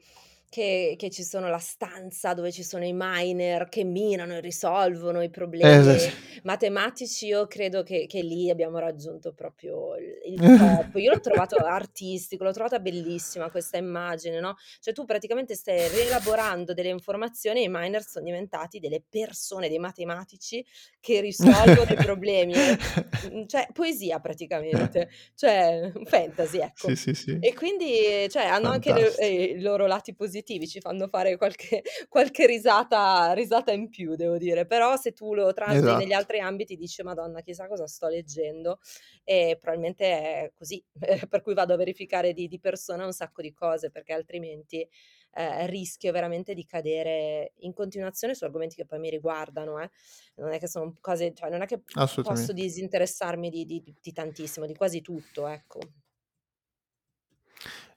che, 0.49 0.95
che, 0.97 1.11
ci 1.11 1.23
sono 1.23 1.49
la 1.49 1.59
stanza 1.59 2.33
dove 2.33 2.51
ci 2.51 2.62
sono 2.62 2.85
i 2.85 2.93
miner 2.95 3.69
che 3.69 3.85
minano 3.85 4.35
e 4.35 4.41
risolvono 4.41 5.20
i 5.23 5.29
problemi 5.29 5.95
eh, 5.95 6.12
matematici, 6.43 7.27
io 7.27 7.47
credo 7.47 7.83
che, 7.83 8.07
che, 8.07 8.23
lì 8.23 8.49
abbiamo 8.49 8.79
raggiunto 8.79 9.33
proprio 9.35 9.97
il, 9.97 10.37
top. 10.37 10.97
Io 10.97 11.12
l'ho 11.12 11.20
trovato 11.20 11.57
artistico, 11.61 12.45
l'ho 12.45 12.53
trovata 12.53 12.79
bellissima 12.79 13.51
questa 13.51 13.77
immagine, 13.77 14.41
no? 14.41 14.57
Cioè 14.81 14.95
tu 14.95 15.05
praticamente 15.05 15.55
stai 15.55 15.87
rielaborando 15.89 16.73
delle 16.73 16.89
informazioni 16.89 17.61
e 17.61 17.65
i 17.65 17.69
miner 17.70 18.03
sono 18.03 18.25
diventati 18.25 18.79
delle 18.79 19.03
persone, 19.07 19.69
dei 19.69 19.79
matematici 19.79 20.65
che 20.99 21.20
risolvono 21.20 21.91
i 21.91 21.97
problemi. 21.97 22.55
Mm, 23.29 23.47
cioè 23.47 23.66
poesia 23.73 24.20
praticamente, 24.20 25.11
cioè 25.35 25.91
fantasy, 26.05 26.59
ecco. 26.61 26.89
Sì, 26.89 26.97
sì, 26.97 27.15
sì. 27.15 27.39
E 27.41 27.53
quindi 27.53 28.29
cioè, 28.29 28.45
hanno 28.45 28.70
Fantastico. 28.70 28.95
anche 28.95 29.16
eh, 29.19 29.43
i 29.57 29.61
loro 29.61 29.87
lati 29.87 30.15
positivi 30.15 30.38
positivi, 30.39 30.69
ci 30.69 30.81
fanno 30.81 31.09
fare 31.09 31.36
qualche, 31.36 31.82
qualche 32.09 32.47
risata, 32.47 33.32
risata, 33.32 33.73
in 33.73 33.89
più, 33.89 34.15
devo 34.15 34.39
dire. 34.39 34.66
Però 34.66 34.97
se 34.97 35.12
tu 35.12 35.35
lo 35.35 35.52
tratti 35.52 35.77
esatto. 35.77 35.98
negli 35.98 36.12
altri 36.12 36.40
ambiti 36.40 36.77
dici, 36.77 37.02
madonna, 37.02 37.40
chissà 37.40 37.66
cosa 37.66 37.86
sto 37.86 38.09
leggendo. 38.09 38.78
E 39.24 39.56
probabilmente 39.60 40.05
è 40.05 40.52
così, 40.55 40.82
per 41.28 41.43
cui 41.43 41.55
vado 41.55 41.74
a 41.74 41.77
verificare 41.77 42.32
di, 42.32 42.48
di 42.48 42.59
persona 42.59 43.05
un 43.05 43.12
sacco 43.12 43.43
di 43.43 43.52
cose, 43.52 43.90
perché 43.90 44.12
altrimenti 44.12 44.86
eh, 45.32 45.66
rischio 45.66 46.12
veramente 46.12 46.55
di 46.55 46.65
cadere 46.65 47.52
in 47.59 47.73
continuazione 47.74 48.35
su 48.35 48.44
argomenti 48.44 48.77
che 48.77 48.86
poi 48.86 48.98
mi 48.98 49.10
riguardano. 49.10 49.81
Eh. 49.81 49.90
Non 50.36 50.52
è 50.52 50.59
che 50.59 50.69
sono 50.69 50.97
cose, 51.01 51.35
cioè 51.35 51.51
non 51.51 51.62
è 51.62 51.66
che 51.66 51.82
posso 52.23 52.52
disinteressarmi 52.52 53.51
di, 53.51 53.66
di, 53.66 53.94
di 54.01 54.12
tantissimo, 54.12 54.66
di 54.66 54.74
quasi 54.74 55.01
tutto, 55.01 55.47
ecco. 55.47 55.81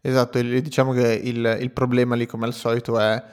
Esatto, 0.02 0.40
e 0.40 0.62
diciamo 0.62 0.94
che 0.94 1.14
il, 1.14 1.58
il 1.62 1.72
problema 1.72 2.16
lì 2.16 2.26
come 2.26 2.46
al 2.46 2.54
solito 2.54 3.00
è 3.00 3.24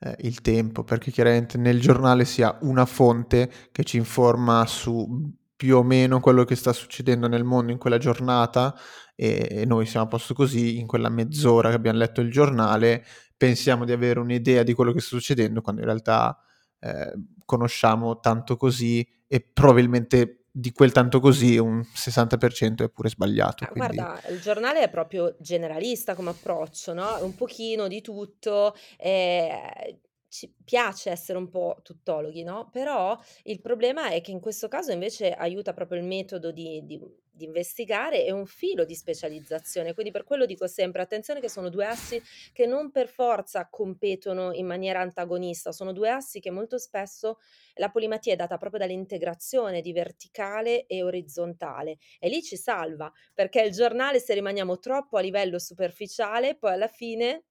eh, 0.00 0.16
il 0.20 0.40
tempo, 0.40 0.84
perché 0.84 1.10
chiaramente 1.10 1.58
nel 1.58 1.80
giornale 1.80 2.24
si 2.24 2.42
ha 2.42 2.56
una 2.62 2.86
fonte 2.86 3.50
che 3.72 3.84
ci 3.84 3.96
informa 3.96 4.66
su 4.66 5.32
più 5.56 5.76
o 5.76 5.82
meno 5.82 6.20
quello 6.20 6.44
che 6.44 6.54
sta 6.54 6.72
succedendo 6.72 7.26
nel 7.26 7.42
mondo 7.42 7.72
in 7.72 7.78
quella 7.78 7.98
giornata 7.98 8.76
e, 9.16 9.48
e 9.50 9.64
noi 9.64 9.86
siamo 9.86 10.06
a 10.06 10.08
posto 10.08 10.34
così, 10.34 10.78
in 10.78 10.86
quella 10.86 11.08
mezz'ora 11.08 11.70
che 11.70 11.74
abbiamo 11.74 11.98
letto 11.98 12.20
il 12.20 12.30
giornale, 12.30 13.04
pensiamo 13.36 13.84
di 13.84 13.92
avere 13.92 14.20
un'idea 14.20 14.62
di 14.62 14.74
quello 14.74 14.92
che 14.92 15.00
sta 15.00 15.16
succedendo, 15.16 15.62
quando 15.62 15.80
in 15.80 15.86
realtà 15.88 16.38
eh, 16.78 17.12
conosciamo 17.44 18.20
tanto 18.20 18.56
così 18.56 19.04
e 19.26 19.40
probabilmente 19.40 20.44
di 20.58 20.72
quel 20.72 20.90
tanto 20.90 21.20
così 21.20 21.56
un 21.56 21.80
60% 21.80 22.84
è 22.84 22.88
pure 22.88 23.08
sbagliato. 23.08 23.62
Ah, 23.62 23.68
quindi... 23.68 23.94
Guarda, 23.94 24.28
il 24.28 24.40
giornale 24.40 24.80
è 24.82 24.90
proprio 24.90 25.36
generalista 25.38 26.16
come 26.16 26.30
approccio, 26.30 26.92
no? 26.94 27.16
Un 27.20 27.36
pochino 27.36 27.86
di 27.86 28.00
tutto. 28.00 28.74
Eh, 28.96 30.00
ci 30.28 30.52
piace 30.62 31.10
essere 31.10 31.38
un 31.38 31.48
po' 31.48 31.80
tuttologhi, 31.82 32.42
no? 32.42 32.68
Però 32.70 33.18
il 33.44 33.60
problema 33.60 34.10
è 34.10 34.20
che 34.20 34.30
in 34.30 34.40
questo 34.40 34.68
caso 34.68 34.92
invece 34.92 35.32
aiuta 35.32 35.72
proprio 35.72 36.00
il 36.00 36.06
metodo 36.06 36.52
di, 36.52 36.84
di, 36.84 37.00
di, 37.30 37.44
investigare 37.46 38.24
e 38.26 38.30
un 38.30 38.44
filo 38.44 38.84
di 38.84 38.94
specializzazione. 38.94 39.94
Quindi 39.94 40.12
per 40.12 40.24
quello 40.24 40.44
dico 40.44 40.66
sempre, 40.66 41.00
attenzione 41.00 41.40
che 41.40 41.48
sono 41.48 41.70
due 41.70 41.86
assi 41.86 42.20
che 42.52 42.66
non 42.66 42.90
per 42.90 43.08
forza 43.08 43.68
competono 43.70 44.52
in 44.52 44.66
maniera 44.66 45.00
antagonista, 45.00 45.72
sono 45.72 45.92
due 45.92 46.10
assi 46.10 46.40
che 46.40 46.50
molto 46.50 46.76
spesso 46.76 47.38
la 47.74 47.90
polimatia 47.90 48.34
è 48.34 48.36
data 48.36 48.58
proprio 48.58 48.80
dall'integrazione 48.80 49.80
di 49.80 49.92
verticale 49.92 50.84
e 50.86 51.02
orizzontale 51.02 51.96
e 52.18 52.28
lì 52.28 52.42
ci 52.42 52.56
salva, 52.56 53.10
perché 53.32 53.62
il 53.62 53.72
giornale 53.72 54.20
se 54.20 54.34
rimaniamo 54.34 54.78
troppo 54.78 55.16
a 55.16 55.20
livello 55.20 55.58
superficiale, 55.58 56.54
poi 56.54 56.72
alla 56.72 56.88
fine... 56.88 57.44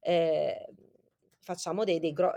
Eh, 0.00 0.66
facciamo 1.48 1.82
dei, 1.84 1.98
dei 1.98 2.12
gro- 2.12 2.34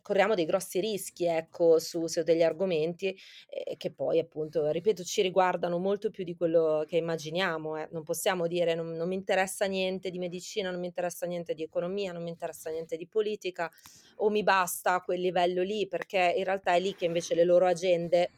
corriamo 0.00 0.36
dei 0.36 0.44
grossi 0.44 0.78
rischi 0.78 1.26
ecco, 1.26 1.80
su, 1.80 2.06
su 2.06 2.22
degli 2.22 2.42
argomenti 2.42 3.16
eh, 3.48 3.76
che 3.76 3.90
poi 3.90 4.20
appunto, 4.20 4.70
ripeto, 4.70 5.02
ci 5.02 5.22
riguardano 5.22 5.78
molto 5.78 6.10
più 6.10 6.22
di 6.22 6.36
quello 6.36 6.84
che 6.86 6.98
immaginiamo. 6.98 7.76
Eh. 7.76 7.88
Non 7.90 8.04
possiamo 8.04 8.46
dire 8.46 8.74
non, 8.74 8.92
non 8.92 9.08
mi 9.08 9.16
interessa 9.16 9.66
niente 9.66 10.10
di 10.10 10.18
medicina, 10.18 10.70
non 10.70 10.78
mi 10.78 10.86
interessa 10.86 11.26
niente 11.26 11.52
di 11.52 11.64
economia, 11.64 12.12
non 12.12 12.22
mi 12.22 12.30
interessa 12.30 12.70
niente 12.70 12.96
di 12.96 13.08
politica 13.08 13.68
o 14.18 14.30
mi 14.30 14.44
basta 14.44 14.94
a 14.94 15.02
quel 15.02 15.20
livello 15.20 15.62
lì 15.62 15.88
perché 15.88 16.32
in 16.36 16.44
realtà 16.44 16.74
è 16.74 16.80
lì 16.80 16.94
che 16.94 17.06
invece 17.06 17.34
le 17.34 17.44
loro 17.44 17.66
agende 17.66 18.30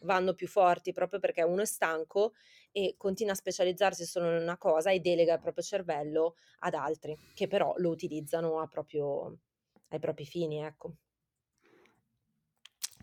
vanno 0.00 0.34
più 0.34 0.46
forti 0.48 0.92
proprio 0.92 1.20
perché 1.20 1.42
uno 1.42 1.62
è 1.62 1.66
stanco 1.66 2.32
e 2.72 2.94
continua 2.96 3.32
a 3.32 3.36
specializzarsi 3.36 4.04
solo 4.04 4.34
in 4.34 4.42
una 4.42 4.58
cosa 4.58 4.90
e 4.90 5.00
delega 5.00 5.34
il 5.34 5.40
proprio 5.40 5.64
cervello 5.64 6.36
ad 6.60 6.74
altri 6.74 7.16
che 7.34 7.48
però 7.48 7.74
lo 7.78 7.90
utilizzano 7.90 8.66
proprio, 8.70 9.38
ai 9.88 9.98
propri 9.98 10.24
fini, 10.24 10.62
ecco. 10.62 10.94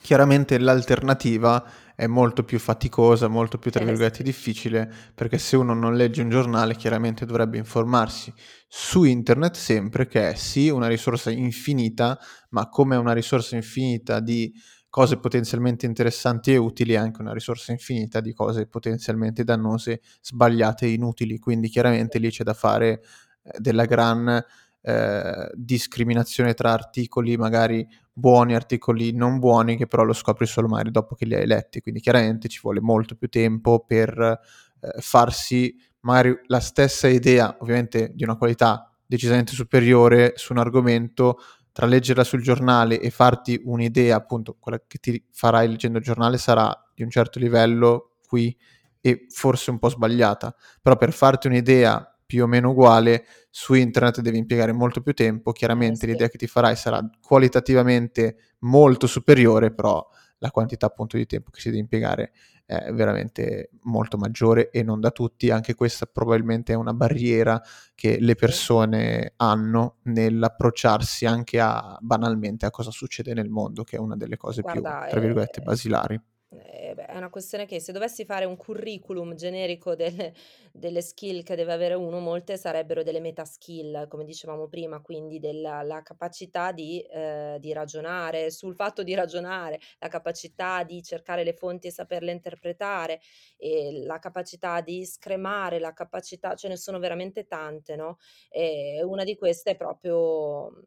Chiaramente 0.01 0.59
l'alternativa 0.59 1.67
è 1.95 2.05
molto 2.05 2.43
più 2.43 2.59
faticosa, 2.59 3.27
molto 3.27 3.57
più, 3.57 3.72
tra 3.72 3.81
eh, 3.81 3.85
virgolette, 3.85 4.22
difficile, 4.22 4.91
perché 5.15 5.39
se 5.39 5.55
uno 5.55 5.73
non 5.73 5.95
legge 5.95 6.22
un 6.22 6.30
giornale, 6.30 6.76
chiaramente 6.76 7.26
dovrebbe 7.26 7.57
informarsi 7.57 8.31
su 8.67 9.03
internet 9.03 9.55
sempre, 9.55 10.05
che 10.05 10.30
è 10.30 10.35
sì 10.35 10.69
una 10.69 10.88
risorsa 10.88 11.31
infinita, 11.31 12.19
ma 12.49 12.69
come 12.69 12.97
una 12.97 13.13
risorsa 13.13 13.55
infinita 13.55 14.19
di 14.19 14.53
cose 14.95 15.17
potenzialmente 15.17 15.85
interessanti 15.85 16.53
e 16.53 16.55
utili 16.55 16.93
è 16.93 16.95
anche 16.95 17.19
una 17.19 17.34
risorsa 17.34 17.73
infinita 17.73 18.22
di 18.22 18.31
cose 18.31 18.65
potenzialmente 18.65 19.43
dannose, 19.43 19.99
sbagliate 20.22 20.85
e 20.85 20.93
inutili. 20.93 21.38
Quindi 21.38 21.67
chiaramente 21.67 22.17
lì 22.17 22.30
c'è 22.30 22.45
da 22.45 22.53
fare 22.53 23.01
eh, 23.43 23.59
della 23.59 23.84
gran 23.84 24.41
eh, 24.81 25.51
discriminazione 25.53 26.53
tra 26.53 26.72
articoli 26.72 27.35
magari 27.35 27.85
buoni 28.13 28.53
e 28.53 28.55
articoli 28.55 29.11
non 29.11 29.38
buoni 29.38 29.76
che 29.76 29.85
però 29.85 30.03
lo 30.03 30.13
scopri 30.13 30.45
solo 30.45 30.69
magari 30.69 30.91
dopo 30.91 31.13
che 31.13 31.26
li 31.26 31.35
hai 31.35 31.45
letti. 31.45 31.81
Quindi 31.81 31.99
chiaramente 31.99 32.47
ci 32.47 32.61
vuole 32.63 32.80
molto 32.80 33.15
più 33.15 33.27
tempo 33.27 33.84
per 33.85 34.17
eh, 34.17 35.01
farsi 35.01 35.76
magari 36.03 36.39
la 36.45 36.61
stessa 36.61 37.09
idea, 37.09 37.53
ovviamente 37.59 38.13
di 38.15 38.23
una 38.23 38.38
qualità 38.38 38.89
decisamente 39.05 39.51
superiore 39.51 40.35
su 40.38 40.53
un 40.53 40.59
argomento 40.59 41.38
tra 41.76 41.85
leggerla 41.88 42.23
sul 42.23 42.41
giornale 42.41 43.02
e 43.02 43.10
farti 43.10 43.60
un'idea, 43.65 44.15
appunto, 44.15 44.56
quella 44.57 44.81
che 44.88 44.97
ti 44.97 45.22
farai 45.30 45.68
leggendo 45.68 45.97
il 45.97 46.06
giornale 46.06 46.38
sarà 46.38 46.73
di 46.95 47.03
un 47.03 47.10
certo 47.10 47.38
livello 47.38 48.11
qui 48.26 48.56
e 49.02 49.26
forse 49.30 49.72
un 49.72 49.77
po' 49.80 49.89
sbagliata, 49.89 50.56
però 50.81 50.95
per 50.95 51.11
farti 51.11 51.47
un'idea 51.47 52.18
più 52.26 52.43
o 52.43 52.47
meno 52.47 52.69
uguale, 52.69 53.26
su 53.49 53.73
internet 53.73 54.22
devi 54.22 54.38
impiegare 54.38 54.72
molto 54.72 55.02
più 55.02 55.14
tempo, 55.14 55.52
Eh 55.52 55.53
chiaramente 55.53 56.06
sì. 56.06 56.07
l'idea 56.07 56.30
che 56.30 56.38
ti 56.38 56.47
farai 56.47 56.77
sarà 56.77 57.02
qualitativamente 57.22 58.38
molto 58.60 59.06
superiore, 59.06 59.73
però 59.73 60.02
la 60.40 60.52
quantità 60.52 60.86
appunto 60.88 61.18
di 61.18 61.26
tempo 61.26 61.49
che 61.52 61.60
si 61.60 61.70
deve 61.70 61.82
impiegare 61.82 62.32
è 62.66 62.91
veramente 62.91 63.70
molto 63.84 64.18
maggiore 64.18 64.72
e 64.72 64.82
non 64.82 64.99
da 64.99 65.12
tutti, 65.12 65.52
anche 65.52 65.76
questa 65.76 66.07
probabilmente 66.07 66.74
è 66.74 66.76
una 66.76 66.94
barriera 66.94 67.62
che 67.94 68.18
le 68.20 68.34
persone 68.36 69.34
hanno 69.38 69.98
nell'approcciarsi 70.03 71.26
anche 71.28 71.60
a 71.60 71.95
banalmente 72.02 72.66
a 72.66 72.72
cosa 72.72 72.90
succede 72.90 73.34
nel 73.34 73.49
mondo, 73.49 73.84
che 73.84 73.98
è 73.98 73.99
una 73.99 74.16
delle 74.16 74.38
cose 74.38 74.64
più, 74.64 74.82
Guarda, 74.82 75.07
tra 75.07 75.20
virgolette, 75.20 75.60
ehm, 75.60 75.66
basilari. 75.66 76.20
Eh 76.49 76.93
è 76.95 77.17
una 77.17 77.30
questione 77.30 77.65
che 77.65 77.80
se 77.80 77.91
dovessi 77.91 78.23
fare 78.26 78.45
un 78.45 78.55
curriculum 78.55 79.34
generico 79.35 79.95
delle 79.95 80.34
delle 80.72 81.01
skill 81.01 81.43
che 81.43 81.55
deve 81.55 81.72
avere 81.73 81.93
uno, 81.93 82.19
molte 82.19 82.57
sarebbero 82.57 83.01
delle 83.03 83.19
meta 83.22 83.45
skill, 83.45 84.07
come 84.07 84.26
dicevamo 84.26 84.67
prima, 84.67 85.01
quindi 85.01 85.39
della 85.39 85.81
la 85.84 86.01
capacità 86.01 86.72
di 86.72 87.01
ehm, 87.09 87.57
di 87.57 87.72
ragionare 87.73 88.51
sul 88.51 88.76
fatto 88.76 89.01
di 89.03 89.13
ragionare, 89.15 89.80
la 89.99 90.07
capacità 90.09 90.84
di 90.84 91.01
cercare 91.01 91.43
le 91.43 91.53
fonti 91.53 91.88
e 91.88 91.91
saperle 91.91 92.31
interpretare, 92.31 93.19
e 93.57 94.03
la 94.03 94.19
capacità 94.19 94.81
di 94.81 95.05
scremare, 95.05 95.80
la 95.80 95.93
capacità 95.93 96.55
ce 96.55 96.67
ne 96.67 96.76
sono 96.77 96.99
veramente 96.99 97.47
tante, 97.47 97.95
no, 97.95 98.17
e 98.49 99.01
una 99.03 99.23
di 99.23 99.35
queste 99.35 99.72
è 99.72 99.76
proprio, 99.76 100.84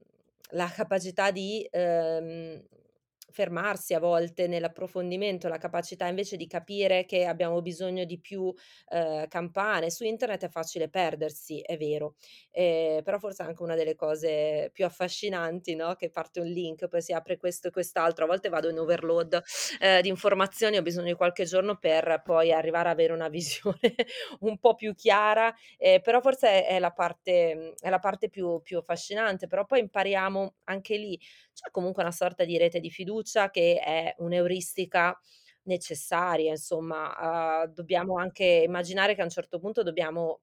la 0.52 0.68
capacità 0.70 1.30
di, 1.30 1.66
ehm, 1.70 2.62
fermarsi 3.30 3.94
a 3.94 3.98
volte 4.00 4.46
nell'approfondimento, 4.46 5.48
la 5.48 5.58
capacità 5.58 6.06
invece 6.06 6.36
di 6.36 6.46
capire 6.46 7.04
che 7.04 7.24
abbiamo 7.26 7.60
bisogno 7.62 8.04
di 8.04 8.18
più, 8.20 8.52
ehm, 8.90 9.28
campane. 9.28 9.90
Su 9.90 10.04
internet 10.04 10.44
è 10.44 10.48
facile 10.48 10.88
perdersi, 10.88 11.60
è 11.60 11.76
vero, 11.76 12.14
ehm, 12.50 13.02
però 13.02 13.18
forse 13.18 13.42
è 13.42 13.46
anche 13.46 13.62
una 13.62 13.74
delle 13.74 13.94
cose 13.94 14.70
più 14.72 14.84
affascinanti, 14.84 15.74
no, 15.74 15.94
che 15.94 16.10
parte 16.10 16.40
un 16.40 16.46
link, 16.46 16.88
poi 16.88 17.02
si 17.02 17.12
apre 17.12 17.36
questo 17.36 17.68
e 17.68 17.70
quest'altro. 17.70 18.24
A 18.24 18.28
volte 18.28 18.48
vado 18.48 18.68
in 18.70 18.78
overload, 18.78 19.40
ehm, 19.80 20.00
di 20.00 20.08
informazioni, 20.08 20.76
ho 20.76 20.82
bisogno 20.82 21.06
di 21.08 21.14
qualche 21.14 21.44
giorno 21.44 21.76
per 21.78 22.22
poi 22.24 22.52
arrivare 22.52 22.88
a 22.88 22.92
avere 22.92 23.12
una 23.12 23.28
visione 23.28 23.78
un 24.40 24.58
po' 24.58 24.74
più 24.74 24.94
chiara, 24.94 25.54
ehm, 25.76 26.00
però 26.00 26.20
forse 26.20 26.46
è 26.48 26.66
è 26.68 26.78
la 26.78 26.90
parte 26.92 27.74
è 27.80 27.88
la 27.90 27.98
parte 27.98 28.28
più 28.28 28.60
più 28.62 28.78
affascinante, 28.78 29.46
però 29.46 29.64
poi 29.64 29.80
impariamo 29.80 30.56
anche 30.64 30.96
lì 30.96 31.18
c'è 31.60 31.70
comunque 31.70 32.02
una 32.02 32.12
sorta 32.12 32.44
di 32.44 32.56
rete 32.58 32.80
di 32.80 32.90
fiducia 32.90 33.50
che 33.50 33.78
è 33.80 34.14
un'euristica 34.18 35.18
necessaria, 35.64 36.50
insomma, 36.52 37.62
uhm, 37.64 37.72
dobbiamo 37.72 38.16
anche 38.18 38.44
immaginare 38.66 39.14
che 39.14 39.20
a 39.20 39.24
un 39.24 39.30
certo 39.30 39.58
punto 39.58 39.82
dobbiamo 39.82 40.40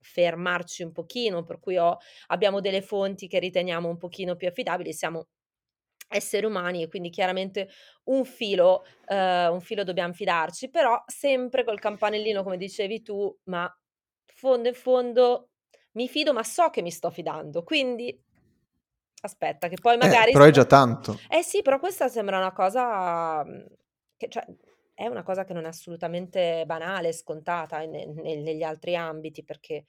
fermarci 0.00 0.82
un 0.84 0.92
pochino, 0.92 1.44
per 1.44 1.60
cui 1.60 1.76
ho 1.78 1.98
abbiamo 2.28 2.60
delle 2.60 2.82
fonti 2.82 3.28
che 3.28 3.38
riteniamo 3.40 3.88
un 3.88 3.98
pochino 3.98 4.36
più 4.36 4.48
affidabili, 4.48 4.92
siamo 4.94 5.28
esseri 6.08 6.46
umani 6.46 6.82
e 6.82 6.88
quindi 6.88 7.10
chiaramente 7.10 7.68
un 8.04 8.24
filo 8.24 8.84
ehm, 9.08 9.52
un 9.52 9.60
filo 9.60 9.84
dobbiam 9.84 10.12
fidarci, 10.12 10.70
però 10.70 11.02
sempre 11.06 11.64
col 11.64 11.80
campanellino, 11.80 12.42
come 12.44 12.56
dicevi 12.58 13.02
tu: 13.02 13.36
"Ma 13.44 13.70
fondo 14.26 14.68
in 14.68 14.74
fondo 14.74 15.50
mi 15.92 16.08
fido, 16.08 16.32
ma 16.32 16.42
so 16.44 16.70
che 16.70 16.82
mi 16.82 16.90
sto 16.92 17.10
fidando, 17.10 17.62
quindi" 17.64 18.18
Aspetta 19.24 19.68
che 19.68 19.78
poi 19.80 19.96
Eh, 20.00 20.06
magari 20.06 20.30
però 20.30 20.44
è 20.44 20.50
già 20.52 20.64
tanto. 20.64 21.28
eh 21.28 21.42
sì, 21.42 21.62
però 21.62 21.78
questa 21.80 22.08
sembra 22.08 22.38
una 22.38 22.52
cosa, 22.52 23.44
mhmm, 23.44 23.66
che 24.16 24.28
cioè 24.28 24.44
è 24.94 25.06
una 25.06 25.22
cosa 25.22 25.44
che 25.44 25.52
non 25.52 25.64
è 25.64 25.68
assolutamente 25.68 26.64
banale, 26.66 27.12
scontata 27.12 27.78
ne 27.86 28.06
ne 28.06 28.36
negli 28.36 28.62
altri 28.62 28.94
ambiti, 28.96 29.44
perché, 29.44 29.84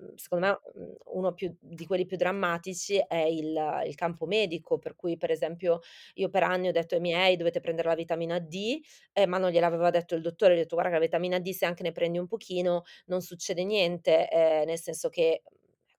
ehm, 0.00 0.14
secondo 0.16 0.46
me, 0.46 0.60
mhmm, 0.82 0.94
uno 1.14 1.32
più 1.34 1.56
di 1.60 1.86
quelli 1.86 2.04
più 2.06 2.16
drammatici 2.16 2.98
è 3.06 3.16
il 3.18 3.82
il 3.86 3.94
campo 3.94 4.26
medico, 4.26 4.78
per 4.78 4.96
cui 4.96 5.16
per 5.16 5.30
esempio 5.30 5.80
io 6.14 6.28
per 6.30 6.42
anni 6.44 6.68
ho 6.68 6.72
detto 6.72 6.94
ai 6.96 7.00
miei: 7.00 7.36
"Dovete 7.36 7.60
prendere 7.60 7.88
la 7.88 7.94
vitamina 7.94 8.38
D", 8.40 8.80
eh, 9.12 9.26
ma 9.26 9.38
non 9.38 9.50
gliel'aveva 9.50 9.90
detto 9.90 10.14
il 10.16 10.22
dottore, 10.22 10.54
gli 10.54 10.58
ho 10.58 10.62
detto: 10.62 10.74
"Guarda 10.76 10.90
che 10.92 10.98
la 10.98 11.04
vitamina 11.06 11.38
D 11.40 11.50
se 11.52 11.66
anche 11.66 11.82
ne 11.84 11.92
prendi 11.92 12.18
un 12.18 12.26
pochino 12.26 12.82
non 13.06 13.20
succede 13.22 13.64
niente, 13.64 14.28
ehm, 14.28 14.66
nel 14.66 14.78
senso 14.80 15.08
che, 15.08 15.42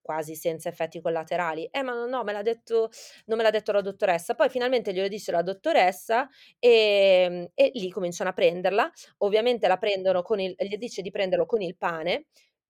quasi 0.10 0.34
senza 0.36 0.70
effetti 0.70 1.02
collaterali". 1.02 1.68
"Eh, 1.72 1.84
ma 1.84 1.94
no, 1.94 2.08
no, 2.08 2.24
me 2.24 2.34
l'ha 2.34 2.42
detto 2.42 2.90
non 3.26 3.38
me 3.38 3.44
l'ha 3.44 3.52
detto 3.52 3.72
la 3.72 3.82
dottoressa". 3.82 4.34
Poi 4.36 4.50
finalmente 4.50 4.92
glielo 4.94 5.08
dice 5.08 5.32
la 5.32 5.44
dottoressa, 5.44 6.28
ehm, 6.60 7.50
e 7.54 7.72
lì 7.76 7.90
cominciano 7.92 8.30
a 8.32 8.34
prenderla. 8.34 8.92
Ovviamente 9.20 9.68
la 9.68 9.78
prendono 9.78 10.22
con 10.24 10.40
il 10.40 10.56
gli 10.58 10.78
dice 10.78 11.02
di 11.04 11.12
prenderlo 11.12 11.46
con 11.46 11.62
il 11.62 11.78
pane 11.78 12.26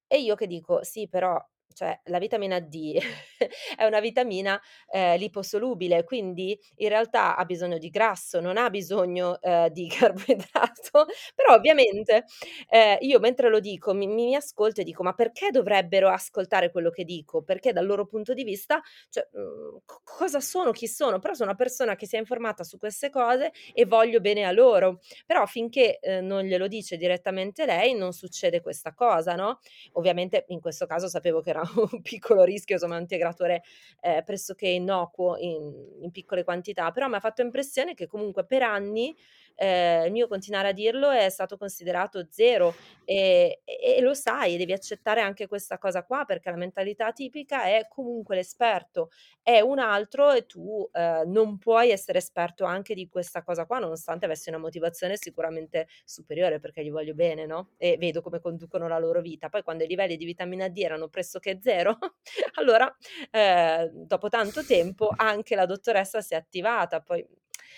e 0.07 0.19
io 0.21 0.35
che 0.35 0.47
dico: 0.47 0.83
"Sì, 0.83 1.07
però 1.07 1.37
cioè 1.73 1.99
la 2.05 2.17
vitamina 2.19 2.59
D 2.59 2.97
è 3.77 3.85
una 3.85 3.99
vitamina, 3.99 4.59
ehm, 4.91 5.17
liposolubile, 5.17 6.03
quindi 6.03 6.57
in 6.77 6.89
realtà 6.89 7.35
ha 7.35 7.45
bisogno 7.45 7.77
di 7.77 7.89
grasso, 7.89 8.39
non 8.39 8.57
ha 8.57 8.69
bisogno, 8.69 9.39
ehm, 9.41 9.67
di 9.69 9.87
carboidrato". 9.89 11.05
Però 11.35 11.53
ovviamente, 11.55 12.25
ehm, 12.69 12.97
io 13.01 13.19
mentre 13.19 13.49
lo 13.49 13.59
dico 13.59 13.93
mi 13.93 14.07
mi 14.07 14.35
ascolto 14.35 14.81
e 14.81 14.83
dico: 14.83 15.03
"Ma 15.03 15.13
perché 15.13 15.49
dovrebbero 15.51 16.09
ascoltare 16.09 16.71
quello 16.71 16.89
che 16.89 17.03
dico?" 17.03 17.41
Perché 17.43 17.71
dal 17.73 17.85
loro 17.85 18.05
punto 18.05 18.33
di 18.33 18.43
vista, 18.43 18.81
cioè, 19.09 19.27
mhmm, 19.31 19.79
co 19.85 20.01
cosa 20.03 20.39
sono, 20.39 20.71
chi 20.71 20.87
sono? 20.87 21.19
Però 21.19 21.33
sono 21.33 21.49
una 21.49 21.57
persona 21.57 21.95
che 21.95 22.07
si 22.07 22.15
è 22.15 22.19
informata 22.19 22.63
su 22.63 22.77
queste 22.77 23.09
cose 23.09 23.51
e 23.73 23.85
voglio 23.85 24.19
bene 24.19 24.43
a 24.45 24.51
loro. 24.51 24.99
Però 25.25 25.45
finché, 25.45 25.99
ehm, 25.99 26.25
non 26.25 26.43
glielo 26.43 26.67
dice 26.67 26.97
direttamente 26.97 27.65
lei 27.65 27.93
non 27.95 28.13
succede 28.13 28.61
questa 28.61 28.93
cosa, 28.93 29.35
no, 29.35 29.59
ovviamente 29.93 30.45
in 30.49 30.59
questo 30.59 30.85
caso 30.85 31.07
sapevo 31.07 31.41
che 31.41 31.49
era 31.51 31.58
un 31.91 32.01
piccolo 32.01 32.43
rischio, 32.43 32.75
insomma 32.75 32.95
un 32.95 33.01
integratore, 33.01 33.63
ehm, 34.01 34.23
pressoché 34.23 34.67
innocuo 34.67 35.37
in 35.37 35.87
in 36.01 36.11
piccole 36.11 36.43
quantità, 36.43 36.91
però 36.91 37.07
m'ha 37.07 37.19
fatto 37.19 37.41
impressione 37.41 37.93
che 37.93 38.07
comunque 38.07 38.45
per 38.45 38.63
anni, 38.63 39.15
ehm, 39.59 40.05
il 40.05 40.11
mio 40.11 40.27
continuare 40.27 40.69
a 40.69 40.71
dirlo 40.71 41.09
è 41.11 41.29
stato 41.29 41.57
considerato 41.57 42.25
zero, 42.29 42.73
e 43.03 43.61
e 43.65 44.01
lo 44.01 44.13
sai, 44.13 44.57
devi 44.57 44.71
accettare 44.73 45.21
anche 45.21 45.47
questa 45.47 45.77
cosa 45.77 46.03
qua, 46.03 46.23
perché 46.25 46.49
la 46.49 46.57
mentalità 46.57 47.11
tipica 47.11 47.63
è 47.63 47.87
comunque 47.89 48.35
l'esperto. 48.35 49.09
È 49.41 49.59
un 49.61 49.79
altro 49.79 50.31
e 50.31 50.45
tu, 50.45 50.87
ehm, 50.93 51.29
non 51.31 51.57
puoi 51.57 51.89
essere 51.91 52.19
esperto 52.19 52.65
anche 52.65 52.93
di 52.93 53.07
questa 53.09 53.41
cosa 53.43 53.65
qua, 53.65 53.79
nonostante 53.79 54.25
avessi 54.25 54.49
una 54.49 54.57
motivazione 54.59 55.17
sicuramente 55.17 55.87
superiore, 56.05 56.59
perché 56.59 56.83
gli 56.83 56.91
voglio 56.91 57.13
bene, 57.13 57.45
no, 57.45 57.71
e 57.77 57.97
vedo 57.97 58.21
come 58.21 58.39
conducono 58.39 58.87
la 58.87 58.99
loro 58.99 59.21
vita. 59.21 59.49
Poi 59.49 59.63
quando 59.63 59.83
i 59.83 59.87
livelli 59.87 60.17
di 60.17 60.25
vitamina 60.25 60.67
D 60.69 60.77
erano 60.79 61.07
pressoché 61.09 61.59
0, 61.61 61.97
allora, 62.59 62.93
ehm, 63.31 63.89
dopo 64.05 64.29
tanto 64.29 64.63
tempo 64.65 65.11
anche 65.15 65.55
la 65.55 65.65
dottoressa 65.65 66.21
si 66.21 66.33
è 66.33 66.37
attivata, 66.37 67.01
poi 67.01 67.25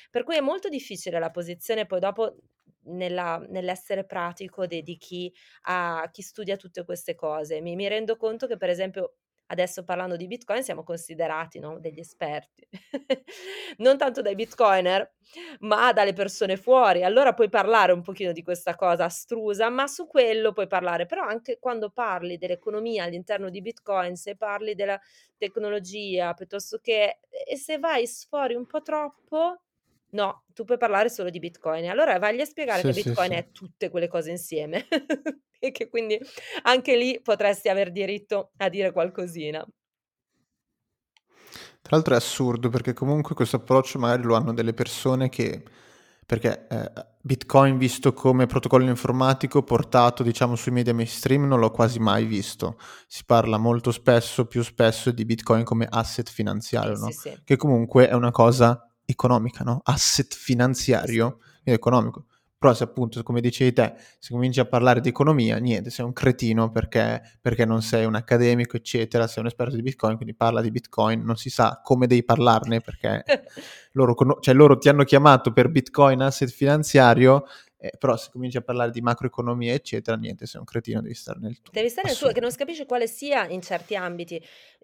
per 0.10 0.24
cui 0.24 0.36
è 0.36 0.42
molto 0.42 0.70
difficile 0.70 1.20
la 1.20 1.32
posizione 1.32 1.86
poi 1.86 2.00
dopo 2.00 2.36
nella 2.84 3.38
nell'essere 3.50 4.06
pratico 4.06 4.66
de 4.66 4.82
di 4.82 4.98
chi 4.98 5.32
ha 5.64 6.08
chi 6.12 6.22
studia 6.22 6.56
tutte 6.58 6.84
queste 6.86 7.16
cose. 7.16 7.62
Mi 7.62 7.76
mi 7.76 7.88
rendo 7.88 8.18
conto 8.18 8.48
che 8.48 8.58
per 8.58 8.70
esempio 8.70 9.16
adesso 9.52 9.84
parlando 9.84 10.16
di 10.16 10.28
Bitcoin 10.28 10.64
siamo 10.64 10.84
considerati, 10.84 11.60
no, 11.60 11.78
degli 11.80 12.00
esperti. 12.00 12.68
Non 13.78 13.98
tanto 13.98 14.22
dai 14.22 14.36
bitcoiner, 14.36 15.14
ma 15.62 15.92
dalle 15.94 16.14
persone 16.14 16.56
fuori. 16.58 17.04
Allora 17.04 17.34
puoi 17.34 17.50
parlare 17.50 17.92
un 17.92 18.02
pochino 18.02 18.32
di 18.32 18.44
questa 18.44 18.76
cosa 18.76 19.06
astrusa, 19.06 19.70
ma 19.70 19.88
su 19.88 20.08
quello 20.08 20.52
puoi 20.54 20.68
parlare. 20.68 21.06
Però 21.06 21.24
anche 21.24 21.58
quando 21.60 21.90
parli 21.90 22.38
dell'economia 22.38 23.04
all'interno 23.06 23.50
di 23.50 23.62
Bitcoin, 23.62 24.16
se 24.16 24.36
parli 24.36 24.76
della 24.76 25.00
tecnologia 25.38 26.34
piuttosto 26.34 26.80
che 26.80 27.20
e 27.30 27.58
se 27.58 27.78
vai 27.80 28.06
sfori 28.08 28.56
un 28.56 28.66
po' 28.66 28.82
troppo, 28.82 29.62
no, 30.12 30.44
tu 30.54 30.64
puoi 30.64 30.78
parlare 30.78 31.10
solo 31.10 31.30
di 31.30 31.40
Bitcoin. 31.40 31.90
Allora 31.90 32.18
vagli 32.20 32.42
a 32.42 32.46
spiegare 32.46 32.82
Sì, 32.82 32.88
che 32.88 32.94
sì, 32.94 33.04
Bitcoin 33.04 33.32
sì. 33.32 33.38
è 33.38 33.52
tutte 33.52 33.90
quelle 33.90 34.08
cose 34.08 34.32
insieme 34.32 34.88
e 35.60 35.72
che 35.72 35.90
quindi 35.90 36.20
anche 36.64 36.96
lì 36.96 37.20
potresti 37.22 37.70
aver 37.70 37.92
diritto 37.92 38.52
a 38.58 38.70
dire 38.70 38.92
qualcosina. 38.92 39.66
Tra 41.82 41.96
l'altro 41.96 42.14
è 42.14 42.18
assurdo, 42.18 42.70
perché 42.70 42.94
comunque 42.94 43.36
questo 43.36 43.58
approccio 43.58 43.98
magari 44.00 44.24
lo 44.24 44.36
hanno 44.36 44.54
delle 44.54 44.74
persone 44.74 45.30
che 45.30 45.64
perché, 46.32 46.66
ehm, 46.70 46.90
Bitcoin 47.24 47.78
visto 47.78 48.14
come 48.14 48.46
protocollo 48.46 48.90
informatico 48.90 49.64
portato, 49.64 50.24
diciamo, 50.24 50.56
sui 50.56 50.72
media 50.72 50.94
mainstream 50.94 51.46
non 51.46 51.60
l'ho 51.60 51.72
quasi 51.72 52.00
mai 52.00 52.24
visto. 52.24 52.78
Si 53.06 53.24
parla 53.26 53.58
molto 53.58 53.92
spesso, 53.92 54.46
più 54.46 54.64
spesso, 54.64 55.12
di 55.12 55.26
Bitcoin 55.26 55.66
come 55.66 55.88
asset 55.90 56.30
finanziario, 56.30 56.96
sì, 56.96 57.02
no, 57.02 57.12
sì. 57.12 57.42
che 57.44 57.58
comunque 57.58 58.08
è 58.08 58.14
una 58.14 58.32
cosa 58.32 58.91
economica, 59.12 59.64
no, 59.64 59.82
asset 59.84 60.34
finanziario 60.34 61.40
è 61.64 61.72
economico. 61.72 62.26
Però 62.58 62.76
se 62.76 62.84
appunto, 62.84 63.24
come 63.24 63.42
dicevi 63.42 63.74
te, 63.74 63.96
se 64.20 64.32
cominci 64.34 64.60
a 64.60 64.66
parlare 64.66 65.02
di 65.02 65.10
economia, 65.10 65.58
niente, 65.58 65.90
sei 65.90 66.06
un 66.06 66.14
cretino 66.14 66.70
perché 66.70 67.40
perché 67.42 67.66
non 67.66 67.82
sei 67.82 68.06
un 68.06 68.14
accademico, 68.14 68.78
eccetera, 68.78 69.26
sei 69.26 69.42
un 69.42 69.48
esperto 69.48 69.76
di 69.76 69.82
Bitcoin, 69.82 70.16
quindi 70.16 70.36
parla 70.36 70.62
di 70.62 70.70
Bitcoin, 70.70 71.24
non 71.24 71.38
si 71.38 71.50
sa 71.50 71.82
come 71.84 72.06
devi 72.06 72.24
parlarne 72.24 72.80
perché 72.80 73.24
loro 73.94 74.14
cono 74.14 74.38
cioè 74.42 74.54
loro 74.54 74.78
ti 74.78 74.90
hanno 74.90 75.04
chiamato 75.04 75.52
per 75.52 75.70
Bitcoin 75.70 76.22
asset 76.22 76.50
finanziario 76.52 77.46
eh, 77.84 77.94
però 77.98 78.16
se 78.16 78.30
cominci 78.32 78.58
a 78.58 78.62
parlare 78.62 78.92
di 78.92 79.02
macroeconomia 79.02 79.74
eccetera, 79.74 80.16
niente, 80.16 80.46
sei 80.46 80.60
un 80.60 80.68
cretino, 80.68 81.02
devi 81.02 81.16
stare 81.16 81.40
nel 81.42 81.60
tuo. 81.62 81.74
Devi 81.74 81.90
stare 81.90 82.10
nel 82.10 82.18
tuo, 82.18 82.32
che 82.32 82.40
non 82.40 82.52
si 82.52 82.58
capisce 82.58 82.86
quale 82.86 83.08
sia 83.08 83.48
in 83.48 83.60
certi 83.64 83.96
ambiti. 83.96 84.40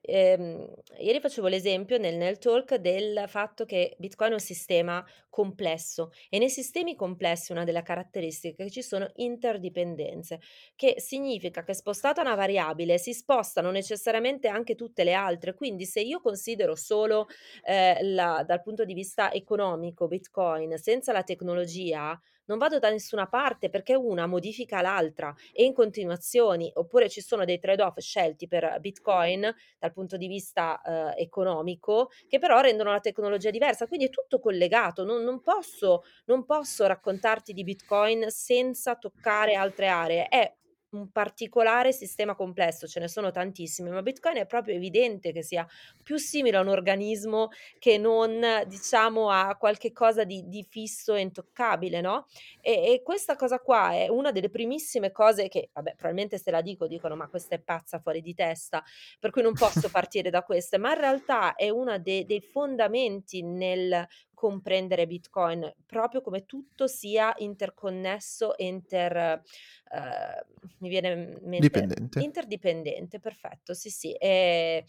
Ehm, 0.10 0.66
ieri 1.00 1.20
facevo 1.20 1.48
l'esempio 1.48 1.98
nel, 1.98 2.16
nel 2.16 2.38
talk 2.38 2.76
del 2.76 3.26
fatto 3.28 3.66
che 3.66 3.96
Bitcoin 4.00 4.32
è 4.32 4.34
un 4.36 4.40
sistema 4.40 5.06
complesso 5.30 6.12
e 6.30 6.40
nei 6.40 6.50
sistemi 6.50 6.96
complessi 6.96 7.52
una 7.52 7.66
delle 7.66 7.84
caratteristiche 7.84 8.64
è 8.64 8.66
che 8.66 8.72
ci 8.72 8.82
sono 8.82 9.12
interdipendenze, 9.16 10.40
che 10.76 10.96
significa 11.00 11.64
che 11.64 11.74
spostata 11.74 12.22
una 12.22 12.36
variabile 12.36 12.98
si 12.98 13.14
spostano 13.14 13.70
necessariamente 13.70 14.48
anche 14.48 14.76
tutte 14.76 15.04
le 15.04 15.14
altre. 15.14 15.54
Quindi 15.54 15.86
se 15.86 16.00
io 16.00 16.22
considero 16.22 16.76
solo 16.76 17.28
eh, 17.66 17.98
la, 18.02 18.44
dal 18.48 18.62
punto 18.62 18.86
di 18.86 18.94
vista 18.94 19.32
economico 19.34 20.08
Bitcoin 20.08 20.78
senza 20.78 21.12
la 21.12 21.24
tecnologia, 21.24 22.18
non 22.48 22.58
vado 22.58 22.80
da 22.80 22.90
nessuna 22.90 23.28
parte 23.28 23.70
perché 23.70 23.96
una 23.96 24.26
modifica 24.26 24.82
l'altra 24.82 25.34
e 25.54 25.64
in 25.66 25.74
continuazioni, 25.74 26.72
oppure 26.76 27.10
ci 27.10 27.22
sono 27.22 27.46
dei 27.46 27.60
trade-off 27.60 28.00
scelti 28.00 28.48
per 28.48 28.78
Bitcoin 28.80 29.54
dal 29.78 29.94
punto 29.98 30.16
di 30.18 30.28
vista 30.28 30.80
eh, 30.82 31.22
economico 31.24 32.12
che 32.28 32.38
però 32.38 32.60
rendono 32.62 32.92
la 32.92 33.00
tecnologia 33.00 33.50
diversa, 33.50 33.88
quindi 33.88 34.06
è 34.06 34.10
tutto 34.10 34.40
collegato, 34.40 35.04
non, 35.04 35.24
non, 35.24 35.42
posso, 35.42 36.04
non 36.26 36.46
posso 36.46 36.86
raccontarti 36.86 37.52
di 37.52 37.64
Bitcoin 37.64 38.26
senza 38.30 38.96
toccare 38.96 39.56
altre 39.56 39.88
aree, 39.88 40.28
è 40.28 40.54
un 40.98 41.12
particolare 41.12 41.92
sistema 41.92 42.36
complesso, 42.36 42.88
ce 42.88 43.00
ne 43.00 43.08
sono 43.08 43.32
tantissimi, 43.32 43.90
ma 43.90 44.02
Bitcoin 44.02 44.38
è 44.38 44.46
proprio 44.46 44.76
evidente 44.76 45.32
che 45.32 45.44
sia 45.44 45.66
più 46.04 46.18
simile 46.18 46.58
a 46.58 46.62
un 46.62 46.68
organismo 46.68 47.50
che 47.80 47.98
non, 47.98 48.44
diciamo, 48.68 49.30
a 49.30 49.56
qualche 49.56 49.92
cosa 49.92 50.24
di, 50.24 50.48
di 50.48 50.64
fisso 50.64 51.14
e 51.14 51.22
intoccabile, 51.22 52.02
no? 52.02 52.28
E, 52.62 52.94
e, 52.94 53.02
questa 53.04 53.36
cosa 53.36 53.60
qua 53.60 53.92
è 53.94 54.08
una 54.08 54.32
delle 54.32 54.50
primissime 54.50 55.12
cose 55.12 55.48
che, 55.48 55.70
vabbè, 55.74 55.92
probabilmente 55.92 56.38
se 56.38 56.52
la 56.52 56.62
dico 56.62 56.88
dicono 56.88 57.16
ma 57.16 57.28
questa 57.28 57.56
è 57.56 57.60
pazza 57.60 58.00
fuori 58.00 58.22
di 58.22 58.34
testa, 58.34 58.84
per 59.20 59.32
cui 59.32 59.42
non 59.42 59.54
posso 59.54 59.90
partire 59.92 60.30
da 60.30 60.44
queste, 60.44 60.78
ma 60.78 60.94
in 60.94 61.00
realtà 61.00 61.56
è 61.56 61.70
uno 61.70 61.98
dei, 62.00 62.26
dei 62.26 62.42
fondamenti 62.42 63.42
nel 63.44 64.08
comprendere 64.38 65.08
Bitcoin, 65.08 65.74
proprio 65.88 66.22
come 66.22 66.46
tutto 66.46 66.86
sia 66.86 67.34
interconnesso 67.38 68.54
inter, 68.58 69.16
eh, 69.18 70.46
mi 70.78 70.90
viene 70.90 71.40
mente, 71.42 71.58
Dipendente. 71.60 72.20
interdipendente, 72.22 73.20
perfetto, 73.20 73.74
sì 73.74 73.90
sì. 73.90 74.14
E 74.14 74.86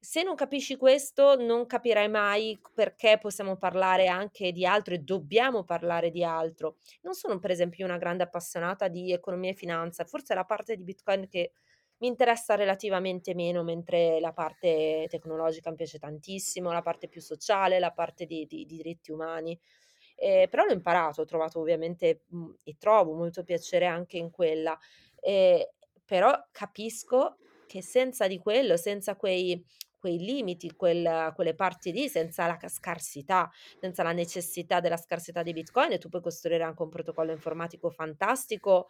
se 0.00 0.22
non 0.22 0.34
capisci 0.34 0.76
questo, 0.76 1.36
non 1.36 1.66
capirai 1.66 2.08
mai 2.08 2.58
perché 2.72 3.18
possiamo 3.20 3.56
parlare 3.56 4.06
anche 4.06 4.50
di 4.50 4.64
altro 4.64 4.94
e 4.94 5.00
dobbiamo 5.00 5.62
parlare 5.62 6.10
di 6.10 6.24
altro. 6.24 6.78
Non 7.02 7.12
sono 7.12 7.38
per 7.38 7.50
esempio 7.50 7.84
una 7.84 7.98
grande 7.98 8.22
appassionata 8.22 8.88
di 8.88 9.12
economia 9.12 9.50
e 9.50 9.54
finanza, 9.54 10.06
forse 10.06 10.32
è 10.32 10.36
la 10.36 10.44
parte 10.44 10.74
di 10.74 10.84
Bitcoin 10.84 11.28
che 11.28 11.52
mi 11.98 12.08
interessa 12.08 12.54
relativamente 12.54 13.34
meno, 13.34 13.62
mentre 13.62 14.20
la 14.20 14.32
parte 14.32 15.06
tecnologica 15.08 15.70
mi 15.70 15.76
piace 15.76 15.98
tantissimo, 15.98 16.72
la 16.72 16.82
parte 16.82 17.08
più 17.08 17.20
sociale, 17.20 17.78
la 17.78 17.92
parte 17.92 18.26
di, 18.26 18.46
di, 18.46 18.64
di 18.64 18.76
diritti 18.76 19.12
umani. 19.12 19.58
Eh, 20.18 20.48
però 20.50 20.64
l'ho 20.64 20.72
imparato, 20.72 21.22
ho 21.22 21.24
trovato 21.24 21.60
ovviamente 21.60 22.22
mh, 22.28 22.38
mm, 22.38 22.50
e 22.64 22.76
trovo 22.78 23.12
molto 23.12 23.42
piacere 23.44 23.86
anche 23.86 24.16
in 24.18 24.30
quella. 24.30 24.78
Eh, 25.20 25.72
però 26.04 26.32
capisco 26.52 27.36
che 27.66 27.82
senza 27.82 28.26
di 28.26 28.38
quello, 28.38 28.76
senza 28.76 29.16
quei, 29.16 29.62
quei 29.98 30.18
limiti, 30.18 30.74
quel, 30.74 31.32
quelle 31.34 31.54
parti 31.54 31.92
lì, 31.92 32.08
senza 32.08 32.46
la 32.46 32.58
scarsità, 32.68 33.50
senza 33.80 34.02
la 34.02 34.12
necessità 34.12 34.80
della 34.80 34.96
scarsità 34.96 35.42
di 35.42 35.52
Bitcoin, 35.52 35.98
tu 35.98 36.08
puoi 36.08 36.22
costruire 36.22 36.62
anche 36.62 36.82
un 36.82 36.88
protocollo 36.88 37.32
informatico 37.32 37.90
fantastico 37.90 38.88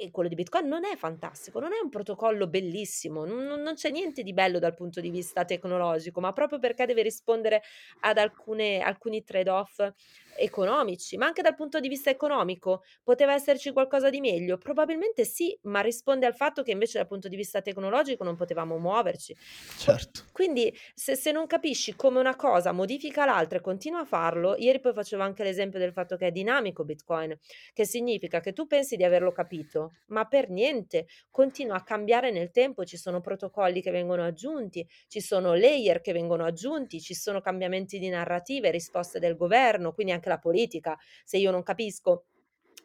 e 0.00 0.10
quello 0.10 0.30
di 0.30 0.34
Bitcoin 0.34 0.66
non 0.66 0.86
è 0.86 0.96
fantastico, 0.96 1.60
non 1.60 1.72
è 1.74 1.78
un 1.82 1.90
protocollo 1.90 2.46
bellissimo, 2.46 3.26
non, 3.26 3.44
non, 3.44 3.74
c'è 3.74 3.90
niente 3.90 4.22
di 4.22 4.32
bello 4.32 4.58
dal 4.58 4.74
punto 4.74 4.98
di 5.02 5.10
vista 5.10 5.44
tecnologico, 5.44 6.20
ma 6.20 6.32
proprio 6.32 6.58
perché 6.58 6.86
deve 6.86 7.02
rispondere 7.02 7.62
ad 8.00 8.16
alcune, 8.16 8.80
alcuni 8.80 9.22
trade-off 9.22 9.92
economici, 10.36 11.16
ma 11.16 11.26
anche 11.26 11.42
dal 11.42 11.54
punto 11.54 11.80
di 11.80 11.88
vista 11.88 12.10
economico 12.10 12.82
poteva 13.02 13.34
esserci 13.34 13.72
qualcosa 13.72 14.10
di 14.10 14.20
meglio? 14.20 14.58
Probabilmente 14.58 15.24
sì, 15.24 15.56
ma 15.62 15.80
risponde 15.80 16.26
al 16.26 16.34
fatto 16.34 16.62
che 16.62 16.70
invece 16.72 16.98
dal 16.98 17.06
punto 17.06 17.28
di 17.28 17.36
vista 17.36 17.60
tecnologico 17.62 18.24
non 18.24 18.36
potevamo 18.36 18.78
muoverci. 18.78 19.36
Certo. 19.76 20.22
Quindi 20.32 20.72
se, 20.94 21.16
se 21.16 21.32
non 21.32 21.46
capisci 21.46 21.94
come 21.96 22.20
una 22.20 22.36
cosa 22.36 22.70
modifica 22.72 23.24
l'altra 23.24 23.58
e 23.58 23.60
continua 23.60 24.00
a 24.00 24.04
farlo, 24.04 24.54
ieri 24.56 24.80
poi 24.80 24.92
facevo 24.92 25.22
anche 25.22 25.42
l'esempio 25.42 25.78
del 25.80 25.92
fatto 25.92 26.16
che 26.16 26.28
è 26.28 26.30
dinamico 26.30 26.84
Bitcoin, 26.84 27.36
che 27.72 27.84
significa 27.84 28.40
che 28.40 28.52
tu 28.52 28.66
pensi 28.66 28.96
di 28.96 29.02
averlo 29.04 29.32
capito, 29.32 29.94
ma 30.06 30.26
per 30.26 30.48
niente, 30.48 31.06
continua 31.30 31.76
a 31.76 31.82
cambiare 31.82 32.30
nel 32.30 32.52
tempo, 32.52 32.84
ci 32.84 32.96
sono 32.96 33.20
protocolli 33.20 33.82
che 33.82 33.90
vengono 33.90 34.24
aggiunti, 34.24 34.86
ci 35.08 35.20
sono 35.20 35.54
layer 35.54 36.00
che 36.00 36.12
vengono 36.12 36.44
aggiunti, 36.44 37.00
ci 37.00 37.14
sono 37.14 37.40
cambiamenti 37.40 37.98
di 37.98 38.08
narrative, 38.08 38.70
risposte 38.70 39.18
del 39.18 39.34
governo, 39.36 39.92
quindi 39.92 40.12
anche 40.12 40.19
la 40.28 40.38
politica. 40.38 40.96
Se 41.24 41.38
io 41.38 41.50
non 41.50 41.62
capisco 41.62 42.26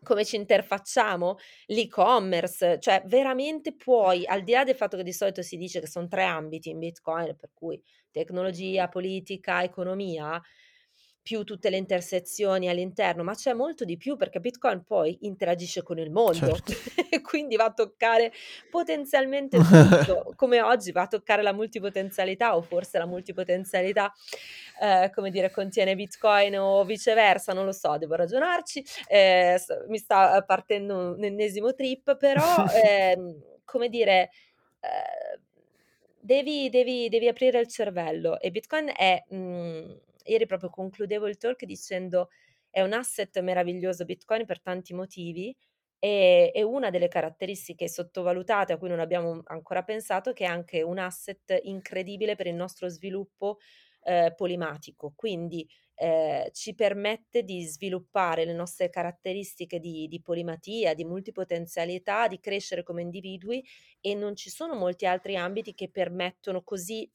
come 0.04 0.24
ci 0.24 0.36
interfacciamo, 0.36 1.38
l'e-commerce, 1.68 2.80
cioè 2.80 3.04
veramente 3.08 3.76
puoi, 3.76 4.26
al 4.26 4.44
di 4.44 4.54
là 4.54 4.64
del 4.64 4.76
fatto 4.76 4.96
che 4.96 5.04
di 5.04 5.12
solito 5.12 5.42
si 5.42 5.58
dice 5.58 5.80
che 5.82 5.88
sono 5.88 6.08
tre 6.08 6.24
ambiti 6.24 6.70
in 6.70 6.80
Bitcoin, 6.80 7.36
per 7.36 7.50
cui 7.54 7.82
tecnologia, 8.12 8.88
politica, 8.88 9.64
economia, 9.64 10.42
più 11.26 11.44
tutte 11.44 11.72
le 11.72 11.78
intersezioni 11.78 12.70
all'interno, 12.70 13.24
ma 13.24 13.34
c'è 13.34 13.54
molto 13.54 13.84
di 13.84 13.98
più 13.98 14.16
perché 14.16 14.40
Bitcoin 14.40 14.84
poi 14.84 15.18
interagisce 15.22 15.82
con 15.82 15.98
il 15.98 16.12
mondo 16.12 16.56
Certo. 16.56 16.74
e 17.10 17.20
quindi 17.26 17.56
va 17.56 17.64
a 17.64 17.74
toccare 17.74 18.32
potenzialmente 18.70 19.58
tutto, 19.58 20.34
come 20.38 20.62
oggi 20.62 20.92
va 20.92 21.02
a 21.02 21.08
toccare 21.08 21.42
la 21.42 21.52
multipotenzialità 21.52 22.56
o 22.56 22.62
forse 22.62 23.00
la 23.00 23.08
multipotenzialità, 23.08 24.14
eh, 24.80 25.10
come 25.16 25.32
dire, 25.32 25.50
contiene 25.50 25.96
Bitcoin 25.96 26.60
o 26.60 26.86
viceversa, 26.86 27.54
non 27.54 27.66
lo 27.66 27.72
so, 27.72 27.98
devo 27.98 28.14
ragionarci, 28.14 28.86
eh, 29.08 29.60
mi 29.88 29.98
sta 29.98 30.44
partendo 30.44 31.16
un 31.16 31.24
ennesimo 31.24 31.74
trip, 31.74 32.18
però, 32.18 32.66
eh, 32.72 33.18
come 33.66 33.90
dire, 33.90 34.30
eh, 34.80 35.40
devi, 36.20 36.70
devi, 36.70 37.10
devi, 37.10 37.28
aprire 37.28 37.60
il 37.62 37.68
cervello 37.68 38.40
e 38.40 38.52
Bitcoin 38.52 38.92
è... 38.96 39.24
Mh, 39.28 39.38
mm, 39.38 39.92
ieri 40.26 40.46
proprio 40.46 40.70
concludevo 40.70 41.28
il 41.28 41.38
talk 41.38 41.66
dicendo 41.66 42.30
è 42.70 42.82
un 42.82 42.94
asset 42.94 43.40
meraviglioso 43.40 44.06
Bitcoin 44.06 44.46
per 44.46 44.62
tanti 44.62 44.94
motivi 44.94 45.56
e, 45.98 46.52
e 46.54 46.64
una 46.64 46.90
delle 46.90 47.08
caratteristiche 47.08 47.88
sottovalutate 47.88 48.74
a 48.74 48.78
cui 48.78 48.90
non 48.90 49.00
abbiamo 49.00 49.42
ancora 49.46 49.84
pensato 49.84 50.34
che 50.34 50.44
è 50.44 50.48
anche 50.48 50.82
un 50.82 51.00
asset 51.00 51.60
incredibile 51.64 52.36
per 52.36 52.48
il 52.48 52.56
nostro 52.56 52.90
sviluppo 52.90 53.58
eh, 54.04 54.34
polimatico, 54.36 55.14
quindi 55.16 55.68
eh, 55.96 56.50
ci 56.54 56.76
permette 56.76 57.44
di 57.44 57.64
sviluppare 57.64 58.46
le 58.46 58.54
nostre 58.54 58.90
caratteristiche 58.90 59.80
di, 59.80 60.08
di, 60.08 60.22
polimatia, 60.22 60.94
di 60.94 61.06
multipotenzialità, 61.06 62.28
di 62.28 62.40
crescere 62.40 62.84
come 62.84 63.02
individui 63.02 63.64
e 64.02 64.14
non 64.14 64.36
ci 64.36 64.50
sono 64.50 64.76
molti 64.76 65.06
altri 65.06 65.38
ambiti 65.38 65.74
che 65.74 65.90
permettono 65.90 66.62
così 66.64 67.10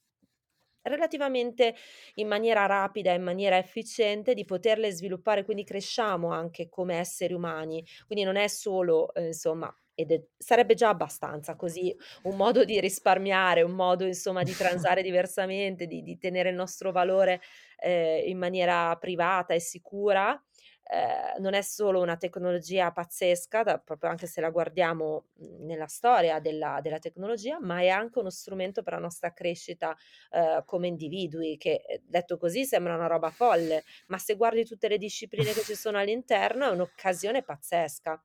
relativamente 0.83 1.75
in 2.15 2.27
maniera 2.27 2.65
rapida, 2.65 3.13
in 3.13 3.23
maniera 3.23 3.57
efficiente, 3.57 4.33
di 4.33 4.45
poterle 4.45 4.91
sviluppare, 4.91 5.43
quindi 5.43 5.63
cresciamo 5.63 6.31
anche 6.31 6.69
come 6.69 6.95
esseri 6.95 7.33
umani. 7.33 7.83
Quindi 8.05 8.25
non 8.25 8.35
è 8.35 8.47
solo, 8.47 9.13
eh, 9.13 9.27
insomma, 9.27 9.73
ed 9.93 10.11
è, 10.11 10.23
sarebbe 10.37 10.73
già 10.73 10.89
abbastanza 10.89 11.55
così 11.55 11.95
un 12.23 12.35
modo 12.35 12.63
di 12.63 12.79
risparmiare, 12.79 13.61
un 13.61 13.73
modo 13.73 14.05
insomma 14.05 14.43
di 14.43 14.53
transare 14.55 15.01
diversamente, 15.01 15.85
di, 15.85 16.01
di 16.01 16.17
tenere 16.17 16.49
il 16.49 16.55
nostro 16.55 16.91
valore 16.91 17.41
eh, 17.77 18.23
in 18.27 18.37
maniera 18.37 18.95
privata 18.97 19.53
e 19.53 19.59
sicura, 19.59 20.41
eh, 20.83 21.39
non 21.39 21.53
è 21.53 21.61
solo 21.61 22.01
una 22.01 22.17
tecnologia 22.17 22.91
pazzesca, 22.91 23.63
da, 23.63 23.77
proprio 23.79 24.09
anche 24.09 24.27
se 24.27 24.41
la 24.41 24.49
guardiamo 24.49 25.27
mhmm, 25.35 25.65
nella 25.65 25.87
storia 25.87 26.39
della, 26.39 26.79
della, 26.81 26.99
tecnologia, 26.99 27.59
ma 27.61 27.79
è 27.81 27.87
anche 27.89 28.19
uno 28.19 28.29
strumento 28.29 28.83
per 28.83 28.93
la 28.93 28.99
nostra 28.99 29.31
crescita 29.33 29.95
eh, 30.31 30.63
come 30.65 30.87
individui, 30.87 31.57
che 31.57 31.83
eh, 31.87 32.01
detto 32.05 32.37
così 32.37 32.65
sembra 32.65 32.95
una 32.95 33.07
roba 33.07 33.29
folle, 33.29 33.83
ma 34.07 34.17
se 34.17 34.35
guardi 34.35 34.65
tutte 34.65 34.87
le 34.87 34.97
discipline 34.97 35.53
che 35.53 35.61
ci 35.61 35.75
sono 35.75 35.97
all'interno 35.97 36.65
è 36.65 36.69
un'occasione 36.71 37.43
pazzesca. 37.43 38.21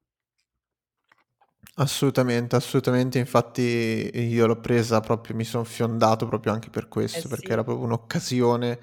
Assolutamente, 1.79 2.57
assolutamente. 2.57 3.19
Infatti 3.19 3.61
io 4.15 4.47
l'ho 4.47 4.61
presa 4.61 5.01
proprio 5.01 5.37
mi 5.37 5.45
son 5.45 5.65
fiondato 5.67 6.27
proprio 6.27 6.53
anche 6.53 6.71
per 6.71 6.85
Eh 6.85 6.89
questo, 6.89 7.29
perché 7.29 7.47
sì. 7.47 7.53
era 7.53 7.65
proprio 7.65 7.85
un'occasione 7.85 8.79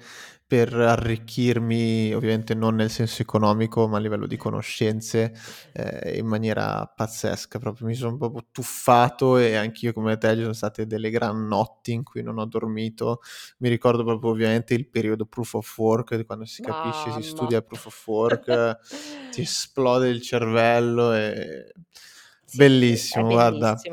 per 0.46 0.72
arricchirmi, 0.74 2.12
ovviamente 2.14 2.54
non 2.54 2.74
nel 2.76 2.90
senso 2.90 3.22
economico, 3.22 3.88
ma 3.88 3.96
a 3.96 4.00
livello 4.00 4.26
di 4.26 4.36
conoscenze, 4.36 5.32
ehm, 5.72 6.16
in 6.18 6.26
maniera 6.26 6.86
pazzesca. 6.86 7.58
Proprio 7.58 7.86
mi 7.86 7.94
son 7.94 8.18
proprio 8.18 8.46
tuffato 8.52 9.36
e 9.38 9.54
anch'io 9.56 9.92
come 9.92 10.16
te 10.18 10.34
ci 10.34 10.40
sono 10.42 10.52
state 10.52 10.86
delle 10.86 11.10
gran 11.10 11.46
notti 11.46 11.92
in 11.92 12.02
cui 12.02 12.22
non 12.22 12.38
ho 12.38 12.46
dormito. 12.46 13.20
Mi 13.58 13.68
ricordo 13.68 14.04
proprio 14.04 14.30
ovviamente 14.30 14.74
il 14.74 14.88
periodo 14.88 15.26
proof 15.26 15.54
of 15.54 15.78
work, 15.78 16.14
di 16.16 16.24
quando 16.24 16.44
si 16.44 16.60
capisce, 16.60 17.10
si 17.10 17.22
Mamma. 17.22 17.22
studia 17.22 17.62
proof 17.62 17.86
of 17.86 18.06
work, 18.06 18.78
ti 19.28 19.40
esplode 19.42 20.08
il 20.08 20.20
cervello 20.22 21.12
e 21.14 21.72
Sì, 22.44 22.64
è 23.10 23.22
bellissimo 23.22 23.28
guarda. 23.30 23.88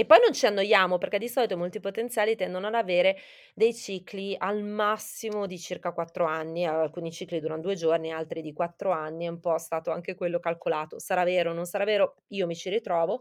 E 0.00 0.06
poi 0.06 0.16
non 0.24 0.32
ci 0.32 0.46
annoiamo, 0.46 0.96
perché 0.96 1.18
di 1.18 1.28
solito 1.28 1.52
i 1.52 1.56
multipotenziali 1.58 2.34
tendono 2.34 2.68
ad 2.68 2.74
avere 2.74 3.18
dei 3.52 3.74
cicli 3.74 4.34
al 4.38 4.62
massimo 4.62 5.44
di 5.44 5.58
circa 5.58 5.92
4 5.92 6.24
anni, 6.24 6.64
alcuni 6.64 7.12
cicli 7.12 7.38
duran 7.38 7.60
2 7.60 7.74
giorni, 7.74 8.10
altri 8.10 8.40
di 8.40 8.54
4 8.54 8.92
anni, 8.92 9.26
è 9.26 9.28
un 9.28 9.40
po' 9.40 9.58
stato 9.58 9.90
anche 9.90 10.14
quello 10.14 10.40
calcolato. 10.40 10.98
Sarà 10.98 11.22
vero 11.22 11.50
o 11.50 11.52
non 11.52 11.66
sarà 11.66 11.84
vero, 11.84 12.22
io 12.28 12.46
mi 12.46 12.56
ci 12.56 12.70
ritrovo 12.70 13.20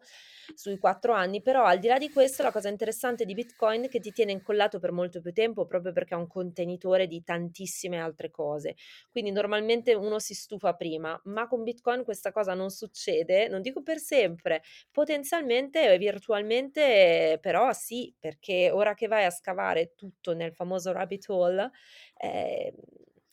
sui 0.55 0.77
4 0.77 1.11
anni, 1.11 1.41
però 1.41 1.65
al 1.65 1.79
di 1.79 1.87
là 1.87 1.97
di 1.97 2.09
questo 2.09 2.43
la 2.43 2.51
cosa 2.53 2.69
interessante 2.69 3.25
di 3.25 3.33
Bitcoin 3.33 3.83
è 3.83 3.89
che 3.89 3.99
ti 3.99 4.13
tiene 4.13 4.31
incollato 4.31 4.79
per 4.79 4.93
molto 4.93 5.19
più 5.19 5.33
tempo, 5.33 5.65
proprio 5.65 5.91
perché 5.91 6.13
è 6.13 6.17
un 6.17 6.27
contenitore 6.27 7.07
di 7.07 7.21
tantissime 7.23 7.99
altre 7.99 8.31
cose. 8.31 8.75
Quindi 9.11 9.31
normalmente 9.31 9.93
uno 9.95 10.17
si 10.19 10.33
stufa 10.33 10.75
prima, 10.75 11.19
ma 11.25 11.45
con 11.49 11.61
Bitcoin 11.61 12.05
questa 12.05 12.31
cosa 12.31 12.53
non 12.53 12.69
succede, 12.69 13.49
non 13.49 13.61
dico 13.61 13.83
per 13.83 13.97
sempre, 13.97 14.61
potenzialmente 14.93 15.91
e 15.91 15.97
virtualmente 15.97 16.67
però 16.71 17.71
sì, 17.73 18.13
perché 18.19 18.69
ora 18.71 18.93
che 18.93 19.07
vai 19.07 19.25
a 19.25 19.29
scavare 19.29 19.93
tutto 19.95 20.33
nel 20.33 20.53
famoso 20.53 20.91
rabbit 20.91 21.25
hole, 21.29 21.71
ehm, 22.17 22.73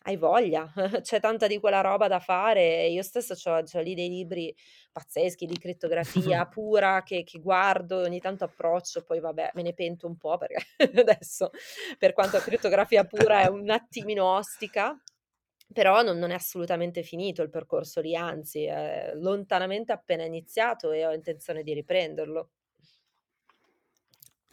hai 0.03 0.17
voglia, 0.17 0.73
c'è 1.03 1.19
tanta 1.21 1.47
di 1.49 1.59
quella 1.59 1.81
roba 1.81 2.07
da 2.09 2.21
fare. 2.21 2.87
Io 2.89 3.03
stessa 3.03 3.35
c'ho 3.35 3.63
c'ho 3.65 3.81
lì 3.81 3.95
dei 3.95 4.09
libri 4.09 4.55
pazzeschi 4.93 5.47
di 5.47 5.59
crittografia 5.59 6.47
pura 6.47 7.03
che 7.03 7.25
che 7.25 7.41
guardo 7.41 7.99
ogni 8.03 8.21
tanto 8.21 8.45
approccio, 8.45 9.03
poi 9.05 9.19
vabbè 9.21 9.51
me 9.55 9.63
ne 9.63 9.75
pento 9.75 10.07
un 10.07 10.17
po' 10.17 10.37
perché 10.39 10.65
adesso 11.01 11.51
per 11.99 12.13
quanto 12.13 12.39
crittografia 12.39 13.05
pura 13.05 13.43
è 13.43 13.49
un 13.49 13.69
attimino 13.71 14.25
ostica, 14.37 14.97
però 15.73 16.03
non 16.03 16.19
non 16.19 16.31
è 16.31 16.35
assolutamente 16.35 17.03
finito 17.03 17.43
il 17.43 17.51
percorso 17.51 18.01
lì, 18.01 18.15
anzi 18.15 18.65
è 18.65 19.13
lontanamente 19.15 19.93
appena 19.93 20.25
iniziato 20.25 20.93
e 20.93 21.05
ho 21.07 21.13
intenzione 21.13 21.63
di 21.63 21.75
riprenderlo. 21.75 22.51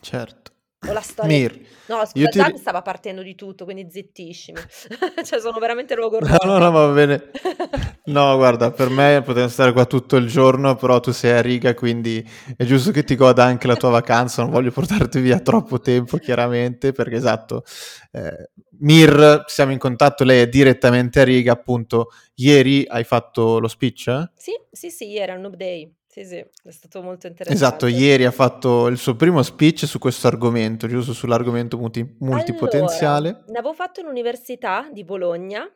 Certo. 0.04 0.52
O 0.86 0.92
la 0.92 1.00
storia 1.00 1.38
Mir, 1.38 1.62
no 1.88 2.06
scusa, 2.06 2.28
ti 2.28 2.40
già 2.40 2.46
mi 2.48 2.52
ri 2.52 2.58
stava 2.58 2.82
partendo 2.82 3.22
di 3.22 3.36
tutto, 3.36 3.64
quindi 3.64 3.88
zittiscimi. 3.90 4.60
Cioè 5.24 5.40
sono 5.40 5.58
veramente 5.58 5.96
No, 5.96 6.10
no, 6.20 6.58
no, 6.58 6.72
ma 6.72 6.86
va 6.88 6.94
bene. 6.94 7.32
No, 8.06 8.36
guarda, 8.36 8.72
per 8.72 8.90
me 8.90 9.22
potremmo 9.24 9.48
stare 9.48 9.72
qua 9.72 9.86
tutto 9.86 10.18
il 10.18 10.28
giorno, 10.28 10.76
però 10.76 11.00
tu 11.00 11.12
sei 11.14 11.32
a 11.32 11.42
Riga, 11.42 11.74
quindi 11.74 12.22
è 12.58 12.66
giusto 12.66 12.92
che 12.92 13.06
ti 13.06 13.16
goda 13.16 13.46
anche 13.46 13.66
la 13.66 13.78
tua 13.78 13.92
vacanza, 13.92 14.42
non 14.42 14.52
voglio 14.52 14.72
portarti 14.72 15.22
via 15.22 15.40
troppo 15.40 15.80
tempo 15.80 16.18
chiaramente, 16.18 16.92
perché 16.92 17.16
esatto, 17.16 17.64
ehm, 18.12 18.46
Mir, 18.80 19.44
siamo 19.48 19.72
in 19.72 19.78
contatto, 19.78 20.26
lei 20.26 20.42
è 20.42 20.50
direttamente 20.50 21.22
a 21.22 21.24
Riga, 21.24 21.54
appunto. 21.54 22.10
Ieri 22.36 22.86
hai 22.86 23.06
fatto 23.06 23.60
lo 23.60 23.70
speech? 23.70 24.32
Sì, 24.36 24.52
sì, 24.70 24.90
sì, 24.90 25.16
era 25.16 25.34
il 25.36 25.40
Noob 25.40 25.56
Day. 25.56 25.90
Sì, 26.14 26.26
sì, 26.26 26.36
è 26.36 26.70
stato 26.70 27.02
molto 27.02 27.26
Esatto, 27.26 27.42
interessante. 27.44 27.90
ieri 27.90 28.26
ha 28.26 28.32
fatto 28.32 28.86
il 28.86 29.00
suo 29.00 29.16
primo 29.16 29.42
speech 29.42 29.88
su 29.88 29.98
questo 29.98 30.28
argomento, 30.28 30.86
giusto, 30.88 31.12
sull'argomento 31.12 31.76
Allora, 31.76 32.04
multipotenziale. 32.20 33.44
ne 33.48 33.58
avevo 33.58 33.74
fatto 33.74 34.00
in 34.00 34.06
università 34.06 34.88
di 34.92 35.04
Bologna, 35.04 35.68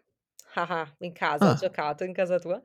ah-ah, 0.62 0.96
in 1.00 1.14
casa, 1.14 1.50
ho 1.50 1.54
Ah. 1.54 1.56
giocato, 1.56 2.04
in 2.04 2.14
casa 2.14 2.40
tua, 2.40 2.62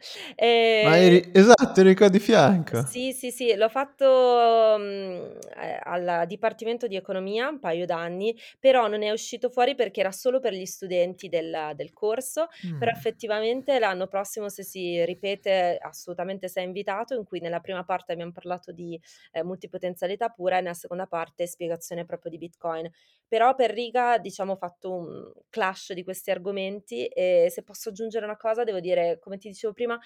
Ma 0.85 0.97
ehm 0.97 0.98
eri 0.98 1.31
esatto, 1.32 1.81
eri 1.81 1.94
qua 1.94 2.09
di 2.09 2.19
fianco. 2.19 2.81
Sì, 2.85 3.12
sì, 3.12 3.31
sì, 3.31 3.55
l'ho 3.55 3.69
fatto, 3.69 4.77
mhmm, 4.77 5.39
ehm, 5.56 5.78
al 5.85 6.24
Dipartimento 6.27 6.89
di 6.89 6.97
Economia 6.97 7.48
un 7.48 7.60
paio 7.60 7.86
d'anni, 7.86 8.36
però 8.59 8.89
non 8.89 9.02
è 9.02 9.10
uscito 9.12 9.48
fuori 9.51 9.77
perché 9.77 10.01
era 10.01 10.10
solo 10.10 10.40
per 10.40 10.52
gli 10.52 10.64
studenti 10.66 11.28
del 11.28 11.73
del 11.77 11.93
corso, 11.93 12.48
però 12.77 12.90
Mh. 12.90 12.93
effettivamente 12.93 13.78
l'anno 13.78 14.09
prossimo 14.09 14.48
se 14.48 14.64
si 14.64 15.05
ripete 15.05 15.78
assolutamente 15.81 16.48
sei 16.48 16.64
invitato, 16.64 17.14
in 17.14 17.24
cui 17.24 17.39
nella 17.40 17.60
prima 17.60 17.85
parte 17.85 18.12
abbiam 18.12 18.32
parlato 18.32 18.73
di, 18.73 19.01
ehm, 19.31 19.47
multipotenzialità 19.47 20.28
pura 20.31 20.59
e 20.59 20.60
nella 20.60 20.74
seconda 20.74 21.06
parte 21.06 21.47
spiegazione 21.47 22.05
proprio 22.05 22.31
di 22.31 22.39
Bitcoin. 22.39 22.90
Però 23.28 23.55
per 23.55 23.70
Riga, 23.70 24.19
diciamo, 24.19 24.52
ho 24.52 24.56
fatto 24.56 24.93
un 24.94 25.32
clash 25.48 25.93
di 25.94 26.05
questi 26.05 26.31
argomenti 26.31 27.06
e 27.06 27.47
se 27.51 27.62
posso 27.62 27.81
aggiungere 27.90 28.24
una 28.24 28.36
cosa 28.36 28.64
devo 28.64 28.80
dire, 28.80 29.18
come 29.18 29.38
ti 29.38 29.48
dicevo 29.48 29.72
prima, 29.72 29.98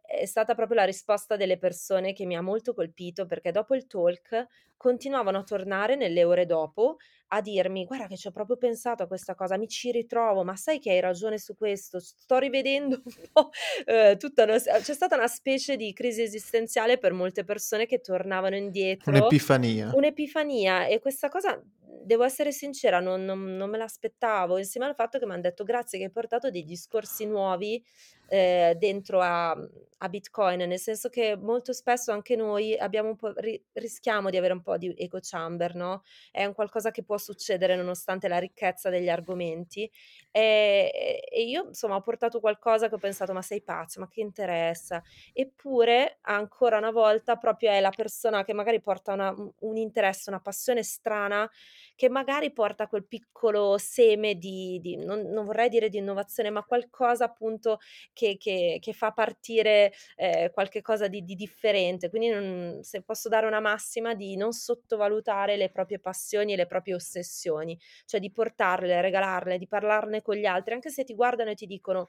è 0.00 0.26
stata 0.26 0.54
proprio 0.54 0.76
la 0.76 0.84
risposta 0.84 1.36
delle 1.36 1.58
persone 1.58 2.12
che 2.12 2.26
mi 2.26 2.36
ha 2.36 2.42
molto 2.42 2.74
colpito, 2.74 3.26
perché 3.26 3.50
dopo 3.52 3.74
il 3.74 3.86
talk 3.86 4.46
continuavano 4.82 5.38
a 5.38 5.42
tornare 5.44 5.94
nelle 5.96 6.24
ore 6.24 6.44
dopo 6.46 6.96
a 7.28 7.40
dirmi: 7.40 7.84
"Guarda 7.84 8.06
che 8.08 8.16
ci 8.16 8.26
ho 8.28 8.32
proprio 8.32 8.56
pensato 8.56 9.02
a 9.04 9.06
questa 9.06 9.34
cosa, 9.34 9.56
mi 9.56 9.68
ci 9.68 9.90
ritrovo, 9.92 10.42
ma 10.44 10.56
sai 10.56 10.78
che 10.80 10.90
hai 10.90 11.00
ragione 11.00 11.38
su 11.38 11.56
questo, 11.56 12.00
sto 12.00 12.38
rivedendo 12.38 13.00
un 13.04 13.12
po'" 13.32 13.50
uhm, 13.86 14.16
tutta 14.18 14.42
una 14.44 14.58
c'è 14.58 14.80
stata 14.94 15.16
una 15.16 15.28
specie 15.28 15.76
di 15.76 15.92
crisi 15.92 16.22
esistenziale 16.22 16.98
per 16.98 17.12
molte 17.12 17.44
persone 17.44 17.86
che 17.86 18.00
tornavano 18.00 18.56
indietro, 18.56 19.34
Un'epifania. 19.50 19.94
un'epifania 19.94 20.86
e 20.86 20.98
questa 21.00 21.28
cosa, 21.28 21.62
devo 22.04 22.24
essere 22.24 22.52
sincera, 22.52 23.00
non 23.00 23.24
non 23.24 23.42
non 23.56 23.70
me 23.70 23.78
l'aspettavo, 23.78 24.58
insieme 24.58 24.86
al 24.86 24.94
fatto 24.94 25.18
che 25.18 25.26
m'han 25.26 25.40
detto: 25.40 25.64
"Grazie 25.64 25.98
che 25.98 26.04
hai 26.04 26.10
portato 26.10 26.50
dei 26.50 26.64
discorsi 26.64 27.26
nuovi, 27.26 27.82
ehm, 28.26 28.72
dentro 28.74 29.20
a 29.20 29.50
a 29.98 30.08
Bitcoin", 30.08 30.58
nel 30.66 30.78
senso 30.78 31.08
che 31.08 31.36
molto 31.36 31.72
spesso 31.72 32.10
anche 32.12 32.36
noi 32.36 32.76
abbiamo 32.76 33.08
un 33.10 33.16
po' 33.16 33.32
ri 33.36 33.62
rischiamo 33.72 34.30
di 34.30 34.36
avere 34.36 34.54
un 34.54 34.62
po' 34.62 34.71
di 34.76 34.92
echo 34.96 35.18
chamber, 35.20 35.74
no, 35.74 36.02
è 36.30 36.44
un 36.44 36.54
qualcosa 36.54 36.90
che 36.90 37.02
può 37.04 37.16
succedere 37.18 37.76
nonostante 37.76 38.28
la 38.28 38.38
ricchezza 38.38 38.90
degli 38.90 39.08
argomenti, 39.08 39.90
ehm, 40.30 40.88
e 41.30 41.42
io 41.44 41.66
insomma 41.68 41.96
ho 41.96 42.00
portato 42.00 42.40
qualcosa 42.40 42.88
che 42.88 42.94
ho 42.94 42.98
pensato: 42.98 43.32
"Ma 43.32 43.42
sei 43.42 43.62
pazzo, 43.62 44.00
ma 44.00 44.08
che 44.08 44.20
interessa?" 44.20 45.02
Eppure 45.32 46.18
ancora 46.22 46.78
una 46.78 46.90
volta 46.90 47.36
proprio 47.36 47.70
è 47.70 47.80
la 47.80 47.92
persona 47.92 48.44
che 48.44 48.52
magari 48.54 48.80
porta 48.80 49.12
una 49.12 49.30
un 49.30 49.50
un 49.62 49.76
interesse, 49.76 50.28
una 50.30 50.40
passione 50.40 50.82
strana, 50.82 51.48
che 51.96 52.08
magari 52.08 52.52
porta 52.52 52.86
quel 52.88 53.06
piccolo 53.06 53.76
seme 53.78 54.36
di 54.36 54.78
di 54.80 54.96
non 54.96 55.20
non 55.30 55.44
vorrei 55.44 55.68
dire 55.68 55.88
di 55.88 55.98
innovazione, 55.98 56.50
ma 56.50 56.62
qualcosa 56.64 57.24
appunto 57.26 57.78
che 58.12 58.36
che 58.38 58.78
che 58.80 58.92
fa 58.92 59.12
partire, 59.12 59.92
ehm, 60.16 60.50
qualche 60.52 60.80
cosa 60.82 61.08
di 61.08 61.22
di 61.24 61.34
differente. 61.34 62.08
Quindi 62.10 62.28
non 62.28 62.78
se 62.82 63.02
posso 63.02 63.28
dare 63.28 63.46
una 63.46 63.60
massima 63.60 64.14
di 64.14 64.36
non 64.36 64.52
sottovalutare 64.52 65.56
le 65.56 65.70
proprie 65.70 65.98
passioni 66.00 66.52
e 66.52 66.56
le 66.56 66.66
proprie 66.66 66.94
ossessioni, 66.94 67.78
cioè 68.06 68.20
di 68.20 68.30
portarle, 68.32 69.00
regalarle, 69.00 69.58
di 69.58 69.66
parlarne 69.68 70.22
con 70.22 70.36
gli 70.36 70.44
altri, 70.46 70.74
anche 70.74 70.90
se 70.90 71.04
ti 71.04 71.14
guardano 71.14 71.50
e 71.50 71.54
ti 71.54 71.66
dicono 71.66 72.08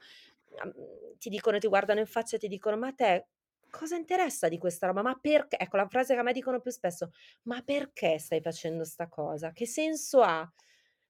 a 0.58 0.66
mhmm, 0.66 1.18
ti 1.18 1.30
dicono 1.30 1.58
ti 1.60 1.68
guardano 1.68 2.00
in 2.00 2.06
faccia 2.08 2.36
e 2.36 2.40
ti 2.40 2.48
dicono: 2.48 2.78
"Ma 2.78 2.92
te 2.94 3.28
cosa 3.74 3.96
interessa 3.96 4.48
di 4.50 4.58
questa 4.60 4.88
roba? 4.88 5.02
Ma 5.02 5.18
perché" 5.20 5.58
ecco 5.60 5.78
la 5.78 5.88
frase 5.88 6.14
che 6.14 6.20
a 6.20 6.24
me 6.24 6.34
dicono 6.34 6.60
più 6.62 6.72
spesso: 6.72 7.12
"Ma 7.44 7.62
perché 7.64 8.20
stai 8.20 8.42
facendo 8.42 8.84
'sta 8.86 9.08
cosa? 9.10 9.52
Che 9.52 9.66
senso 9.66 10.22
ha?" 10.22 10.48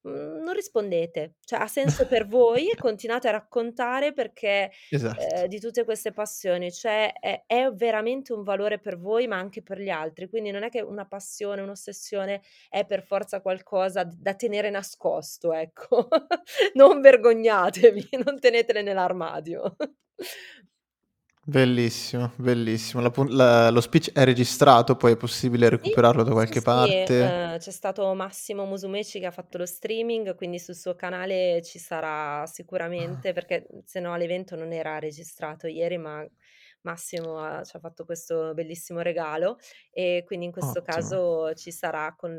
Mhmm, 0.06 0.44
non 0.44 0.53
rispondete, 0.53 1.35
cioè 1.45 1.60
ha 1.61 1.68
senso 1.68 2.07
per 2.07 2.27
voi 2.27 2.69
e 2.69 2.77
continuate 2.77 3.30
a 3.30 3.31
raccontare 3.31 4.11
perché, 4.14 4.69
Esatto. 4.91 5.34
di 5.48 5.60
tutte 5.61 5.85
queste 5.85 6.11
passioni, 6.11 6.72
cioè 6.73 7.14
è 7.19 7.44
è 7.48 7.69
veramente 7.72 8.34
un 8.34 8.44
valore 8.44 8.80
per 8.80 8.98
voi, 8.99 9.27
ma 9.27 9.38
anche 9.38 9.61
per 9.64 9.80
gli 9.80 9.90
altri. 9.90 10.27
Quindi 10.30 10.52
non 10.52 10.64
è 10.64 10.69
che 10.69 10.81
una 10.81 11.06
passione, 11.07 11.61
un'ossessione 11.61 12.41
è 12.69 12.85
per 12.85 13.02
forza 13.03 13.41
qualcosa 13.41 14.03
da 14.03 14.34
tenere 14.35 14.69
nascosto, 14.69 15.53
ecco. 15.53 16.07
Non 16.76 16.99
vergognatevi, 17.02 18.10
non 18.26 18.40
tenetele 18.40 18.81
nell'armadio. 18.81 19.76
Bellissimo, 21.45 22.32
bellissimo. 22.38 23.02
La 23.02 23.11
la 23.28 23.70
lo 23.70 23.82
speech 23.82 24.14
è 24.14 24.24
registrato, 24.24 24.95
poi 24.95 25.11
è 25.14 25.18
possibile 25.18 25.68
Sì, 25.68 25.70
recuperarlo 25.70 26.24
da 26.24 26.32
sì, 26.32 26.32
qualche 26.32 26.61
sì, 26.61 26.61
parte? 26.61 27.18
ehm, 27.18 27.57
c'è 27.57 27.72
stato 27.72 28.14
Massimo 28.14 28.65
Musumeci 28.65 29.20
che 29.20 29.26
ha 29.28 29.32
fatto 29.32 29.57
lo 29.57 29.65
streaming, 29.65 30.36
quindi 30.36 30.60
sul 30.60 30.76
suo 30.76 30.95
canale 30.95 31.61
ci 31.64 31.80
sarà 31.80 32.45
Ah. 32.98 33.24
sicuramente, 33.26 33.34
perché, 33.34 33.65
mhmm, 33.70 33.80
se 33.86 33.99
no 33.99 34.14
all'evento 34.14 34.56
non 34.56 34.72
era 34.74 34.99
registrato 34.99 35.68
ieri, 35.68 35.98
ma 35.98 36.26
Massimo 36.82 37.40
ha 37.40 37.61
c'ha 37.64 37.80
fatto 37.80 38.03
questo 38.06 38.53
bellissimo 38.53 38.99
regalo 38.99 39.57
e 39.91 40.24
quindi 40.26 40.45
in 40.45 40.52
questo 40.52 40.82
Ottimo. 40.82 40.82
caso 40.82 41.53
ci 41.53 41.72
sarà 41.72 42.14
con 42.15 42.36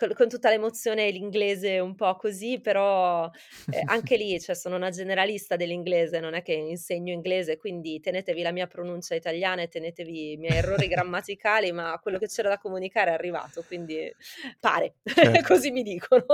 col 0.00 0.14
con 0.14 0.28
tutta 0.28 0.48
l'emozione 0.48 1.10
l'inglese 1.10 1.78
un 1.78 1.94
po' 1.94 2.16
così, 2.16 2.58
però, 2.60 3.28
ehm, 3.68 3.82
anche 3.84 4.16
lì, 4.16 4.40
cioè 4.40 4.54
sono 4.54 4.76
una 4.76 4.88
generalista 4.90 5.56
dell'inglese, 5.56 6.20
non 6.20 6.32
è 6.34 6.40
che 6.42 6.54
insegno 6.54 7.12
inglese, 7.12 7.58
quindi 7.58 8.00
tenetevi 8.00 8.40
la 8.42 8.52
mia 8.52 8.66
pronuncia 8.66 9.14
italiana 9.14 9.60
e 9.62 9.68
tenetevi 9.68 10.32
i 10.32 10.36
miei 10.38 10.56
errori 10.56 10.86
grammaticali, 10.88 11.72
ma 11.72 11.98
quello 12.02 12.18
che 12.18 12.28
c'era 12.28 12.48
da 12.48 12.58
comunicare 12.58 13.10
è 13.10 13.14
arrivato, 13.14 13.62
quindi 13.66 14.10
pare, 14.58 14.96
Certo. 15.14 15.42
così 15.46 15.70
mi 15.70 15.82
dicono. 15.82 16.24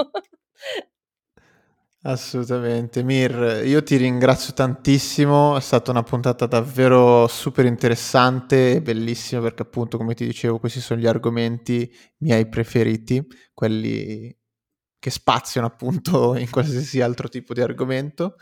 Assolutamente. 2.09 3.03
Mir, 3.03 3.62
io 3.65 3.83
ti 3.83 3.97
ringrazio 3.97 4.53
tantissimo, 4.53 5.57
è 5.57 5.61
stata 5.61 5.91
una 5.91 6.05
puntata 6.05 6.47
davvero 6.47 7.27
super 7.27 7.65
interessante 7.65 8.74
e 8.77 8.81
bellissima 8.83 9.41
perché 9.41 9.62
appunto, 9.62 9.97
come 9.99 10.15
ti 10.15 10.24
dicevo, 10.24 10.61
questi 10.61 10.78
sono 10.78 11.01
gli 11.01 11.07
argomenti 11.07 11.91
miei 12.19 12.49
preferiti, 12.49 13.27
quelli 13.53 14.33
che 15.07 15.12
spaziano 15.12 15.69
appunto 15.69 16.35
in 16.35 16.51
qualsiasi 16.51 17.01
altro 17.01 17.28
tipo 17.28 17.55
di 17.55 17.61
argomento. 17.61 18.35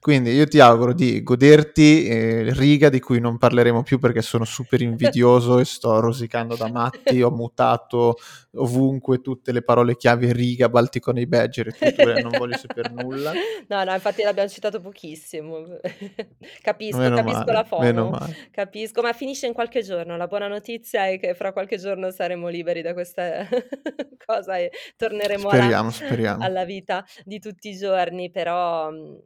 Quindi 0.00 0.30
io 0.32 0.46
ti 0.46 0.60
auguro 0.60 0.94
di 0.94 1.22
goderti 1.22 2.06
eh, 2.06 2.54
Riga 2.54 2.88
di 2.88 3.00
cui 3.00 3.20
non 3.20 3.36
parleremo 3.36 3.82
più 3.82 3.98
perché 3.98 4.22
sono 4.22 4.46
super 4.46 4.80
invidioso 4.80 5.58
e 5.58 5.66
sto 5.66 6.00
rosicando 6.00 6.56
da 6.56 6.70
matti, 6.70 7.20
ho 7.20 7.30
mutato 7.30 8.16
ovunque 8.54 9.20
tutte 9.20 9.52
le 9.52 9.60
parole 9.60 9.96
chiave 9.96 10.32
Riga, 10.32 10.70
Balticone 10.70 11.26
Badger 11.26 11.66
e 11.68 11.72
tutto, 11.72 12.20
non 12.22 12.32
voglio 12.38 12.56
sapere 12.56 12.90
nulla. 12.94 13.32
No, 13.68 13.84
no, 13.84 13.92
infatti 13.92 14.22
l'abbiamo 14.22 14.48
citato 14.48 14.80
pochissimo. 14.80 15.66
Capisco, 16.62 16.98
Meno 16.98 17.16
capisco 17.16 17.44
male, 17.44 17.92
la 17.92 18.04
male. 18.04 18.36
capisco, 18.50 19.02
ma 19.02 19.12
finisce 19.12 19.46
in 19.46 19.52
qualche 19.52 19.82
giorno. 19.82 20.16
La 20.16 20.26
buona 20.26 20.48
notizia 20.48 21.06
è 21.06 21.18
che 21.18 21.34
fra 21.34 21.52
qualche 21.52 21.76
giorno 21.78 22.10
saremo 22.10 22.48
liberi 22.48 22.80
da 22.82 22.92
questa 22.92 23.46
cosa 24.24 24.56
e 24.58 24.70
torneremo 24.96 25.48
alla 25.48 25.82
Speriamo, 26.06 26.46
alla 26.46 26.64
vita 26.64 27.04
di 27.24 27.38
tutti 27.38 27.68
i 27.70 27.76
giorni, 27.76 28.30
però, 28.30 28.90
mhmm, 28.90 29.20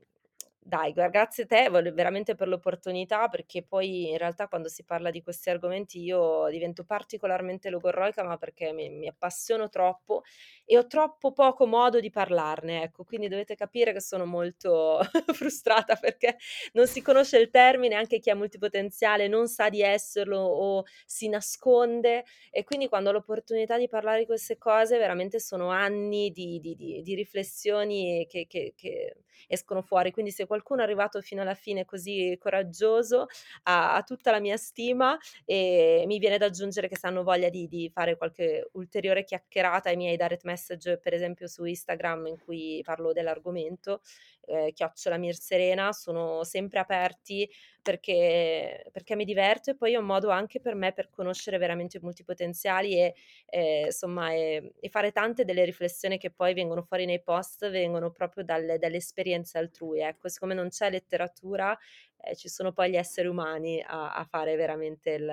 dai, 0.70 0.92
grazie 0.92 1.42
a 1.44 1.46
te 1.46 1.68
veramente 1.92 2.34
per 2.34 2.48
l'opportunità, 2.48 3.28
perché 3.28 3.62
poi 3.62 4.10
in 4.10 4.16
realtà 4.18 4.46
quando 4.48 4.68
si 4.68 4.84
parla 4.84 5.10
di 5.10 5.22
questi 5.22 5.50
argomenti 5.50 6.00
io 6.02 6.48
divento 6.48 6.84
particolarmente 6.84 7.68
logorroica, 7.70 8.22
ma 8.24 8.36
perché 8.38 8.72
mi 8.72 8.88
mi 8.88 9.08
appassiono 9.08 9.68
troppo 9.68 10.22
e 10.64 10.78
ho 10.78 10.86
troppo 10.86 11.32
poco 11.32 11.66
modo 11.66 12.00
di 12.00 12.10
parlarne, 12.10 12.82
ecco. 12.84 13.04
Quindi 13.04 13.28
dovete 13.28 13.54
capire 13.56 13.92
che 13.92 14.00
sono 14.00 14.24
molto 14.26 15.00
frustrata 15.34 15.96
perché 15.96 16.36
non 16.72 16.86
si 16.86 17.02
conosce 17.02 17.38
il 17.38 17.50
termine, 17.50 17.94
anche 17.94 18.18
chi 18.18 18.30
è 18.30 18.34
multipotenziale 18.34 19.28
non 19.28 19.48
sa 19.48 19.68
di 19.68 19.82
esserlo 19.82 20.38
o 20.38 20.84
si 21.04 21.28
nasconde 21.28 22.24
e 22.50 22.64
quindi 22.64 22.88
quando 22.88 23.10
ho 23.10 23.12
l'opportunità 23.12 23.76
di 23.76 23.88
parlare 23.88 24.20
di 24.20 24.26
queste 24.26 24.56
cose 24.58 24.98
veramente 24.98 25.40
sono 25.40 25.68
anni 25.70 26.30
di 26.30 26.58
di 26.60 26.74
di 26.76 27.02
di 27.02 27.14
riflessioni 27.14 28.26
che 28.28 28.46
che 28.46 28.72
che 28.76 29.16
escono 29.50 29.82
fuori. 29.82 30.12
Quindi 30.12 30.30
se 30.30 30.46
qualcuno 30.46 30.80
è 30.80 30.84
arrivato 30.84 31.20
fino 31.20 31.42
alla 31.42 31.54
fine 31.54 31.84
così 31.84 32.36
coraggioso 32.38 33.26
ha 33.64 33.94
ha 33.94 34.02
tutta 34.02 34.30
la 34.30 34.40
mia 34.40 34.56
stima 34.56 35.16
e 35.44 36.04
mi 36.06 36.18
viene 36.18 36.38
da 36.38 36.46
aggiungere 36.46 36.88
che 36.88 36.96
se 36.96 37.06
hanno 37.06 37.22
voglia 37.22 37.48
di 37.48 37.66
di 37.66 37.90
fare 37.92 38.16
qualche 38.16 38.68
ulteriore 38.72 39.24
chiacchierata 39.24 39.88
ai 39.90 39.96
miei 39.96 40.16
direct 40.16 40.44
message, 40.44 40.98
per 40.98 41.14
esempio 41.14 41.46
su 41.48 41.64
Instagram 41.64 42.26
in 42.26 42.38
cui 42.38 42.80
parlo 42.84 43.12
dell'argomento, 43.12 44.00
ehm, 44.46 44.72
chiocciola 44.72 45.16
Mirserena, 45.18 45.92
sono 45.92 46.44
sempre 46.44 46.78
aperti 46.80 47.48
perché 47.82 48.86
perché 48.92 49.16
mi 49.16 49.24
diverto 49.24 49.70
e 49.70 49.76
poi 49.76 49.92
è 49.94 49.96
un 49.96 50.04
modo 50.06 50.30
anche 50.30 50.60
per 50.60 50.74
me 50.74 50.92
per 50.92 51.08
conoscere 51.10 51.58
veramente 51.58 51.96
i 51.98 52.00
multipotenziali 52.02 52.94
e, 52.98 53.14
ehm, 53.46 53.88
somma, 53.88 54.32
ehm, 54.34 54.70
e 54.80 54.88
fare 54.88 55.12
tante 55.12 55.44
delle 55.44 55.64
riflessioni 55.64 56.18
che 56.18 56.30
poi 56.30 56.54
vengono 56.54 56.82
fuori 56.82 57.04
nei 57.06 57.22
post, 57.22 57.68
vengono 57.70 58.10
proprio 58.10 58.44
dalle 58.44 58.78
dalle 58.78 58.96
esperienze 58.98 59.58
altrui, 59.58 60.00
ecco. 60.00 60.28
Siccome 60.28 60.54
non 60.54 60.68
c'è 60.68 60.90
letteratura, 60.90 61.76
ehm, 62.22 62.34
ci 62.34 62.48
sono 62.48 62.72
poi 62.72 62.90
gli 62.90 62.96
esseri 62.96 63.28
umani 63.28 63.82
a 63.86 64.12
a 64.14 64.24
fare 64.24 64.56
veramente 64.56 65.10
il 65.12 65.26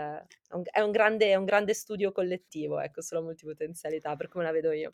è 0.50 0.56
un 0.56 0.64
è 0.72 0.80
un 0.82 0.92
grande 0.92 1.28
è 1.28 1.36
un 1.36 1.46
grande 1.46 1.74
studio 1.74 2.12
collettivo, 2.12 2.80
ecco, 2.80 3.02
sulla 3.02 3.22
multipotenzialità, 3.22 4.16
per 4.16 4.28
come 4.30 4.44
la 4.46 4.52
vedo 4.52 4.72
io. 4.72 4.94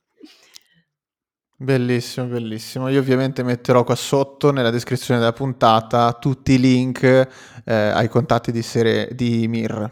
Bellissimo, 1.63 2.25
bellissimo. 2.25 2.89
Io 2.89 2.99
ovviamente 2.99 3.41
metterò 3.41 3.85
qua 3.85 3.95
sotto 3.95 4.51
nella 4.51 4.69
descrizione 4.69 5.21
della 5.21 5.31
puntata 5.31 6.11
tutti 6.11 6.51
i 6.51 6.59
link 6.59 7.03
eh, 7.03 7.73
ai 7.73 8.09
contatti 8.09 8.51
di, 8.51 8.61
Sere- 8.61 9.07
di 9.13 9.47
Mir. 9.47 9.89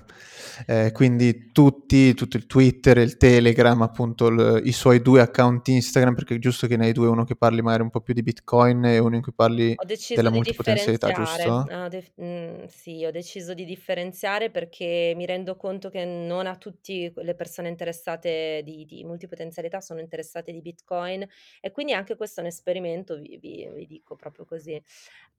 Eh, 0.65 0.91
quindi 0.93 1.51
tutti, 1.51 2.13
tutto 2.13 2.37
il 2.37 2.45
Twitter, 2.45 2.97
il 2.97 3.17
Telegram, 3.17 3.81
appunto 3.81 4.27
il, 4.27 4.61
i 4.65 4.71
suoi 4.71 5.01
due 5.01 5.21
account 5.21 5.67
Instagram, 5.67 6.15
perché 6.15 6.35
è 6.35 6.39
giusto 6.39 6.67
che 6.67 6.77
ne 6.77 6.85
hai 6.85 6.91
due, 6.93 7.07
uno 7.07 7.23
che 7.23 7.35
parli 7.35 7.61
magari 7.61 7.83
un 7.83 7.89
po' 7.89 8.01
più 8.01 8.13
di 8.13 8.23
Bitcoin 8.23 8.85
e 8.85 8.99
uno 8.99 9.15
in 9.15 9.21
cui 9.21 9.33
parli 9.33 9.75
della 10.09 10.29
di 10.29 10.35
multipotenzialità, 10.35 11.11
giusto? 11.11 11.67
Ho 11.69 11.87
def 11.87 12.11
mhmm, 12.15 12.65
sì, 12.67 13.05
ho 13.05 13.11
deciso 13.11 13.53
di 13.53 13.65
differenziare 13.65 14.49
perché 14.49 15.13
mi 15.15 15.25
rendo 15.25 15.55
conto 15.55 15.89
che 15.89 16.05
non 16.05 16.47
a 16.47 16.55
tutti 16.55 17.11
le 17.15 17.35
persone 17.35 17.69
interessate 17.69 18.61
di 18.63 18.85
di 18.85 19.03
multipotenzialità 19.03 19.79
sono 19.81 19.99
interessate 19.99 20.51
di 20.51 20.61
Bitcoin 20.61 21.25
e 21.59 21.71
quindi 21.71 21.93
anche 21.93 22.15
questo 22.15 22.39
è 22.39 22.43
un 22.43 22.49
esperimento, 22.49 23.15
vi 23.15 23.37
vi 23.41 23.69
vi 23.73 23.85
dico 23.85 24.15
proprio 24.15 24.45
così 24.45 24.81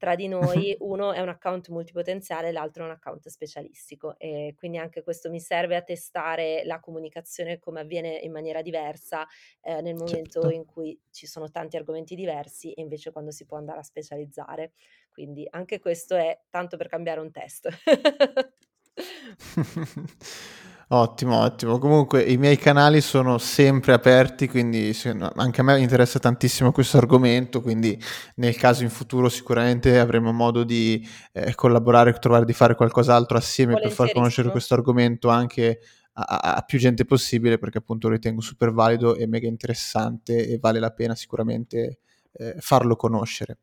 tra 0.03 0.17
di 0.17 0.27
noi, 0.67 0.77
uno 0.81 1.13
è 1.13 1.21
un 1.21 1.29
account 1.29 1.69
multipotenziale, 1.69 2.51
l'altro 2.51 2.83
è 2.83 2.87
un 2.87 2.93
account 2.93 3.29
specialistico 3.29 4.17
e 4.19 4.55
quindi 4.57 4.79
anche 4.79 5.03
questo 5.03 5.12
mi 5.31 5.41
serve 5.41 5.77
a 5.77 5.83
testare 5.83 6.63
la 6.65 6.81
comunicazione 6.81 7.59
come 7.59 7.81
avviene 7.81 8.17
in 8.19 8.33
maniera 8.33 8.63
diversa, 8.63 9.27
ehm, 9.61 9.83
nel 9.83 9.95
momento 9.97 10.49
Certo. 10.49 10.51
in 10.51 10.65
cui 10.65 10.99
ci 11.11 11.27
sono 11.27 11.51
tanti 11.51 11.77
argomenti 11.77 12.15
diversi 12.15 12.73
e 12.73 12.81
invece 12.83 13.13
quando 13.13 13.31
si 13.31 13.45
può 13.47 13.57
andare 13.59 13.81
a 13.81 13.83
specializzare. 13.83 14.73
Quindi 15.11 15.47
anche 15.51 15.79
questo 15.79 16.15
è 16.17 16.41
tanto 16.51 16.77
per 16.77 16.89
cambiare 16.89 17.21
un 17.21 17.31
test. 17.31 17.69
Ottimo, 20.95 21.39
ottimo. 21.41 21.79
Comunque 21.79 22.23
i 22.23 22.37
miei 22.37 22.59
canali 22.59 23.01
sono 23.01 23.39
sempre 23.39 23.95
aperti, 23.95 24.47
quindi 24.47 24.95
anche 25.37 25.61
a 25.63 25.65
me 25.65 25.81
interessa 25.81 26.19
tantissimo 26.19 26.71
questo 26.71 26.99
argomento, 26.99 27.63
quindi 27.63 27.99
nel 28.37 28.55
caso 28.57 28.83
in 28.83 28.91
futuro 28.91 29.31
sicuramente 29.31 29.99
avremo 29.99 30.33
modo 30.33 30.65
di, 30.65 31.03
ehm, 31.33 31.55
collaborare, 31.55 32.13
trovare 32.19 32.45
di 32.45 32.53
fare 32.53 32.75
qualcos'altro 32.75 33.39
assieme 33.39 33.79
per 33.81 33.91
far 33.91 34.13
conoscere 34.13 34.51
questo 34.51 34.75
argomento 34.75 35.31
anche 35.31 35.81
a 36.15 36.57
a 36.57 36.61
più 36.67 36.79
gente 36.79 37.07
possibile, 37.07 37.57
perché 37.57 37.79
appunto 37.79 38.09
lo 38.09 38.13
ritengo 38.15 38.43
super 38.43 38.71
valido 38.71 39.15
e 39.17 39.27
mega 39.27 39.47
interessante 39.49 40.47
e 40.47 40.59
vale 40.61 40.79
la 40.79 40.91
pena 40.91 41.15
sicuramente, 41.15 42.01
ehm, 42.35 42.59
farlo 42.59 42.97
conoscere. 42.97 43.57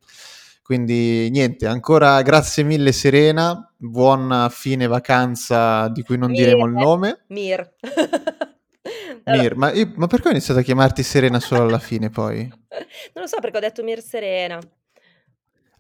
Quindi 0.70 1.32
niente, 1.32 1.66
ancora 1.66 2.22
grazie 2.22 2.62
mille 2.62 2.92
Serena, 2.92 3.74
buona 3.76 4.50
fine 4.50 4.86
vacanza 4.86 5.88
di 5.88 6.04
cui 6.04 6.16
non 6.16 6.32
diremo 6.32 6.68
il 6.68 6.74
Mire, 6.74 6.84
nome. 6.84 7.20
Mir. 7.30 7.74
Mir, 9.26 9.56
ma 9.56 9.72
io 9.72 9.92
ma 9.96 10.06
perché 10.06 10.28
ho 10.28 10.32
iniziato 10.32 10.60
a 10.60 10.64
chiamarti 10.64 11.02
Serena 11.02 11.40
solo 11.40 11.64
alla 11.64 11.80
fine 11.80 12.12
poi? 12.12 12.44
Non 12.44 13.24
lo 13.24 13.26
so 13.26 13.40
perché 13.40 13.58
ho 13.58 13.62
detto 13.62 13.82
Mirserena. 13.82 14.60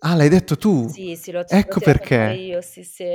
Ah, 0.01 0.15
l'hai 0.15 0.29
detto 0.29 0.55
tu? 0.57 0.87
Sì, 0.87 1.15
sì, 1.15 1.31
l'ho 1.31 1.39
l'ho 1.39 1.45
Ecco 1.45 1.79
fuori 1.79 1.93
perché. 1.93 2.41
io, 2.47 2.61
sì, 2.61 2.83
sì. 2.83 3.05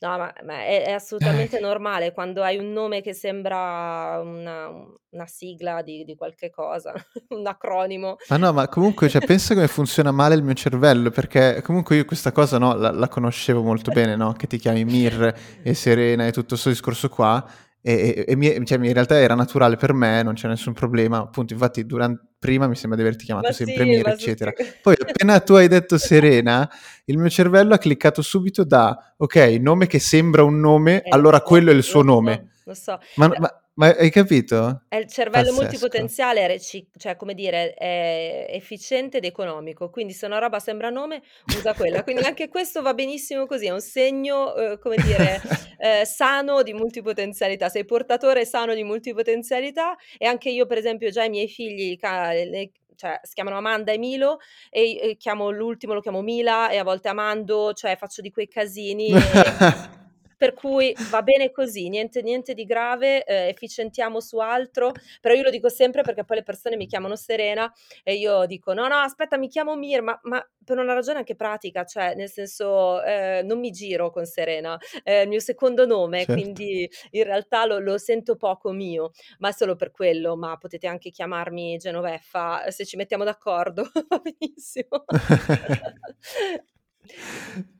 No, 0.00 0.18
ma 0.18 0.32
ma 0.44 0.54
è 0.64 0.84
è 0.84 0.92
assolutamente 0.92 1.58
normale 1.60 2.12
quando 2.12 2.42
hai 2.42 2.58
un 2.58 2.72
nome 2.72 3.00
che 3.00 3.12
sembra 3.14 4.20
una 4.22 4.68
una 4.68 5.26
sigla 5.26 5.82
di 5.82 6.04
di 6.04 6.14
qualche 6.16 6.50
cosa, 6.50 6.92
un 7.30 7.46
acronimo. 7.46 8.16
Ma 8.28 8.36
no, 8.38 8.52
ma 8.52 8.68
comunque, 8.68 9.08
cioè 9.10 9.22
pensa 9.22 9.52
come 9.54 9.68
funziona 9.68 10.10
male 10.10 10.34
il 10.34 10.42
mio 10.42 10.54
cervello, 10.54 11.10
perché 11.10 11.60
comunque 11.62 11.96
io 11.96 12.04
questa 12.06 12.32
cosa, 12.32 12.56
no, 12.58 12.74
la 12.74 12.90
la 12.90 13.08
conoscevo 13.08 13.62
molto 13.62 13.90
bene, 13.90 14.16
no, 14.16 14.32
che 14.32 14.46
ti 14.46 14.56
chiami 14.58 14.84
Mir 14.84 15.34
e 15.62 15.74
Serena 15.74 16.26
e 16.26 16.32
tutto 16.32 16.56
'sto 16.56 16.70
discorso 16.70 17.08
qua 17.10 17.44
e 17.82 18.14
e 18.16 18.24
e 18.28 18.36
mi 18.36 18.64
cioè 18.64 18.78
in 18.78 18.92
realtà 18.94 19.18
era 19.18 19.34
naturale 19.34 19.76
per 19.76 19.92
me, 19.92 20.22
non 20.22 20.34
c'è 20.34 20.48
nessun 20.48 20.72
problema. 20.72 21.18
Appunto, 21.18 21.52
infatti 21.52 21.84
duran 21.84 22.18
prima 22.44 22.66
mi 22.68 22.74
sembra 22.76 22.96
di 23.00 23.04
averti 23.06 23.24
Ma 23.32 23.40
chiamato 23.40 23.52
sempre 23.54 23.84
sì, 23.84 23.88
Mir, 23.88 24.06
ma 24.06 24.14
sì, 24.16 24.24
eccetera. 24.24 24.52
sì. 24.54 24.64
Poi 24.82 24.94
appena 25.00 25.40
tu 25.40 25.54
hai 25.54 25.66
detto 25.66 25.96
Serena, 25.96 26.68
il 27.06 27.16
mio 27.16 27.30
cervello 27.30 27.72
ha 27.72 27.78
cliccato 27.78 28.20
subito 28.20 28.64
da: 28.64 29.14
"Okay, 29.16 29.58
nome 29.58 29.86
che 29.86 29.98
sembra 29.98 30.42
un 30.44 30.60
nome, 30.60 31.02
Eh, 31.02 31.08
lo 31.08 31.14
allora 31.16 31.40
quello 31.40 31.70
è 31.70 31.74
il 31.74 31.82
suo 31.82 32.02
nome." 32.02 32.48
so, 32.62 32.70
lo 32.70 32.74
so. 32.74 32.98
Ma 33.14 33.28
ma 33.38 33.63
ma 33.74 33.88
hai 33.88 34.10
capito? 34.10 34.84
È 34.88 34.96
il 34.96 35.08
cervello 35.08 35.46
Pazzesco. 35.46 35.62
multipotenziale 35.62 36.46
reci 36.46 36.88
cioè 36.96 37.16
come 37.16 37.34
dire, 37.34 37.74
è 37.74 38.46
efficiente 38.50 39.16
ed 39.16 39.24
economico, 39.24 39.90
quindi 39.90 40.12
se 40.12 40.26
una 40.26 40.38
roba 40.38 40.60
sembra 40.60 40.90
nome 40.90 41.22
usa 41.56 41.74
quella. 41.74 42.04
Quindi 42.04 42.22
anche 42.26 42.48
questo 42.48 42.82
va 42.82 42.94
benissimo 42.94 43.46
così, 43.46 43.66
è 43.66 43.70
un 43.70 43.80
segno, 43.80 44.52
uhm, 44.54 44.78
come 44.78 44.96
dire, 44.96 45.40
ehm, 45.78 46.04
sano 46.04 46.62
di 46.62 46.72
multipotenzialità. 46.72 47.68
Sei 47.68 47.84
portatore 47.84 48.44
sano 48.44 48.74
di 48.74 48.84
multipotenzialità 48.84 49.96
e 50.18 50.26
anche 50.26 50.50
io 50.50 50.66
per 50.66 50.78
esempio 50.78 51.10
già 51.10 51.24
i 51.24 51.30
miei 51.30 51.48
figli 51.48 51.96
ca 51.96 52.32
le 52.32 52.70
cioè 52.96 53.18
si 53.24 53.34
chiamano 53.34 53.56
Amanda 53.56 53.90
e 53.90 53.98
Milo 53.98 54.38
e 54.70 54.84
i 54.84 54.96
e 54.98 55.16
chiamo 55.16 55.50
l'ultimo 55.50 55.94
lo 55.94 56.00
chiamo 56.00 56.22
Mila 56.22 56.70
e 56.70 56.78
a 56.78 56.84
volte 56.84 57.08
Amando, 57.08 57.72
cioè 57.72 57.96
faccio 57.96 58.22
di 58.22 58.30
quei 58.30 58.46
casini 58.46 59.08
e 59.08 59.14
Per 60.36 60.52
cui 60.54 60.96
va 61.04 61.22
bene 61.22 61.50
così, 61.50 61.88
niente 61.88 62.22
niente 62.22 62.54
di 62.54 62.64
grave, 62.64 63.24
ehm, 63.24 63.48
efficientiamo 63.48 64.20
su 64.20 64.38
altro, 64.38 64.92
però 65.20 65.34
io 65.34 65.42
lo 65.42 65.50
dico 65.50 65.68
sempre 65.68 66.02
perché 66.02 66.24
poi 66.24 66.38
le 66.38 66.42
persone 66.42 66.76
mi 66.76 66.86
chiamano 66.86 67.16
Serena 67.16 67.72
e 68.02 68.14
io 68.14 68.44
dico: 68.46 68.72
"No, 68.74 68.86
no, 68.88 68.96
aspetta, 68.96 69.36
mi 69.38 69.48
chiamo 69.48 69.76
Mir", 69.76 70.02
ma 70.02 70.18
ma 70.24 70.44
per 70.64 70.78
una 70.78 70.94
ragione 70.94 71.18
anche 71.18 71.36
pratica, 71.36 71.84
cioè 71.84 72.14
nel 72.14 72.30
senso, 72.30 73.02
ehm, 73.02 73.46
non 73.46 73.58
mi 73.60 73.70
giro 73.70 74.10
con 74.10 74.24
Serena, 74.26 74.76
è 75.02 75.12
il 75.20 75.28
mio 75.28 75.40
secondo 75.40 75.86
nome, 75.86 76.26
Certo. 76.26 76.30
quindi 76.30 76.88
in 77.10 77.24
realtà 77.24 77.64
lo 77.66 77.78
lo 77.78 77.98
sento 77.98 78.36
poco 78.36 78.72
mio, 78.72 79.10
ma 79.38 79.48
è 79.50 79.52
solo 79.52 79.76
per 79.76 79.90
quello, 79.90 80.36
ma 80.36 80.56
potete 80.56 80.86
anche 80.86 81.10
chiamarmi 81.10 81.76
Genoveffa, 81.76 82.70
se 82.70 82.84
ci 82.86 82.96
mettiamo 82.96 83.24
d'accordo 83.24 83.82
va 84.08 84.18
benissimo. 84.20 85.04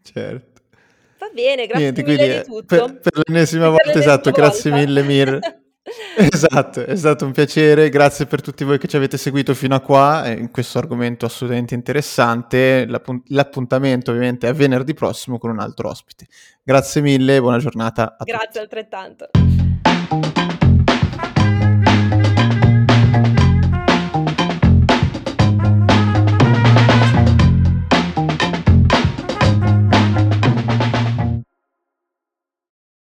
Certo. 0.05 0.54
Va 1.25 1.31
bene, 1.33 1.67
Niente, 1.73 2.03
grazie 2.03 2.03
quindi, 2.03 2.23
mille 2.23 2.27
di 2.27 2.33
ehm, 2.35 2.65
per 2.67 2.81
tutto. 2.85 2.99
per 3.01 3.13
l'ennesima 3.25 3.71
per 3.71 3.71
volta 3.71 3.99
esatto, 3.99 4.31
l'ennesima 4.31 4.47
grazie 4.47 4.71
volta. 4.71 4.87
mille 4.87 5.03
Mir. 5.03 5.39
Esatto, 6.17 6.81
è 6.83 6.97
stato 6.97 7.27
un 7.27 7.33
piacere, 7.33 7.91
grazie 7.91 8.25
per 8.25 8.41
tutti 8.41 8.65
voi 8.65 8.79
che 8.79 8.89
ci 8.89 8.97
avete 8.97 9.19
seguito 9.19 9.53
fino 9.53 9.75
a 9.75 9.81
qua, 9.81 10.25
ehm, 10.25 10.39
in 10.39 10.51
questo 10.51 10.79
argomento 10.79 11.27
assolutamente 11.27 11.75
interessante. 11.75 12.87
L'appun 12.87 13.23
l'appuntamento 13.27 14.11
ovviamente 14.11 14.49
è 14.49 14.55
venerdì 14.55 14.95
prossimo 14.95 15.39
con 15.39 15.51
un 15.51 15.61
altro 15.61 15.91
ospite. 15.91 16.27
Grazie 16.63 17.03
mille 17.03 17.39
buona 17.41 17.59
giornata 17.59 18.17
a 18.19 18.25
Grazie 18.25 18.47
tutti. 18.47 18.59
altrettanto. 18.59 19.29